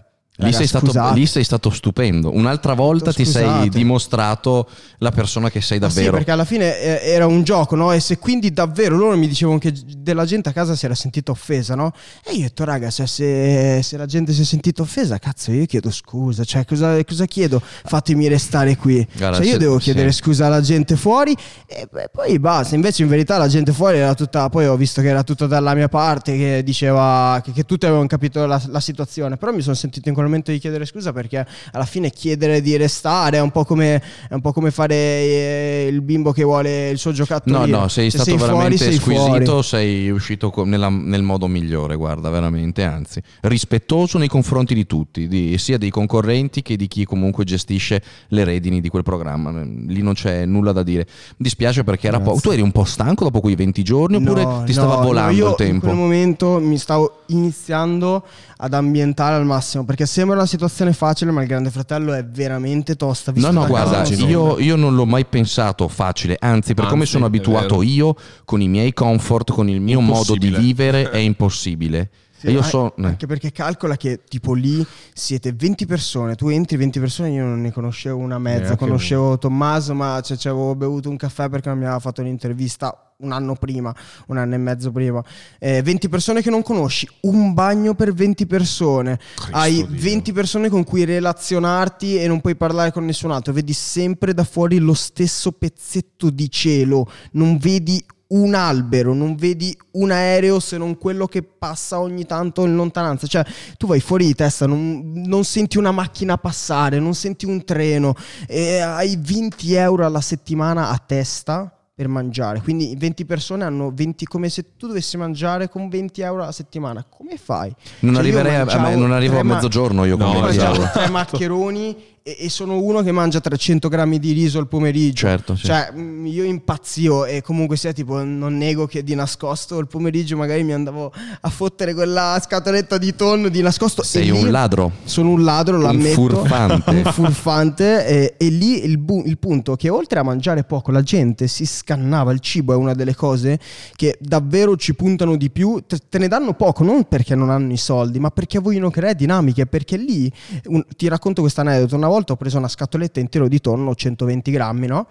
Lì 0.45 0.51
"Raga, 0.51 0.57
sei, 0.57 0.67
stato, 0.67 0.85
scusate." 0.85 1.19
lì 1.19 1.25
sei 1.25 1.43
stato 1.43 1.69
stupendo. 1.69 2.33
Un'altra 2.33 2.73
volta 2.73 3.11
ti 3.13 3.25
sei 3.25 3.69
dimostrato 3.69 4.67
la 4.97 5.11
persona 5.11 5.49
che 5.49 5.61
sei 5.61 5.79
Ma 5.79 5.89
sì, 5.89 5.95
davvero. 5.95 6.17
perché 6.17 6.31
alla 6.31 6.45
fine 6.45 6.79
eh, 6.79 7.11
era 7.11 7.27
un 7.27 7.43
gioco, 7.43 7.75
no? 7.75 7.91
E 7.91 7.99
se 7.99 8.17
quindi 8.17 8.51
davvero 8.51 8.97
loro 8.97 9.17
mi 9.17 9.27
dicevano 9.27 9.57
che 9.57 9.73
della 9.97 10.25
gente 10.25 10.49
a 10.49 10.53
casa 10.53 10.75
si 10.75 10.85
era 10.85 10.95
sentita 10.95 11.31
offesa, 11.31 11.75
no? 11.75 11.91
E 12.25 12.33
io 12.33 12.39
ho 12.39 12.41
detto, 12.43 12.63
raga, 12.63 12.89
se, 12.89 13.07
se- 13.07 13.81
se 13.83 13.97
la 13.97 14.05
gente 14.05 14.33
si 14.33 14.41
è 14.41 14.43
sentita 14.45 14.81
offesa, 14.81 15.17
cazzo, 15.17 15.51
io 15.51 15.65
chiedo 15.65 15.91
scusa. 15.91 16.43
Cioè, 16.43 16.65
cosa, 16.65 17.03
cosa 17.03 17.25
chiedo? 17.25 17.61
Fatemi 17.61 18.27
restare 18.27 18.77
qui. 18.77 19.05
Guarda, 19.15 19.37
cioè, 19.37 19.45
io 19.45 19.57
devo 19.57 19.77
sì. 19.77 19.85
chiedere 19.85 20.11
scusa 20.11 20.47
alla 20.47 20.61
gente 20.61 20.95
fuori 20.95 21.35
e 21.65 21.87
beh, 21.91 22.09
poi 22.11 22.39
basta. 22.39 22.75
Invece, 22.75 23.03
in 23.03 23.09
verità, 23.09 23.37
la 23.37 23.47
gente 23.47 23.71
fuori 23.73 23.97
era 23.97 24.13
tutta. 24.13 24.49
Poi 24.49 24.65
ho 24.67 24.75
visto 24.75 25.01
che 25.01 25.07
era 25.07 25.23
tutta 25.23 25.47
dalla 25.47 25.73
mia 25.73 25.87
parte, 25.87 26.37
che 26.37 26.61
diceva 26.63 27.41
che, 27.43 27.51
che 27.51 27.63
tutti 27.63 27.85
avevano 27.85 28.07
capito 28.07 28.45
la, 28.45 28.61
la 28.67 28.79
situazione. 28.79 29.37
Però 29.37 29.51
mi 29.51 29.61
sono 29.61 29.75
sentito 29.75 30.09
in 30.09 30.15
quel 30.15 30.27
momento 30.31 30.51
di 30.51 30.57
chiedere 30.59 30.85
scusa 30.85 31.11
perché 31.13 31.45
alla 31.71 31.85
fine 31.85 32.09
chiedere 32.09 32.61
di 32.61 32.75
restare 32.77 33.37
è 33.37 33.41
un 33.41 33.51
po' 33.51 33.65
come, 33.65 34.01
è 34.29 34.33
un 34.33 34.41
po' 34.41 34.51
come 34.53 34.71
fare 34.71 34.95
eh, 34.95 35.87
il 35.91 36.01
bimbo 36.01 36.31
che 36.31 36.43
vuole 36.43 36.89
il 36.89 36.97
suo 36.97 37.11
No, 37.11 37.15
giocattolino. 37.17 37.79
no, 37.81 37.87
sei 37.87 38.09
Se 38.09 38.17
stato 38.19 38.37
fuori, 38.37 38.51
veramente 38.53 38.77
sei 38.83 38.93
squisito, 38.93 39.43
fuori. 39.45 39.63
sei 39.63 40.09
uscito 40.09 40.49
co- 40.49 40.63
nella- 40.63 40.89
nel 40.89 41.23
modo 41.23 41.47
migliore, 41.47 41.95
guarda, 41.95 42.29
veramente, 42.29 42.83
anzi, 42.83 43.21
rispettoso 43.41 44.17
nei 44.17 44.27
confronti 44.29 44.73
di 44.73 44.85
tutti, 44.85 45.27
di- 45.27 45.57
sia 45.57 45.77
dei 45.77 45.89
concorrenti 45.89 46.61
che 46.61 46.75
di 46.77 46.87
chi 46.87 47.05
comunque 47.05 47.43
gestisce 47.43 48.01
le 48.29 48.43
redini 48.43 48.79
di 48.81 48.89
quel 48.89 49.03
programma. 49.03 49.51
Lì 49.61 50.01
non 50.01 50.13
c'è 50.13 50.45
nulla 50.45 50.71
da 50.71 50.83
dire. 50.83 51.05
Mi 51.07 51.35
dispiace 51.43 51.83
perché 51.83 52.07
era 52.07 52.19
po- 52.19 52.37
tu 52.41 52.49
eri 52.51 52.61
un 52.61 52.71
po' 52.71 52.83
stanco 52.85 53.23
dopo 53.25 53.39
quei 53.41 53.55
20 53.55 53.83
giorni 53.83 54.15
oppure 54.17 54.43
No, 54.43 54.63
ti 54.65 54.71
stava 54.73 54.95
no, 54.95 55.01
volando 55.03 55.31
no, 55.31 55.37
io 55.37 55.49
il 55.49 55.55
tempo? 55.55 55.73
In 55.73 55.79
quel 55.81 55.95
momento 55.95 56.59
mi 56.59 56.77
stavo 56.77 57.23
iniziando 57.27 58.23
ad 58.57 58.73
ambientare 58.73 59.35
al 59.35 59.45
massimo 59.45 59.83
perché 59.83 60.05
sembra 60.21 60.37
una 60.37 60.45
situazione 60.45 60.93
facile, 60.93 61.31
ma 61.31 61.41
il 61.41 61.47
Grande 61.47 61.71
Fratello 61.71 62.13
è 62.13 62.23
veramente 62.23 62.95
tosta. 62.95 63.31
No, 63.35 63.49
no, 63.49 63.61
da 63.61 63.67
guarda, 63.67 64.03
io, 64.07 64.59
io 64.59 64.75
non 64.75 64.93
l'ho 64.93 65.05
mai 65.05 65.25
pensato 65.25 65.87
facile, 65.87 66.37
anzi, 66.39 66.75
per 66.75 66.85
come 66.85 67.01
Anzi, 67.01 67.11
sono 67.13 67.25
è 67.25 67.27
abituato 67.27 67.81
io, 67.81 68.15
con 68.45 68.61
i 68.61 68.67
miei 68.67 68.93
comfort, 68.93 69.51
con 69.51 69.67
il 69.67 69.81
mio 69.81 69.99
modo 69.99 70.35
di 70.35 70.49
vivere, 70.49 71.09
è 71.09 71.17
impossibile. 71.17 72.09
Sì, 72.41 72.49
io 72.49 72.63
so... 72.63 72.95
eh. 72.95 73.05
Anche 73.05 73.27
perché 73.27 73.51
calcola 73.51 73.95
che 73.95 74.21
tipo 74.27 74.53
lì 74.53 74.83
siete 75.13 75.53
20 75.53 75.85
persone, 75.85 76.33
tu 76.33 76.49
entri 76.49 76.75
20 76.75 76.99
persone, 76.99 77.29
io 77.29 77.45
non 77.45 77.61
ne 77.61 77.71
conoscevo 77.71 78.17
una 78.17 78.39
mezza, 78.39 78.75
conoscevo 78.75 79.37
Tommaso 79.37 79.93
ma 79.93 80.19
cioè, 80.21 80.37
ci 80.37 80.47
avevo 80.47 80.75
bevuto 80.75 81.07
un 81.07 81.17
caffè 81.17 81.49
perché 81.49 81.69
non 81.69 81.77
mi 81.77 81.83
aveva 81.83 81.99
fatto 81.99 82.21
un'intervista 82.21 83.11
un 83.21 83.31
anno 83.31 83.53
prima, 83.53 83.93
un 84.27 84.37
anno 84.37 84.55
e 84.55 84.57
mezzo 84.57 84.91
prima. 84.91 85.23
Eh, 85.59 85.83
20 85.83 86.09
persone 86.09 86.41
che 86.41 86.49
non 86.49 86.63
conosci, 86.63 87.07
un 87.21 87.53
bagno 87.53 87.93
per 87.93 88.13
20 88.13 88.47
persone, 88.47 89.19
hai 89.51 89.85
Dio. 89.87 90.01
20 90.01 90.33
persone 90.33 90.69
con 90.69 90.83
cui 90.83 91.05
relazionarti 91.05 92.17
e 92.17 92.27
non 92.27 92.41
puoi 92.41 92.55
parlare 92.55 92.91
con 92.91 93.05
nessun 93.05 93.29
altro, 93.29 93.53
vedi 93.53 93.73
sempre 93.73 94.33
da 94.33 94.43
fuori 94.43 94.79
lo 94.79 94.95
stesso 94.95 95.51
pezzetto 95.51 96.31
di 96.31 96.49
cielo, 96.49 97.07
non 97.33 97.57
vedi 97.57 98.03
un 98.31 98.53
albero, 98.53 99.13
non 99.13 99.35
vedi 99.35 99.75
un 99.91 100.11
aereo 100.11 100.59
se 100.59 100.77
non 100.77 100.97
quello 100.97 101.27
che 101.27 101.41
passa 101.43 101.99
ogni 101.99 102.25
tanto 102.25 102.65
in 102.65 102.75
lontananza. 102.75 103.27
Cioè, 103.27 103.43
tu 103.77 103.87
vai 103.87 103.99
fuori 103.99 104.25
di 104.25 104.35
testa, 104.35 104.67
non, 104.67 105.11
non 105.25 105.43
senti 105.43 105.77
una 105.77 105.91
macchina 105.91 106.37
passare, 106.37 106.99
non 106.99 107.13
senti 107.13 107.45
un 107.45 107.63
treno, 107.63 108.13
e 108.47 108.79
hai 108.79 109.17
20 109.19 109.73
euro 109.73 110.05
alla 110.05 110.21
settimana 110.21 110.89
a 110.89 111.01
testa 111.03 111.73
per 111.93 112.07
mangiare. 112.07 112.61
Quindi 112.61 112.95
20 112.97 113.25
persone 113.25 113.63
hanno 113.63 113.91
20 113.93 114.25
come 114.25 114.49
se 114.49 114.75
tu 114.77 114.87
dovessi 114.87 115.17
mangiare 115.17 115.69
con 115.69 115.89
20 115.89 116.21
euro 116.21 116.41
alla 116.43 116.51
settimana. 116.51 117.05
Come 117.07 117.37
fai? 117.37 117.71
Non 117.99 118.15
Cioè, 118.15 118.23
io 118.23 118.29
arriverei 118.39 118.55
a, 118.55 118.61
a 118.63 118.79
me- 118.79 118.95
non 118.95 119.11
arrivo 119.11 119.39
a 119.39 119.43
mezzogiorno 119.43 120.05
io 120.05 120.15
No, 120.15 120.25
come 120.25 120.39
io 120.39 120.47
esatto. 120.47 120.79
mangiavo 120.79 120.99
tre 120.99 121.09
maccheroni 121.09 121.97
e, 122.23 122.37
e 122.39 122.49
sono 122.49 122.79
uno 122.79 123.01
che 123.01 123.11
mangia 123.11 123.39
300 123.39 123.87
grammi 123.89 124.19
di 124.19 124.31
riso 124.31 124.59
al 124.59 124.67
pomeriggio. 124.67 125.27
Certo, 125.27 125.55
sì. 125.55 125.65
Cioè, 125.65 125.91
mh, 125.91 126.25
io 126.27 126.43
impazzio 126.43 127.25
e 127.25 127.41
comunque 127.41 127.77
sia 127.77 127.91
tipo, 127.93 128.23
non 128.23 128.57
nego 128.57 128.85
che 128.85 129.03
di 129.03 129.15
nascosto 129.15 129.79
il 129.79 129.87
pomeriggio 129.87 130.37
magari 130.37 130.63
mi 130.63 130.73
andavo 130.73 131.11
a 131.41 131.49
fottere 131.49 131.93
quella 131.93 132.39
scatoletta 132.43 132.97
di 132.97 133.15
tonno 133.15 133.49
di 133.49 133.61
nascosto. 133.61 134.03
Sei 134.03 134.29
un 134.29 134.49
ladro. 134.51 134.91
Sono 135.03 135.29
un 135.29 135.43
ladro, 135.43 135.77
Un 135.77 135.83
l'ammetto. 135.83 136.13
furfante. 136.15 136.89
un 136.91 137.03
furfante. 137.11 138.05
E, 138.05 138.35
e 138.37 138.49
lì 138.49 138.83
il, 138.85 138.97
bu- 138.97 139.23
il 139.25 139.37
punto 139.37 139.75
che 139.75 139.89
oltre 139.89 140.19
a 140.19 140.23
mangiare 140.23 140.63
poco, 140.63 140.91
la 140.91 141.01
gente 141.01 141.47
si 141.47 141.65
scannava. 141.65 142.31
Il 142.31 142.39
cibo 142.39 142.73
è 142.73 142.75
una 142.75 142.93
delle 142.93 143.15
cose 143.15 143.59
che 143.95 144.17
davvero 144.19 144.75
ci 144.77 144.93
puntano 144.93 145.35
di 145.35 145.49
più. 145.49 145.81
Te, 145.87 145.97
te 146.09 146.17
ne 146.19 146.27
danno 146.27 146.53
poco, 146.53 146.83
non 146.83 147.05
perché 147.05 147.35
non 147.35 147.49
hanno 147.49 147.71
i 147.73 147.77
soldi, 147.77 148.19
ma 148.19 148.29
perché 148.29 148.59
vogliono 148.59 148.89
creare 148.89 149.15
dinamiche. 149.15 149.65
Perché 149.65 149.97
lì, 149.97 150.31
un- 150.65 150.83
ti 150.95 151.07
racconto 151.07 151.41
questo 151.41 151.61
aneddoto. 151.61 151.95
Una 151.95 152.09
volta 152.11 152.33
ho 152.33 152.35
preso 152.35 152.57
una 152.57 152.67
scatoletta 152.67 153.19
intera 153.19 153.47
di 153.47 153.59
tonno, 153.59 153.95
120 153.95 154.51
grammi, 154.51 154.87
no? 154.87 155.07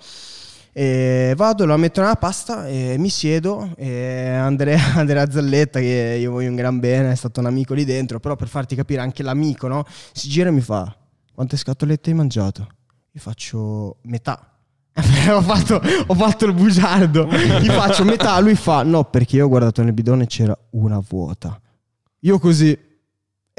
E 0.73 1.35
vado, 1.37 1.67
la 1.67 1.77
metto 1.77 2.01
nella 2.01 2.17
pasta 2.17 2.69
e 2.69 2.97
mi 2.99 3.09
siedo. 3.09 3.73
E 3.77 4.29
Andrea, 4.29 4.95
Andrea 4.95 5.29
Zalletta, 5.31 5.81
che 5.81 6.19
io 6.21 6.31
voglio 6.31 6.49
un 6.49 6.57
gran 6.57 6.79
bene, 6.79 7.11
è 7.11 7.15
stato 7.17 7.41
un 7.41 7.47
amico 7.47 7.75
lì 7.75 7.85
dentro, 7.85 8.21
però 8.21 8.37
per 8.37 8.49
farti 8.49 8.77
capire 8.77 9.01
anche 9.01 9.23
l'amico, 9.23 9.67
no? 9.67 9.85
Si 10.13 10.29
gira 10.29 10.49
e 10.49 10.53
mi 10.53 10.61
fa: 10.61 10.95
Quante 11.35 11.57
scatolette 11.57 12.11
hai 12.11 12.17
mangiato? 12.17 12.67
Io 13.13 13.21
faccio 13.21 13.97
metà. 14.03 14.45
ho, 15.31 15.43
fatto, 15.43 15.81
ho 16.07 16.15
fatto 16.15 16.45
il 16.45 16.53
bugiardo. 16.53 17.27
Gli 17.27 17.67
faccio 17.67 18.05
metà, 18.05 18.39
lui 18.41 18.55
fa: 18.55 18.83
No, 18.83 19.05
perché 19.05 19.37
io 19.37 19.47
ho 19.47 19.49
guardato 19.49 19.83
nel 19.83 19.93
bidone 19.93 20.25
e 20.25 20.27
c'era 20.27 20.57
una 20.71 21.01
vuota. 21.07 21.61
Io 22.21 22.39
così. 22.39 22.89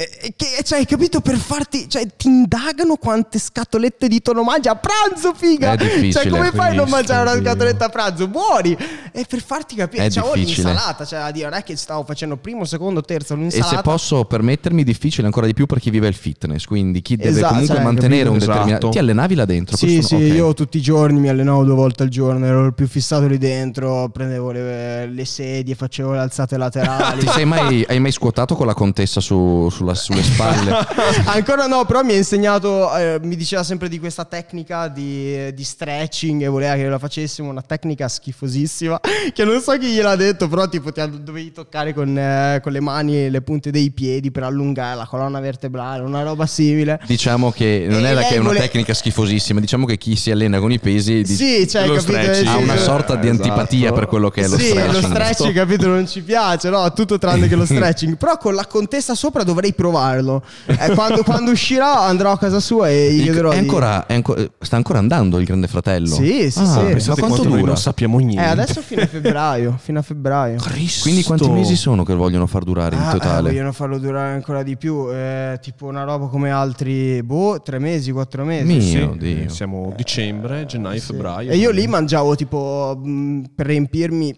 E- 0.01 0.09
e 0.21 0.33
che, 0.35 0.63
cioè, 0.63 0.79
hai 0.79 0.85
capito? 0.85 1.21
Per 1.21 1.35
farti. 1.37 1.87
Cioè, 1.87 2.07
ti 2.17 2.27
indagano 2.27 2.95
quante 2.95 3.37
scatolette 3.37 4.07
di 4.07 4.21
tonno 4.21 4.43
mangi 4.43 4.67
a 4.67 4.75
pranzo, 4.75 5.33
figa! 5.35 5.75
Cioè, 5.77 6.27
come 6.29 6.51
fai 6.51 6.71
a 6.71 6.73
non 6.73 6.89
mangiare 6.89 7.29
una 7.29 7.39
scatoletta 7.41 7.85
a 7.85 7.89
pranzo? 7.89 8.27
Muori! 8.27 8.75
E 9.11 9.25
per 9.27 9.41
farti 9.43 9.75
capire, 9.75 10.05
È 10.05 10.09
cioè, 10.09 10.23
ho 10.23 10.33
l'insalata, 10.33 11.05
cioè, 11.05 11.19
a 11.19 11.31
dire, 11.31 11.49
non 11.49 11.57
è 11.59 11.63
che 11.63 11.75
stavo 11.75 12.03
facendo 12.03 12.37
primo, 12.37 12.65
secondo, 12.65 13.01
terzo, 13.01 13.33
E 13.33 13.35
un'insalata. 13.35 13.75
se 13.75 13.81
posso 13.83 14.25
permettermi, 14.25 14.83
difficile 14.83 15.27
ancora 15.27 15.45
di 15.45 15.53
più 15.53 15.65
per 15.67 15.79
chi 15.79 15.89
vive 15.89 16.07
il 16.07 16.15
fitness. 16.15 16.65
Quindi 16.65 17.01
chi 17.01 17.15
deve 17.15 17.29
Esatto, 17.29 17.47
comunque 17.49 17.75
cioè, 17.75 17.83
mantenere 17.83 18.29
un 18.29 18.35
capito? 18.35 18.45
determinato. 18.51 18.71
Esatto. 18.71 18.89
Ti 18.89 18.97
allenavi 18.99 19.35
là 19.35 19.45
dentro? 19.45 19.77
Sì, 19.77 19.85
Questo- 19.95 20.17
sì, 20.17 20.23
ok. 20.29 20.33
io 20.35 20.53
tutti 20.53 20.77
i 20.77 20.81
giorni 20.81 21.19
mi 21.19 21.29
allenavo 21.29 21.63
due 21.63 21.75
volte 21.75 22.03
al 22.03 22.09
giorno, 22.09 22.45
ero 22.45 22.65
il 22.65 22.73
più 22.73 22.87
fissato 22.87 23.27
lì 23.27 23.37
dentro, 23.37 24.09
prendevo 24.09 24.51
le, 24.51 25.05
le 25.07 25.25
sedie, 25.25 25.75
facevo 25.75 26.13
le 26.13 26.19
alzate 26.19 26.57
laterali. 26.57 27.19
Ti 27.21 27.27
sei 27.27 27.45
mai, 27.45 27.85
hai 27.87 27.99
mai 27.99 28.11
scuotato 28.11 28.55
con 28.55 28.65
la 28.65 28.73
contessa 28.73 29.19
su- 29.19 29.67
sulla 29.69 29.90
sulla- 29.93 30.21
sulle 30.21 30.23
spalle. 30.23 30.85
Ancora 31.25 31.65
no, 31.67 31.85
però 31.85 32.03
mi 32.03 32.13
ha 32.13 32.17
insegnato, 32.17 32.95
eh, 32.95 33.19
mi 33.21 33.35
diceva 33.35 33.63
sempre 33.63 33.87
di 33.89 33.99
questa 33.99 34.25
tecnica 34.25 34.87
di, 34.87 35.53
di 35.53 35.63
stretching 35.63 36.41
e 36.43 36.47
voleva 36.47 36.75
che 36.75 36.87
la 36.87 36.99
facessimo, 36.99 37.49
una 37.49 37.61
tecnica 37.61 38.07
schifosissima, 38.07 38.99
che 39.33 39.43
non 39.43 39.61
so 39.61 39.71
chi 39.77 39.87
gliel'ha 39.87 40.15
detto, 40.15 40.47
però 40.47 40.67
tipo 40.67 40.91
ti 40.91 41.01
dovevi 41.23 41.51
toccare 41.51 41.93
con, 41.93 42.17
eh, 42.17 42.59
con 42.61 42.71
le 42.71 42.79
mani 42.79 43.29
le 43.29 43.41
punte 43.41 43.71
dei 43.71 43.91
piedi 43.91 44.31
per 44.31 44.43
allungare 44.43 44.95
la 44.97 45.05
colonna 45.05 45.39
vertebrale, 45.39 46.03
una 46.03 46.23
roba 46.23 46.45
simile. 46.45 46.99
Diciamo 47.05 47.51
che 47.51 47.85
non 47.89 48.05
E 48.05 48.09
è 48.09 48.13
la 48.13 48.21
che 48.21 48.35
è 48.35 48.37
una 48.37 48.49
vole- 48.49 48.59
tecnica 48.59 48.93
schifosissima, 48.93 49.59
diciamo 49.59 49.85
che 49.85 49.97
chi 49.97 50.15
si 50.15 50.31
allena 50.31 50.59
con 50.59 50.71
i 50.71 50.79
pesi 50.79 51.21
dice- 51.23 51.33
Sì, 51.35 51.67
cioè, 51.67 51.85
lo 51.85 51.95
capito? 51.95 52.11
stretching. 52.13 52.47
ha 52.47 52.57
Sì, 52.57 52.63
una 52.63 52.77
sì. 52.77 52.83
sorta 52.83 53.15
di 53.15 53.27
Esatto. 53.27 53.43
antipatia 53.43 53.91
per 53.91 54.07
quello 54.07 54.29
che 54.29 54.41
è 54.43 54.47
lo 54.47 54.57
sì, 54.57 54.67
stretching. 54.69 54.93
lo 54.93 55.07
stretching, 55.07 55.53
capito, 55.53 55.87
non 55.87 56.07
ci 56.07 56.21
piace, 56.21 56.69
no? 56.69 56.91
Tutto 56.93 57.17
tranne 57.17 57.47
che 57.47 57.55
lo 57.55 57.65
stretching. 57.65 58.17
Però 58.17 58.37
con 58.37 58.53
la 58.55 58.65
contessa 58.65 59.15
sopra 59.15 59.43
dovrei 59.43 59.73
provarlo. 59.81 60.43
Eh, 60.67 60.93
quando, 60.93 61.23
quando 61.23 61.49
uscirà 61.51 62.01
andrò 62.01 62.31
a 62.31 62.37
casa 62.37 62.59
sua 62.59 62.89
e 62.89 63.11
gli 63.13 63.23
chiederò 63.23 63.49
è 63.49 63.57
ancora- 63.57 64.05
è 64.05 64.13
anco- 64.13 64.35
sta 64.59 64.75
ancora 64.75 64.99
andando 64.99 65.39
il 65.39 65.45
Grande 65.45 65.67
Fratello? 65.67 66.07
Sì, 66.13 66.51
sì, 66.51 66.59
Ah, 66.59 66.65
sì. 66.65 66.79
Ma 66.79 66.83
Pensate 66.85 67.19
quanto 67.19 67.35
quanto 67.37 67.43
noi 67.49 67.59
dura? 67.59 67.71
non 67.71 67.77
sappiamo 67.77 68.17
niente. 68.19 68.41
Eh, 68.43 68.45
adesso 68.47 68.81
fino 68.81 69.01
a 69.01 69.07
febbraio, 69.07 69.75
fino 69.81 69.99
a 69.99 70.01
febbraio. 70.03 70.57
Cristo. 70.59 71.01
Quindi 71.03 71.23
quanti 71.23 71.49
mesi 71.49 71.75
sono 71.75 72.03
che 72.03 72.13
vogliono 72.13 72.45
far 72.45 72.63
durare 72.63 72.95
in 72.95 73.01
Ah, 73.01 73.11
totale? 73.11 73.49
eh, 73.49 73.51
vogliono 73.51 73.71
farlo 73.71 73.97
durare 73.97 74.33
ancora 74.33 74.61
di 74.63 74.77
più, 74.77 75.09
eh, 75.11 75.57
tipo 75.61 75.87
una 75.87 76.03
roba 76.03 76.27
come 76.27 76.51
altri, 76.51 77.23
boh, 77.23 77.59
tre 77.61 77.79
mesi, 77.79 78.11
quattro 78.11 78.45
mesi. 78.45 78.65
Mio 78.65 78.81
Sì. 78.81 79.17
Dio. 79.17 79.43
Eh, 79.45 79.49
Siamo 79.49 79.93
dicembre, 79.95 80.65
gennaio, 80.65 80.99
febbraio. 81.01 81.49
E 81.51 81.57
io 81.57 81.71
lì 81.71 81.87
mangiavo 81.87 82.35
tipo 82.35 82.99
mh, 83.03 83.41
per 83.55 83.65
riempirmi. 83.65 84.35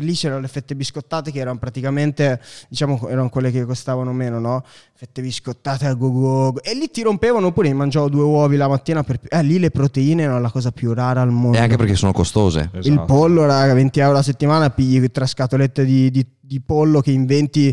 Lì 0.00 0.12
c'erano 0.14 0.40
le 0.40 0.48
fette 0.48 0.74
biscottate 0.74 1.30
che 1.30 1.38
erano 1.40 1.58
praticamente, 1.58 2.40
diciamo, 2.68 3.08
erano 3.08 3.28
quelle 3.28 3.50
che 3.50 3.64
costavano 3.64 4.12
meno, 4.12 4.38
no? 4.38 4.64
Fette 4.94 5.22
biscottate 5.22 5.86
a 5.86 5.94
go 5.94 6.10
go. 6.12 6.52
go. 6.52 6.62
E 6.62 6.74
lì 6.74 6.90
ti 6.90 7.02
rompevano 7.02 7.48
oppure 7.48 7.72
mangiavo 7.72 8.08
due 8.08 8.22
uovi 8.22 8.56
la 8.56 8.68
mattina. 8.68 9.02
Per... 9.02 9.18
Eh, 9.28 9.42
lì 9.42 9.58
le 9.58 9.70
proteine 9.70 10.22
erano 10.22 10.40
la 10.40 10.50
cosa 10.50 10.70
più 10.70 10.92
rara 10.92 11.20
al 11.20 11.30
mondo. 11.30 11.56
E 11.56 11.60
anche 11.60 11.76
perché 11.76 11.94
sono 11.94 12.12
costose. 12.12 12.70
Esatto. 12.72 12.88
Il 12.88 13.04
pollo, 13.06 13.46
raga, 13.46 13.74
20 13.74 14.00
euro 14.00 14.18
a 14.18 14.22
settimana, 14.22 14.70
pigli 14.70 15.10
tre 15.10 15.26
scatolette 15.26 15.84
di, 15.84 16.10
di- 16.10 16.26
di 16.50 16.60
pollo 16.60 17.00
che 17.00 17.12
inventi. 17.12 17.72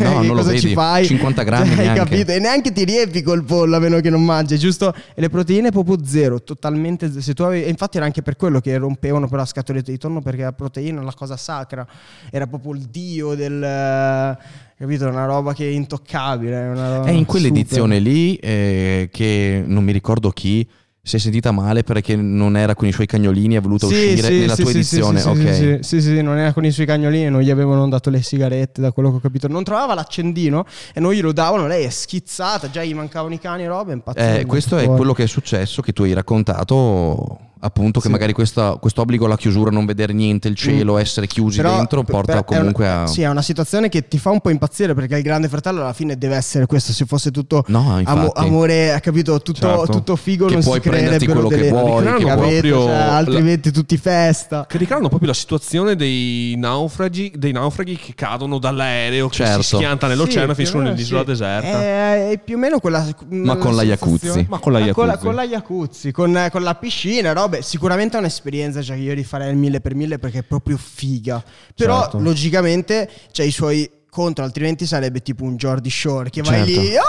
No, 0.00 0.20
che 0.22 0.28
cosa 0.28 0.56
ci 0.56 0.72
fai? 0.72 1.04
50 1.04 1.42
grammi 1.42 1.68
Hai 1.72 1.76
neanche. 1.76 2.00
capito? 2.00 2.30
E 2.32 2.38
neanche 2.38 2.72
ti 2.72 2.84
riempi 2.84 3.20
col 3.20 3.44
pollo 3.44 3.76
a 3.76 3.78
meno 3.80 4.00
che 4.00 4.08
non 4.08 4.24
mangi, 4.24 4.56
giusto? 4.58 4.94
E 5.14 5.20
le 5.20 5.28
proteine 5.28 5.70
proprio 5.70 5.98
zero, 6.02 6.42
totalmente 6.42 7.08
zero. 7.10 7.20
Se 7.20 7.34
tu 7.34 7.42
avevi- 7.42 7.68
infatti 7.68 7.98
era 7.98 8.06
anche 8.06 8.22
per 8.22 8.36
quello 8.36 8.60
che 8.60 8.78
rompevano 8.78 9.28
per 9.28 9.36
la 9.40 9.44
scatoletta 9.44 9.90
di 9.90 9.98
tonno 9.98 10.22
perché 10.22 10.40
la 10.42 10.52
proteina 10.52 11.00
è 11.00 11.02
una 11.02 11.12
cosa 11.12 11.36
sacra. 11.36 11.86
Era 12.30 12.46
proprio 12.46 12.72
il 12.72 12.86
dio 12.90 13.34
del. 13.34 13.62
eh, 13.62 14.38
Capito? 14.78 15.06
Una 15.08 15.26
roba 15.26 15.52
che 15.52 15.66
è 15.68 15.70
intoccabile. 15.72 16.68
Roba 16.68 17.04
È 17.04 17.10
in 17.10 17.18
super. 17.18 17.24
quell'edizione 17.26 17.98
lì 17.98 18.36
eh, 18.36 19.10
che 19.12 19.62
non 19.66 19.84
mi 19.84 19.92
ricordo 19.92 20.30
chi 20.30 20.66
si 21.02 21.16
è 21.16 21.18
sentita 21.18 21.52
male 21.52 21.84
perché 21.84 22.16
non 22.16 22.56
era 22.56 22.74
con 22.74 22.86
i 22.86 22.92
suoi 22.92 23.06
cagnolini 23.06 23.54
e 23.54 23.56
ha 23.58 23.60
voluto 23.60 23.88
Sì, 23.88 23.94
uscire 23.94 24.22
sì, 24.22 24.38
nella 24.40 24.54
sì, 24.54 24.62
tua 24.62 24.70
edizione. 24.70 25.20
Sì, 25.20 25.28
ok. 25.28 25.78
sì, 25.80 26.00
sì, 26.02 26.20
non 26.22 26.36
era 26.36 26.52
con 26.52 26.64
i 26.64 26.70
suoi 26.70 26.86
cagnolini, 26.86 27.30
non 27.30 27.40
gli 27.40 27.50
avevano 27.50 27.88
dato 27.88 28.10
le 28.10 28.20
sigarette, 28.20 28.80
da 28.80 28.92
quello 28.92 29.10
che 29.10 29.16
ho 29.16 29.20
capito. 29.20 29.48
Non 29.48 29.64
trovava 29.64 29.94
l'accendino 29.94 30.66
e 30.92 31.00
non 31.00 31.12
glielo 31.12 31.32
davano. 31.32 31.66
Lei 31.66 31.84
è 31.84 31.90
schizzata, 31.90 32.68
già 32.70 32.84
gli 32.84 32.94
mancavano 32.94 33.32
i 33.34 33.38
cani 33.38 33.62
e 33.62 33.68
roba. 33.68 33.90
è 33.90 33.94
impazzita. 33.94 34.38
Eh, 34.38 34.44
questo 34.46 34.76
è 34.76 34.86
quello 34.86 35.14
che 35.14 35.22
è 35.22 35.26
successo, 35.26 35.80
che 35.80 35.92
tu 35.92 36.02
hai 36.02 36.12
raccontato, 36.12 37.38
appunto, 37.60 38.00
che 38.00 38.06
Sì. 38.06 38.12
magari 38.12 38.32
questa- 38.32 38.76
questo 38.80 39.00
obbligo 39.00 39.26
alla 39.26 39.36
chiusura, 39.36 39.70
non 39.70 39.84
vedere 39.86 40.12
niente, 40.12 40.48
il 40.48 40.54
cielo, 40.54 40.98
essere 40.98 41.26
chiusi 41.26 41.58
Mm. 41.60 41.62
Però- 41.62 41.76
dentro, 41.76 42.02
porta 42.04 42.42
per- 42.42 42.44
comunque 42.44 42.84
una, 42.86 43.02
a... 43.02 43.06
Sì, 43.06 43.22
è 43.22 43.28
una 43.28 43.42
situazione 43.42 43.88
che 43.88 44.06
ti 44.08 44.18
fa 44.18 44.30
un 44.30 44.40
po' 44.40 44.50
impazzire 44.50 44.94
perché 44.94 45.16
il 45.16 45.22
grande 45.22 45.48
fratello 45.48 45.80
alla 45.80 45.92
fine 45.92 46.16
deve 46.18 46.36
essere 46.36 46.66
questo. 46.66 46.92
Se 46.92 47.04
fosse 47.04 47.30
tutto 47.30 47.64
No, 47.68 47.98
infatti. 47.98 48.30
amore, 48.40 48.92
ha 48.92 49.00
capito? 49.00 49.40
Tutto, 49.40 49.60
Certo. 49.66 49.86
tutto 49.92 50.16
figo, 50.16 50.46
Che 50.46 50.54
non 50.54 50.62
puoi 50.62 50.80
si 50.80 50.88
prenderti 50.88 51.24
creerebbero 51.26 51.46
quello 51.46 51.62
che 51.62 51.68
delle- 51.68 51.82
vuoi, 51.82 52.02
che 52.04 52.24
capito? 52.24 52.36
proprio 52.36 52.82
Cioè, 52.82 52.92
la- 52.96 53.16
altrimenti 53.16 53.70
tutti 53.70 53.96
festa. 53.96 54.66
Che 54.68 54.78
ricreano 54.78 55.08
proprio 55.08 55.28
la 55.28 55.34
situazione 55.34 55.96
dei 55.96 56.54
naufragi, 56.56 57.32
dei 57.36 57.52
naufraghi 57.52 57.96
che 57.96 58.14
cadono 58.14 58.58
dall'aereo, 58.58 59.28
che 59.28 59.34
Certo. 59.36 59.62
si 59.62 59.74
schianta 59.76 60.06
nell'oceano 60.06 60.46
e 60.52 60.54
Sì, 60.54 60.54
finiscono 60.54 60.82
più 60.82 60.90
o 60.90 60.94
meno 60.94 60.96
nell'isola 60.96 61.20
sì. 61.20 61.26
deserta. 61.26 61.82
È, 61.82 62.30
è 62.30 62.38
più 62.38 62.56
o 62.56 62.58
meno 62.58 62.78
quella. 62.78 63.06
Ma 63.30 63.56
con 63.56 63.74
la 63.74 63.82
Iacuzzi. 63.82 64.46
Ma 64.48 64.58
con 64.58 64.72
la 64.72 64.78
Ma 64.80 64.92
con 64.92 65.06
la, 65.06 65.12
Iacuzzi. 65.12 65.24
con 65.26 65.34
la 65.34 65.42
Iacuzzi, 65.44 66.12
con, 66.12 66.48
con 66.50 66.62
la 66.62 66.74
piscina, 66.74 67.32
robe. 67.48 67.62
Sicuramente 67.62 68.16
è 68.16 68.20
un'esperienza 68.20 68.82
cioè, 68.82 68.96
che 68.96 69.02
io 69.02 69.14
rifarei 69.14 69.48
al 69.48 69.56
mille 69.56 69.80
per 69.80 69.94
mille 69.94 70.18
perché 70.18 70.38
è 70.38 70.42
proprio 70.42 70.76
figa. 70.76 71.42
Però, 71.74 72.02
Certo. 72.02 72.18
logicamente, 72.20 73.08
c'è 73.32 73.44
i 73.44 73.50
suoi 73.50 73.90
contro, 74.10 74.44
altrimenti 74.44 74.86
sarebbe 74.86 75.20
tipo 75.20 75.44
un 75.44 75.56
Jordi 75.56 75.90
Shore 75.90 76.30
che 76.30 76.42
vai 76.42 76.64
Certo. 76.66 76.80
lì. 76.80 76.96
"Ah, 76.96 77.02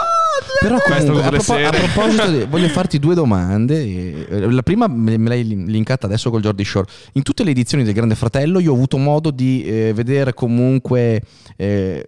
Però 0.61 0.77
comunque, 0.79 0.93
a, 0.93 0.99
tutte 0.99 1.31
le 1.31 1.43
propo- 1.43 1.53
a 1.53 1.69
proposito, 1.69 2.31
di- 2.31 2.45
voglio 2.45 2.67
farti 2.69 2.99
due 2.99 3.15
domande. 3.15 3.81
Eh, 3.81 4.49
La 4.51 4.61
prima 4.63 4.87
me 4.87 5.17
me 5.17 5.29
l'hai 5.29 5.45
linkata 5.65 6.05
adesso 6.05 6.29
col 6.29 6.41
Jordi 6.41 6.63
Shore. 6.63 6.87
In 7.13 7.23
tutte 7.23 7.43
le 7.43 7.51
edizioni 7.51 7.83
del 7.83 7.93
Grande 7.93 8.15
Fratello 8.15 8.59
io 8.59 8.71
ho 8.71 8.75
avuto 8.75 8.97
modo 8.97 9.31
di 9.31 9.63
eh, 9.63 9.91
vedere 9.93 10.33
comunque 10.33 11.21
eh, 11.57 12.07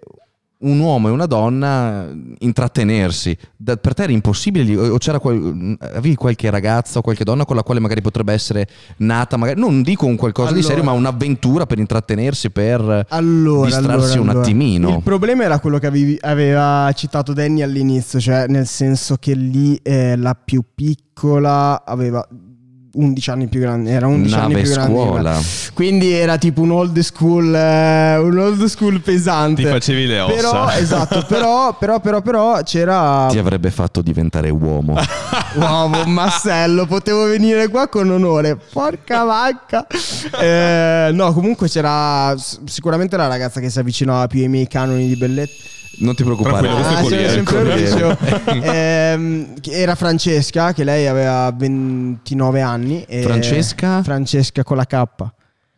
un 0.61 0.79
uomo 0.79 1.07
e 1.07 1.11
una 1.11 1.25
donna 1.25 2.07
intrattenersi. 2.39 3.35
Da- 3.55 3.77
per 3.77 3.93
te 3.93 4.03
era 4.03 4.11
impossibile? 4.11 4.75
O 4.89 4.97
c'era 4.97 5.19
qual- 5.19 5.75
avevi 5.79 6.15
qualche 6.15 6.49
ragazza 6.49 6.99
o 6.99 7.01
qualche 7.01 7.23
donna 7.23 7.45
con 7.45 7.55
la 7.55 7.63
quale 7.63 7.79
magari 7.79 8.01
potrebbe 8.01 8.33
essere 8.33 8.67
nata, 8.97 9.37
magari, 9.37 9.59
non 9.59 9.81
dico 9.81 10.05
un 10.05 10.15
qualcosa 10.15 10.51
di 10.51 10.59
Allora. 10.59 10.67
serio, 10.75 10.83
ma 10.83 10.91
un'avventura 10.91 11.65
per 11.65 11.79
intrattenersi, 11.79 12.49
per 12.51 13.05
Allora, 13.09 13.65
distrarsi 13.67 14.17
allora, 14.17 14.31
un 14.31 14.37
attimino. 14.37 14.89
Il 14.97 15.03
problema 15.03 15.43
era 15.43 15.59
quello 15.59 15.77
che 15.79 15.87
avevi- 15.87 16.17
aveva 16.21 16.91
citato 16.93 17.33
Danny 17.33 17.61
all'inizio, 17.61 18.19
cioè 18.19 18.45
nel 18.47 18.67
senso 18.67 19.15
che 19.17 19.33
lì 19.33 19.75
eh, 19.81 20.15
la 20.15 20.35
più 20.35 20.63
piccola 20.73 21.83
aveva 21.85 22.25
11 22.93 23.29
anni 23.29 23.47
più 23.47 23.59
grande, 23.59 23.91
era 23.91 24.07
11 24.07 24.33
anni 24.33 24.53
Nave 24.53 24.61
più 24.63 24.71
grande. 24.71 24.93
scuola. 24.93 25.41
Quindi 25.73 26.11
era 26.11 26.37
tipo 26.37 26.61
un 26.61 26.71
old 26.71 26.99
school, 26.99 27.53
eh, 27.53 28.17
un 28.17 28.37
old 28.37 28.65
school 28.65 28.99
pesante. 29.01 29.63
Ti 29.63 29.69
facevi 29.69 30.05
le 30.05 30.19
ossa. 30.19 30.33
Però, 30.33 30.69
esatto, 30.75 31.25
però, 31.27 31.75
però, 31.77 31.99
però, 31.99 32.21
però 32.21 32.61
c'era 32.63 33.27
Ti 33.29 33.37
avrebbe 33.37 33.71
fatto 33.71 34.01
diventare 34.01 34.49
uomo. 34.49 34.95
Uomo, 35.55 36.03
Marcello, 36.05 36.85
potevo 36.85 37.25
venire 37.25 37.67
qua 37.67 37.87
con 37.87 38.09
onore. 38.09 38.57
Porca 38.71 39.23
vacca. 39.23 39.85
Eh, 40.39 41.11
no, 41.13 41.33
comunque 41.33 41.67
c'era 41.67 42.35
sicuramente 42.37 43.17
la 43.17 43.27
ragazza 43.27 43.59
che 43.59 43.69
si 43.69 43.79
avvicinava 43.79 44.27
più 44.27 44.41
ai 44.41 44.47
miei 44.47 44.67
canoni 44.67 45.07
di 45.07 45.15
bellezza. 45.15 45.79
Non 45.97 46.15
ti 46.15 46.23
preoccupare. 46.23 46.67
Tranquillo, 46.67 46.83
questo 46.83 46.93
è 46.93 46.97
Ah, 46.97 47.01
Corriere, 47.01 47.27
c'era 47.27 47.39
il 47.41 47.47
sempre 47.47 47.55
Corriere. 47.57 48.15
Mauricio. 48.49 48.71
Ehm, 48.73 49.59
che 49.59 49.71
era 49.71 49.95
Francesca, 49.95 50.73
che 50.73 50.83
lei 50.83 51.07
aveva 51.07 51.51
29 51.55 52.61
anni. 52.61 53.03
e- 53.07 53.21
Francesca? 53.21 54.01
Francesca 54.03 54.63
con 54.63 54.77
la 54.77 54.85
K. 54.85 55.03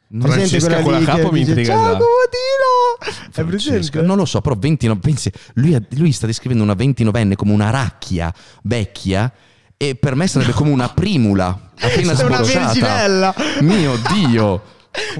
Non- 0.09 0.29
Francesca 0.29 0.81
con 0.81 0.91
la 0.93 0.99
K 0.99 1.23
mi 1.31 1.39
dice, 1.39 1.49
intriga 1.49 1.73
Ciao 1.73 1.81
già." 1.83 1.89
comodino! 1.97 3.21
È 3.31 3.43
Francesca, 3.43 4.01
non 4.01 4.15
lo 4.17 4.25
so, 4.25 4.41
però 4.41 4.55
29, 4.55 4.99
pensi, 5.01 5.31
lui, 5.55 5.75
lui 5.91 6.11
sta 6.11 6.27
descrivendo 6.27 6.63
una 6.63 6.73
29enne 6.75 7.33
come 7.35 7.51
una 7.51 7.71
racchia 7.71 8.31
vecchia 8.61 9.31
e 9.75 9.95
per 9.95 10.15
me 10.15 10.27
sarebbe 10.27 10.51
come 10.53 10.69
una 10.69 10.87
primula 10.89 11.71
appena 11.81 12.15
Sei 12.15 12.25
una 12.27 12.41
verginella. 12.41 13.33
Mio 13.61 13.97
Dio. 14.13 14.61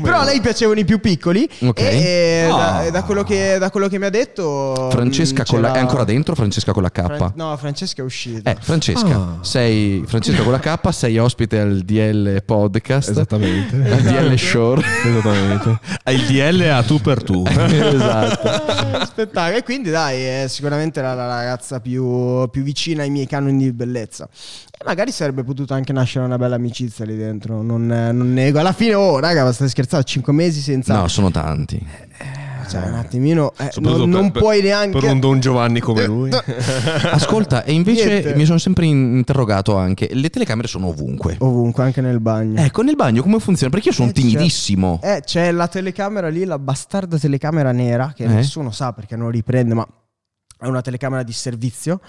Però 0.02 0.20
a 0.20 0.24
lei 0.24 0.40
piacevano 0.40 0.80
i 0.80 0.86
più 0.86 1.00
piccoli. 1.00 1.50
Ok. 1.62 1.80
E, 1.80 1.86
e 1.86 2.46
da, 2.48 2.78
Ah. 2.78 2.90
da 2.92 3.04
quello 3.04 3.24
che, 3.24 3.58
da 3.60 3.70
quello 3.72 3.88
che 3.88 3.98
mi 3.98 4.06
ha 4.06 4.10
detto. 4.10 4.90
Francesca 4.92 5.42
mh, 5.42 5.46
con 5.46 5.62
la, 5.62 5.74
è 5.74 5.80
ancora 5.80 6.04
dentro? 6.04 6.36
Francesca 6.36 6.72
con 6.74 6.84
la 6.84 6.92
K? 6.92 7.04
Fran- 7.16 7.32
no, 7.36 7.56
Francesca 7.58 8.02
è 8.02 8.06
uscita. 8.06 8.52
Eh, 8.52 8.58
Francesca, 8.60 9.16
Ah. 9.16 9.38
sei 9.42 10.04
Francesca 10.06 10.44
con 10.44 10.52
la 10.52 10.60
K, 10.60 10.94
sei 10.94 11.18
ospite 11.18 11.60
al 11.60 11.80
DL 11.82 12.44
Podcast. 12.44 13.10
Esattamente. 13.10 13.76
Al 13.76 14.02
DL 14.02 14.38
Shore. 14.38 14.84
Esattamente. 15.06 15.80
Hai 16.04 16.16
il 16.16 16.26
DL 16.26 16.62
a 16.70 16.84
tu 16.84 17.00
per 17.02 17.24
tu. 17.24 17.44
esatto. 17.48 19.06
Spettacolo. 19.06 19.58
E 19.58 19.64
quindi, 19.64 19.90
dai, 19.90 20.22
è 20.22 20.46
sicuramente 20.48 21.02
la, 21.02 21.14
la 21.14 21.28
ragazza 21.28 21.80
più, 21.80 22.48
più 22.50 22.64
vicina 22.64 23.04
ai 23.04 23.10
miei 23.10 23.26
canoni 23.28 23.58
di 23.64 23.72
bellezza. 23.72 24.28
E 24.72 24.84
magari 24.86 25.12
sarebbe 25.12 25.44
potuta 25.44 25.76
anche 25.76 25.94
nascere 25.94 26.26
una 26.26 26.38
bella 26.38 26.56
amicizia 26.56 27.06
lì 27.06 27.16
dentro. 27.16 27.62
Non, 27.62 27.86
non 27.86 28.34
nego. 28.34 28.60
Alla 28.60 28.74
fine, 28.74 28.94
oh, 28.96 29.20
raga, 29.20 29.44
stai 29.68 29.70
scherzando? 29.70 30.06
5 30.06 30.34
mesi 30.34 30.60
senza. 30.62 30.96
No, 31.00 31.08
sono 31.08 31.32
tanti. 31.32 31.86
Cioè, 32.70 32.88
un 32.88 32.94
attimino. 32.96 33.52
eh, 33.58 33.70
non, 33.82 34.10
non 34.10 34.32
per- 34.32 34.42
puoi 34.42 34.62
neanche. 34.62 34.98
Per 34.98 35.12
un 35.12 35.20
Don 35.20 35.40
Giovanni 35.40 35.80
come 35.80 36.06
lui. 36.06 36.32
Ascolta, 37.12 37.64
e 37.66 37.74
invece 37.74 38.08
Niente. 38.08 38.36
mi 38.36 38.46
sono 38.46 38.58
sempre 38.58 38.86
in- 38.86 39.18
interrogato 39.18 39.76
anche, 39.76 40.10
le 40.14 40.30
telecamere 40.30 40.68
sono 40.68 40.88
ovunque. 40.88 41.36
Ovunque, 41.40 41.84
anche 41.84 42.02
nel 42.02 42.20
bagno. 42.20 42.60
Ecco, 42.62 42.82
nel 42.82 42.96
bagno 42.96 43.22
come 43.22 43.40
funziona? 43.40 43.72
Perché 43.72 43.90
io 43.90 43.94
sono 43.94 44.10
Eh, 44.10 44.14
c'è- 44.14 44.22
timidissimo. 44.22 45.00
Eh, 45.04 45.22
c'è 45.24 45.52
la 45.52 45.68
telecamera 45.68 46.30
lì, 46.30 46.46
la 46.46 46.58
bastarda 46.58 47.18
telecamera 47.20 47.72
nera, 47.72 48.14
che 48.16 48.24
Eh? 48.24 48.28
nessuno 48.28 48.72
sa 48.72 48.94
perché 48.94 49.16
non 49.16 49.30
riprende, 49.30 49.74
ma 49.74 49.88
è 50.60 50.66
una 50.66 50.82
telecamera 50.82 51.22
di 51.24 51.34
servizio. 51.34 52.00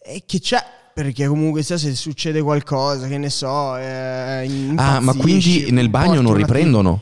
E 0.00 0.22
che 0.26 0.38
c'è, 0.38 0.58
perché 0.94 1.26
comunque 1.26 1.62
sia 1.62 1.76
se 1.76 1.94
succede 1.94 2.40
qualcosa, 2.40 3.08
che 3.08 3.18
ne 3.18 3.28
so. 3.28 3.76
Eh, 3.76 4.74
ah, 4.76 5.00
ma 5.00 5.12
quindi 5.14 5.70
nel 5.72 5.90
bagno 5.90 6.20
non 6.20 6.34
riprendono? 6.34 7.00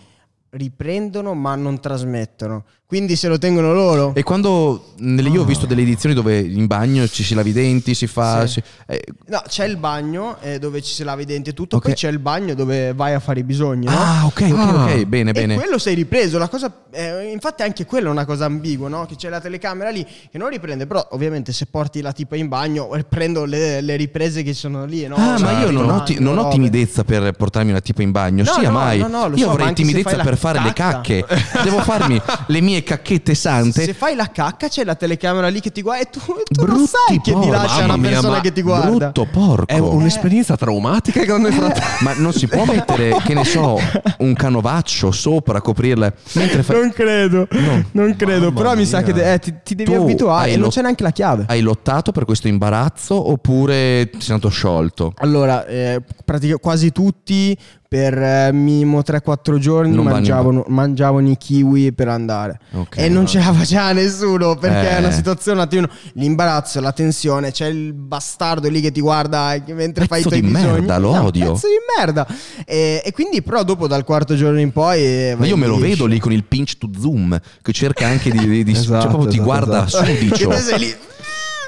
riprendono 0.53 1.35
ma 1.35 1.55
non 1.55 1.81
trasmettono. 1.81 2.65
Quindi 2.93 3.17
se 3.17 3.27
lo 3.29 3.39
tengono 3.39 3.73
loro. 3.73 4.13
E 4.15 4.23
quando 4.23 4.89
nelle- 4.99 5.31
io 5.31 5.41
ho 5.41 5.45
visto 5.47 5.65
delle 5.65 5.81
edizioni 5.81 6.15
dove 6.15 6.39
in 6.41 6.67
bagno 6.67 7.09
ci 7.09 7.23
si 7.25 7.33
lava 7.35 7.49
i 7.49 7.53
denti, 7.53 7.95
si 7.95 8.07
fa. 8.07 8.47
Sì. 8.47 8.61
si- 8.61 8.63
eh, 8.87 9.03
No, 9.29 9.43
c'è 9.49 9.65
il 9.65 9.79
bagno 9.79 10.37
eh, 10.43 10.59
dove 10.59 10.83
ci 10.83 10.93
si 10.93 11.03
lava 11.03 11.23
i 11.23 11.25
denti 11.25 11.49
e 11.49 11.55
tutto, 11.55 11.77
Ok. 11.77 11.85
poi 11.85 11.95
c'è 11.95 12.11
il 12.11 12.19
bagno 12.19 12.53
dove 12.55 12.93
vai 12.93 13.15
a 13.15 13.19
fare 13.19 13.41
i 13.41 13.45
bisogni, 13.45 13.87
no? 13.87 13.93
Ah, 13.97 14.27
ok, 14.27 14.47
ok, 14.53 14.59
Ah. 14.59 14.85
ok, 14.85 15.05
bene, 15.07 15.31
E 15.31 15.33
bene. 15.33 15.55
quello 15.55 15.79
sei 15.79 15.95
ripreso, 15.95 16.37
la 16.37 16.49
cosa, 16.51 16.71
eh, 16.91 17.31
infatti 17.33 17.63
anche 17.63 17.87
quello 17.87 18.09
è 18.09 18.11
una 18.11 18.27
cosa 18.27 18.45
ambigua, 18.45 18.91
no? 18.91 19.07
Che 19.07 19.17
c'è 19.17 19.31
la 19.31 19.41
telecamera 19.41 19.89
lì 19.89 20.05
che 20.31 20.37
non 20.37 20.51
riprende, 20.51 20.87
però 20.87 21.09
ovviamente 21.13 21.55
se 21.55 21.65
porti 21.71 22.03
la 22.03 22.13
tipa 22.13 22.37
in 22.37 22.49
bagno 22.49 22.95
eh, 22.95 23.05
prendo 23.05 23.47
le, 23.47 23.81
le 23.81 23.97
riprese 23.97 24.43
che 24.43 24.53
sono 24.53 24.85
lì, 24.85 25.07
no? 25.07 25.15
Ah, 25.17 25.39
ma 25.39 25.61
io 25.63 25.71
non 25.71 25.89
ho, 25.89 26.03
ti- 26.03 26.19
non 26.21 26.37
ho 26.37 26.49
timidezza 26.51 27.05
per 27.05 27.33
portarmi 27.33 27.71
una 27.71 27.81
tipa 27.81 28.03
in 28.03 28.11
bagno, 28.11 28.45
No, 28.45 28.53
sia 28.53 28.69
no, 28.69 28.75
mai. 28.79 28.99
no, 28.99 29.07
no, 29.09 29.29
lo 29.29 29.37
io 29.39 29.47
so, 29.47 29.51
avrei 29.53 29.73
timidezza 29.73 30.19
per 30.19 30.37
fare 30.37 30.61
le 30.61 30.75
cacche. 30.75 31.25
Devo 31.65 31.79
farmi 31.81 32.21
le 32.49 32.61
mie 32.61 32.81
cacchette 32.83 33.35
sante. 33.35 33.85
Se 33.85 33.95
fai 33.95 34.15
la 34.15 34.31
cacca 34.31 34.69
c'è 34.69 34.85
la 34.85 34.95
telecamera 34.95 35.49
lì 35.49 35.61
che 35.61 35.71
ti 35.73 35.83
guarda 35.83 36.03
e 36.03 36.11
tu, 36.11 36.21
tu 36.21 36.65
non 36.65 36.75
Brutti 36.75 36.87
sai 37.09 37.21
che 37.21 37.33
porci. 37.33 37.51
c'è 37.77 37.85
una 37.85 37.97
mia, 37.97 38.11
persona 38.11 38.41
che 38.41 38.53
ti 38.53 38.63
guarda. 38.63 38.89
Brutto 38.91 39.27
porco. 39.31 39.67
È 39.67 39.79
un'esperienza 39.79 40.57
traumatica, 40.57 41.25
grande 41.25 41.51
fratello. 41.53 41.87
Ma 42.01 42.13
non 42.17 42.33
si 42.33 42.47
può 42.49 42.65
mettere, 42.65 43.17
che 43.25 43.35
ne 43.35 43.45
so, 43.45 43.79
un 44.19 44.35
canovaccio 44.35 45.11
sopra 45.13 45.59
a 45.59 45.61
coprirla. 45.61 46.13
Mentre 46.35 46.63
fai- 46.63 46.77
Non 46.81 46.91
credo, 46.91 47.49
non 47.93 48.15
credo, 48.17 48.47
Mamma 48.47 48.53
però 48.61 48.75
mi 48.75 48.87
sa 48.87 48.99
mia. 48.99 49.07
che 49.07 49.13
de- 49.13 49.33
eh, 49.33 49.39
ti, 49.39 49.55
ti 49.63 49.75
devi 49.75 49.93
Tu 49.95 50.01
abituare 50.01 50.49
e 50.51 50.53
non 50.57 50.65
lo- 50.65 50.69
c'è 50.71 50.83
neanche 50.83 51.03
la 51.03 51.11
chiave. 51.13 51.45
Hai 51.49 51.61
lottato 51.61 52.13
per 52.13 52.25
questo 52.25 52.49
imbarazzo 52.49 53.31
oppure 53.31 54.09
ti 54.11 54.21
sei 54.21 54.35
andato 54.35 54.51
sciolto? 54.53 55.13
Allora, 55.19 55.67
eh, 55.67 56.01
pratica- 56.25 56.57
quasi 56.59 56.93
tutti 56.93 57.57
per 57.93 58.17
eh, 58.17 58.53
minimo 58.55 59.01
3-4 59.01 59.59
giorni 59.59 59.95
Non 59.95 60.07
mangiavano, 60.07 60.65
mangiavano 60.69 61.29
i 61.29 61.37
kiwi 61.37 61.93
per 61.93 62.09
andare. 62.09 62.59
Ok. 62.73 62.97
e 62.97 63.11
non 63.11 63.27
ce 63.27 63.39
la 63.39 63.53
faceva 63.53 63.93
nessuno 63.93 64.57
perché 64.57 64.89
Eh. 64.89 64.97
è 64.97 64.99
una 65.01 65.11
situazione 65.11 65.59
un 65.59 65.65
attimino 65.65 65.89
l'imbarazzo, 66.15 66.81
la 66.81 66.93
tensione, 66.93 67.51
c'è 67.51 67.67
il 67.67 67.93
bastardo 67.93 68.71
lì 68.71 68.81
che 68.81 68.91
ti 68.93 69.03
guarda 69.03 69.55
mentre 69.75 70.07
fai 70.07 70.21
i 70.21 70.23
Pezzo 70.23 70.29
tuoi 70.31 70.41
di 70.41 70.47
bisogni. 70.49 70.73
merda, 70.73 70.97
lo 70.97 71.13
No, 71.13 71.25
odio. 71.25 71.53
Pezzo 71.53 71.67
di 71.67 71.75
merda. 71.99 72.27
E, 72.65 73.03
e 73.05 73.13
quindi 73.13 73.43
però 73.43 73.63
dopo 73.63 73.87
dal 73.87 74.05
quarto 74.05 74.35
giorno 74.37 74.59
in 74.59 74.73
poi 74.73 74.99
eh, 75.01 75.35
Ma 75.37 75.45
io 75.45 75.59
me 75.59 75.67
lo 75.67 75.75
liscio. 75.75 75.87
vedo 75.89 76.07
lì 76.07 76.19
con 76.19 76.33
il 76.33 76.45
pinch 76.45 76.79
to 76.79 76.89
zoom 76.99 77.39
che 77.61 77.73
cerca 77.73 78.07
anche 78.07 78.31
di, 78.31 78.39
di- 78.49 78.65
di- 78.65 78.71
Esatto, 78.83 79.01
cioè 79.03 79.11
proprio 79.11 79.29
ti 79.31 79.37
esatto, 79.37 79.45
guarda 79.45 79.85
esatto. 79.87 80.05
Che 80.13 80.17
sudicio. 80.17 80.49
te 80.49 80.57
sei 80.57 80.79
lì. 80.79 80.95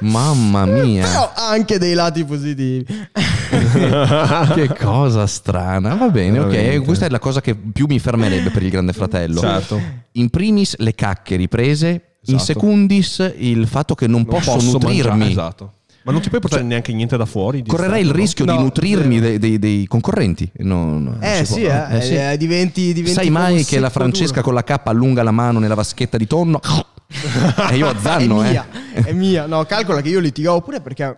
Mamma 0.01 0.65
mia. 0.67 1.07
Però 1.07 1.33
anche 1.35 1.79
dei 1.79 1.95
lati 1.95 2.25
positivi. 2.25 2.85
che 4.55 4.69
cosa 4.79 5.27
strana. 5.27 5.95
Va 5.95 6.09
bene, 6.09 6.39
ok. 6.41 6.47
Veramente. 6.51 6.85
Questa 6.85 7.07
è 7.07 7.11
la 7.11 7.19
cosa 7.19 7.41
che 7.41 7.55
più 7.55 7.87
mi 7.89 7.99
fermerebbe 7.99 8.51
per 8.51 8.63
il 8.63 8.71
Grande 8.71 8.93
Fratello. 8.93 9.41
Certo. 9.41 9.81
In 10.13 10.31
primis 10.31 10.77
le 10.79 10.95
cacche 10.95 11.37
riprese, 11.37 11.89
in 12.27 12.35
Esatto. 12.37 12.45
secundis 12.45 13.33
il 13.39 13.67
fatto 13.67 13.95
che 13.95 14.07
non, 14.07 14.23
Non 14.27 14.35
posso, 14.39 14.53
posso 14.55 14.73
nutrirmi. 14.73 15.09
mangiare, 15.11 15.31
esatto. 15.31 15.73
Ma 16.05 16.13
non 16.13 16.21
ti 16.21 16.29
puoi 16.29 16.41
portare 16.43 16.63
neanche 16.63 16.93
niente 16.93 17.17
da 17.17 17.25
fuori? 17.25 17.63
di 17.63 17.69
Correrei 17.71 18.03
il 18.03 18.11
rischio 18.11 18.45
No, 18.45 18.57
di 18.59 18.63
nutrirmi 18.63 19.21
dei, 19.21 19.39
dei- 19.39 19.59
dei 19.59 19.87
concorrenti. 19.87 20.51
No, 20.59 20.99
no, 20.99 21.17
Eh 21.21 21.47
sì, 21.47 21.61
può. 21.63 21.71
eh, 21.71 21.97
Eh, 21.97 22.01
sì. 22.03 22.15
eh, 22.15 22.37
diventi, 22.37 22.93
diventi 22.93 23.13
Sai 23.13 23.31
mai 23.31 23.65
che 23.65 23.81
la 23.81 23.89
Francesca 23.89 24.41
duro. 24.41 24.43
con 24.43 24.55
la 24.55 24.65
K 24.65 24.81
allunga 24.85 25.23
la 25.23 25.31
mano 25.31 25.59
nella 25.61 25.75
vaschetta 25.75 26.19
di 26.19 26.27
tonno? 26.27 26.61
e 27.71 27.77
io 27.77 27.89
azzanno, 27.89 28.43
è 28.43 28.47
eh. 28.47 28.51
mia, 28.51 28.67
è 29.05 29.13
mia. 29.13 29.47
No, 29.47 29.65
calcola 29.65 30.01
che 30.01 30.09
io 30.09 30.21
litigavo 30.21 30.61
pure 30.61 30.81
perché 30.81 31.17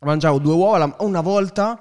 mangiavo 0.00 0.38
due 0.38 0.54
uova. 0.54 0.78
la- 0.78 0.96
Una 1.00 1.20
volta 1.20 1.78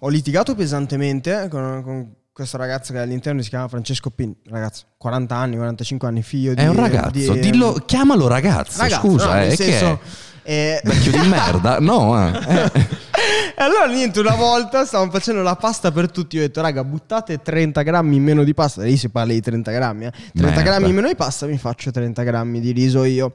ho 0.00 0.08
litigato 0.08 0.54
pesantemente 0.54 1.48
con, 1.50 1.82
con 1.82 2.12
questo 2.32 2.56
ragazzo 2.56 2.92
che 2.92 3.00
all'interno 3.00 3.42
si 3.42 3.48
chiama 3.48 3.66
Francesco 3.68 4.10
Pin. 4.10 4.34
Ragazzo, 4.48 4.84
40 4.96 5.34
anni, 5.34 5.56
45 5.56 6.08
anni, 6.08 6.22
figlio 6.22 6.54
di... 6.54 6.62
È 6.62 6.68
un 6.68 6.76
ragazzo. 6.76 7.32
di- 7.32 7.40
Dillo, 7.40 7.72
chiamalo 7.84 8.28
ragazzo. 8.28 8.80
Ragazzo, 8.80 9.00
scusa, 9.06 9.34
no, 9.34 9.40
eh, 9.42 9.56
senso, 9.56 10.00
che 10.00 10.00
è? 10.44 10.52
eh, 10.52 10.80
Vecchio 10.84 11.10
di 11.20 11.26
merda? 11.26 11.80
No, 11.80 12.16
eh. 12.28 12.70
E 13.56 13.62
allora 13.62 13.86
niente, 13.86 14.20
una 14.20 14.34
volta 14.34 14.84
stavamo 14.84 15.10
facendo 15.10 15.42
la 15.42 15.56
pasta 15.56 15.90
per 15.90 16.10
tutti. 16.10 16.36
Io 16.36 16.42
ho 16.42 16.46
detto, 16.46 16.60
raga, 16.60 16.84
buttate 16.84 17.42
30 17.42 17.82
grammi 17.82 18.16
in 18.16 18.22
meno 18.22 18.44
di 18.44 18.54
pasta. 18.54 18.82
Lì 18.82 18.96
si 18.96 19.08
parla 19.08 19.32
di 19.32 19.40
30 19.40 19.70
grammi, 19.72 20.06
eh. 20.06 20.10
30 20.10 20.42
Merda. 20.42 20.62
grammi 20.62 20.88
in 20.88 20.94
meno 20.94 21.08
di 21.08 21.16
pasta, 21.16 21.46
mi 21.46 21.58
faccio 21.58 21.90
30 21.90 22.22
grammi 22.22 22.60
di 22.60 22.70
riso 22.72 23.04
io. 23.04 23.34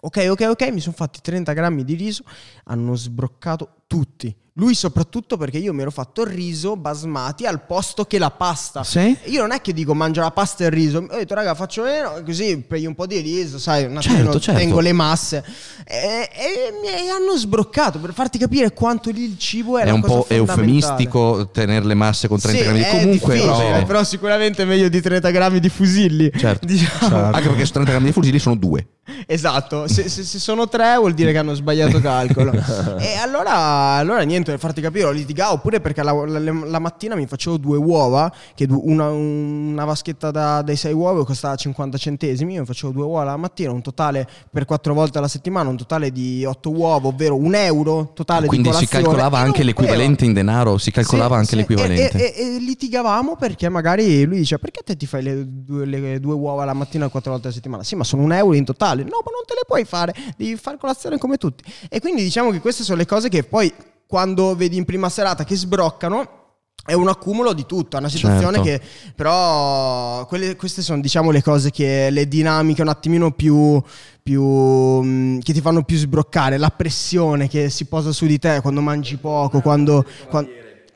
Ok, 0.00 0.26
ok, 0.28 0.46
ok, 0.50 0.70
mi 0.70 0.80
sono 0.80 0.94
fatti 0.94 1.20
30 1.22 1.52
grammi 1.54 1.82
di 1.82 1.94
riso, 1.94 2.24
hanno 2.64 2.94
sbroccato 2.94 3.83
tutti. 3.86 4.34
Lui 4.56 4.76
soprattutto 4.76 5.36
perché 5.36 5.58
io 5.58 5.72
mi 5.74 5.80
ero 5.80 5.90
fatto 5.90 6.22
il 6.22 6.28
riso 6.28 6.76
basmati 6.76 7.44
al 7.44 7.62
posto 7.66 8.04
che 8.04 8.20
la 8.20 8.30
pasta. 8.30 8.84
Sì? 8.84 9.16
Io 9.24 9.40
non 9.40 9.50
è 9.50 9.60
che 9.60 9.72
dico 9.72 9.94
mangio 9.94 10.20
la 10.20 10.30
pasta 10.30 10.62
e 10.62 10.66
il 10.68 10.72
riso, 10.72 10.98
ho 10.98 11.16
detto 11.16 11.34
raga 11.34 11.56
faccio 11.56 11.82
meno, 11.82 12.22
così 12.24 12.58
prendi 12.58 12.86
un 12.86 12.94
po' 12.94 13.04
di 13.06 13.18
riso, 13.18 13.58
sai, 13.58 13.82
un 13.86 13.96
attimo 13.96 14.14
Certo, 14.14 14.38
certo. 14.38 14.60
tengo 14.60 14.78
le 14.78 14.92
masse. 14.92 15.44
E, 15.84 16.30
e 16.32 16.72
mi 16.80 17.10
hanno 17.10 17.36
sbroccato 17.36 17.98
per 17.98 18.12
farti 18.12 18.38
capire 18.38 18.72
quanto 18.72 19.10
lì 19.10 19.24
il 19.24 19.38
cibo 19.38 19.76
è 19.76 19.86
È 19.86 19.90
un 19.90 20.02
po' 20.02 20.24
eufemistico 20.28 21.48
tenere 21.50 21.84
le 21.84 21.94
masse 21.94 22.28
con 22.28 22.38
30 22.38 22.58
Sì, 22.58 22.64
grammi 22.64 22.78
di 22.78 22.88
comunque. 22.90 23.36
bene. 23.36 23.84
però 23.84 24.04
sicuramente 24.04 24.62
è 24.62 24.66
meglio 24.66 24.88
di 24.88 25.00
30 25.00 25.30
grammi 25.30 25.58
di 25.58 25.68
fusilli. 25.68 26.30
Certo. 26.32 26.64
Diciamo. 26.64 27.16
Anche 27.24 27.48
perché 27.48 27.64
su 27.66 27.72
30 27.72 27.90
grammi 27.90 28.06
di 28.06 28.12
fusilli 28.12 28.38
sono 28.38 28.54
due. 28.54 28.86
Esatto, 29.26 29.86
se, 29.86 30.08
se- 30.08 30.22
se 30.22 30.38
sono 30.38 30.66
tre 30.68 30.96
vuol 30.96 31.12
dire 31.12 31.30
che 31.32 31.38
hanno 31.38 31.54
sbagliato 31.54 32.00
calcolo. 32.00 32.52
e 32.98 33.16
allora, 33.16 33.73
allora 33.74 34.22
niente, 34.22 34.50
per 34.50 34.60
farti 34.60 34.80
capire, 34.80 35.04
ho 35.06 35.10
litigato 35.10 35.54
oppure 35.54 35.80
perché 35.80 36.02
la, 36.02 36.12
la- 36.12 36.38
la 36.38 36.78
mattina 36.78 37.14
mi 37.14 37.26
facevo 37.26 37.56
due 37.56 37.76
uova, 37.76 38.32
che 38.54 38.66
una, 38.70 39.08
una 39.10 39.84
vaschetta 39.84 40.30
da, 40.30 40.62
dai 40.62 40.76
sei 40.76 40.92
uova 40.92 41.24
costava 41.24 41.54
50 41.56 41.98
centesimi, 41.98 42.54
io 42.54 42.60
mi 42.60 42.66
facevo 42.66 42.92
due 42.92 43.04
uova 43.04 43.24
la 43.24 43.36
mattina, 43.36 43.70
un 43.70 43.82
totale 43.82 44.28
per 44.50 44.64
quattro 44.64 44.94
volte 44.94 45.18
alla 45.18 45.28
settimana, 45.28 45.68
un 45.68 45.76
totale 45.76 46.10
di 46.12 46.44
otto 46.44 46.70
uova, 46.70 47.08
ovvero 47.08 47.36
un 47.36 47.54
euro 47.54 48.12
totale 48.14 48.46
Quindi 48.46 48.68
di 48.68 48.74
si 48.74 48.86
colazione. 48.86 49.04
calcolava 49.04 49.38
E 49.38 49.40
anche 49.42 49.58
non 49.58 49.66
l'equivalente 49.66 50.24
in 50.24 50.32
denaro, 50.32 50.78
si 50.78 50.90
calcolava 50.90 51.34
sì, 51.34 51.40
anche 51.40 51.50
sì, 51.50 51.56
l'equivalente. 51.56 52.34
E, 52.34 52.42
e- 52.42 52.54
e 52.56 52.58
litigavamo 52.58 53.36
perché 53.36 53.68
magari 53.68 54.24
lui 54.24 54.38
dice 54.38 54.58
perché 54.58 54.82
te 54.84 54.96
ti 54.96 55.06
fai 55.06 55.22
le 55.22 55.44
due, 55.46 55.84
le 55.86 56.20
due 56.20 56.34
uova 56.34 56.64
la 56.64 56.72
mattina 56.74 57.08
quattro 57.08 57.32
volte 57.32 57.46
alla 57.46 57.56
settimana? 57.56 57.82
Sì, 57.82 57.94
ma 57.96 58.04
sono 58.04 58.22
un 58.22 58.32
euro 58.32 58.54
in 58.54 58.64
totale. 58.64 59.02
No, 59.02 59.20
ma 59.24 59.30
non 59.30 59.42
te 59.46 59.54
le 59.54 59.62
puoi 59.66 59.84
fare, 59.84 60.14
devi 60.36 60.56
fare 60.56 60.76
colazione 60.78 61.18
come 61.18 61.36
tutti. 61.36 61.62
E 61.88 62.00
quindi 62.00 62.22
diciamo 62.22 62.50
che 62.50 62.60
queste 62.60 62.82
sono 62.82 62.98
le 62.98 63.06
cose 63.06 63.28
che 63.28 63.42
poi 63.44 63.63
quando 64.06 64.54
vedi 64.56 64.76
in 64.76 64.84
prima 64.84 65.08
serata 65.08 65.44
che 65.44 65.56
sbroccano 65.56 66.42
è 66.86 66.92
un 66.92 67.08
accumulo 67.08 67.54
di 67.54 67.64
tutto, 67.64 67.96
è 67.96 67.98
una 68.00 68.10
situazione 68.10 68.62
Certo. 68.62 68.62
che 68.62 68.80
però 69.14 70.26
quelle- 70.26 70.54
queste 70.56 70.82
sono 70.82 71.00
diciamo 71.00 71.30
le 71.30 71.42
cose 71.42 71.70
che 71.70 72.10
le 72.10 72.28
dinamiche 72.28 72.82
un 72.82 72.88
attimino 72.88 73.30
più, 73.32 73.80
più 74.22 74.42
mh, 74.44 75.38
che 75.38 75.52
ti 75.54 75.60
fanno 75.62 75.82
più 75.82 75.96
sbroccare, 75.96 76.58
la 76.58 76.68
pressione 76.68 77.48
che 77.48 77.70
si 77.70 77.86
posa 77.86 78.12
su 78.12 78.26
di 78.26 78.38
te 78.38 78.60
quando 78.60 78.82
mangi 78.82 79.16
poco, 79.16 79.60
quando, 79.62 80.04
quan- 80.28 80.46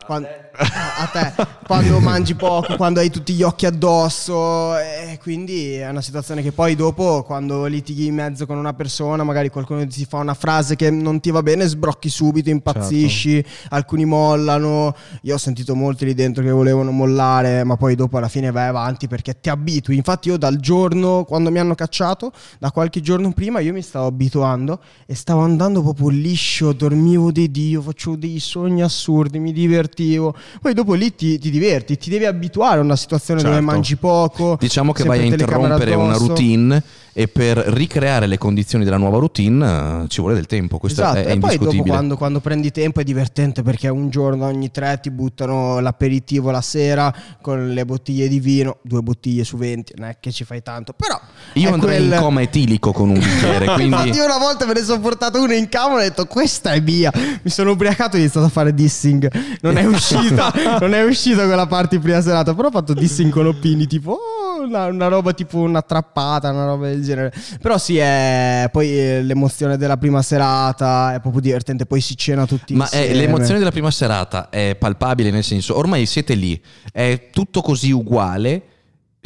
quan- 0.04 0.26
a 0.60 1.06
te, 1.12 1.46
quando 1.66 2.00
mangi 2.00 2.34
poco, 2.34 2.74
quando 2.76 2.98
hai 2.98 3.10
tutti 3.10 3.32
gli 3.32 3.42
occhi 3.42 3.64
addosso 3.64 4.76
e 4.76 5.16
quindi 5.22 5.74
è 5.74 5.88
una 5.88 6.00
situazione 6.00 6.42
che 6.42 6.50
poi 6.50 6.74
dopo 6.74 7.22
quando 7.22 7.66
litighi 7.66 8.06
in 8.06 8.14
mezzo 8.14 8.44
con 8.44 8.56
una 8.56 8.74
persona, 8.74 9.22
magari 9.22 9.50
qualcuno 9.50 9.86
ti 9.86 10.04
fa 10.04 10.16
una 10.16 10.34
frase 10.34 10.74
che 10.74 10.90
non 10.90 11.20
ti 11.20 11.30
va 11.30 11.42
bene, 11.42 11.66
sbrocchi 11.66 12.08
subito, 12.08 12.50
impazzisci, 12.50 13.44
alcuni 13.68 14.04
mollano, 14.04 14.96
io 15.22 15.34
ho 15.34 15.38
sentito 15.38 15.76
molti 15.76 16.04
lì 16.06 16.14
dentro 16.14 16.42
che 16.42 16.50
volevano 16.50 16.90
mollare, 16.90 17.62
ma 17.62 17.76
poi 17.76 17.94
dopo 17.94 18.16
alla 18.18 18.28
fine 18.28 18.50
vai 18.50 18.66
avanti 18.66 19.06
perché 19.06 19.38
ti 19.40 19.50
abitui. 19.50 19.94
Infatti 19.96 20.28
io 20.28 20.36
dal 20.36 20.56
giorno 20.56 21.24
quando 21.24 21.52
mi 21.52 21.60
hanno 21.60 21.76
cacciato, 21.76 22.32
da 22.58 22.72
qualche 22.72 23.00
giorno 23.00 23.30
prima 23.30 23.60
io 23.60 23.72
mi 23.72 23.82
stavo 23.82 24.06
abituando 24.06 24.80
e 25.06 25.14
stavo 25.14 25.42
andando 25.42 25.82
proprio 25.82 26.08
liscio, 26.08 26.72
dormivo 26.72 27.30
di 27.30 27.48
Dio, 27.48 27.80
facevo 27.80 28.16
dei 28.16 28.40
sogni 28.40 28.82
assurdi, 28.82 29.38
mi 29.38 29.52
divertivo. 29.52 30.34
Poi 30.60 30.74
dopo 30.74 30.94
lì 30.94 31.14
ti, 31.14 31.38
ti 31.38 31.50
diverti, 31.50 31.96
ti 31.96 32.10
devi 32.10 32.24
abituare 32.24 32.78
a 32.78 32.82
una 32.82 32.96
situazione 32.96 33.40
dove 33.42 33.54
Certo. 33.54 33.70
mangi 33.70 33.96
poco. 33.96 34.56
Diciamo 34.58 34.92
che 34.92 35.04
vai 35.04 35.20
a 35.20 35.22
interrompere 35.24 35.94
una 35.94 36.16
routine 36.16 36.82
e 37.12 37.28
per 37.28 37.58
ricreare 37.58 38.26
le 38.26 38.38
condizioni 38.38 38.84
della 38.84 38.96
nuova 38.96 39.18
routine 39.18 40.04
eh, 40.04 40.08
ci 40.08 40.20
vuole 40.20 40.34
del 40.34 40.46
tempo, 40.46 40.78
questo 40.78 41.02
Esatto, 41.02 41.18
è, 41.18 41.24
è 41.24 41.32
e 41.32 41.38
poi 41.38 41.58
dopo 41.58 41.82
quando, 41.82 42.16
quando 42.16 42.40
prendi 42.40 42.70
tempo 42.70 43.00
è 43.00 43.04
divertente 43.04 43.62
perché 43.62 43.88
un 43.88 44.08
giorno 44.10 44.46
ogni 44.46 44.70
tre 44.70 44.98
ti 45.00 45.10
buttano 45.10 45.80
l'aperitivo 45.80 46.50
la 46.50 46.60
sera 46.60 47.14
con 47.40 47.72
le 47.72 47.84
bottiglie 47.84 48.28
di 48.28 48.40
vino, 48.40 48.78
due 48.82 49.02
bottiglie 49.02 49.44
su 49.44 49.56
20, 49.56 49.94
non 49.96 50.08
è 50.08 50.16
che 50.20 50.32
ci 50.32 50.44
fai 50.44 50.62
tanto, 50.62 50.92
però 50.92 51.20
Io 51.54 51.72
andrei 51.72 51.98
quel- 51.98 52.12
in 52.12 52.18
coma 52.18 52.42
etilico 52.42 52.92
con 52.92 53.10
un 53.10 53.18
bicchiere, 53.18 53.66
quindi 53.74 53.96
Infatti 53.98 54.18
io 54.18 54.24
una 54.24 54.38
volta 54.38 54.66
me 54.66 54.74
ne 54.74 54.82
sono 54.82 55.00
portato 55.00 55.42
una 55.42 55.54
in 55.54 55.68
camera 55.68 56.02
e 56.02 56.06
ho 56.06 56.08
detto 56.08 56.26
questa 56.26 56.72
è 56.72 56.80
mia. 56.80 57.10
Mi 57.14 57.50
sono 57.50 57.72
ubriacato 57.72 58.16
e 58.16 58.18
ho 58.18 58.22
iniziato 58.22 58.46
a 58.46 58.50
fare 58.50 58.74
dissing. 58.74 59.30
Non 59.60 59.76
è 59.76 59.84
uscita, 59.84 60.52
non 60.80 60.94
è 60.94 61.04
uscita 61.04 61.44
quella 61.46 61.66
parte 61.66 61.98
prima 61.98 62.20
serata, 62.20 62.54
però 62.54 62.68
ho 62.68 62.70
fatto 62.70 62.94
dissing 62.94 63.30
con 63.32 63.46
Oppini, 63.46 63.86
tipo 63.86 64.12
oh, 64.12 64.64
una, 64.64 64.86
una 64.86 65.08
roba 65.08 65.32
tipo 65.32 65.58
una 65.58 65.82
trappata, 65.82 66.50
una 66.50 66.66
roba 66.66 66.88
del 66.98 67.06
genere. 67.06 67.32
Però 67.60 67.78
sì, 67.78 67.96
è 67.98 68.68
poi 68.70 68.98
eh, 68.98 69.22
l'emozione 69.22 69.76
della 69.76 69.96
prima 69.96 70.22
serata 70.22 71.14
è 71.14 71.20
proprio 71.20 71.40
divertente, 71.40 71.86
poi 71.86 72.00
si 72.00 72.16
cena 72.16 72.46
tutti 72.46 72.74
Ma 72.74 72.88
è, 72.88 72.98
insieme. 72.98 73.20
l'emozione 73.20 73.58
della 73.58 73.70
prima 73.70 73.90
serata 73.90 74.48
è 74.50 74.76
palpabile, 74.78 75.30
nel 75.30 75.44
senso, 75.44 75.76
ormai 75.76 76.06
siete 76.06 76.34
lì, 76.34 76.60
è 76.92 77.28
tutto 77.30 77.60
così 77.62 77.90
uguale. 77.90 78.62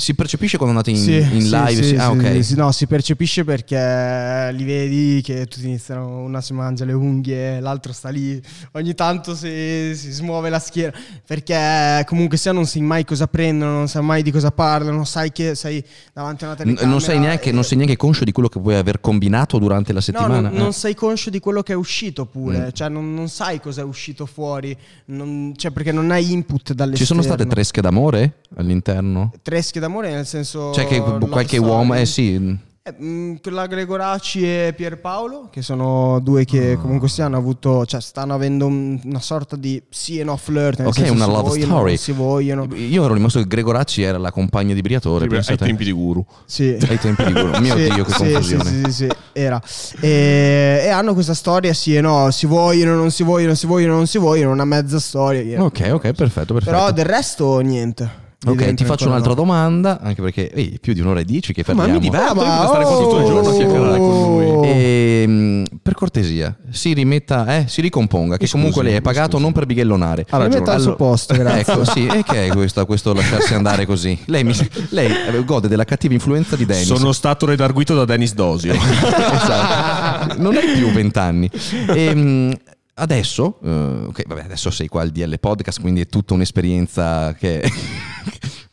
Si 0.03 0.15
percepisce 0.17 0.57
quando 0.57 0.77
andate 0.77 0.91
in, 0.91 0.97
Sì, 1.01 1.15
in 1.15 1.49
live? 1.49 1.75
sì, 1.75 1.85
sì- 1.91 1.95
ah, 1.95 2.11
sì, 2.11 2.17
ok. 2.27 2.45
sì, 2.45 2.55
no, 2.57 2.73
si 2.73 2.87
percepisce 2.89 3.45
perché 3.45 4.51
li 4.53 4.65
vedi 4.65 5.21
che 5.23 5.47
tutti 5.47 5.65
iniziano, 5.65 6.19
una 6.25 6.41
si 6.41 6.53
mangia 6.53 6.85
le 6.85 6.93
unghie, 6.93 7.61
l'altro 7.61 7.93
sta 7.93 8.09
lì, 8.09 8.43
ogni 8.73 8.95
tanto 8.95 9.37
si, 9.37 9.93
si 9.95 10.11
smuove 10.11 10.51
la 10.51 10.59
schiena, 10.59 10.93
perché 11.25 12.05
comunque 12.07 12.37
sia 12.37 12.51
non 12.51 12.67
sai 12.67 12.83
mai 12.83 13.05
cosa 13.05 13.29
prendono, 13.29 13.71
non 13.75 13.87
sai 13.87 14.03
mai 14.03 14.25
di 14.25 14.33
cosa 14.33 14.51
parlano, 14.51 15.05
sai 15.05 15.31
che 15.31 15.55
sei 15.55 15.81
davanti 16.13 16.43
a 16.43 16.49
una 16.49 16.55
N- 16.57 16.59
telecamera. 16.59 16.91
non, 16.91 17.01
sei 17.01 17.19
neanche, 17.21 17.51
e- 17.51 17.53
non 17.53 17.63
sei 17.63 17.77
neanche 17.77 17.97
conscio 17.97 18.25
di 18.25 18.33
quello 18.33 18.49
che 18.49 18.59
puoi 18.59 18.75
aver 18.75 19.01
combinato 19.01 19.59
durante 19.61 19.93
la 19.93 19.99
No, 19.99 20.05
settimana? 20.05 20.49
non, 20.49 20.53
non 20.59 20.69
Eh. 20.71 20.73
sei 20.73 20.95
conscio 20.97 21.31
di 21.31 21.39
quello 21.39 21.63
che 21.63 21.75
è 21.75 21.77
uscito 21.77 22.27
pure, 22.27 22.59
Mm. 22.59 22.69
cioè 22.73 22.89
non, 22.89 23.15
non 23.15 23.29
sai 23.29 23.61
cosa 23.61 23.83
è 23.83 23.85
uscito 23.85 24.27
fuori, 24.27 24.77
non- 25.07 25.53
cioè 25.55 25.71
perché 25.71 25.93
non 25.93 26.11
hai 26.11 26.33
input 26.33 26.73
dall'esterno. 26.73 26.97
Ci 26.97 27.05
sono 27.05 27.23
state 27.23 27.47
tresche 27.47 27.81
d'amore 27.81 28.39
all'interno? 28.57 29.33
Tresche 29.43 29.79
d'amore 29.79 29.91
nel 30.01 30.27
senso... 30.27 30.73
Cioè 30.73 30.87
che 30.87 31.01
qualche 31.01 31.57
story. 31.57 31.71
uomo... 31.71 31.95
Eh 31.95 32.07
sì, 32.07 32.59
Eh, 32.85 32.95
mm, 33.01 33.35
quella 33.41 33.69
Gregoracci 33.69 34.43
e 34.45 34.75
Pierpaolo, 34.77 35.47
che 35.53 35.63
sono 35.63 36.19
due 36.19 36.45
che 36.45 36.77
comunque 36.81 37.09
si 37.09 37.23
hanno 37.23 37.37
avuto, 37.37 37.87
cioè 37.87 38.01
stanno 38.01 38.35
avendo 38.35 38.67
un- 38.67 38.99
una 39.05 39.21
sorta 39.21 39.55
di 39.55 39.81
sì 39.89 40.19
e 40.19 40.25
no 40.25 40.37
flirt. 40.37 40.81
Ok, 40.81 41.07
una 41.09 41.27
love 41.27 41.51
vogliono, 41.51 41.75
story. 41.77 41.97
si 41.97 42.11
vogliono. 42.11 42.67
io 42.75 43.05
ero 43.05 43.15
rimasto 43.15 43.39
che 43.39 43.47
Gregoracci 43.47 44.03
era 44.03 44.19
la 44.19 44.33
compagna 44.33 44.75
di 44.75 44.81
Briatore. 44.81 45.29
Sì, 45.45 45.51
ai 45.53 45.59
tempi 45.59 45.85
di 45.85 45.93
Guru. 45.93 46.27
Sì. 46.45 46.77
Ai 46.89 46.99
tempi 46.99 47.23
di 47.23 47.33
Guru. 47.33 47.61
Mio 47.61 47.77
Sì, 47.79 47.89
Dio, 47.89 48.05
che 48.05 48.11
sì, 48.11 48.17
confusione. 48.19 48.65
Sì, 48.65 48.71
sì, 48.75 48.83
sì, 48.85 48.93
sì, 48.93 49.09
era. 49.33 49.63
E, 50.01 50.81
e 50.83 50.89
hanno 50.89 51.15
questa 51.15 51.35
storia 51.35 51.73
sì 51.75 51.95
e 51.95 52.01
no, 52.01 52.33
si 52.33 52.47
vogliono, 52.47 52.97
non 52.97 53.13
si 53.13 53.23
vogliono, 53.23 53.55
si 53.55 53.67
vogliono, 53.67 53.95
non 53.95 54.09
si 54.09 54.19
vogliono, 54.19 54.51
una 54.51 54.65
mezza 54.65 54.99
storia. 54.99 55.63
Ok, 55.63 55.89
ok, 55.93 56.13
perfetto, 56.15 56.53
perfetto. 56.55 56.65
Però 56.77 56.91
del 56.91 57.05
resto 57.05 57.61
niente. 57.61 58.31
Ok, 58.45 58.75
ti 58.75 58.85
faccio 58.85 59.07
un'altra 59.07 59.31
no. 59.31 59.35
domanda, 59.37 60.01
anche 60.01 60.21
perché 60.21 60.51
ehi, 60.51 60.79
più 60.81 60.95
di 60.95 61.01
un'ora 61.01 61.21
e 61.21 61.25
dieci 61.25 61.53
che 61.53 61.63
Ma 61.69 61.75
parliamo. 61.75 62.01
mi 62.01 62.05
diverto, 62.05 62.41
Ah, 62.41 62.45
ma- 62.59 62.67
stare 62.67 62.85
qua 62.85 62.97
tutto 62.97 63.19
il 63.21 63.25
giorno 63.27 63.49
a 63.49 63.53
oh! 63.53 63.57
chiacchierare 63.57 63.99
con 63.99 64.09
lui. 64.37 64.69
Ehm, 64.69 65.65
per 65.81 65.95
cortesia, 65.95 66.57
si 66.71 66.93
rimetta, 66.93 67.57
eh, 67.57 67.65
si 67.69 67.81
ricomponga, 67.81 68.37
che 68.37 68.45
Mi 68.45 68.51
comunque 68.51 68.75
scusi, 68.81 68.87
lei 68.89 68.97
è 68.99 69.01
pagato 69.01 69.31
scusi. 69.33 69.43
non 69.45 69.53
per 69.53 69.67
bighellonare. 69.67 70.27
Ha 70.29 70.37
ragione. 70.39 70.49
Mi 70.49 70.55
metto 70.61 70.71
al 70.71 70.81
suo 70.81 70.91
Allora- 70.97 71.05
posto, 71.05 71.35
grazie. 71.35 71.73
Ecco, 71.73 71.85
sì, 71.85 72.07
e 72.07 72.23
che 72.25 72.47
è 72.47 72.49
questo, 72.51 72.85
questo 72.85 73.13
lasciarsi 73.13 73.55
andare 73.55 73.87
così? 73.87 74.19
Lei, 74.27 74.43
mi- 74.43 74.55
lei 74.91 75.07
eh, 75.29 75.45
gode 75.45 75.69
della 75.69 75.85
cattiva 75.85 76.15
influenza 76.15 76.57
di 76.57 76.67
Dennis. 76.67 76.87
Sono 76.87 77.13
stato 77.13 77.47
redarguito 77.47 77.95
da 77.95 78.05
Dennis 78.05 78.35
Dosio. 78.35 78.73
esatto. 78.75 80.35
Non 80.43 80.57
hai 80.57 80.73
più 80.77 80.91
vent'anni. 80.91 81.49
Ehm, 81.95 82.53
adesso, 82.95 83.59
eh, 83.63 84.05
ok, 84.09 84.27
vabbè, 84.27 84.45
adesso 84.45 84.71
sei 84.71 84.89
qua 84.89 85.03
al 85.03 85.11
DL 85.11 85.39
Podcast, 85.39 85.81
quindi 85.81 86.01
è 86.01 86.07
tutta 86.07 86.35
un'esperienza 86.35 87.35
che... 87.35 87.63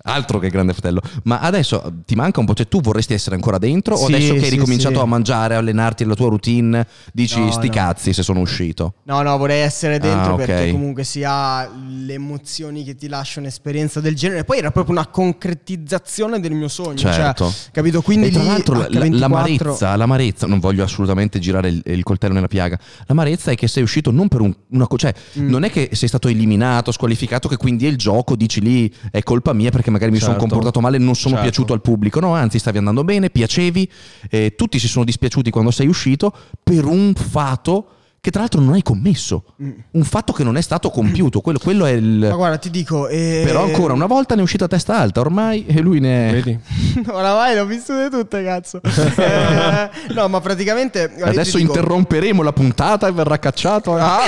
Altro 0.10 0.40
che 0.40 0.49
Grande 0.49 0.73
Fratello, 0.73 1.02
ma 1.23 1.40
adesso 1.40 1.84
eh, 1.84 1.91
ti 2.06 2.15
manca 2.15 2.40
un 2.40 2.45
po', 2.45 2.53
cioè 2.53 2.68
tu 2.68 2.81
vorresti 2.81 3.14
essere 3.14 3.36
ancora 3.36 3.57
dentro 3.57 3.95
o 3.95 4.06
Sì, 4.06 4.14
adesso 4.14 4.34
che 4.34 4.40
hai 4.40 4.45
sì, 4.45 4.49
ricominciato 4.56 4.95
sì. 4.95 5.02
a 5.02 5.06
mangiare, 5.06 5.56
a 5.56 5.57
allenarti 5.60 6.03
la 6.06 6.15
tua 6.15 6.30
routine, 6.30 6.86
dici 7.14 7.40
No, 7.40 7.52
sti 7.52 7.68
no. 7.68 7.73
cazzi 7.73 8.14
se 8.14 8.23
sono 8.23 8.40
uscito? 8.40 8.95
No, 9.03 9.22
no, 9.22 9.38
vorrei 9.38 9.61
essere 9.61 9.99
dentro 9.99 10.34
Ah, 10.34 10.38
perché 10.38 10.72
comunque 10.72 11.03
si 11.03 11.23
ha 11.26 11.69
le 11.99 12.14
emozioni 12.14 12.84
che 12.84 12.95
ti 12.95 13.07
lascia 13.07 13.40
un'esperienza 13.40 13.99
del 13.99 14.15
genere. 14.15 14.44
Poi 14.44 14.57
era 14.57 14.72
proprio 14.72 14.95
una 14.95 15.07
concretizzazione 15.07 16.40
del 16.40 16.53
mio 16.53 16.68
sogno. 16.68 16.95
Certo. 16.98 17.45
Cioè, 17.49 17.72
capito? 17.72 18.02
Quindi 18.02 18.27
e 18.27 18.31
tra 18.31 18.44
l'altro 18.44 18.76
la- 18.77 18.88
la- 18.90 18.99
H24 19.06 19.18
l'amarezza, 19.19 19.95
l'amarezza, 19.95 20.48
non 20.48 20.60
voglio 20.60 20.84
assolutamente 20.84 21.40
girare 21.40 21.69
il, 21.69 21.81
il 21.86 22.03
coltello 22.03 22.34
nella 22.34 22.48
piaga, 22.48 22.80
l'amarezza 23.07 23.52
è 23.52 23.56
che 23.56 23.68
sei 23.68 23.84
uscito 23.84 24.11
non 24.11 24.27
per 24.27 24.41
un- 24.41 24.56
una 24.72 24.88
cosa, 24.88 24.98
cioè 25.11 25.14
Mm. 25.40 25.49
non 25.49 25.64
è 25.64 25.69
che 25.69 25.90
sei 25.94 26.07
stato 26.07 26.27
eliminato, 26.27 26.91
squalificato, 26.91 27.48
che 27.48 27.57
quindi 27.57 27.86
è 27.86 27.90
il 27.90 27.98
gioco, 27.98 28.36
dici 28.36 28.61
lì 28.61 28.91
è 29.11 29.22
colpa 29.23 29.53
mia 29.53 29.69
perché 29.69 29.90
magari 29.91 29.98
mi 30.07 30.17
sono 30.17 30.31
Certo. 30.31 30.47
comportato 30.47 30.80
male, 30.81 30.97
non 30.97 31.15
sono 31.15 31.35
Certo. 31.35 31.49
piaciuto 31.49 31.73
al 31.73 31.81
pubblico, 31.81 32.19
no, 32.19 32.34
anzi 32.34 32.59
stavi 32.59 32.77
andando 32.77 33.03
bene, 33.03 33.30
piacevi, 33.30 33.89
eh, 34.30 34.55
tutti 34.55 34.80
si 34.80 34.88
sono 34.88 35.03
dispiaciuti 35.05 35.49
quando 35.49 35.71
sei 35.71 35.88
uscito 35.88 36.34
per 36.63 36.85
un 36.85 37.13
fato 37.15 37.88
che 38.21 38.31
tra 38.31 38.41
l'altro 38.41 38.59
non 38.61 38.73
hai 38.73 38.81
commesso, 38.83 39.43
un 39.91 40.03
fatto 40.03 40.33
che 40.33 40.43
non 40.43 40.57
è 40.57 40.61
stato 40.61 40.89
compiuto, 40.89 41.39
quello, 41.41 41.59
quello 41.59 41.85
è 41.85 41.97
Mm. 41.99 42.19
Ma 42.21 42.27
il... 42.27 42.33
guarda, 42.35 42.57
ti 42.57 42.69
dico. 42.69 43.07
eh, 43.07 43.41
Però 43.45 43.63
ancora 43.63 43.93
una 43.93 44.05
volta 44.05 44.35
ne 44.35 44.41
è 44.41 44.43
uscito 44.43 44.65
a 44.65 44.67
testa 44.67 44.97
alta, 44.97 45.19
ormai 45.21 45.65
e 45.65 45.79
lui 45.81 45.99
ne. 45.99 46.31
Vedi? 46.31 46.59
Oramai 47.09 47.55
l'ho 47.55 47.65
viste 47.65 48.09
tutte, 48.11 48.43
cazzo. 48.43 48.81
Eh, 49.19 49.89
no, 50.13 50.27
ma 50.27 50.39
praticamente. 50.41 51.11
Adesso 51.21 51.57
dico- 51.57 51.71
interromperemo 51.73 52.41
la 52.41 52.53
puntata 52.53 53.07
e 53.07 53.11
verrà 53.11 53.37
cacciato. 53.39 53.95
Ah, 53.95 54.19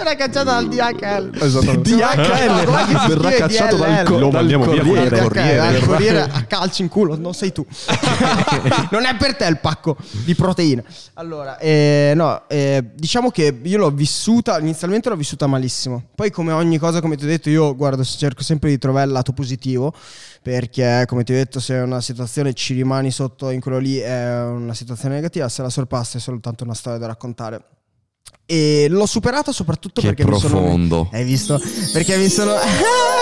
Era 0.00 0.14
cacciata 0.14 0.44
dal 0.60 0.68
DHL. 0.68 1.30
Esattamente. 1.42 1.90
DHL, 1.94 2.86
si 2.86 3.08
verrà 3.08 3.30
cacciato 3.32 3.76
dal, 3.76 3.94
DLL. 3.94 4.04
co- 4.04 4.18
Lo 4.18 4.28
dal 4.28 4.32
mandiamo 4.32 4.64
via 4.66 4.82
corriere. 4.82 5.16
il 5.16 5.22
corriere. 5.22 5.78
Il 5.78 5.84
corriere 5.86 6.20
a 6.32 6.42
calci 6.44 6.82
in 6.82 6.88
culo, 6.88 7.16
non 7.16 7.34
sei 7.34 7.52
tu. 7.52 7.64
non 8.90 9.04
è 9.04 9.14
per 9.16 9.36
te 9.36 9.46
il 9.46 9.58
pacco 9.58 9.96
di 10.10 10.34
proteine. 10.34 10.84
Allora, 11.14 11.58
eh, 11.58 12.12
no, 12.14 12.42
eh, 12.48 12.82
diciamo 13.26 13.30
che 13.30 13.68
io 13.68 13.78
l'ho 13.78 13.90
vissuta, 13.90 14.58
inizialmente 14.58 15.08
l'ho 15.08 15.16
vissuta 15.16 15.46
malissimo. 15.46 16.02
Poi 16.14 16.30
come 16.30 16.52
ogni 16.52 16.78
cosa, 16.78 17.00
come 17.00 17.16
ti 17.16 17.24
ho 17.24 17.26
detto, 17.26 17.48
io 17.50 17.74
guardo, 17.74 18.04
cerco 18.04 18.42
sempre 18.42 18.70
di 18.70 18.78
trovare 18.78 19.06
il 19.06 19.12
lato 19.12 19.32
positivo. 19.32 19.92
Perché, 20.42 21.04
come 21.06 21.24
ti 21.24 21.32
ho 21.32 21.36
detto, 21.36 21.60
se 21.60 21.74
una 21.74 22.00
situazione 22.00 22.52
ci 22.52 22.74
rimani 22.74 23.10
sotto 23.10 23.50
in 23.50 23.60
quello 23.60 23.78
lì, 23.78 23.96
è 23.96 24.42
una 24.42 24.74
situazione 24.74 25.16
negativa. 25.16 25.48
Se 25.48 25.62
la 25.62 25.70
sorpassi 25.70 26.18
è 26.18 26.20
soltanto 26.20 26.64
una 26.64 26.74
storia 26.74 26.98
da 26.98 27.06
raccontare. 27.06 27.75
E 28.48 28.86
l'ho 28.88 29.06
superata 29.06 29.50
soprattutto 29.50 30.00
Che 30.00 30.06
perché 30.06 30.24
mi 30.24 30.38
sono 30.38 30.60
profondo. 30.60 31.08
hai 31.12 31.24
visto? 31.24 31.60
Perché 31.92 32.16
mi 32.16 32.28
sono. 32.28 32.52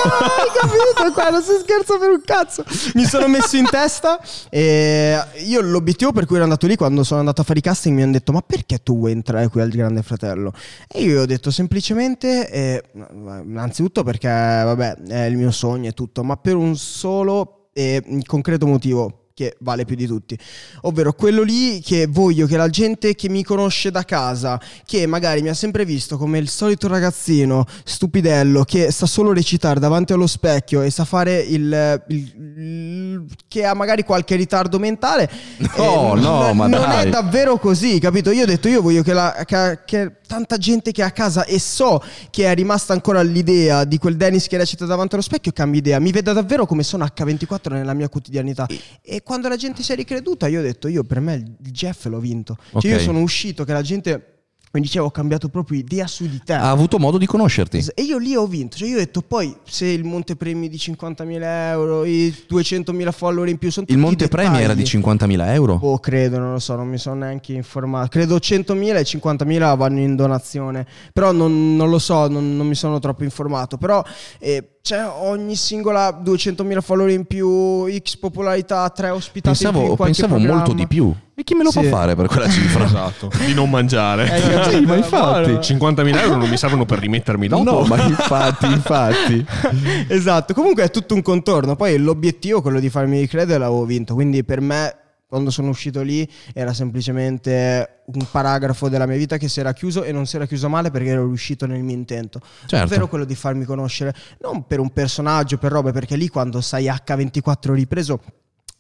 Hai 0.05 0.51
capito? 0.61 1.13
Qua 1.15 1.31
non 1.31 1.43
si 1.43 1.53
scherza 1.63 1.97
per 1.97 2.11
un 2.11 2.21
cazzo. 2.23 2.63
Mi 2.93 3.05
sono 3.07 3.27
messo 3.27 3.57
in 3.57 3.65
testa. 3.65 4.21
E 4.51 5.19
io 5.47 5.63
l'obiettivo 5.63 6.13
per 6.13 6.27
cui 6.27 6.35
ero 6.37 6.45
andato 6.45 6.67
lì 6.67 6.77
quando 6.77 7.05
sono 7.05 7.21
andato 7.21 7.41
a 7.41 7.45
fare 7.45 7.61
i 7.61 7.63
casting 7.63 7.97
mi 7.97 8.03
hanno 8.03 8.13
detto: 8.13 8.33
Ma 8.33 8.43
perché 8.43 8.83
tu 8.83 8.99
vuoi 8.99 9.13
entrare 9.13 9.49
qui 9.49 9.63
al 9.63 9.71
Grande 9.71 10.03
Fratello? 10.03 10.53
E 10.87 11.03
io 11.03 11.23
ho 11.23 11.27
detto 11.27 11.51
semplicemente: 11.51 12.51
eh, 12.51 12.83
Innanzitutto 12.93 14.03
perché, 14.03 14.29
vabbè, 14.29 14.97
è 15.09 15.25
il 15.25 15.39
mio 15.39 15.51
sogno 15.53 15.89
e 15.89 15.93
tutto, 15.93 16.23
ma 16.23 16.37
per 16.37 16.57
un 16.57 16.77
solo 16.77 17.69
e 17.73 18.03
concreto 18.27 18.67
motivo 18.67 19.24
che 19.35 19.57
vale 19.63 19.85
più 19.85 19.97
di 19.97 20.07
tutti, 20.07 20.39
ovvero 20.83 21.13
quello 21.13 21.43
lì 21.43 21.81
che 21.81 22.07
voglio 22.07 22.47
che 22.47 22.57
la 22.57 22.69
gente 22.69 23.17
che 23.17 23.29
mi 23.29 23.43
conosce 23.43 23.91
da 23.91 24.05
casa, 24.05 24.61
che 24.87 25.07
magari 25.07 25.43
mi 25.43 25.49
ha 25.49 25.55
sempre 25.55 25.85
visto 25.85 26.17
come 26.17 26.39
il 26.39 26.49
solito 26.49 26.87
ragazzino 26.87 27.67
stupidello 27.83 28.63
che 28.63 28.93
sa 28.93 29.07
solo 29.07 29.33
recitare 29.33 29.81
davanti 29.81 30.13
allo 30.13 30.29
specchio 30.29 30.83
e 30.83 30.91
sa 30.91 31.05
fare 31.05 31.41
il, 31.41 32.01
il- 32.11 32.33
il- 32.57 33.25
che 33.49 33.65
ha 33.65 33.75
magari 33.75 34.05
qualche 34.05 34.37
ritardo 34.37 34.79
mentale, 34.79 35.29
No, 35.77 36.15
eh, 36.15 36.21
no, 36.21 36.43
non- 36.43 36.57
ma 36.57 36.67
non 36.69 36.81
dai. 36.83 37.07
è 37.07 37.11
davvero 37.11 37.59
così, 37.59 37.99
capito? 37.99 38.31
Io 38.31 38.45
ho 38.45 38.47
detto 38.47 38.69
io 38.69 38.83
voglio 38.83 39.03
che, 39.03 39.13
la, 39.15 39.43
che- 39.45 39.81
che 39.85 40.13
tanta 40.27 40.57
gente 40.57 40.93
che 40.93 41.03
è 41.03 41.05
a 41.05 41.11
casa 41.11 41.45
e 41.45 41.59
so 41.59 42.03
che 42.31 42.51
è 42.51 42.55
rimasta 42.55 42.93
ancora 42.93 43.23
l'idea 43.23 43.85
di 43.85 43.99
quel 43.99 44.17
Dennis 44.17 44.47
che 44.47 44.57
recita 44.57 44.85
davanti 44.85 45.15
allo 45.15 45.23
specchio 45.23 45.53
cambi 45.53 45.79
idea, 45.79 45.99
mi 45.99 46.13
veda 46.13 46.33
davvero 46.33 46.67
come 46.67 46.83
sono 46.83 47.05
H24 47.05 47.73
nella 47.73 47.95
mia 47.95 48.09
quotidianità. 48.09 48.67
E 49.03 49.23
quando 49.23 49.49
la 49.49 49.57
gente 49.57 49.83
si 49.83 49.93
è 49.93 49.95
ricreduta, 49.95 50.47
io 50.47 50.61
ho 50.61 50.63
detto 50.63 50.89
io 50.89 51.05
per 51.05 51.21
me 51.21 51.35
il 51.35 51.71
Jeff 51.71 52.07
l'ho 52.07 52.21
vinto. 52.21 52.57
Cioè 52.79 52.93
io 52.93 52.99
sono 52.99 53.21
uscito 53.21 53.65
che 53.65 53.73
la 53.73 53.83
gente 53.83 54.34
mi 54.75 54.81
diceva 54.81 55.05
ho 55.05 55.11
cambiato 55.11 55.49
proprio 55.49 55.79
idea 55.79 56.07
su 56.07 56.29
di 56.29 56.41
te. 56.45 56.53
Ha 56.53 56.71
avuto 56.71 56.99
modo 56.99 57.17
di 57.17 57.27
conoscerti. 57.27 57.85
E 57.95 58.03
io 58.03 58.19
lì 58.19 58.35
ho 58.35 58.47
vinto, 58.47 58.77
cioè 58.77 58.89
io 58.89 58.97
ho 58.97 58.99
detto 58.99 59.23
poi 59.23 59.55
se 59.65 59.87
il 59.87 60.05
montepremi 60.05 60.69
di 60.69 60.77
50.000 60.77 61.41
euro, 61.43 62.05
i 62.05 62.35
200.000 62.49 63.13
follower 63.13 63.49
in 63.49 63.59
più 63.59 63.71
sono 63.71 63.87
Il 63.89 63.95
tutti 63.95 64.07
montepremi 64.07 64.61
era 64.61 64.75
di 64.75 64.83
dettagli. 64.83 65.03
50.000 65.03 65.53
euro. 65.53 65.79
Oh, 65.81 65.99
credo, 65.99 66.39
non 66.39 66.53
lo 66.53 66.59
so, 66.59 66.75
non 66.75 66.89
mi 66.89 66.99
sono 66.99 67.17
neanche 67.17 67.53
informato. 67.53 68.09
Credo 68.09 68.37
100.000 68.37 68.97
e 68.97 69.03
50.000 69.03 69.77
vanno 69.77 70.01
in 70.01 70.17
donazione. 70.17 70.87
Però 71.13 71.31
non, 71.33 71.77
non 71.77 71.89
lo 71.89 71.99
so, 71.99 72.27
non, 72.29 72.57
non 72.57 72.67
mi 72.67 72.75
sono 72.75 72.99
troppo 72.99 73.23
informato. 73.23 73.77
Però 73.77 74.03
eh, 74.39 74.74
c'è 74.85 75.03
ogni 75.03 75.57
singola 75.57 76.11
200.000 76.23 76.83
follower 76.83 77.11
in 77.11 77.25
più, 77.25 77.91
X 77.91 78.17
popolarità, 78.19 78.87
3 78.91 79.09
ospitati 79.09 79.65
in 79.65 79.71
più 79.71 79.81
Pensavo, 79.81 79.91
in 79.91 79.97
qualche 79.97 80.05
pensavo 80.21 80.35
programma. 80.35 80.57
molto 80.59 80.75
di 80.75 80.87
più. 80.87 81.15
E 81.35 81.43
chi 81.43 81.55
me 81.55 81.63
lo 81.63 81.71
Sì. 81.71 81.81
può 81.81 81.89
fare 81.89 82.15
per 82.15 82.27
quella 82.27 82.51
cifra? 82.51 82.85
Esatto. 82.85 83.31
Di 83.47 83.55
non 83.55 83.71
mangiare. 83.71 84.25
Eh? 84.31 84.71
Sì, 84.71 84.81
ma 84.85 84.97
infatti. 84.97 85.49
Buono. 85.53 85.61
50.000 85.63 86.21
euro 86.21 86.37
non 86.37 86.51
mi 86.51 86.59
servono 86.59 86.85
per 86.85 86.99
rimettermi 86.99 87.49
dopo. 87.49 87.63
No, 87.63 87.81
ma 87.87 88.03
infatti, 88.05 88.67
infatti. 88.67 89.47
esatto, 90.09 90.53
comunque 90.53 90.83
è 90.83 90.91
tutto 90.91 91.15
un 91.15 91.23
contorno. 91.23 91.77
Poi 91.77 91.97
l'obiettivo, 91.97 92.61
quello 92.61 92.79
di 92.79 92.91
farmi 92.91 93.21
ricredere, 93.21 93.59
l'avevo 93.61 93.87
vinto. 93.87 94.13
Quindi 94.13 94.45
per 94.45 94.61
me, 94.61 94.95
quando 95.35 95.51
sono 95.51 95.71
uscito 95.71 96.01
lì, 96.03 96.29
era 96.53 96.73
semplicemente 96.73 98.03
un 98.05 98.25
paragrafo 98.31 98.89
della 98.89 99.05
mia 99.05 99.17
vita 99.17 99.37
che 99.37 99.49
si 99.49 99.59
era 99.59 99.73
chiuso 99.73 100.05
e 100.05 100.13
non 100.13 100.27
si 100.27 100.37
era 100.37 100.47
chiuso 100.47 100.69
male 100.69 100.93
perché 100.93 101.09
ero 101.09 101.25
riuscito 101.25 101.67
nel 101.67 101.83
mio 101.83 101.97
intento. 101.97 102.41
Certo. 102.67 102.87
Ovvero 102.87 103.09
quello 103.09 103.25
di 103.25 103.35
farmi 103.35 103.65
conoscere, 103.65 104.15
non 104.43 104.65
per 104.65 104.79
un 104.79 104.93
personaggio, 104.93 105.59
per 105.59 105.73
robe, 105.73 105.91
perché 105.91 106.15
lì 106.15 106.29
quando 106.29 106.61
sai 106.61 106.85
H24 106.85 107.73
ripreso. 107.73 108.21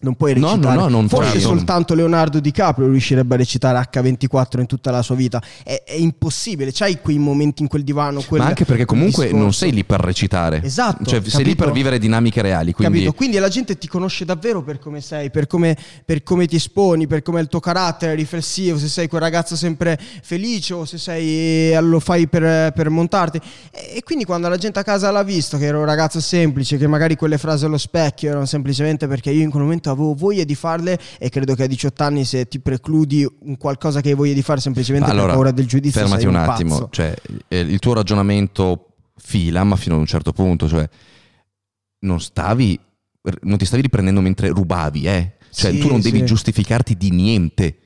Non 0.05 0.15
puoi 0.15 0.35
No, 0.35 0.47
no, 0.49 0.55
recitare. 0.55 0.77
no, 0.77 0.89
non 0.89 1.09
Forse 1.09 1.31
puoi. 1.31 1.41
soltanto 1.43 1.95
Leonardo 1.95 2.39
DiCaprio 2.39 2.89
riuscirebbe 2.89 3.35
a 3.35 3.39
recitare 3.39 3.79
H24 3.91 4.61
in 4.61 4.67
tutta 4.67 4.91
la 4.93 5.03
sua 5.03 5.15
vita. 5.17 5.43
È, 5.65 5.83
è 5.85 5.95
impossibile. 5.95 6.71
C'hai 6.73 7.01
quei 7.01 7.19
momenti 7.19 7.63
in 7.63 7.69
quel 7.69 7.83
divano. 7.83 8.21
Quel, 8.21 8.41
Ma 8.43 8.47
anche 8.49 8.65
perché 8.65 8.85
comunque 8.85 9.25
discorso. 9.25 9.43
non 9.45 9.53
sei 9.53 9.73
lì 9.73 9.85
per 9.85 10.01
recitare. 10.01 10.63
Esatto, 10.63 11.05
Cioè, 11.05 11.23
sei 11.25 11.45
lì 11.45 11.55
per 11.57 11.73
vivere 11.73 11.99
dinamiche 11.99 12.41
reali. 12.43 12.73
Quindi 12.73 12.95
Capito? 12.99 13.13
Quindi 13.17 13.39
la 13.39 13.49
gente 13.49 13.77
ti 13.79 13.89
conosce 13.89 14.25
davvero 14.25 14.63
per 14.63 14.79
come 14.79 15.01
sei, 15.01 15.31
per 15.31 15.47
come, 15.47 15.77
per 16.05 16.23
come 16.23 16.47
ti 16.47 16.57
esponi, 16.57 17.07
per 17.07 17.23
come 17.23 17.39
è 17.39 17.43
il 17.43 17.49
tuo 17.49 17.61
carattere 17.61 18.15
riflessivo, 18.15 18.79
se 18.79 18.89
sei 18.89 19.09
quel 19.09 19.21
ragazzo 19.23 19.57
sempre 19.57 19.99
felice 20.23 20.75
o 20.75 20.85
se 20.85 20.99
sei, 20.99 21.73
eh, 21.73 21.81
lo 21.81 22.01
fai 22.01 22.29
per, 22.29 22.73
per 22.73 22.91
montarti. 22.91 23.41
E, 23.73 23.97
e 23.97 24.03
quindi 24.03 24.25
quando 24.25 24.49
la 24.49 24.57
gente 24.57 24.79
a 24.79 24.83
casa 24.83 25.11
l'ha 25.11 25.23
visto 25.23 25.57
che 25.59 25.65
ero 25.67 25.79
un 25.79 25.85
ragazzo 25.87 26.21
semplice, 26.21 26.77
che 26.77 26.87
magari 26.87 27.17
quelle 27.17 27.39
frasi 27.39 27.65
allo 27.65 27.79
specchio 27.79 28.29
erano 28.31 28.45
semplicemente 28.47 29.07
perché 29.07 29.31
io 29.31 29.43
in 29.43 29.51
quel 29.51 29.63
momento 29.63 29.89
avevo 29.95 30.15
voglia 30.15 30.45
di 30.45 30.55
farle 30.55 30.99
e 31.19 31.29
credo 31.31 31.55
che 31.55 31.65
a 31.65 31.67
18 31.67 32.03
anni 32.03 32.25
se 32.25 32.47
ti 32.47 32.61
precludi 32.61 33.27
un 33.41 33.57
qualcosa 33.57 34.01
che 34.01 34.11
hai 34.11 34.15
voglia 34.15 34.35
di 34.35 34.43
fare 34.43 34.61
semplicemente 34.61 35.13
per 35.13 35.27
paura 35.27 35.51
del 35.51 35.67
giudizio 35.67 36.01
fermati 36.01 36.27
un, 36.27 36.35
un 36.35 36.41
attimo. 36.41 36.89
Cioè, 36.91 37.15
eh, 37.49 37.61
il 37.61 37.79
tuo 37.79 37.95
ragionamento 37.95 38.89
fila, 39.17 39.65
ma 39.65 39.77
fino 39.77 39.95
ad 39.95 40.01
un 40.01 40.07
certo 40.07 40.33
punto. 40.33 40.69
Cioè, 40.69 40.89
non 42.01 42.21
stavi. 42.21 42.79
Non 43.43 43.57
ti 43.57 43.65
stavi 43.65 43.83
riprendendo 43.83 44.21
mentre 44.21 44.49
rubavi, 44.49 45.07
eh. 45.07 45.33
Cioè, 45.51 45.73
Sì, 45.73 45.79
tu 45.79 45.89
non 45.89 46.01
devi 46.01 46.19
sì. 46.19 46.25
giustificarti 46.27 46.97
di 46.97 47.11
niente. 47.11 47.79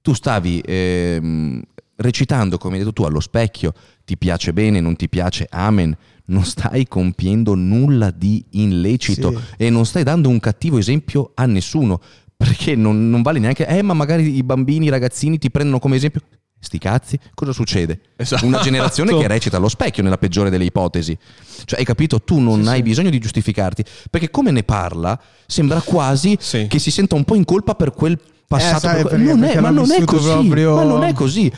Tu 0.00 0.14
stavi 0.14 0.62
ehm, 0.64 1.60
recitando, 1.96 2.56
come 2.56 2.74
hai 2.74 2.80
detto 2.80 2.92
tu, 2.92 3.02
allo 3.02 3.20
specchio. 3.20 3.74
Ti 4.06 4.16
piace 4.16 4.52
bene, 4.52 4.80
non 4.80 4.94
ti 4.94 5.08
piace, 5.08 5.48
amen. 5.50 5.96
Non 6.26 6.44
stai 6.44 6.86
compiendo 6.86 7.54
nulla 7.54 8.10
di 8.10 8.44
illecito 8.52 9.30
Sì. 9.30 9.64
e 9.64 9.68
non 9.70 9.84
stai 9.84 10.04
dando 10.04 10.28
un 10.28 10.38
cattivo 10.38 10.78
esempio 10.78 11.32
a 11.34 11.44
nessuno. 11.46 12.00
Perché 12.36 12.76
non, 12.76 13.10
non 13.10 13.22
vale 13.22 13.38
neanche, 13.40 13.66
eh, 13.66 13.82
ma 13.82 13.94
magari 13.94 14.36
i 14.36 14.42
bambini, 14.44 14.86
i 14.86 14.90
ragazzini 14.90 15.38
ti 15.38 15.50
prendono 15.50 15.78
come 15.80 15.96
esempio. 15.96 16.20
Sti 16.58 16.78
cazzi, 16.78 17.18
cosa 17.34 17.52
succede? 17.52 18.00
Esatto. 18.16 18.46
Una 18.46 18.60
generazione 18.60 19.16
che 19.16 19.26
recita 19.28 19.56
allo 19.56 19.68
specchio 19.68 20.02
nella 20.04 20.18
peggiore 20.18 20.50
delle 20.50 20.64
ipotesi. 20.64 21.16
Cioè, 21.64 21.80
hai 21.80 21.84
capito? 21.84 22.22
Tu 22.22 22.38
non 22.38 22.62
Sì, 22.62 22.68
hai 22.68 22.76
sì. 22.76 22.82
bisogno 22.82 23.10
di 23.10 23.18
giustificarti. 23.18 23.84
Perché 24.10 24.30
come 24.30 24.52
ne 24.52 24.62
parla, 24.62 25.20
sembra 25.46 25.80
quasi 25.80 26.36
Sì. 26.40 26.66
che 26.68 26.78
si 26.78 26.90
senta 26.92 27.14
un 27.16 27.24
po' 27.24 27.34
in 27.34 27.44
colpa 27.44 27.74
per 27.74 27.90
quel 27.92 28.18
passato. 28.46 28.78
sai, 28.80 29.02
per 29.02 29.10
perché- 29.12 29.24
non 29.24 29.42
è, 29.44 29.58
ma 29.60 29.70
non 29.70 29.90
è 29.90 30.04
così. 30.04 30.28
proprio- 30.28 30.74
Ma 30.76 30.84
non 30.84 31.02
è 31.02 31.12
così. 31.12 31.50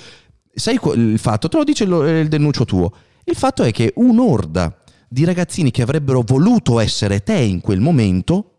Sai 0.58 0.78
il 0.94 1.18
fatto? 1.18 1.48
Te 1.48 1.56
lo 1.56 1.64
dice 1.64 1.84
il 1.84 2.28
denuncio 2.28 2.64
tuo. 2.64 2.92
Il 3.24 3.36
fatto 3.36 3.62
è 3.62 3.70
che 3.70 3.92
un'orda 3.96 4.76
di 5.08 5.24
ragazzini 5.24 5.70
che 5.70 5.82
avrebbero 5.82 6.22
voluto 6.22 6.80
essere 6.80 7.22
te 7.22 7.38
in 7.38 7.60
quel 7.60 7.80
momento 7.80 8.52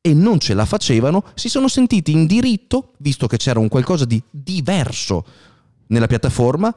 e 0.00 0.12
non 0.12 0.38
ce 0.38 0.54
la 0.54 0.64
facevano, 0.64 1.24
si 1.34 1.48
sono 1.48 1.68
sentiti 1.68 2.12
in 2.12 2.26
diritto, 2.26 2.92
visto 2.98 3.26
che 3.26 3.36
c'era 3.36 3.58
un 3.58 3.68
qualcosa 3.68 4.04
di 4.04 4.22
diverso 4.30 5.24
nella 5.88 6.06
piattaforma, 6.06 6.74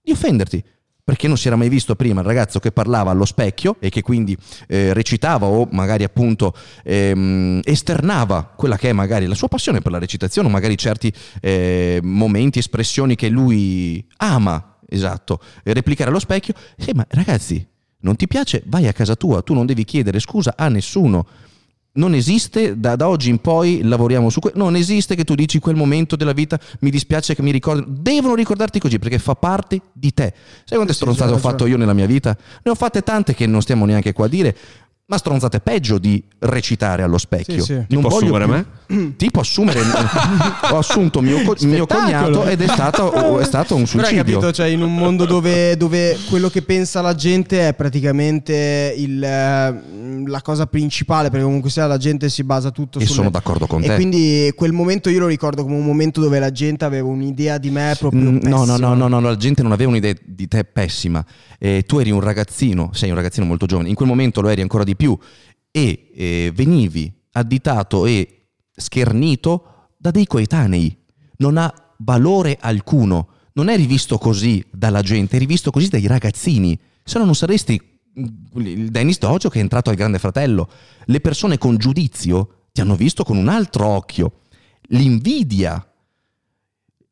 di 0.00 0.12
offenderti. 0.12 0.64
Perché 1.04 1.28
non 1.28 1.36
si 1.36 1.48
era 1.48 1.56
mai 1.56 1.68
visto 1.68 1.96
prima 1.96 2.22
il 2.22 2.26
ragazzo 2.26 2.58
che 2.60 2.72
parlava 2.72 3.10
allo 3.10 3.26
specchio 3.26 3.76
e 3.78 3.90
che 3.90 4.00
quindi 4.00 4.34
eh, 4.66 4.94
recitava 4.94 5.44
o 5.44 5.68
magari 5.70 6.02
appunto 6.02 6.54
ehm, 6.82 7.60
esternava 7.62 8.54
quella 8.56 8.78
che 8.78 8.88
è 8.88 8.92
magari 8.94 9.26
la 9.26 9.34
sua 9.34 9.48
passione 9.48 9.82
per 9.82 9.92
la 9.92 9.98
recitazione 9.98 10.48
o 10.48 10.50
magari 10.50 10.78
certi 10.78 11.12
eh, 11.42 12.00
momenti, 12.02 12.58
espressioni 12.58 13.16
che 13.16 13.28
lui 13.28 14.02
ama, 14.16 14.78
esatto, 14.88 15.42
replicare 15.64 16.08
allo 16.08 16.18
specchio. 16.18 16.54
Eh, 16.74 16.94
ma 16.94 17.04
ragazzi, 17.10 17.68
non 17.98 18.16
ti 18.16 18.26
piace? 18.26 18.62
Vai 18.64 18.86
a 18.86 18.94
casa 18.94 19.14
tua, 19.14 19.42
tu 19.42 19.52
non 19.52 19.66
devi 19.66 19.84
chiedere 19.84 20.18
scusa 20.20 20.54
a 20.56 20.68
nessuno. 20.68 21.26
Non 21.96 22.12
esiste, 22.14 22.78
da, 22.78 22.96
da 22.96 23.08
oggi 23.08 23.30
in 23.30 23.38
poi 23.38 23.82
lavoriamo 23.82 24.28
su 24.28 24.40
questo. 24.40 24.58
Non 24.58 24.74
esiste 24.74 25.14
che 25.14 25.22
tu 25.22 25.36
dici 25.36 25.60
quel 25.60 25.76
momento 25.76 26.16
della 26.16 26.32
vita 26.32 26.58
mi 26.80 26.90
dispiace 26.90 27.36
che 27.36 27.42
mi 27.42 27.52
ricordino. 27.52 27.86
Devono 27.88 28.34
ricordarti 28.34 28.80
così 28.80 28.98
perché 28.98 29.20
fa 29.20 29.36
parte 29.36 29.80
di 29.92 30.12
te. 30.12 30.34
Sai 30.64 30.76
quante 30.76 30.92
stronzate 30.92 31.32
ho 31.32 31.38
fatto 31.38 31.66
io 31.66 31.76
nella 31.76 31.92
mia 31.92 32.06
vita? 32.06 32.36
Ne 32.64 32.70
ho 32.72 32.74
fatte 32.74 33.02
tante 33.02 33.34
che 33.34 33.46
non 33.46 33.62
stiamo 33.62 33.84
neanche 33.84 34.12
qua 34.12 34.26
a 34.26 34.28
dire. 34.28 34.56
Ma 35.06 35.18
stronzate 35.18 35.60
peggio 35.60 35.98
di 35.98 36.22
recitare 36.38 37.02
allo 37.02 37.18
specchio. 37.18 37.58
Sì, 37.58 37.60
sì. 37.62 37.72
Non 37.74 37.86
Tipo 37.88 38.08
voglio 38.08 38.34
assumere 38.36 38.66
più- 38.86 39.12
Tipo 39.18 39.40
assumere. 39.40 39.80
ho 40.70 40.78
assunto 40.78 41.20
mio, 41.20 41.42
co- 41.42 41.56
mio 41.66 41.84
cognato 41.86 42.44
ed 42.46 42.62
è 42.62 42.66
stato, 42.68 43.12
è 43.38 43.44
stato 43.44 43.74
un 43.76 43.84
Però 43.84 43.98
hai 43.98 44.06
suicidio. 44.08 44.22
capito, 44.38 44.52
cioè 44.52 44.68
in 44.68 44.80
un 44.82 44.94
mondo 44.94 45.26
dove, 45.26 45.76
dove 45.76 46.16
quello 46.30 46.48
che 46.48 46.62
pensa 46.62 47.02
la 47.02 47.14
gente 47.14 47.68
è 47.68 47.74
praticamente 47.74 48.94
il, 48.96 49.22
eh, 49.22 49.82
la 50.26 50.40
cosa 50.42 50.66
principale, 50.66 51.28
perché 51.28 51.44
comunque 51.44 51.68
sia 51.68 51.86
la 51.86 51.98
gente 51.98 52.30
si 52.30 52.42
basa 52.42 52.70
tutto 52.70 52.98
E 52.98 53.02
sulle- 53.04 53.14
sono 53.16 53.30
d'accordo 53.30 53.66
con 53.66 53.82
e 53.82 53.86
te. 53.88 53.94
quindi 53.96 54.52
quel 54.56 54.72
momento 54.72 55.10
io 55.10 55.20
lo 55.20 55.26
ricordo 55.26 55.64
come 55.64 55.76
un 55.76 55.84
momento 55.84 56.20
dove 56.22 56.38
la 56.38 56.50
gente 56.50 56.86
aveva 56.86 57.08
un'idea 57.08 57.58
di 57.58 57.68
me 57.70 57.94
proprio 57.98 58.22
Mm, 58.22 58.38
No, 58.42 58.64
no, 58.64 58.72
pessima. 58.72 58.88
no, 58.88 58.94
no, 58.94 59.08
no, 59.08 59.20
la 59.20 59.36
gente 59.36 59.62
non 59.62 59.72
aveva 59.72 59.90
un'idea 59.90 60.14
di 60.24 60.48
te 60.48 60.64
pessima. 60.64 61.22
Eh, 61.58 61.82
tu 61.86 61.98
eri 61.98 62.10
un 62.10 62.20
ragazzino, 62.20 62.90
sei 62.92 63.10
un 63.10 63.16
ragazzino 63.16 63.44
molto 63.46 63.66
giovane, 63.66 63.88
in 63.88 63.94
quel 63.94 64.08
momento 64.08 64.40
lo 64.40 64.48
eri 64.48 64.60
ancora 64.60 64.84
di 64.84 64.93
più 64.94 65.16
e 65.70 66.10
eh, 66.14 66.52
venivi 66.54 67.12
additato 67.32 68.06
e 68.06 68.48
schernito 68.74 69.88
da 69.96 70.10
dei 70.10 70.26
coetanei. 70.26 70.96
Non 71.38 71.56
ha 71.56 71.72
valore 71.98 72.58
alcuno. 72.60 73.28
Non 73.54 73.68
eri 73.68 73.86
visto 73.86 74.18
così 74.18 74.64
dalla 74.70 75.02
gente, 75.02 75.36
eri 75.36 75.46
visto 75.46 75.70
così 75.70 75.88
dai 75.88 76.06
ragazzini. 76.06 76.78
Se 77.02 77.18
no 77.18 77.24
non 77.24 77.34
saresti 77.34 77.80
mm, 78.18 78.24
il 78.60 78.90
Dennis 78.90 79.18
Doggio 79.18 79.48
che 79.48 79.58
è 79.58 79.62
entrato 79.62 79.90
al 79.90 79.96
Grande 79.96 80.18
Fratello. 80.18 80.68
Le 81.04 81.20
persone 81.20 81.58
con 81.58 81.76
giudizio 81.76 82.66
ti 82.72 82.80
hanno 82.80 82.96
visto 82.96 83.24
con 83.24 83.36
un 83.36 83.48
altro 83.48 83.86
occhio. 83.86 84.40
L'invidia 84.88 85.84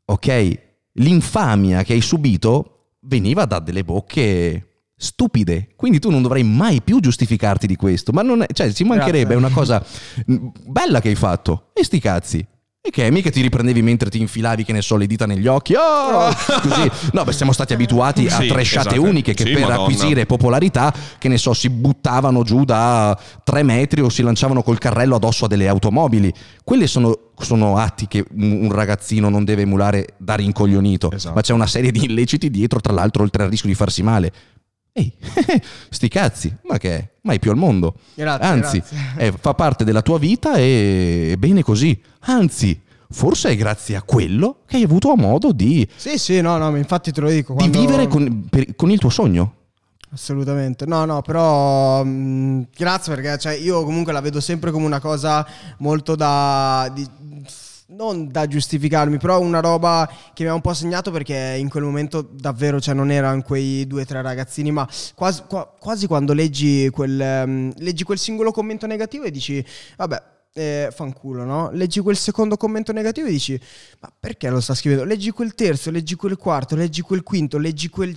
ok? 0.05 0.59
L'infamia 0.95 1.83
che 1.83 1.95
hai 1.95 2.01
subito 2.01 2.97
veniva 3.01 3.45
da 3.45 3.59
delle 3.59 3.85
bocche 3.85 4.72
stupide. 5.03 5.69
Quindi 5.75 5.99
tu 5.99 6.11
non 6.11 6.23
dovrai 6.23 6.45
mai 6.45 6.81
più 6.81 7.01
giustificarti 7.01 7.67
di 7.67 7.75
questo. 7.77 8.13
Ma 8.13 8.23
non 8.23 8.43
è, 8.43 8.47
cioè, 8.53 8.73
ci 8.73 8.85
mancherebbe, 8.85 9.35
è 9.35 9.37
Grazie. 9.37 9.45
una 9.45 9.51
cosa 9.51 9.85
mm, 10.31 10.47
bella 10.67 11.01
che 11.01 11.09
hai 11.09 11.17
fatto. 11.17 11.71
E 11.75 11.83
sti 11.83 11.99
cazzi. 11.99 12.47
E 12.85 12.91
che 12.91 13.09
mica 13.13 13.31
ti 13.31 13.41
riprendevi 13.41 13.81
mentre 13.81 14.11
ti 14.11 14.21
infilavi, 14.21 14.65
che 14.65 14.73
ne 14.73 14.83
so, 14.83 14.97
le 14.97 15.07
dita 15.07 15.25
negli 15.25 15.47
occhi. 15.47 15.75
Oh! 15.75 16.33
Così. 16.63 16.91
No, 17.13 17.23
beh, 17.23 17.33
siamo 17.33 17.53
stati 17.53 17.73
abituati 17.73 18.27
a 18.27 18.41
Sì, 18.41 18.49
tresciate 18.49 18.95
esatto. 18.95 19.03
uniche 19.03 19.35
che 19.35 19.45
Sì, 19.45 19.53
per 19.53 19.61
Madonna. 19.63 19.81
acquisire 19.83 20.27
popolarità, 20.27 20.93
che 21.19 21.29
ne 21.29 21.39
so, 21.39 21.53
si 21.55 21.71
buttavano 21.71 22.43
giù 22.43 22.65
da 22.65 23.17
tre 23.45 23.63
metri 23.63 24.01
o 24.01 24.09
si 24.09 24.23
lanciavano 24.23 24.65
col 24.65 24.79
carrello 24.79 25.15
addosso 25.15 25.45
a 25.45 25.49
delle 25.49 25.69
automobili. 25.69 26.33
Quelli 26.65 26.89
sono, 26.89 27.17
sono 27.39 27.77
atti 27.77 28.09
che 28.09 28.25
un 28.35 28.51
un 28.63 28.73
ragazzino 28.73 29.29
non 29.29 29.45
deve 29.45 29.63
emulare 29.63 30.15
da 30.17 30.35
rincoglionito. 30.35 31.13
Esatto. 31.13 31.35
Ma 31.37 31.41
c'è 31.41 31.53
una 31.53 31.69
serie 31.69 31.93
di 31.93 32.05
illeciti 32.07 32.51
dietro, 32.51 32.81
tra 32.81 32.93
l'altro, 32.93 33.23
oltre 33.23 33.45
al 33.45 33.51
rischio 33.51 33.69
di 33.69 33.77
farsi 33.77 34.03
male. 34.03 34.33
Ehi, 34.95 35.11
sti 35.89 36.09
cazzi, 36.09 36.55
ma 36.65 36.77
che 36.79 36.97
è? 36.99 37.09
Mai 37.23 37.39
più 37.39 37.51
al 37.51 37.57
mondo. 37.57 37.95
Grazie, 38.15 38.47
Anzi, 38.47 38.79
grazie. 38.79 39.27
eh, 39.27 39.33
fa 39.33 39.55
parte 39.55 39.85
della 39.85 40.03
tua 40.03 40.19
vita 40.19 40.55
e 40.57 41.31
è 41.33 41.37
bene 41.37 41.63
così. 41.63 41.99
Anzi, 42.21 42.79
forse 43.11 43.51
è 43.51 43.57
grazie 43.57 43.97
a 43.97 44.03
quello 44.03 44.59
che 44.67 44.77
hai 44.77 44.83
avuto 44.83 45.15
modo 45.17 45.53
di, 45.53 45.87
Sì, 45.97 46.19
sì, 46.19 46.41
no, 46.43 46.59
no, 46.59 46.71
ma 46.71 46.77
infatti 46.79 47.11
te 47.11 47.21
lo 47.23 47.31
dico. 47.31 47.53
di 47.55 47.59
quando- 47.61 47.81
vivere 47.81 48.07
con, 48.07 48.47
per- 48.51 48.75
con 48.77 48.91
il 48.91 48.99
tuo 48.99 49.09
sogno. 49.11 49.55
Assolutamente, 50.13 50.85
no, 50.85 51.07
no, 51.07 51.23
però 51.23 52.05
mh, 52.05 52.67
grazie 52.77 53.15
perché 53.15 53.39
cioè, 53.39 53.55
io 53.55 53.83
comunque 53.85 54.13
la 54.13 54.21
vedo 54.21 54.41
sempre 54.41 54.71
come 54.71 54.85
una 54.85 55.01
cosa 55.01 55.47
molto 55.79 56.15
da... 56.17 56.91
di- 56.95 57.09
non 57.95 58.29
da 58.29 58.47
giustificarmi, 58.47 59.19
però 59.19 59.41
una 59.41 59.61
roba 59.61 60.11
che 60.33 60.45
mi 60.45 60.49
ha 60.49 60.55
un 60.55 60.61
po' 60.61 60.75
segnato 60.75 61.11
perché 61.11 61.57
in 61.59 61.69
quel 61.69 61.85
momento 61.85 62.23
davvero 62.23 62.81
cioè, 62.81 62.95
non 62.95 63.11
erano 63.11 63.43
quei 63.43 63.87
due 63.87 64.03
o 64.03 64.05
tre 64.05 64.23
ragazzini, 64.23 64.71
ma 64.71 64.89
quasi, 65.15 65.43
qua- 65.47 65.67
quasi 65.79 66.07
quando 66.07 66.33
leggi 66.33 66.89
quel, 66.91 67.21
ehm, 67.21 67.73
leggi 67.79 68.05
quel 68.05 68.19
singolo 68.19 68.51
commento 68.51 68.87
negativo 68.87 69.25
e 69.25 69.31
dici, 69.31 69.65
vabbè, 69.97 70.23
eh, 70.55 70.89
fanculo, 70.93 71.45
no? 71.45 71.71
Leggi 71.73 72.01
quel 72.01 72.17
secondo 72.17 72.57
commento 72.57 72.93
negativo 72.93 73.27
e 73.27 73.31
dici, 73.31 73.59
ma 74.01 74.13
perché 74.19 74.49
lo 74.51 74.61
sta 74.61 74.75
scrivendo? 74.75 75.05
Leggi 75.05 75.31
quel 75.31 75.55
terzo, 75.55 75.91
leggi 75.91 76.15
quel 76.15 76.37
quarto, 76.37 76.77
leggi 76.77 77.03
quel 77.03 77.23
quinto, 77.23 77.59
leggi 77.59 77.89
quel 77.89 78.17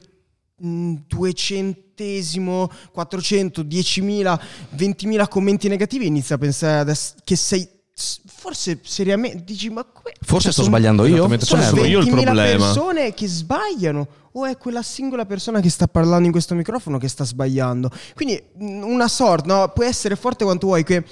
mm, 0.63 0.95
duecentesimo, 1.07 2.69
400, 2.91 3.61
10.000, 3.61 4.39
20.000 4.75 5.27
commenti 5.27 5.67
negativi 5.67 6.05
e 6.05 6.07
inizi 6.07 6.33
a 6.33 6.37
pensare 6.37 6.93
che 7.23 7.35
sei 7.35 7.74
forse 7.97 8.79
seriamente 8.83 9.43
dici 9.45 9.69
ma 9.69 9.85
come 9.85 10.13
Forse 10.21 10.45
cioè, 10.45 10.51
sto 10.51 10.63
sbagliando 10.63 11.05
io. 11.05 11.27
Sono 11.39 11.61
Certo. 11.61 11.85
Io 11.85 11.99
il 11.99 12.07
20.000 12.07 12.21
problema. 12.23 12.65
persone 12.65 13.13
che 13.13 13.27
sbagliano 13.27 14.07
o 14.33 14.45
è 14.45 14.57
quella 14.57 14.81
singola 14.83 15.25
persona 15.25 15.61
che 15.61 15.69
sta 15.69 15.87
parlando 15.87 16.25
in 16.25 16.31
questo 16.31 16.55
microfono 16.55 16.97
che 16.97 17.07
sta 17.07 17.23
sbagliando 17.23 17.89
quindi 18.15 18.41
mm, 18.61 18.83
una 18.83 19.07
sorta 19.07 19.55
no? 19.61 19.69
puoi 19.69 19.87
essere 19.87 20.17
forte 20.17 20.43
quanto 20.43 20.67
vuoi 20.67 20.83
che 20.83 21.05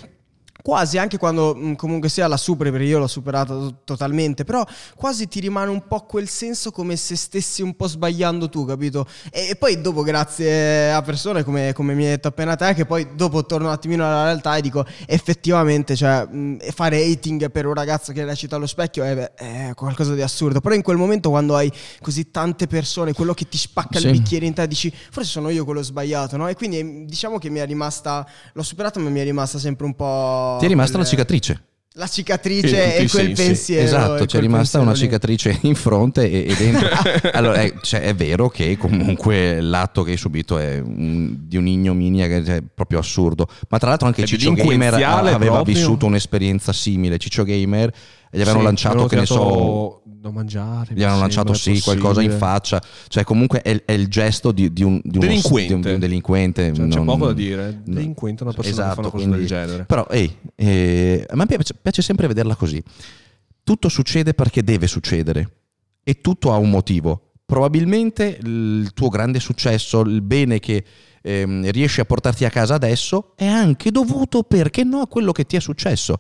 quasi 0.63 0.97
anche 0.97 1.17
quando 1.17 1.53
mh, 1.53 1.75
comunque 1.75 2.07
sia 2.09 2.25
la 2.27 2.37
superi, 2.37 2.71
perché 2.71 2.85
io 2.87 2.97
l'ho 2.97 3.07
superata 3.07 3.53
to- 3.53 3.75
totalmente, 3.83 4.45
però 4.45 4.65
quasi 4.95 5.27
ti 5.27 5.39
rimane 5.41 5.69
un 5.69 5.85
po' 5.87 6.05
quel 6.05 6.27
senso 6.29 6.71
come 6.71 6.95
se 6.95 7.15
stessi 7.17 7.61
un 7.61 7.75
po' 7.75 7.85
sbagliando 7.87 8.47
tu, 8.49 8.65
capito? 8.65 9.05
E, 9.29 9.49
e 9.49 9.55
poi 9.57 9.81
dopo 9.81 10.01
grazie 10.03 10.89
a 10.91 11.01
persone 11.01 11.43
come, 11.43 11.73
come 11.73 11.93
mi 11.93 12.05
hai 12.05 12.11
detto 12.11 12.29
appena 12.29 12.55
te, 12.55 12.73
che 12.73 12.85
poi 12.85 13.09
dopo 13.13 13.45
torno 13.45 13.67
un 13.67 13.73
attimino 13.73 14.05
alla 14.05 14.23
realtà 14.23 14.55
e 14.55 14.61
dico 14.61 14.85
effettivamente, 15.05 15.95
cioè 15.95 16.25
mh, 16.25 16.59
fare 16.71 17.03
hating 17.03 17.51
per 17.51 17.65
un 17.65 17.73
ragazzo 17.73 18.13
che 18.13 18.23
recita 18.23 18.55
allo 18.55 18.65
specchio 18.67 19.03
è, 19.03 19.33
è 19.33 19.71
qualcosa 19.75 20.13
di 20.13 20.21
assurdo, 20.21 20.61
però 20.61 20.73
in 20.75 20.81
quel 20.81 20.95
momento 20.97 21.29
quando 21.29 21.55
hai 21.57 21.69
così 22.01 22.31
tante 22.31 22.67
persone, 22.67 23.11
quello 23.13 23.33
che 23.33 23.49
ti 23.49 23.57
spacca 23.57 23.99
Sì. 23.99 24.05
il 24.07 24.11
bicchiere 24.13 24.45
in 24.45 24.53
te, 24.53 24.65
dici 24.67 24.93
forse 25.11 25.29
sono 25.29 25.49
io 25.49 25.65
quello 25.65 25.81
sbagliato, 25.81 26.37
no? 26.37 26.47
E 26.47 26.55
quindi 26.55 26.79
eh, 26.79 27.03
diciamo 27.05 27.37
che 27.37 27.49
mi 27.49 27.59
è 27.59 27.65
rimasta, 27.65 28.25
l'ho 28.53 28.63
superata 28.63 28.99
ma 29.01 29.09
mi 29.09 29.19
è 29.19 29.23
rimasta 29.23 29.57
sempre 29.59 29.85
un 29.85 29.93
po'... 29.95 30.52
Ti 30.59 30.65
è 30.65 30.67
rimasta 30.67 30.93
quel- 30.93 31.03
la 31.03 31.09
cicatrice. 31.09 31.63
La 31.95 32.07
cicatrice 32.07 32.67
tutti 32.69 32.79
e 32.79 32.95
quel 32.95 33.09
sensi. 33.09 33.43
pensiero. 33.43 33.83
Esatto, 33.83 34.25
c'è 34.25 34.39
rimasta 34.39 34.79
una 34.79 34.93
lì. 34.93 34.97
cicatrice 34.97 35.59
in 35.61 35.75
fronte 35.75 36.27
e, 36.27 36.51
e 36.51 36.55
dentro. 36.55 36.87
allora, 37.33 37.61
è, 37.61 37.71
cioè, 37.83 38.01
è 38.01 38.15
vero 38.15 38.49
che 38.49 38.77
comunque 38.77 39.61
l'atto 39.61 40.01
che 40.01 40.11
hai 40.11 40.17
subito 40.17 40.57
è 40.57 40.79
un- 40.79 41.35
di 41.47 41.55
un'ignominia 41.55 42.25
che 42.25 42.41
è 42.43 42.61
proprio 42.63 42.97
assurdo. 42.97 43.47
Ma 43.69 43.77
tra 43.77 43.89
l'altro 43.89 44.07
anche 44.07 44.23
È 44.23 44.25
Ciccio 44.25 44.53
Gamer 44.53 44.95
aveva 44.95 45.37
proprio. 45.37 45.63
vissuto 45.63 46.07
un'esperienza 46.07 46.73
simile. 46.73 47.19
Ciccio 47.19 47.43
Gamer 47.43 47.93
gli 48.33 48.41
avevano 48.41 48.59
Sì, 48.59 48.65
lanciato, 48.65 49.05
che 49.05 49.15
ne 49.15 49.25
so, 49.25 50.01
da 50.05 50.31
mangiare. 50.31 50.93
gli 50.93 51.01
avevano 51.01 51.19
lanciato 51.21 51.53
sì, 51.53 51.79
qualcosa 51.81 52.21
in 52.21 52.31
faccia. 52.31 52.81
Cioè, 53.07 53.23
comunque 53.23 53.61
è, 53.61 53.83
è 53.85 53.91
il 53.91 54.07
gesto 54.07 54.51
di, 54.51 54.73
di 54.73 54.83
un, 54.83 54.99
di 55.03 55.17
uno- 55.17 55.27
Delinquente. 55.27 55.67
di 55.75 55.87
un- 55.87 55.93
un 55.93 55.99
delinquente. 55.99 56.73
Cioè, 56.73 56.87
c'è 56.87 56.95
non- 56.97 57.05
poco 57.05 57.27
da 57.27 57.33
dire. 57.33 57.81
Delinquente 57.85 58.41
è 58.43 58.45
una 58.45 58.53
persona 58.55 58.73
Esatto, 58.75 58.89
che 58.89 58.95
fa 58.95 59.01
una 59.01 59.09
cosa 59.11 59.23
quindi- 59.23 59.37
del 59.37 59.47
genere. 59.47 59.83
Però, 59.85 60.07
ehi, 60.09 60.37
eh, 60.55 61.25
a 61.29 61.35
me 61.35 61.45
piace, 61.45 61.73
piace 61.81 62.01
sempre 62.01 62.27
vederla 62.27 62.55
così. 62.55 62.81
Tutto 63.63 63.87
succede 63.89 64.33
perché 64.33 64.63
deve 64.63 64.87
succedere 64.87 65.49
e 66.03 66.19
tutto 66.21 66.51
ha 66.51 66.57
un 66.57 66.69
motivo. 66.69 67.31
Probabilmente 67.45 68.39
il 68.41 68.91
tuo 68.93 69.09
grande 69.09 69.39
successo, 69.39 70.01
il 70.01 70.21
bene 70.21 70.59
che 70.59 70.83
ehm, 71.21 71.69
riesci 71.71 72.01
a 72.01 72.05
portarti 72.05 72.43
a 72.45 72.49
casa 72.49 72.73
adesso 72.75 73.33
è 73.35 73.45
anche 73.45 73.91
dovuto, 73.91 74.43
perché 74.43 74.83
no, 74.83 74.99
a 75.01 75.07
quello 75.07 75.31
che 75.31 75.45
ti 75.45 75.55
è 75.55 75.59
successo. 75.61 76.17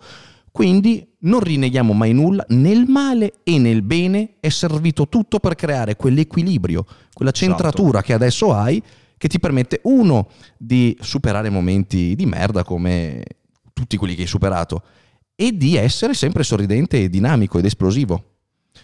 Quindi 0.53 1.03
non 1.21 1.39
rinneghiamo 1.39 1.93
mai 1.93 2.13
nulla, 2.13 2.45
nel 2.49 2.85
male 2.87 3.33
e 3.43 3.57
nel 3.57 3.81
bene 3.81 4.35
è 4.39 4.49
servito 4.49 5.09
tutto 5.09 5.39
per 5.39 5.55
creare 5.55 5.95
quell'equilibrio, 5.95 6.85
quella 7.11 7.31
centratura 7.31 8.03
che 8.03 8.13
adesso 8.13 8.53
hai 8.53 8.81
che 9.17 9.27
ti 9.27 9.39
permette 9.39 9.79
uno 9.85 10.29
di 10.55 10.95
superare 11.01 11.49
momenti 11.49 12.13
di 12.15 12.27
merda 12.27 12.63
come 12.63 13.23
tutti 13.73 13.97
quelli 13.97 14.13
che 14.13 14.21
hai 14.21 14.27
superato 14.27 14.83
e 15.33 15.57
di 15.57 15.75
essere 15.75 16.13
sempre 16.13 16.43
sorridente 16.43 17.01
e 17.01 17.09
dinamico 17.09 17.57
ed 17.57 17.65
esplosivo. 17.65 18.32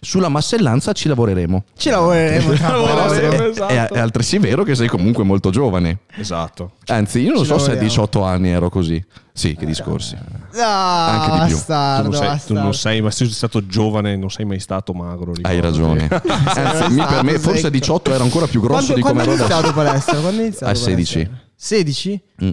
Sulla 0.02 0.30
massellanza 0.30 0.94
ci 0.94 1.08
lavoreremo. 1.08 1.64
Ci 1.78 1.90
lavoreremo 1.90 2.54
tra 2.54 2.70
Lavoreremo, 2.78 3.32
poco. 3.36 3.44
È, 3.44 3.50
esatto. 3.50 3.74
è- 3.74 3.98
è 3.98 4.00
altresì 4.00 4.38
vero 4.38 4.64
che 4.64 4.76
sei 4.76 4.88
comunque 4.88 5.24
molto 5.24 5.50
giovane. 5.50 6.00
Esatto. 6.16 6.74
Anzi, 6.88 7.20
io 7.20 7.32
non 7.34 7.42
Ci 7.42 7.48
so 7.48 7.58
se 7.58 7.72
a 7.72 7.74
lavoriamo. 7.74 7.88
18 7.88 8.24
anni 8.24 8.50
ero 8.50 8.70
così. 8.70 9.04
Sì, 9.34 9.56
che 9.56 9.66
discorsi. 9.66 10.18
Ah, 10.56 11.22
Anche 11.22 11.32
di 11.32 11.38
più. 11.38 11.48
Tu 11.48 11.54
bastardo, 11.56 12.04
non, 12.04 12.12
sei, 12.14 12.22
tu 12.28 12.28
bastardo. 12.34 12.62
non 12.64 12.74
sei, 12.74 13.02
ma 13.02 13.12
sei 13.12 13.30
stato 13.30 13.66
giovane, 13.66 14.16
non 14.18 14.30
sei 14.30 14.46
mai 14.46 14.60
stato 14.60 14.94
magro. 14.94 15.32
Hai 15.42 15.60
ricordati. 15.60 16.08
ragione. 16.08 16.08
Anzi, 16.46 16.94
mi 16.94 17.06
per 17.06 17.24
me, 17.24 17.40
forse 17.40 17.50
a 17.60 17.62
secco. 17.64 17.70
18 17.70 18.14
ero 18.14 18.24
ancora 18.24 18.48
più 18.48 18.60
grosso 18.62 18.94
Quando, 18.94 18.94
di 18.96 19.02
come 19.02 19.14
quando 19.24 19.32
ero 19.34 19.44
hai 19.44 19.46
adesso. 19.46 19.60
iniziato 19.62 19.90
palestra? 19.90 20.14
Quando 20.20 20.40
hai 20.42 20.46
iniziato 20.48 20.72
A 20.72 20.76
16. 20.76 21.14
palestra? 21.26 21.48
16? 21.56 22.22
Mm. 22.44 22.52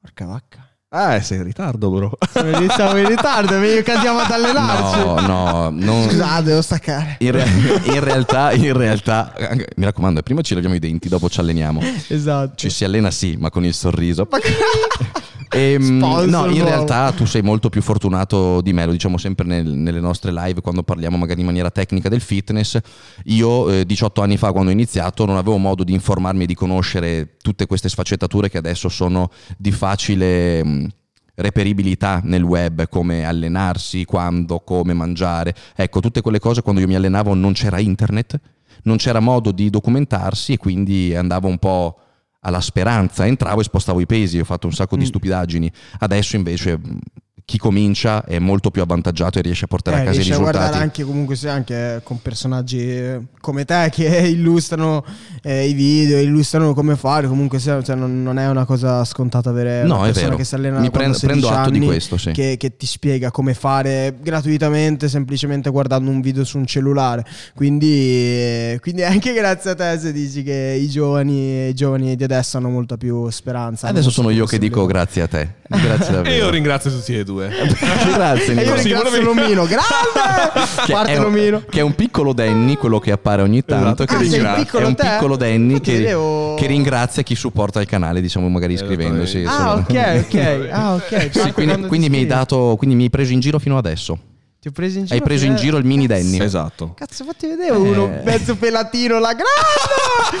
Porca 0.00 0.24
vacca. 0.26 0.63
Eh, 0.96 1.20
sei 1.22 1.38
in 1.38 1.42
ritardo, 1.42 1.90
bro. 1.90 2.16
Iniziamo 2.36 2.96
in 2.98 3.08
ritardo, 3.08 3.58
meglio 3.58 3.82
che 3.82 3.90
andiamo 3.90 4.20
ad 4.20 4.30
allenarci. 4.30 4.98
No, 5.00 5.18
no, 5.18 5.70
non... 5.70 6.08
Scusate, 6.08 6.42
devo 6.44 6.62
staccare. 6.62 7.16
In, 7.18 7.32
re- 7.32 7.82
in 7.86 7.98
realtà, 7.98 8.52
in 8.52 8.72
realtà, 8.72 9.32
mi 9.74 9.84
raccomando, 9.84 10.22
prima 10.22 10.42
ci 10.42 10.54
laviamo 10.54 10.76
i 10.76 10.78
denti, 10.78 11.08
dopo 11.08 11.28
ci 11.28 11.40
alleniamo. 11.40 11.80
Esatto. 12.06 12.52
Ci 12.54 12.70
si 12.70 12.84
allena 12.84 13.10
sì, 13.10 13.36
ma 13.36 13.50
con 13.50 13.64
il 13.64 13.74
sorriso. 13.74 14.28
Ehm, 14.30 14.40
Sponsor 15.80 16.28
no, 16.28 16.46
in 16.46 16.64
realtà 16.64 17.12
tu 17.12 17.26
sei 17.26 17.42
molto 17.42 17.68
più 17.68 17.80
fortunato 17.82 18.60
di 18.60 18.72
me, 18.72 18.86
lo 18.86 18.92
diciamo 18.92 19.18
sempre 19.18 19.46
nel- 19.46 19.66
nelle 19.66 20.00
nostre 20.00 20.32
live 20.32 20.60
quando 20.60 20.82
parliamo 20.82 21.16
magari 21.16 21.40
in 21.40 21.46
maniera 21.46 21.70
tecnica 21.70 22.08
del 22.08 22.20
fitness. 22.20 22.78
Io 23.24 23.70
eh, 23.70 23.84
18 23.84 24.22
anni 24.22 24.36
fa 24.36 24.52
quando 24.52 24.70
ho 24.70 24.72
iniziato 24.72 25.24
non 25.24 25.36
avevo 25.36 25.58
modo 25.58 25.84
di 25.84 25.92
informarmi 25.92 26.44
e 26.44 26.46
di 26.46 26.54
conoscere 26.54 27.36
tutte 27.40 27.66
queste 27.66 27.88
sfaccettature 27.88 28.48
che 28.48 28.58
adesso 28.58 28.88
sono 28.88 29.30
di 29.56 29.70
facile 29.70 30.64
mh, 30.64 30.88
reperibilità 31.36 32.20
nel 32.24 32.42
web, 32.42 32.88
come 32.88 33.24
allenarsi, 33.24 34.04
quando, 34.04 34.60
come 34.60 34.92
mangiare. 34.92 35.54
Ecco, 35.74 36.00
tutte 36.00 36.20
quelle 36.20 36.38
cose 36.38 36.62
quando 36.62 36.80
io 36.80 36.86
mi 36.86 36.94
allenavo 36.94 37.34
non 37.34 37.52
c'era 37.52 37.78
internet, 37.78 38.38
non 38.84 38.96
c'era 38.96 39.20
modo 39.20 39.52
di 39.52 39.70
documentarsi 39.70 40.54
e 40.54 40.56
quindi 40.56 41.14
andavo 41.14 41.48
un 41.48 41.58
po' 41.58 41.98
alla 42.44 42.60
speranza, 42.60 43.26
entravo 43.26 43.60
e 43.60 43.64
spostavo 43.64 44.00
i 44.00 44.06
pesi, 44.06 44.38
ho 44.38 44.44
fatto 44.44 44.66
un 44.66 44.72
sacco 44.72 44.96
di 44.96 45.02
Mm. 45.04 45.06
stupidaggini. 45.06 45.72
Adesso 46.00 46.36
invece 46.36 46.76
mh, 46.76 46.98
chi 47.46 47.58
comincia 47.58 48.24
è 48.24 48.38
molto 48.38 48.70
più 48.70 48.80
avvantaggiato 48.80 49.38
e 49.38 49.42
riesce 49.42 49.66
a 49.66 49.68
portare 49.68 49.98
Eh, 49.98 50.00
a 50.00 50.04
casa 50.04 50.20
i 50.20 50.32
a 50.32 50.36
guardare 50.38 50.56
risultati. 50.56 50.82
anche 50.82 51.04
comunque 51.04 51.36
sia 51.36 51.52
anche 51.52 52.00
con 52.02 52.20
personaggi 52.22 52.80
eh, 52.80 53.20
come 53.40 53.66
te 53.66 53.90
che 53.92 54.06
illustrano 54.28 55.04
eh, 55.42 55.68
i 55.68 55.74
video, 55.74 56.18
illustrano 56.18 56.72
come 56.72 56.96
fare, 56.96 57.26
comunque 57.28 57.58
sia, 57.58 57.82
cioè, 57.82 57.96
non, 57.96 58.22
non 58.22 58.38
è 58.38 58.48
una 58.48 58.64
cosa 58.64 59.04
scontata 59.04 59.50
avere 59.50 59.82
No, 59.84 59.96
una 59.96 60.02
è 60.04 60.06
persona 60.06 60.24
vero. 60.26 60.36
che 60.38 60.44
si 60.44 60.54
allena 60.54 60.78
Mi 60.80 60.90
prendo- 60.90 61.16
ha 61.16 61.18
16 61.18 61.26
prendo 61.40 61.60
atto 61.60 61.70
di 61.70 61.76
anni, 61.76 61.86
questo, 61.86 62.16
sì. 62.16 62.30
che, 62.32 62.56
che 62.58 62.76
ti 62.78 62.86
spiega 62.86 63.30
come 63.30 63.52
fare 63.52 64.14
gratuitamente 64.22 65.08
semplicemente 65.08 65.68
guardando 65.68 66.10
un 66.10 66.22
video 66.22 66.44
su 66.44 66.56
un 66.56 66.64
cellulare. 66.64 67.24
Quindi, 67.54 67.92
eh, 67.92 68.78
quindi 68.80 69.02
anche 69.04 69.34
grazie 69.34 69.70
a 69.70 69.74
te 69.74 69.98
se 69.98 70.12
dici 70.12 70.42
che 70.42 70.78
i 70.80 70.88
giovani, 70.88 71.68
i 71.68 71.74
giovani 71.74 72.16
di 72.16 72.24
adesso 72.24 72.56
hanno 72.56 72.70
molta 72.70 72.96
più 72.96 73.28
speranza. 73.28 73.86
Adesso 73.88 74.08
sono 74.10 74.30
io 74.30 74.46
che 74.46 74.58
dico 74.58 74.86
grazie 74.86 75.20
a 75.22 75.26
te. 75.28 75.48
Grazie 75.68 76.08
E 76.08 76.12
davvero. 76.14 76.34
io 76.36 76.50
ringrazio 76.50 76.90
tutti 76.90 77.14
e 77.18 77.22
due. 77.24 77.32
Grazie. 77.34 78.52
E 78.52 78.54
io 78.54 78.60
Nicola. 78.60 78.76
Sì, 78.76 78.88
ringrazio 78.88 79.22
volevi- 79.22 79.24
Lomino, 79.24 79.64
grande! 79.66 80.66
Che 80.86 80.92
Parte 80.92 81.12
è, 81.12 81.16
un, 81.18 81.22
Lomino. 81.24 81.62
che 81.68 81.78
è 81.80 81.82
un 81.82 81.94
piccolo 81.94 82.32
Danny, 82.32 82.76
quello 82.76 82.98
che 82.98 83.10
appare 83.12 83.42
ogni 83.42 83.64
tanto. 83.64 84.02
Esatto. 84.04 84.18
Che 84.28 84.40
Ah, 84.46 84.54
piccolo 84.54 84.84
è 84.84 84.86
un 84.86 84.94
te? 84.94 85.08
piccolo 85.08 85.36
Danny 85.36 85.80
che, 85.80 85.92
vedevo- 85.98 86.54
che 86.54 86.66
ringrazia 86.66 87.22
chi 87.22 87.34
supporta 87.34 87.80
il 87.80 87.86
canale, 87.86 88.20
diciamo 88.20 88.48
magari 88.48 88.74
iscrivendosi. 88.74 89.40
Esattamente. 89.40 89.98
Ah, 89.98 90.14
ok, 90.14 90.24
ok. 90.26 90.68
Ah, 90.70 90.94
ok. 90.94 91.30
Sì, 91.32 91.52
quindi, 91.52 91.86
quindi 91.86 92.08
mi 92.10 92.18
hai 92.18 92.26
dato, 92.26 92.74
quindi 92.76 92.94
mi 92.96 93.04
hai 93.04 93.10
preso 93.10 93.32
in 93.32 93.40
giro 93.40 93.58
fino 93.58 93.76
adesso. 93.78 94.18
Ti 94.64 94.70
ho 94.70 94.72
preso 94.72 94.96
in 94.96 95.04
giro. 95.04 95.18
Hai 95.18 95.22
preso 95.22 95.44
in 95.44 95.56
giro 95.56 95.76
il 95.76 95.84
mini 95.84 96.06
Danny. 96.06 96.40
Esatto. 96.40 96.94
Cazzo, 96.96 97.22
fatti 97.24 97.46
vedere 97.48 97.76
uno 97.76 98.06
Eh. 98.06 98.22
mezzo 98.24 98.56
pelatino, 98.56 99.18
la 99.18 99.34
grande! 99.34 99.50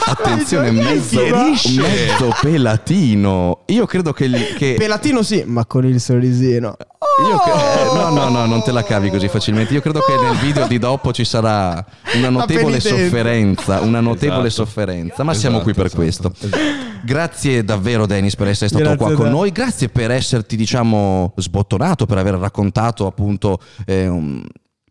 Attenzione, 0.06 0.70
mezzo, 0.70 1.20
mezzo 1.26 2.34
pelatino. 2.40 3.64
Io 3.66 3.84
credo 3.84 4.14
che, 4.14 4.30
che- 4.56 4.76
Pelatino 4.78 5.22
sì, 5.22 5.42
ma 5.46 5.66
con 5.66 5.84
il 5.84 6.00
sorrisino. 6.00 6.74
io 7.28 7.38
che- 7.38 7.50
eh, 7.50 7.94
no, 7.94 8.08
no, 8.08 8.30
no, 8.30 8.46
non 8.46 8.62
te 8.62 8.72
la 8.72 8.82
cavi 8.82 9.10
così 9.10 9.28
facilmente. 9.28 9.74
Io 9.74 9.82
credo 9.82 10.00
che 10.00 10.16
nel 10.16 10.36
video 10.38 10.66
di 10.66 10.78
dopo 10.78 11.12
ci 11.12 11.26
sarà 11.26 11.84
una 12.14 12.30
notevole 12.30 12.80
sofferenza. 12.80 13.80
Una 13.80 14.00
notevole 14.00 14.46
Esatto. 14.48 14.64
sofferenza, 14.64 15.22
ma 15.22 15.34
siamo 15.34 15.60
qui 15.60 15.74
per 15.74 15.84
Esatto, 15.84 16.00
questo. 16.00 16.32
Grazie 17.04 17.64
davvero, 17.64 18.06
Dennis, 18.06 18.34
per 18.36 18.48
essere 18.48 18.68
stato 18.68 18.84
Grazie 18.84 18.98
qua 19.04 19.14
con 19.14 19.24
te. 19.26 19.30
noi. 19.30 19.50
Grazie 19.52 19.88
per 19.88 20.10
esserti, 20.10 20.56
diciamo, 20.56 21.32
sbottonato, 21.36 22.06
per 22.06 22.18
aver 22.18 22.34
raccontato 22.34 23.06
appunto. 23.06 23.58
eh, 23.86 24.06
un- 24.08 24.44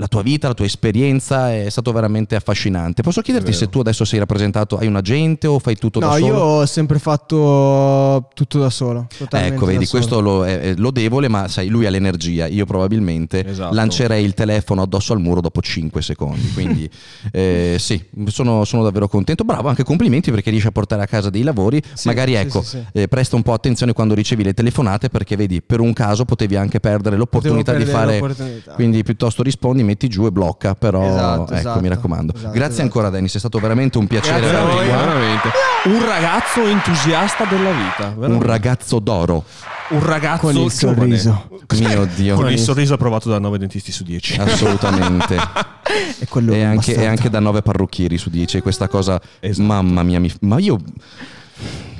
la 0.03 0.09
tua 0.09 0.21
vita, 0.21 0.49
la 0.49 0.53
tua 0.53 0.65
esperienza 0.65 1.53
è 1.53 1.69
stato 1.69 1.93
veramente 1.93 2.35
affascinante. 2.35 3.01
Posso 3.03 3.21
chiederti 3.21 3.53
se 3.53 3.69
tu 3.69 3.79
adesso 3.79 4.03
sei 4.03 4.19
rappresentato, 4.19 4.75
hai 4.77 4.85
un 4.87 4.97
agente 4.97 5.47
o 5.47 5.59
fai 5.59 5.77
tutto 5.77 6.01
No, 6.01 6.07
da 6.07 6.13
solo? 6.15 6.25
io 6.25 6.35
ho 6.39 6.65
sempre 6.65 6.99
fatto 6.99 8.27
tutto 8.33 8.59
da 8.59 8.69
solo. 8.69 9.07
Ecco, 9.31 9.65
vedi, 9.65 9.87
questo 9.87 10.19
lo- 10.19 10.45
è, 10.45 10.59
è 10.59 10.73
lodevole, 10.75 11.29
ma 11.29 11.47
sai, 11.47 11.69
lui 11.69 11.85
ha 11.85 11.89
l'energia. 11.89 12.47
Io 12.47 12.65
probabilmente 12.65 13.45
Esatto. 13.45 13.73
lancerei 13.73 14.25
il 14.25 14.33
telefono 14.33 14.81
addosso 14.81 15.13
al 15.13 15.21
muro 15.21 15.39
dopo 15.39 15.61
5 15.61 16.01
secondi. 16.01 16.51
Quindi, 16.51 16.89
eh, 17.31 17.77
sì, 17.79 18.03
sono, 18.25 18.65
sono 18.65 18.83
davvero 18.83 19.07
contento. 19.07 19.45
Bravo, 19.45 19.69
anche 19.69 19.83
complimenti 19.83 20.31
perché 20.31 20.49
riesci 20.49 20.67
a 20.67 20.71
portare 20.71 21.01
a 21.01 21.07
casa 21.07 21.29
dei 21.29 21.43
lavori. 21.43 21.81
Sì, 21.93 22.07
Magari, 22.09 22.33
ecco, 22.33 22.61
sì, 22.61 22.77
sì. 22.77 22.83
eh, 22.99 23.07
presta 23.07 23.37
un 23.37 23.41
po' 23.41 23.53
attenzione 23.53 23.93
quando 23.93 24.13
ricevi 24.15 24.43
le 24.43 24.53
telefonate 24.53 25.07
perché, 25.07 25.37
vedi, 25.37 25.61
per 25.61 25.79
un 25.79 25.93
caso 25.93 26.25
potevi 26.25 26.57
anche 26.57 26.81
perdere 26.81 27.15
l'opportunità 27.15 27.71
Potevo 27.71 27.85
di 27.85 27.91
perdere 27.91 28.19
fare. 28.19 28.19
l'opportunità. 28.19 28.73
Quindi, 28.73 29.01
piuttosto 29.03 29.43
rispondi, 29.43 29.83
metti 29.93 30.07
giù 30.07 30.25
e 30.25 30.31
blocca. 30.31 30.75
Però, 30.75 31.03
Esatto, 31.05 31.43
ecco, 31.43 31.53
esatto, 31.55 31.79
mi 31.79 31.87
raccomando. 31.87 32.33
esatto, 32.33 32.51
Grazie 32.51 32.67
esatto. 32.71 32.81
ancora, 32.83 33.09
Dennis. 33.09 33.35
È 33.35 33.39
stato 33.39 33.59
veramente 33.59 33.97
un 33.97 34.07
piacere 34.07 34.49
averti 34.49 34.75
voi. 34.75 34.87
qua. 34.87 34.97
veramente. 34.97 35.49
Un 35.85 36.05
ragazzo 36.05 36.65
entusiasta 36.67 37.45
della 37.45 37.71
vita. 37.71 38.07
Un 38.07 38.15
veramente. 38.19 38.45
ragazzo 38.47 38.99
d'oro. 38.99 39.43
Un 39.89 40.05
ragazzo 40.05 40.39
Con 40.47 40.55
il 40.55 40.69
giovane. 40.71 41.17
sorriso. 41.17 41.49
Mio 41.77 42.07
Dio. 42.15 42.35
Con 42.35 42.51
il 42.51 42.59
sorriso 42.59 42.93
approvato 42.95 43.29
da 43.29 43.39
9 43.39 43.57
dentisti 43.57 43.91
su 43.91 44.03
10. 44.03 44.39
Assolutamente. 44.39 45.37
E 46.19 46.25
quello 46.27 46.53
e, 46.53 46.61
è 46.61 46.63
un 46.63 46.69
anche, 46.71 46.95
e 46.95 47.05
anche 47.05 47.29
da 47.29 47.39
nove 47.39 47.61
parrucchieri 47.61 48.17
su 48.17 48.31
10 48.31 48.61
questa 48.61 48.87
cosa 48.87 49.21
Esatto. 49.39 49.67
mamma 49.67 50.01
mia 50.01 50.19
mi- 50.19 50.33
ma 50.41 50.57
io 50.57 50.79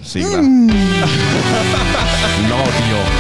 Sigla. 0.02 0.40
l'odio 2.48 3.13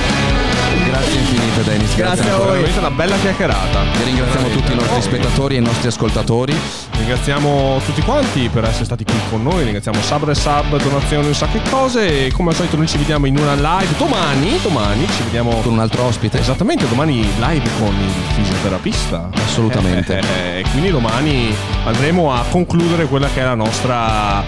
grazie 1.14 1.20
infinite 1.20 1.42
Grazie 1.54 1.64
Dennis, 1.64 1.96
Grazie 1.96 2.22
a 2.24 2.32
ancora. 2.34 2.38
voi. 2.38 2.54
Veramente 2.62 2.80
una 2.80 2.92
bella 2.92 3.16
chiacchierata. 3.18 3.82
E 3.84 4.04
ringraziamo 4.04 4.48
Veramente. 4.48 4.58
tutti 4.58 4.72
i 4.72 4.76
nostri 4.76 4.96
Oh. 4.98 5.02
spettatori 5.02 5.56
e 5.56 5.58
i 5.58 5.62
nostri 5.62 5.88
ascoltatori. 5.88 6.56
Ringraziamo 6.92 7.82
tutti 7.86 8.02
quanti 8.02 8.50
per 8.50 8.64
essere 8.66 8.86
stati 8.86 9.04
qui 9.04 9.16
con 9.30 9.44
noi. 9.44 9.64
Ringraziamo 9.64 10.02
sub 10.02 10.30
e 10.30 10.36
sub, 10.36 10.82
donazioni, 10.82 11.28
un 11.28 11.34
sacco 11.34 11.58
di 11.58 11.70
cose. 11.70 12.26
E 12.26 12.32
come 12.32 12.50
al 12.50 12.56
solito, 12.56 12.76
noi 12.78 12.88
ci 12.88 12.98
vediamo 12.98 13.26
in 13.28 13.38
una 13.38 13.54
live 13.54 13.94
domani. 13.98 14.60
Domani 14.62 15.08
ci 15.16 15.24
vediamo 15.24 15.52
Con 15.62 15.74
un 15.74 15.80
altro 15.80 16.04
ospite. 16.04 16.40
Esattamente, 16.40 16.88
domani 16.88 17.22
live 17.40 17.70
con 17.80 17.94
il 17.94 18.34
fisioterapista. 18.36 19.30
Assolutamente. 19.46 20.22
E 20.54 20.64
quindi 20.72 20.90
domani 20.92 21.54
andremo 21.86 22.32
a 22.34 22.44
concludere 22.50 23.06
quella 23.06 23.28
che 23.28 23.42
è 23.42 23.44
la 23.44 23.56
nostra 23.56 24.44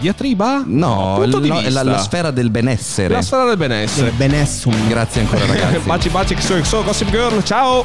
diatriba. 0.00 0.62
No, 0.66 1.24
di 1.40 1.70
la, 1.70 1.82
la- 1.82 1.98
sfera 1.98 2.30
del 2.30 2.50
benessere. 2.50 3.14
La 3.14 3.22
sfera 3.22 3.44
del 3.44 3.56
benessere. 3.56 4.10
Benessum. 4.10 4.88
Grazie 4.88 5.20
ancora 5.22 5.46
ragazzi. 5.46 5.78
baci 5.86 6.08
baci, 6.08 6.34
XOXO, 6.34 6.82
Gossip 6.84 7.10
Girl, 7.10 7.42
ciao! 7.42 7.84